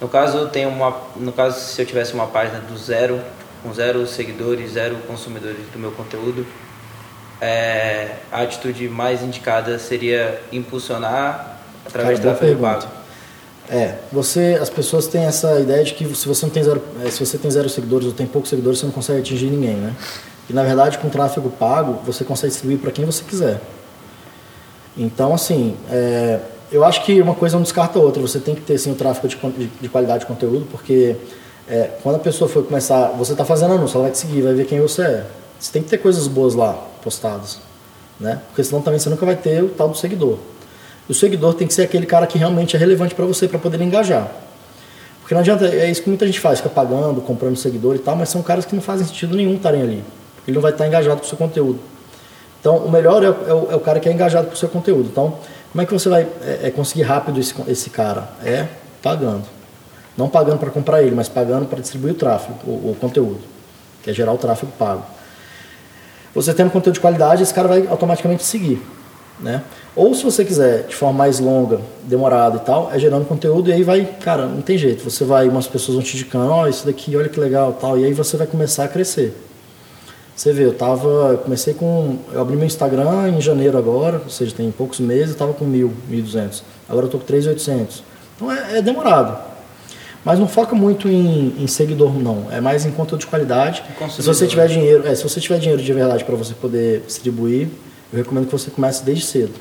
No 0.00 0.08
caso, 0.08 0.36
eu 0.36 0.48
tenho 0.48 0.68
uma, 0.68 0.96
no 1.14 1.32
caso 1.32 1.60
se 1.60 1.80
eu 1.80 1.86
tivesse 1.86 2.12
uma 2.12 2.26
página 2.26 2.58
do 2.58 2.76
zero, 2.76 3.20
com 3.62 3.72
zero 3.72 4.04
seguidores, 4.04 4.72
zero 4.72 4.96
consumidores 5.06 5.64
do 5.72 5.78
meu 5.78 5.92
conteúdo, 5.92 6.44
é, 7.40 8.16
a 8.32 8.42
atitude 8.42 8.88
mais 8.88 9.22
indicada 9.22 9.78
seria 9.78 10.42
impulsionar 10.50 11.60
através 11.86 12.18
Cara, 12.18 12.32
do 12.32 12.36
tráfego 12.36 12.60
pago. 12.60 13.01
É, 13.72 13.94
você, 14.12 14.58
as 14.60 14.68
pessoas 14.68 15.06
têm 15.06 15.24
essa 15.24 15.58
ideia 15.58 15.82
de 15.82 15.94
que 15.94 16.04
se 16.14 16.28
você 16.28 16.44
não 16.44 16.52
tem 16.52 16.62
zero, 16.62 16.82
é, 17.02 17.10
se 17.10 17.24
você 17.24 17.38
tem 17.38 17.50
zero 17.50 17.70
seguidores 17.70 18.06
ou 18.06 18.12
tem 18.12 18.26
poucos 18.26 18.50
seguidores, 18.50 18.78
você 18.78 18.84
não 18.84 18.92
consegue 18.92 19.20
atingir 19.20 19.46
ninguém, 19.46 19.76
né? 19.76 19.96
E 20.50 20.52
na 20.52 20.62
verdade, 20.62 20.98
com 20.98 21.08
tráfego 21.08 21.48
pago, 21.48 21.98
você 22.04 22.22
consegue 22.22 22.50
distribuir 22.50 22.78
para 22.78 22.90
quem 22.90 23.06
você 23.06 23.24
quiser. 23.24 23.62
Então, 24.94 25.32
assim, 25.32 25.74
é, 25.90 26.40
eu 26.70 26.84
acho 26.84 27.02
que 27.02 27.18
uma 27.22 27.34
coisa 27.34 27.56
não 27.56 27.62
descarta 27.62 27.98
a 27.98 28.02
outra. 28.02 28.20
Você 28.20 28.38
tem 28.40 28.54
que 28.54 28.60
ter, 28.60 28.76
sim, 28.76 28.92
o 28.92 28.94
tráfego 28.94 29.26
de, 29.26 29.36
de, 29.36 29.66
de 29.80 29.88
qualidade 29.88 30.20
de 30.20 30.26
conteúdo, 30.26 30.66
porque 30.70 31.16
é, 31.66 31.92
quando 32.02 32.16
a 32.16 32.18
pessoa 32.18 32.50
for 32.50 32.62
começar, 32.64 33.08
você 33.12 33.32
está 33.32 33.44
fazendo 33.44 33.72
anúncio, 33.72 33.96
ela 33.96 34.04
vai 34.04 34.12
te 34.12 34.18
seguir, 34.18 34.42
vai 34.42 34.52
ver 34.52 34.66
quem 34.66 34.82
você 34.82 35.00
é. 35.00 35.26
Você 35.58 35.72
tem 35.72 35.82
que 35.82 35.88
ter 35.88 35.96
coisas 35.96 36.26
boas 36.26 36.54
lá 36.54 36.74
postadas, 37.02 37.58
né? 38.20 38.42
Porque 38.48 38.62
senão 38.62 38.82
também 38.82 39.00
você 39.00 39.08
nunca 39.08 39.24
vai 39.24 39.36
ter 39.36 39.64
o 39.64 39.70
tal 39.70 39.88
do 39.88 39.96
seguidor. 39.96 40.36
O 41.12 41.14
seguidor 41.14 41.52
tem 41.52 41.66
que 41.66 41.74
ser 41.74 41.82
aquele 41.82 42.06
cara 42.06 42.26
que 42.26 42.38
realmente 42.38 42.74
é 42.74 42.78
relevante 42.78 43.14
para 43.14 43.26
você, 43.26 43.46
para 43.46 43.58
poder 43.58 43.78
engajar. 43.82 44.32
Porque 45.20 45.34
não 45.34 45.42
adianta, 45.42 45.66
é 45.66 45.90
isso 45.90 46.02
que 46.02 46.08
muita 46.08 46.26
gente 46.26 46.40
faz, 46.40 46.58
fica 46.58 46.70
pagando, 46.70 47.20
comprando 47.20 47.54
seguidor 47.54 47.94
e 47.94 47.98
tal, 47.98 48.16
mas 48.16 48.30
são 48.30 48.42
caras 48.42 48.64
que 48.64 48.74
não 48.74 48.80
fazem 48.80 49.06
sentido 49.06 49.36
nenhum 49.36 49.56
estarem 49.56 49.82
ali. 49.82 50.04
Ele 50.48 50.54
não 50.54 50.62
vai 50.62 50.72
estar 50.72 50.86
engajado 50.86 51.20
com 51.20 51.26
o 51.26 51.28
seu 51.28 51.36
conteúdo. 51.36 51.78
Então, 52.58 52.78
o 52.78 52.90
melhor 52.90 53.22
é, 53.22 53.26
é, 53.26 53.52
o, 53.52 53.72
é 53.72 53.76
o 53.76 53.80
cara 53.80 54.00
que 54.00 54.08
é 54.08 54.12
engajado 54.12 54.46
com 54.46 54.54
o 54.54 54.56
seu 54.56 54.70
conteúdo. 54.70 55.10
Então, 55.12 55.36
como 55.70 55.82
é 55.82 55.84
que 55.84 55.92
você 55.92 56.08
vai 56.08 56.22
é, 56.22 56.60
é 56.68 56.70
conseguir 56.70 57.02
rápido 57.02 57.38
esse, 57.38 57.54
esse 57.68 57.90
cara? 57.90 58.30
É 58.42 58.66
pagando. 59.02 59.44
Não 60.16 60.30
pagando 60.30 60.60
para 60.60 60.70
comprar 60.70 61.02
ele, 61.02 61.14
mas 61.14 61.28
pagando 61.28 61.66
para 61.66 61.80
distribuir 61.80 62.14
o 62.14 62.16
tráfego, 62.16 62.54
o, 62.64 62.92
o, 62.92 62.96
conteúdo, 62.98 63.40
que 64.02 64.08
é 64.08 64.14
gerar 64.14 64.32
o 64.32 64.38
tráfego 64.38 64.72
pago. 64.78 65.02
Você 66.34 66.54
tendo 66.54 66.70
conteúdo 66.70 66.94
de 66.94 67.00
qualidade, 67.00 67.42
esse 67.42 67.52
cara 67.52 67.68
vai 67.68 67.86
automaticamente 67.86 68.44
seguir. 68.44 68.80
Né? 69.40 69.62
Ou 69.96 70.14
se 70.14 70.22
você 70.22 70.44
quiser 70.44 70.86
de 70.86 70.94
forma 70.94 71.18
mais 71.18 71.40
longa, 71.40 71.80
demorada 72.04 72.58
e 72.58 72.60
tal, 72.60 72.90
é 72.92 72.98
gerando 72.98 73.26
conteúdo 73.26 73.70
e 73.70 73.72
aí 73.72 73.82
vai, 73.82 74.04
cara, 74.20 74.46
não 74.46 74.62
tem 74.62 74.78
jeito. 74.78 75.02
Você 75.02 75.24
vai, 75.24 75.48
umas 75.48 75.66
pessoas 75.66 75.96
vão 75.96 76.04
te 76.04 76.16
indicando, 76.16 76.50
ó, 76.50 76.62
oh, 76.62 76.68
isso 76.68 76.86
daqui, 76.86 77.16
olha 77.16 77.28
que 77.28 77.40
legal 77.40 77.72
tal, 77.72 77.98
e 77.98 78.04
aí 78.04 78.12
você 78.12 78.36
vai 78.36 78.46
começar 78.46 78.84
a 78.84 78.88
crescer. 78.88 79.34
Você 80.34 80.52
vê, 80.52 80.64
eu 80.64 80.72
tava. 80.72 81.08
Eu 81.08 81.38
comecei 81.38 81.74
com. 81.74 82.18
Eu 82.32 82.40
abri 82.40 82.56
meu 82.56 82.66
Instagram 82.66 83.28
em 83.28 83.40
janeiro 83.40 83.76
agora, 83.76 84.20
ou 84.24 84.30
seja, 84.30 84.54
tem 84.54 84.70
poucos 84.70 84.98
meses, 84.98 85.30
eu 85.30 85.36
tava 85.36 85.52
com 85.52 85.64
mil, 85.64 85.92
mil 86.08 86.22
duzentos. 86.22 86.64
Agora 86.88 87.06
eu 87.06 87.10
tô 87.10 87.18
com 87.18 87.26
3.800. 87.26 88.00
Então 88.34 88.50
é, 88.50 88.78
é, 88.78 88.82
demorado. 88.82 89.52
Mas 90.24 90.38
não 90.38 90.46
foca 90.46 90.74
muito 90.74 91.08
em, 91.08 91.54
em, 91.58 91.66
seguidor, 91.66 92.12
não. 92.14 92.46
É 92.50 92.60
mais 92.60 92.86
em 92.86 92.92
conteúdo 92.92 93.20
de 93.20 93.26
qualidade. 93.26 93.82
Se 94.10 94.22
você 94.22 94.46
tiver 94.46 94.68
dinheiro, 94.68 95.06
é, 95.06 95.14
se 95.14 95.22
você 95.22 95.40
tiver 95.40 95.58
dinheiro 95.58 95.82
de 95.82 95.92
verdade 95.92 96.24
para 96.24 96.36
você 96.36 96.54
poder 96.54 97.02
distribuir, 97.06 97.68
eu 98.12 98.18
recomendo 98.18 98.46
que 98.46 98.52
você 98.52 98.70
comece 98.70 99.04
desde 99.04 99.24
cedo 99.24 99.54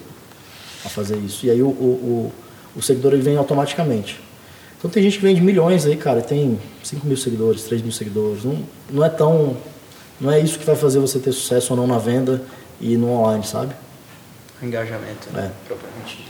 a 0.85 0.89
fazer 0.89 1.17
isso. 1.17 1.45
E 1.45 1.51
aí 1.51 1.61
o, 1.61 1.67
o, 1.67 2.31
o, 2.75 2.79
o 2.79 2.81
seguidor 2.81 3.13
ele 3.13 3.21
vem 3.21 3.37
automaticamente. 3.37 4.19
Então 4.77 4.89
tem 4.89 5.03
gente 5.03 5.17
que 5.17 5.23
vende 5.23 5.41
milhões 5.41 5.85
aí, 5.85 5.95
cara, 5.95 6.21
tem 6.21 6.59
5 6.83 7.05
mil 7.05 7.17
seguidores, 7.17 7.63
3 7.63 7.81
mil 7.81 7.91
seguidores. 7.91 8.43
Não, 8.43 8.63
não 8.89 9.05
é 9.05 9.09
tão 9.09 9.55
não 10.21 10.31
é 10.31 10.39
isso 10.39 10.59
que 10.59 10.65
vai 10.65 10.75
fazer 10.75 10.99
você 10.99 11.17
ter 11.17 11.31
sucesso 11.31 11.73
ou 11.73 11.77
não 11.77 11.87
na 11.87 11.97
venda 11.97 12.43
e 12.79 12.95
no 12.95 13.09
online, 13.09 13.43
sabe? 13.43 13.73
Engajamento, 14.61 15.31
né? 15.31 15.51
É. 15.51 15.67
Propriamente 15.67 16.27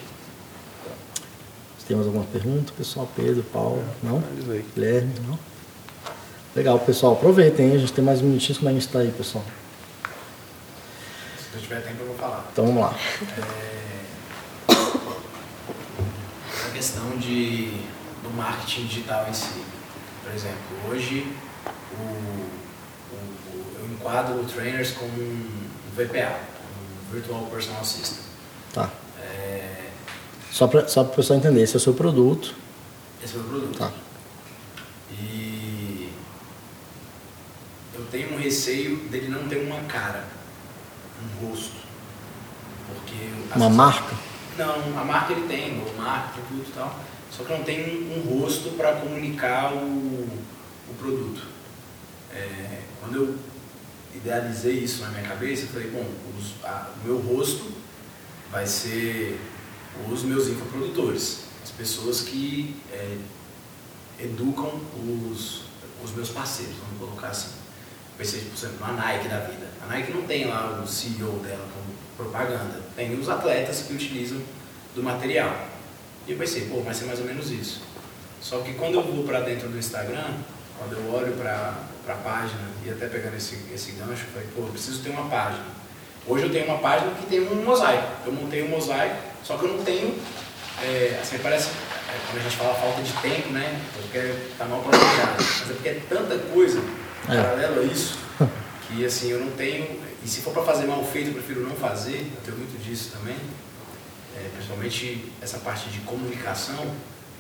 Tem 1.85 1.97
mais 1.97 2.07
alguma 2.07 2.25
pergunta, 2.31 2.71
pessoal? 2.77 3.09
Pedro, 3.13 3.43
Paulo? 3.51 3.83
Não? 4.01 4.23
Guilherme? 4.73 5.11
Não? 5.27 5.37
Legal, 6.55 6.79
pessoal. 6.79 7.13
Aproveitem, 7.13 7.73
a 7.73 7.77
gente 7.77 7.91
tem 7.91 8.03
mais 8.03 8.21
um 8.21 8.27
minutinho. 8.27 8.59
Como 8.59 8.69
é 8.69 8.73
que 8.73 8.79
está 8.79 8.99
aí, 8.99 9.11
pessoal? 9.11 9.43
Se 11.51 11.57
eu 11.57 11.61
tiver 11.61 11.81
tempo, 11.81 12.01
eu 12.01 12.07
vou 12.07 12.15
falar. 12.15 12.47
Então 12.51 12.65
vamos 12.65 12.81
lá. 12.81 12.95
É, 13.37 13.91
questão 16.81 17.15
de, 17.17 17.69
do 18.23 18.35
marketing 18.35 18.87
digital 18.87 19.27
em 19.29 19.33
si. 19.33 19.63
Por 20.23 20.33
exemplo, 20.33 20.57
hoje 20.89 21.31
o, 21.93 22.03
o, 23.13 23.79
eu 23.79 23.85
enquadro 23.93 24.41
o 24.41 24.45
trainers 24.45 24.89
como 24.91 25.11
um 25.11 25.61
VPA, 25.95 26.39
um 27.09 27.13
Virtual 27.13 27.45
Personal 27.45 27.81
Assistant. 27.81 28.25
Tá. 28.73 28.89
É... 29.21 29.89
Só 30.51 30.65
para 30.65 30.87
só 30.87 31.03
o 31.03 31.05
pessoal 31.05 31.37
entender, 31.37 31.61
esse 31.61 31.75
é 31.75 31.77
o 31.77 31.79
seu 31.79 31.93
produto. 31.93 32.55
Esse 33.23 33.35
é 33.35 33.39
o 33.39 33.43
meu 33.43 33.49
produto. 33.51 33.77
Tá. 33.77 33.91
E 35.11 36.11
eu 37.93 38.05
tenho 38.09 38.33
um 38.33 38.39
receio 38.39 38.97
dele 39.09 39.27
não 39.27 39.47
ter 39.47 39.57
uma 39.57 39.81
cara, 39.81 40.25
um 41.21 41.47
rosto. 41.47 41.75
Porque 42.87 43.29
uma 43.55 43.69
marca? 43.69 44.15
Não, 44.57 44.99
a 44.99 45.03
marca 45.03 45.33
ele 45.33 45.47
tem, 45.47 45.79
o 45.79 45.97
marca, 45.97 46.41
produto 46.41 46.69
e 46.69 46.73
tal. 46.73 46.99
Só 47.31 47.43
que 47.43 47.53
não 47.53 47.63
tem 47.63 47.79
um, 47.81 48.19
um 48.19 48.39
rosto 48.39 48.71
para 48.71 48.93
comunicar 48.95 49.73
o, 49.73 49.77
o 49.77 50.93
produto. 50.99 51.47
É, 52.33 52.81
quando 52.99 53.15
eu 53.15 53.37
idealizei 54.13 54.79
isso 54.79 55.01
na 55.01 55.09
minha 55.09 55.23
cabeça, 55.23 55.63
eu 55.63 55.69
falei, 55.69 55.89
bom, 55.89 56.05
os, 56.37 56.63
a, 56.63 56.89
o 57.01 57.07
meu 57.07 57.17
rosto 57.19 57.71
vai 58.51 58.67
ser 58.67 59.39
os 60.11 60.23
meus 60.23 60.47
infoprodutores, 60.47 61.45
as 61.63 61.71
pessoas 61.71 62.21
que 62.21 62.75
é, 62.91 63.17
educam 64.19 64.79
os, 65.31 65.63
os 66.03 66.11
meus 66.15 66.29
parceiros, 66.29 66.75
vamos 66.77 66.99
colocar 66.99 67.29
assim. 67.29 67.60
Pensei, 68.21 68.41
por 68.41 68.55
exemplo, 68.55 68.85
na 68.85 68.93
Nike 68.93 69.27
da 69.27 69.39
vida. 69.39 69.65
A 69.83 69.87
Nike 69.87 70.11
não 70.11 70.21
tem 70.27 70.45
lá 70.45 70.79
o 70.79 70.87
CEO 70.87 71.39
dela 71.39 71.65
como 71.73 71.95
propaganda, 72.15 72.79
tem 72.95 73.19
os 73.19 73.27
atletas 73.27 73.81
que 73.87 73.93
utilizam 73.93 74.39
do 74.93 75.01
material. 75.01 75.51
E 76.27 76.33
eu 76.33 76.37
pensei, 76.37 76.67
pô, 76.67 76.81
vai 76.81 76.93
ser 76.93 77.05
mais 77.05 77.17
ou 77.17 77.25
menos 77.25 77.49
isso. 77.49 77.81
Só 78.39 78.59
que 78.59 78.75
quando 78.75 78.93
eu 78.93 79.01
vou 79.01 79.23
para 79.23 79.39
dentro 79.39 79.69
do 79.69 79.75
Instagram, 79.75 80.35
quando 80.77 80.93
eu 80.93 81.11
olho 81.11 81.33
para 81.33 81.73
a 82.07 82.13
página, 82.17 82.61
e 82.85 82.91
até 82.91 83.07
pegando 83.07 83.37
esse, 83.37 83.57
esse 83.73 83.93
gancho, 83.93 84.25
eu 84.27 84.33
falei, 84.33 84.47
pô, 84.55 84.61
eu 84.61 84.67
preciso 84.67 85.01
ter 85.01 85.09
uma 85.09 85.27
página. 85.27 85.65
Hoje 86.27 86.43
eu 86.43 86.51
tenho 86.51 86.65
uma 86.65 86.77
página 86.77 87.11
que 87.15 87.25
tem 87.25 87.39
um 87.39 87.63
mosaico. 87.63 88.07
Eu 88.23 88.33
montei 88.33 88.61
um 88.61 88.69
mosaico, 88.69 89.15
só 89.43 89.57
que 89.57 89.65
eu 89.65 89.77
não 89.77 89.83
tenho, 89.83 90.15
é, 90.83 91.17
assim, 91.19 91.39
parece, 91.39 91.69
é, 91.69 92.19
quando 92.27 92.37
a 92.37 92.43
gente 92.43 92.55
fala 92.55 92.75
falta 92.75 93.01
de 93.01 93.13
tempo, 93.13 93.49
né? 93.49 93.81
Porque 93.95 94.35
tá 94.59 94.65
mal 94.65 94.79
planejado. 94.81 95.37
Mas 95.37 95.71
é 95.71 95.73
porque 95.73 95.89
é 95.89 96.01
tanta 96.07 96.37
coisa. 96.53 97.00
Paralelo 97.27 97.81
a 97.81 97.83
isso, 97.83 98.17
que 98.87 99.05
assim, 99.05 99.29
eu 99.29 99.39
não 99.39 99.51
tenho, 99.51 99.99
e 100.23 100.27
se 100.27 100.41
for 100.41 100.53
para 100.53 100.63
fazer 100.63 100.85
mal 100.85 101.03
feito, 101.03 101.29
eu 101.29 101.33
prefiro 101.33 101.61
não 101.61 101.75
fazer, 101.75 102.19
eu 102.19 102.41
tenho 102.43 102.57
muito 102.57 102.81
disso 102.83 103.11
também. 103.17 103.35
É, 104.37 104.49
principalmente 104.53 105.31
essa 105.41 105.57
parte 105.59 105.89
de 105.89 105.99
comunicação, 105.99 106.95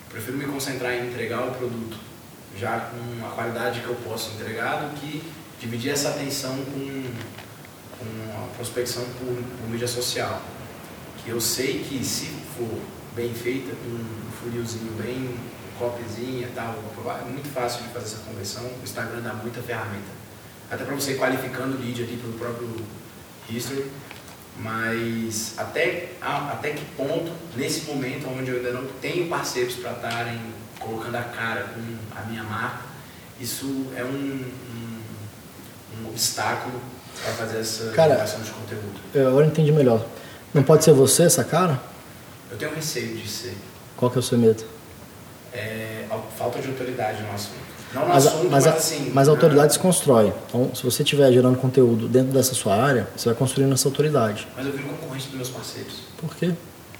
prefiro 0.09 0.37
me 0.37 0.45
concentrar 0.45 0.93
em 0.93 1.07
entregar 1.07 1.47
o 1.47 1.51
produto 1.51 1.97
já 2.57 2.91
com 2.91 3.25
a 3.25 3.29
qualidade 3.29 3.79
que 3.79 3.87
eu 3.87 3.95
posso 3.95 4.31
entregar 4.31 4.83
do 4.83 4.99
que 4.99 5.23
dividir 5.59 5.91
essa 5.91 6.09
atenção 6.09 6.55
com, 6.65 7.03
com 7.97 8.43
a 8.43 8.47
prospecção 8.55 9.03
por, 9.19 9.35
por 9.57 9.69
mídia 9.69 9.87
social. 9.87 10.41
Que 11.23 11.29
eu 11.29 11.39
sei 11.39 11.83
que 11.87 12.03
se 12.03 12.25
for 12.57 12.79
bem 13.15 13.33
feita, 13.33 13.71
um 13.85 14.31
funilzinho 14.41 14.91
bem, 14.93 15.35
copyzinha 15.81 16.47
e 16.47 16.51
tal, 16.53 16.75
é 17.19 17.29
muito 17.29 17.49
fácil 17.49 17.83
de 17.83 17.89
fazer 17.89 18.05
essa 18.05 18.17
conversão. 18.19 18.63
O 18.63 18.83
Instagram 18.83 19.21
dá 19.21 19.33
muita 19.33 19.61
ferramenta. 19.61 20.21
Até 20.69 20.85
para 20.85 20.95
você 20.95 21.15
qualificando 21.15 21.75
o 21.75 21.81
lead 21.81 22.03
ali 22.03 22.17
pelo 22.17 22.33
próprio 22.33 22.69
history. 23.49 23.89
Mas 24.59 25.55
até, 25.57 26.11
até 26.21 26.71
que 26.71 26.85
ponto, 26.95 27.31
nesse 27.55 27.89
momento 27.89 28.27
onde 28.29 28.51
eu 28.51 28.57
ainda 28.57 28.71
não 28.73 28.85
tenho 29.01 29.27
parceiros 29.27 29.75
para 29.75 29.91
estarem 29.93 30.39
colocando 30.79 31.15
a 31.15 31.23
cara 31.23 31.63
com 31.73 32.19
a 32.19 32.25
minha 32.25 32.43
marca, 32.43 32.81
isso 33.39 33.87
é 33.95 34.03
um, 34.03 34.07
um, 34.09 35.01
um 35.99 36.09
obstáculo 36.09 36.79
para 37.23 37.33
fazer 37.33 37.59
essa 37.59 37.91
cara, 37.91 38.13
geração 38.13 38.41
de 38.41 38.51
conteúdo. 38.51 38.99
Eu 39.13 39.29
agora 39.29 39.47
entendi 39.47 39.71
melhor. 39.71 40.05
Não 40.53 40.63
pode 40.63 40.83
ser 40.83 40.93
você 40.93 41.23
essa 41.23 41.43
cara? 41.43 41.81
Eu 42.51 42.57
tenho 42.57 42.75
receio 42.75 43.15
de 43.15 43.27
ser. 43.27 43.55
Qual 43.95 44.11
que 44.11 44.17
é 44.17 44.19
o 44.19 44.23
seu 44.23 44.37
medo? 44.37 44.63
É 45.53 46.05
a 46.09 46.17
falta 46.37 46.59
de 46.59 46.67
autoridade 46.67 47.21
no 47.23 47.31
assunto. 47.33 47.71
Não 47.93 48.03
no 48.03 48.07
mas, 48.07 48.25
assunto, 48.25 48.49
mas, 48.49 48.65
mas, 48.65 48.75
assim... 48.75 49.11
Mas 49.13 49.27
a 49.27 49.31
autoridade 49.31 49.73
se 49.73 49.79
constrói. 49.79 50.33
Então, 50.47 50.73
se 50.73 50.83
você 50.83 51.03
estiver 51.03 51.31
gerando 51.31 51.57
conteúdo 51.57 52.07
dentro 52.07 52.31
dessa 52.31 52.53
sua 52.53 52.75
área, 52.75 53.07
você 53.15 53.29
vai 53.29 53.37
construindo 53.37 53.73
essa 53.73 53.87
autoridade. 53.87 54.47
Mas 54.55 54.65
eu 54.65 54.71
viro 54.71 54.85
concorrente 54.85 55.27
dos 55.27 55.35
meus 55.35 55.49
parceiros. 55.49 55.95
Por 56.17 56.33
quê? 56.35 56.53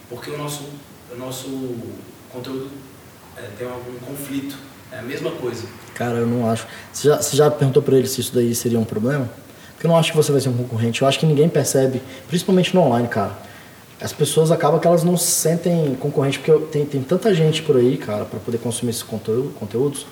Porque 0.09 0.29
o 0.31 0.37
nosso, 0.37 0.65
o 1.13 1.17
nosso 1.17 1.75
conteúdo 2.31 2.69
é, 3.37 3.41
tem 3.57 3.67
algum 3.67 3.97
conflito. 4.05 4.57
É 4.91 4.99
a 4.99 5.01
mesma 5.01 5.31
coisa. 5.31 5.63
Cara, 5.95 6.17
eu 6.17 6.27
não 6.27 6.49
acho. 6.49 6.67
Você 6.91 7.07
já, 7.07 7.21
você 7.21 7.37
já 7.37 7.49
perguntou 7.49 7.81
para 7.81 7.95
ele 7.95 8.07
se 8.07 8.19
isso 8.19 8.33
daí 8.33 8.53
seria 8.53 8.77
um 8.77 8.83
problema? 8.83 9.29
Porque 9.73 9.87
eu 9.87 9.89
não 9.89 9.97
acho 9.97 10.11
que 10.11 10.17
você 10.17 10.31
vai 10.31 10.41
ser 10.41 10.49
um 10.49 10.57
concorrente. 10.57 11.01
Eu 11.01 11.07
acho 11.07 11.17
que 11.17 11.25
ninguém 11.25 11.47
percebe, 11.47 12.01
principalmente 12.27 12.75
no 12.75 12.81
online, 12.81 13.07
cara. 13.07 13.37
As 14.01 14.11
pessoas 14.11 14.51
acabam 14.51 14.79
que 14.79 14.87
elas 14.87 15.03
não 15.03 15.15
se 15.15 15.29
sentem 15.29 15.95
concorrente, 15.99 16.39
porque 16.39 16.65
tem, 16.71 16.85
tem 16.85 17.03
tanta 17.03 17.33
gente 17.35 17.61
por 17.61 17.77
aí, 17.77 17.97
cara, 17.97 18.25
para 18.25 18.39
poder 18.39 18.57
consumir 18.57 18.89
esses 18.89 19.03
conteúdo, 19.03 19.53
conteúdos, 19.59 20.07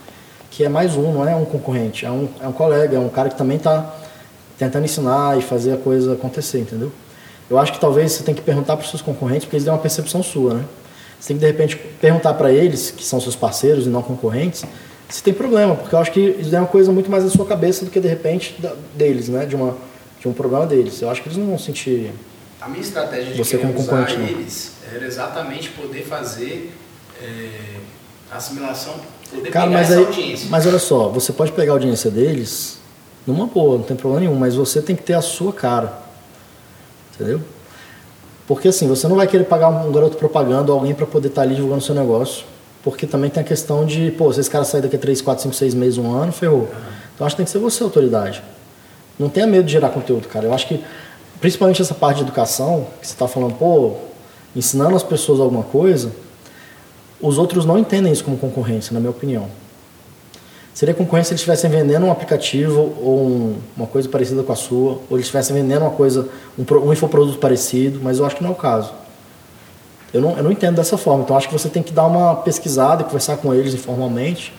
que 0.52 0.64
é 0.64 0.70
mais 0.70 0.96
um, 0.96 1.12
não 1.12 1.28
é 1.28 1.36
um 1.36 1.46
concorrente. 1.46 2.06
É 2.06 2.12
um, 2.12 2.30
é 2.40 2.48
um 2.48 2.52
colega, 2.52 2.96
é 2.96 3.00
um 3.00 3.10
cara 3.10 3.30
que 3.30 3.36
também 3.36 3.58
está 3.58 3.96
tentando 4.60 4.86
ensinar 4.86 5.40
e 5.40 5.42
fazer 5.42 5.74
a 5.74 5.78
coisa 5.78 6.14
acontecer, 6.14 6.60
entendeu? 6.60 6.92
Eu 7.50 7.58
acho 7.58 7.74
que 7.74 7.80
talvez 7.80 8.12
você 8.12 8.24
tem 8.24 8.36
que 8.36 8.42
perguntar 8.42 8.78
para 8.78 8.84
os 8.84 8.92
seus 8.92 9.02
concorrentes, 9.02 9.46
porque 9.46 9.56
eles 9.56 9.64
têm 9.64 9.74
uma 9.74 9.80
percepção 9.80 10.22
sua, 10.22 10.54
né? 10.54 10.66
Você 11.20 11.30
tem 11.30 11.38
que, 11.38 11.42
de 11.42 11.52
repente, 11.52 11.76
perguntar 12.00 12.36
para 12.36 12.52
eles, 12.52 12.92
que 12.92 13.04
são 13.04 13.20
seus 13.20 13.36
parceiros 13.36 13.88
e 13.88 13.90
não 13.90 14.04
concorrentes, 14.04 14.64
se 15.10 15.24
tem 15.24 15.34
problema, 15.34 15.76
porque 15.76 15.96
eu 15.96 16.00
acho 16.00 16.12
que 16.12 16.20
isso 16.20 16.56
é 16.56 16.60
uma 16.60 16.68
coisa 16.68 16.92
muito 16.92 17.10
mais 17.10 17.24
da 17.24 17.30
sua 17.32 17.46
cabeça 17.46 17.84
do 17.84 17.90
que, 17.90 18.00
de 18.00 18.08
repente, 18.08 18.56
da, 18.60 18.74
deles, 18.96 19.30
né? 19.30 19.48
De, 19.48 19.56
uma, 19.56 19.76
de 20.20 20.28
um 20.28 20.34
problema 20.34 20.68
deles. 20.68 21.02
Eu 21.02 21.10
acho 21.10 21.24
que 21.24 21.30
eles 21.30 21.38
não 21.40 21.48
vão 21.48 21.58
sentir. 21.58 22.12
A 22.62 22.68
minha 22.68 22.82
estratégia 22.82 23.34
de 23.34 23.38
você 23.38 23.58
como 23.58 23.80
usar 23.80 24.12
eles 24.12 24.74
era 24.94 25.06
exatamente 25.06 25.70
poder 25.70 26.04
fazer 26.04 26.74
é, 27.22 27.80
assimilação, 28.32 28.96
poder 29.30 29.50
Cara, 29.50 29.68
pegar 29.68 29.80
mas 29.80 29.92
essa 29.92 30.00
aí, 30.00 30.06
audiência. 30.06 30.48
Mas 30.50 30.66
olha 30.66 30.80
só, 30.80 31.10
você 31.10 31.32
pode 31.32 31.52
pegar 31.52 31.74
a 31.74 31.76
audiência 31.76 32.12
deles 32.12 32.80
numa 33.26 33.46
boa, 33.46 33.78
não 33.78 33.84
tem 33.84 33.96
problema 33.96 34.22
nenhum, 34.26 34.40
mas 34.40 34.56
você 34.56 34.82
tem 34.82 34.96
que 34.96 35.04
ter 35.04 35.14
a 35.14 35.22
sua 35.22 35.54
cara. 35.54 35.94
Entendeu? 37.14 37.42
Porque 38.48 38.68
assim, 38.68 38.88
você 38.88 39.08
não 39.08 39.16
vai 39.16 39.28
querer 39.28 39.44
pagar 39.44 39.70
um 39.70 39.92
garoto 39.92 40.18
propaganda 40.18 40.72
ou 40.72 40.80
alguém 40.80 40.96
para 40.96 41.06
poder 41.06 41.28
estar 41.28 41.42
tá 41.42 41.48
ali 41.48 41.56
divulgando 41.56 41.84
seu 41.84 41.94
negócio. 41.94 42.46
Porque 42.84 43.06
também 43.06 43.30
tem 43.30 43.42
a 43.44 43.46
questão 43.46 43.86
de, 43.86 44.10
pô, 44.12 44.32
se 44.34 44.40
esse 44.40 44.50
cara 44.50 44.64
sair 44.64 44.82
daqui 44.82 44.96
a 44.96 45.00
3, 45.00 45.22
4, 45.22 45.44
5, 45.44 45.54
6 45.56 45.74
meses, 45.74 45.98
um 45.98 46.12
ano, 46.12 46.32
ferrou. 46.32 46.70
Então 47.14 47.28
acho 47.28 47.36
que 47.36 47.38
tem 47.38 47.46
que 47.46 47.52
ser 47.52 47.60
você 47.60 47.84
a 47.84 47.86
autoridade. 47.86 48.42
Não 49.20 49.30
tenha 49.30 49.46
medo 49.46 49.66
de 49.66 49.74
gerar 49.74 49.90
conteúdo, 49.90 50.28
cara. 50.28 50.46
Eu 50.46 50.54
acho 50.54 50.68
que, 50.68 50.84
principalmente 51.40 51.82
essa 51.82 51.94
parte 51.94 52.18
de 52.18 52.24
educação, 52.24 52.88
que 53.00 53.08
você 53.08 53.14
está 53.14 53.28
falando, 53.28 53.56
pô, 53.56 53.96
ensinando 54.56 54.96
as 54.96 55.04
pessoas 55.04 55.40
alguma 55.40 55.64
coisa, 55.64 56.12
os 57.22 57.38
outros 57.38 57.66
não 57.66 57.78
entendem 57.78 58.12
isso 58.12 58.24
como 58.24 58.38
concorrência, 58.38 58.94
na 58.94 59.00
minha 59.00 59.12
opinião. 59.12 59.48
Seria 60.74 60.94
concorrência 60.94 61.30
se 61.30 61.34
eles 61.34 61.42
estivessem 61.42 61.70
vendendo 61.70 62.06
um 62.06 62.12
aplicativo 62.12 62.80
ou 63.02 63.28
um, 63.28 63.56
uma 63.76 63.88
coisa 63.88 64.08
parecida 64.08 64.44
com 64.44 64.52
a 64.54 64.56
sua, 64.56 64.92
ou 65.10 65.18
eles 65.18 65.26
estivessem 65.26 65.56
vendendo 65.56 65.82
uma 65.82 65.92
coisa, 65.92 66.30
um, 66.58 66.64
um 66.88 66.94
infoproduto 66.94 67.38
parecido, 67.38 68.00
mas 68.02 68.20
eu 68.20 68.26
acho 68.26 68.38
que 68.38 68.44
não 68.44 68.52
é 68.52 68.54
o 68.54 68.56
caso. 68.56 68.94
Eu 70.14 70.22
não, 70.22 70.38
eu 70.38 70.44
não 70.44 70.52
entendo 70.52 70.76
dessa 70.76 70.98
forma, 70.98 71.24
então 71.24 71.36
acho 71.36 71.48
que 71.48 71.54
você 71.54 71.70
tem 71.70 71.84
que 71.84 71.92
dar 71.92 72.06
uma 72.06 72.36
pesquisada 72.38 73.02
e 73.02 73.06
conversar 73.06 73.38
com 73.38 73.54
eles 73.54 73.74
informalmente 73.74 74.54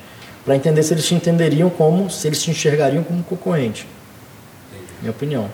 para 0.45 0.55
entender 0.55 0.83
se 0.83 0.93
eles 0.93 1.07
te 1.07 1.15
entenderiam 1.15 1.71
como, 1.71 2.11
se 2.11 2.27
eles 2.27 2.43
te 2.43 2.51
enxergariam 2.51 3.03
como 3.03 3.23
concorrente. 3.23 3.87
Minha 5.01 5.13
opinião. 5.13 5.49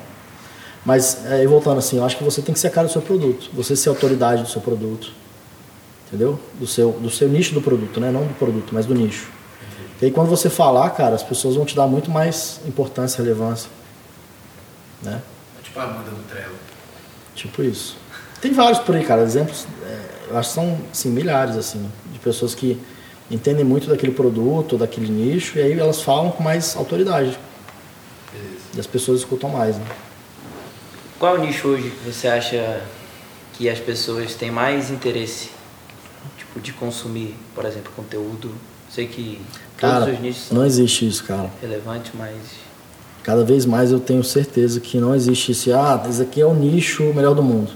Mas, 0.86 1.26
é, 1.26 1.44
voltando 1.48 1.78
assim, 1.78 1.96
eu 1.96 2.04
acho 2.04 2.16
que 2.16 2.22
você 2.22 2.40
tem 2.40 2.54
que 2.54 2.60
ser 2.60 2.68
a 2.68 2.70
cara 2.70 2.86
do 2.86 2.92
seu 2.92 3.02
produto, 3.02 3.50
você 3.52 3.74
ser 3.74 3.88
a 3.88 3.92
autoridade 3.92 4.44
do 4.44 4.48
seu 4.48 4.60
produto, 4.60 5.12
entendeu? 6.06 6.38
Do 6.60 6.66
seu, 6.66 6.92
do 6.92 7.10
seu 7.10 7.28
nicho 7.28 7.52
do 7.52 7.60
produto, 7.60 7.98
né? 7.98 8.12
Não 8.12 8.24
do 8.24 8.34
produto, 8.34 8.72
mas 8.72 8.86
do 8.86 8.94
nicho. 8.94 9.28
E 10.00 10.04
aí 10.04 10.10
quando 10.12 10.28
você 10.28 10.48
falar, 10.48 10.88
cara, 10.90 11.16
as 11.16 11.24
pessoas 11.24 11.56
vão 11.56 11.64
te 11.64 11.74
dar 11.74 11.88
muito 11.88 12.08
mais 12.08 12.60
importância, 12.68 13.20
relevância. 13.20 13.68
Né? 15.02 15.20
É 15.58 15.62
tipo 15.62 15.80
a 15.80 15.86
banda 15.86 16.10
do 16.10 16.22
Trello. 16.28 16.54
Tipo 17.34 17.64
isso. 17.64 17.96
Tem 18.40 18.52
vários 18.52 18.78
por 18.78 18.94
aí, 18.94 19.04
cara, 19.04 19.22
exemplos, 19.22 19.66
é, 19.84 20.30
eu 20.30 20.38
acho 20.38 20.50
que 20.50 20.54
são 20.54 20.78
assim, 20.92 21.10
milhares, 21.10 21.56
assim, 21.56 21.84
de 22.12 22.18
pessoas 22.20 22.54
que 22.54 22.80
entendem 23.28 23.64
muito 23.64 23.88
daquele 23.88 24.12
produto, 24.12 24.78
daquele 24.78 25.08
nicho, 25.08 25.58
e 25.58 25.62
aí 25.62 25.72
elas 25.76 26.00
falam 26.00 26.30
com 26.30 26.44
mais 26.44 26.76
autoridade. 26.76 27.36
Beleza. 28.32 28.60
E 28.76 28.78
as 28.78 28.86
pessoas 28.86 29.20
escutam 29.20 29.50
mais, 29.50 29.76
né? 29.76 29.84
Qual 31.18 31.38
nicho 31.38 31.68
hoje 31.68 31.90
que 31.90 32.12
você 32.12 32.28
acha 32.28 32.82
que 33.54 33.70
as 33.70 33.78
pessoas 33.78 34.34
têm 34.34 34.50
mais 34.50 34.90
interesse, 34.90 35.48
tipo, 36.36 36.60
de 36.60 36.72
consumir, 36.72 37.34
por 37.54 37.64
exemplo, 37.64 37.90
conteúdo? 37.96 38.52
Sei 38.90 39.06
que 39.06 39.40
Cara, 39.78 40.06
não 40.50 40.64
existe 40.64 41.08
isso, 41.08 41.24
cara. 41.24 41.50
Relevante, 41.60 42.12
mas. 42.14 42.36
Cada 43.22 43.44
vez 43.44 43.64
mais 43.66 43.90
eu 43.90 43.98
tenho 43.98 44.22
certeza 44.22 44.78
que 44.78 44.98
não 44.98 45.14
existe 45.14 45.52
isso. 45.52 45.72
Ah, 45.72 46.04
esse 46.08 46.22
aqui 46.22 46.40
é 46.40 46.46
o 46.46 46.54
nicho 46.54 47.02
melhor 47.14 47.34
do 47.34 47.42
mundo. 47.42 47.72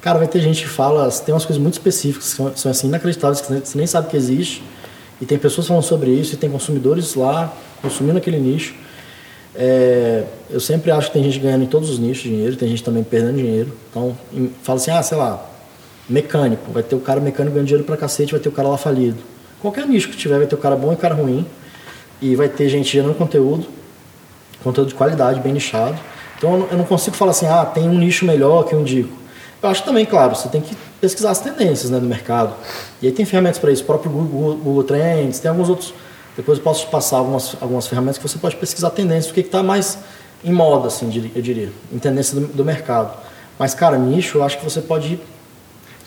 Cara, 0.00 0.18
vai 0.18 0.28
ter 0.28 0.40
gente 0.40 0.62
que 0.62 0.68
fala, 0.68 1.10
tem 1.10 1.34
umas 1.34 1.46
coisas 1.46 1.60
muito 1.60 1.74
específicas 1.74 2.30
que 2.30 2.36
são, 2.36 2.54
são 2.54 2.70
assim 2.70 2.88
inacreditáveis 2.88 3.40
que 3.40 3.48
você 3.48 3.78
nem 3.78 3.86
sabe 3.86 4.08
que 4.08 4.16
existe. 4.16 4.62
E 5.20 5.24
tem 5.24 5.38
pessoas 5.38 5.66
falando 5.66 5.82
sobre 5.82 6.10
isso, 6.10 6.34
e 6.34 6.36
tem 6.36 6.50
consumidores 6.50 7.14
lá 7.14 7.50
consumindo 7.80 8.18
aquele 8.18 8.38
nicho. 8.38 8.74
É, 9.56 10.24
eu 10.50 10.58
sempre 10.58 10.90
acho 10.90 11.08
que 11.08 11.12
tem 11.14 11.22
gente 11.22 11.38
ganhando 11.38 11.62
em 11.62 11.66
todos 11.66 11.88
os 11.90 11.98
nichos 11.98 12.24
dinheiro, 12.24 12.56
tem 12.56 12.68
gente 12.68 12.82
também 12.82 13.04
perdendo 13.04 13.36
dinheiro. 13.36 13.72
Então, 13.90 14.16
em, 14.32 14.50
fala 14.62 14.78
assim, 14.78 14.90
ah, 14.90 15.02
sei 15.02 15.16
lá, 15.16 15.44
mecânico, 16.08 16.72
vai 16.72 16.82
ter 16.82 16.96
o 16.96 17.00
cara 17.00 17.20
mecânico 17.20 17.54
ganhando 17.54 17.68
dinheiro 17.68 17.84
pra 17.84 17.96
cacete, 17.96 18.32
vai 18.32 18.40
ter 18.40 18.48
o 18.48 18.52
cara 18.52 18.68
lá 18.68 18.76
falido. 18.76 19.18
Qualquer 19.60 19.86
nicho 19.86 20.08
que 20.08 20.16
tiver, 20.16 20.38
vai 20.38 20.46
ter 20.46 20.54
o 20.54 20.58
cara 20.58 20.76
bom 20.76 20.90
e 20.90 20.94
o 20.94 20.98
cara 20.98 21.14
ruim. 21.14 21.46
E 22.20 22.36
vai 22.36 22.48
ter 22.48 22.68
gente 22.68 22.90
gerando 22.90 23.14
conteúdo, 23.14 23.66
conteúdo 24.62 24.88
de 24.88 24.94
qualidade, 24.94 25.40
bem 25.40 25.52
nichado. 25.52 25.98
Então 26.38 26.68
eu 26.70 26.76
não 26.78 26.84
consigo 26.84 27.16
falar 27.16 27.32
assim, 27.32 27.46
ah, 27.46 27.64
tem 27.64 27.88
um 27.88 27.98
nicho 27.98 28.24
melhor 28.24 28.64
que 28.64 28.74
eu 28.74 28.80
indico. 28.80 29.24
Eu 29.62 29.68
acho 29.70 29.82
também, 29.82 30.04
claro, 30.04 30.34
você 30.34 30.48
tem 30.48 30.60
que 30.60 30.76
pesquisar 31.00 31.30
as 31.30 31.40
tendências 31.40 31.90
né, 31.90 31.98
do 31.98 32.06
mercado. 32.06 32.54
E 33.00 33.06
aí 33.06 33.12
tem 33.12 33.24
ferramentas 33.24 33.58
para 33.58 33.72
isso, 33.72 33.82
o 33.82 33.86
próprio 33.86 34.10
Google, 34.10 34.56
Google 34.56 34.84
Trends, 34.84 35.38
tem 35.38 35.50
alguns 35.50 35.68
outros. 35.68 35.94
Depois 36.36 36.58
eu 36.58 36.64
posso 36.64 36.88
passar 36.88 37.18
algumas, 37.18 37.56
algumas 37.60 37.86
ferramentas 37.86 38.18
que 38.18 38.26
você 38.26 38.38
pode 38.38 38.56
pesquisar 38.56 38.90
tendências, 38.90 39.30
o 39.30 39.34
que 39.34 39.40
está 39.40 39.62
mais 39.62 39.98
em 40.44 40.52
moda, 40.52 40.88
assim, 40.88 41.06
eu 41.34 41.40
diria, 41.42 41.70
em 41.92 41.98
tendência 41.98 42.38
do, 42.38 42.46
do 42.48 42.64
mercado. 42.64 43.16
Mas, 43.58 43.74
cara, 43.74 43.96
nicho, 43.96 44.38
eu 44.38 44.42
acho 44.44 44.58
que 44.58 44.64
você 44.64 44.80
pode 44.80 45.14
ir 45.14 45.20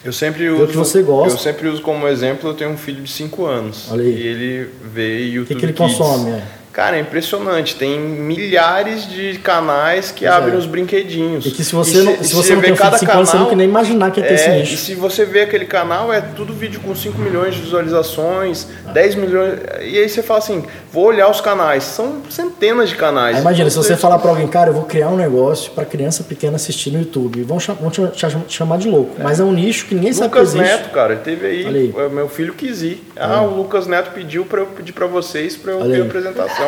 eu 0.07 0.13
sempre 0.13 0.49
uso, 0.49 0.67
que 0.67 0.77
você 0.77 1.01
gosta. 1.01 1.33
Eu 1.33 1.37
sempre 1.37 1.67
uso 1.67 1.81
como 1.81 2.07
exemplo, 2.07 2.49
eu 2.49 2.53
tenho 2.53 2.69
um 2.69 2.77
filho 2.77 3.03
de 3.03 3.11
5 3.11 3.45
anos. 3.45 3.89
E 3.93 3.99
ele 3.99 4.69
vê 4.81 5.23
YouTube 5.23 5.43
O 5.43 5.47
que, 5.47 5.55
que 5.55 5.65
ele 5.65 5.73
Kids. 5.73 5.97
consome? 5.97 6.31
É? 6.31 6.43
Cara, 6.77 6.95
é 6.95 6.99
impressionante. 6.99 7.75
Tem 7.75 7.99
milhares 7.99 9.09
de 9.09 9.39
canais 9.39 10.11
que 10.11 10.27
abrem 10.27 10.53
é. 10.53 10.57
os 10.59 10.67
brinquedinhos. 10.67 11.43
E 11.43 11.49
que 11.49 11.63
se 11.63 11.73
você 11.73 12.01
e 12.01 12.03
não, 12.03 12.17
se, 12.17 12.25
se 12.25 12.35
você 12.35 12.53
não 12.53 12.61
tem 12.61 12.75
cada 12.75 12.99
canal, 12.99 13.25
você 13.25 13.35
não 13.35 13.55
nem 13.55 13.67
imaginar 13.67 14.11
que 14.11 14.19
é 14.19 14.23
ter 14.23 14.35
esse 14.35 14.49
nicho. 14.51 14.75
E 14.75 14.77
se 14.77 14.93
você 14.93 15.25
vê 15.25 15.41
aquele 15.41 15.65
canal, 15.65 16.13
é 16.13 16.21
tudo 16.21 16.53
vídeo 16.53 16.79
com 16.79 16.93
5 16.93 17.19
milhões 17.19 17.55
de 17.55 17.61
visualizações, 17.61 18.67
ah. 18.85 18.91
10 18.91 19.15
milhões. 19.15 19.59
E 19.81 19.97
aí 19.97 20.07
você 20.07 20.21
fala 20.21 20.37
assim, 20.37 20.65
vou 20.91 21.05
olhar 21.05 21.27
os 21.31 21.41
canais. 21.41 21.83
São 21.83 22.21
centenas 22.29 22.89
de 22.89 22.95
canais. 22.95 23.37
Aí 23.37 23.41
imagina, 23.41 23.71
se 23.71 23.77
você 23.77 23.97
falar 23.97 24.19
para 24.19 24.29
alguém, 24.29 24.47
cara, 24.47 24.69
eu 24.69 24.75
vou 24.75 24.83
criar 24.83 25.09
um 25.09 25.17
negócio 25.17 25.71
para 25.71 25.83
criança 25.83 26.23
pequena 26.23 26.57
assistir 26.57 26.91
no 26.91 26.99
YouTube. 26.99 27.41
Vão, 27.41 27.57
vão 27.57 27.89
te, 27.89 28.01
chamar 28.49 28.77
de 28.77 28.87
louco. 28.87 29.15
É. 29.19 29.23
Mas 29.23 29.39
é 29.39 29.43
um 29.43 29.51
nicho 29.51 29.87
que 29.87 29.95
ninguém 29.95 30.11
Lucas 30.11 30.19
sabe 30.19 30.31
que 30.31 30.41
existe. 30.41 30.77
Neto, 30.77 30.91
cara, 30.91 31.15
teve 31.15 31.47
aí, 31.47 31.65
aí. 31.65 32.09
Meu 32.11 32.29
filho 32.29 32.53
quis 32.53 32.83
ir. 32.83 33.03
Ah, 33.15 33.41
é. 33.41 33.47
o 33.47 33.49
Lucas 33.49 33.87
Neto 33.87 34.11
pediu 34.11 34.45
para 34.45 34.59
eu 34.59 34.67
pedir 34.67 34.93
para 34.93 35.07
vocês 35.07 35.57
para 35.57 35.71
eu 35.71 35.79
ter 35.89 36.01
a 36.01 36.05
apresentação. 36.05 36.66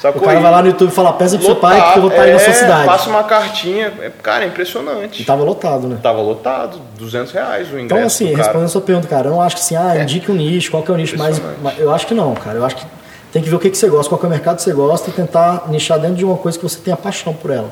Sacou 0.00 0.22
o 0.22 0.24
cara 0.24 0.40
vai 0.40 0.50
lá 0.50 0.62
no 0.62 0.68
YouTube 0.68 0.88
e 0.88 0.94
fala, 0.94 1.12
peça 1.12 1.36
pro 1.36 1.44
seu 1.44 1.56
pai 1.56 1.92
que 1.92 1.98
eu 1.98 2.02
vou 2.02 2.10
estar 2.10 2.22
é, 2.22 2.26
aí 2.28 2.32
na 2.32 2.38
sua 2.38 2.54
cidade. 2.54 2.86
Passa 2.86 3.10
uma 3.10 3.22
cartinha. 3.22 3.92
É, 4.00 4.10
cara, 4.22 4.44
é 4.44 4.48
impressionante. 4.48 5.20
E 5.20 5.24
tava 5.26 5.44
lotado, 5.44 5.86
né? 5.86 5.98
Tava 6.02 6.22
lotado, 6.22 6.80
200 6.98 7.30
reais 7.32 7.68
o 7.68 7.78
ingresso. 7.78 7.84
Então, 7.84 8.06
assim, 8.06 8.34
respondendo 8.34 8.64
a 8.64 8.68
sua 8.68 8.80
pergunta, 8.80 9.06
cara, 9.06 9.28
eu 9.28 9.32
não 9.32 9.42
acho 9.42 9.56
que 9.56 9.62
assim, 9.62 9.76
ah, 9.76 9.94
é. 9.94 10.02
indique 10.02 10.32
um 10.32 10.34
nicho, 10.34 10.70
qual 10.70 10.82
que 10.82 10.90
é 10.90 10.94
o 10.94 10.96
nicho 10.96 11.18
mais. 11.18 11.38
Eu 11.76 11.92
acho 11.92 12.06
que 12.06 12.14
não, 12.14 12.34
cara. 12.34 12.56
Eu 12.56 12.64
acho 12.64 12.76
que 12.76 12.86
tem 13.30 13.42
que 13.42 13.50
ver 13.50 13.56
o 13.56 13.58
que, 13.58 13.68
que 13.68 13.76
você 13.76 13.90
gosta, 13.90 14.08
qual 14.08 14.18
que 14.18 14.24
é 14.24 14.28
o 14.28 14.30
mercado 14.30 14.56
que 14.56 14.62
você 14.62 14.72
gosta 14.72 15.10
e 15.10 15.12
tentar 15.12 15.64
nichar 15.68 15.98
dentro 15.98 16.16
de 16.16 16.24
uma 16.24 16.38
coisa 16.38 16.58
que 16.58 16.64
você 16.64 16.78
tenha 16.80 16.96
paixão 16.96 17.34
por 17.34 17.50
ela. 17.50 17.70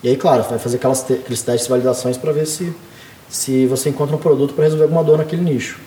E 0.00 0.08
aí, 0.08 0.16
claro, 0.16 0.44
vai 0.44 0.60
fazer 0.60 0.76
aquelas 0.76 1.02
aqueles 1.02 1.42
testes 1.42 1.66
e 1.66 1.70
validações 1.70 2.16
para 2.16 2.30
ver 2.30 2.46
se, 2.46 2.72
se 3.28 3.66
você 3.66 3.88
encontra 3.88 4.14
um 4.14 4.18
produto 4.20 4.54
para 4.54 4.62
resolver 4.62 4.84
alguma 4.84 5.02
dor 5.02 5.18
naquele 5.18 5.42
nicho. 5.42 5.80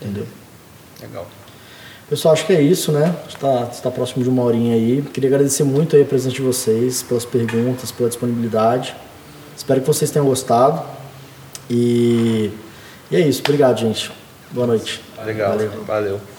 Entendeu? 0.00 0.26
Legal. 1.02 1.26
Pessoal, 2.08 2.34
acho 2.34 2.46
que 2.46 2.52
é 2.52 2.60
isso, 2.60 2.92
né? 2.92 3.16
Está 3.26 3.66
tá 3.66 3.90
próximo 3.90 4.22
de 4.22 4.28
uma 4.28 4.42
horinha 4.42 4.74
aí. 4.74 5.02
Queria 5.12 5.30
agradecer 5.30 5.64
muito 5.64 5.96
aí 5.96 6.02
a 6.02 6.04
presença 6.04 6.34
de 6.34 6.42
vocês, 6.42 7.02
pelas 7.02 7.24
perguntas, 7.24 7.90
pela 7.90 8.08
disponibilidade. 8.08 8.94
Espero 9.56 9.80
que 9.80 9.86
vocês 9.86 10.10
tenham 10.10 10.26
gostado. 10.26 10.82
E, 11.70 12.50
e 13.10 13.16
é 13.16 13.20
isso. 13.20 13.40
Obrigado, 13.40 13.78
gente. 13.78 14.12
Boa 14.50 14.66
noite. 14.66 15.00
Legal. 15.24 15.52
Valeu. 15.52 15.84
Valeu. 15.86 16.33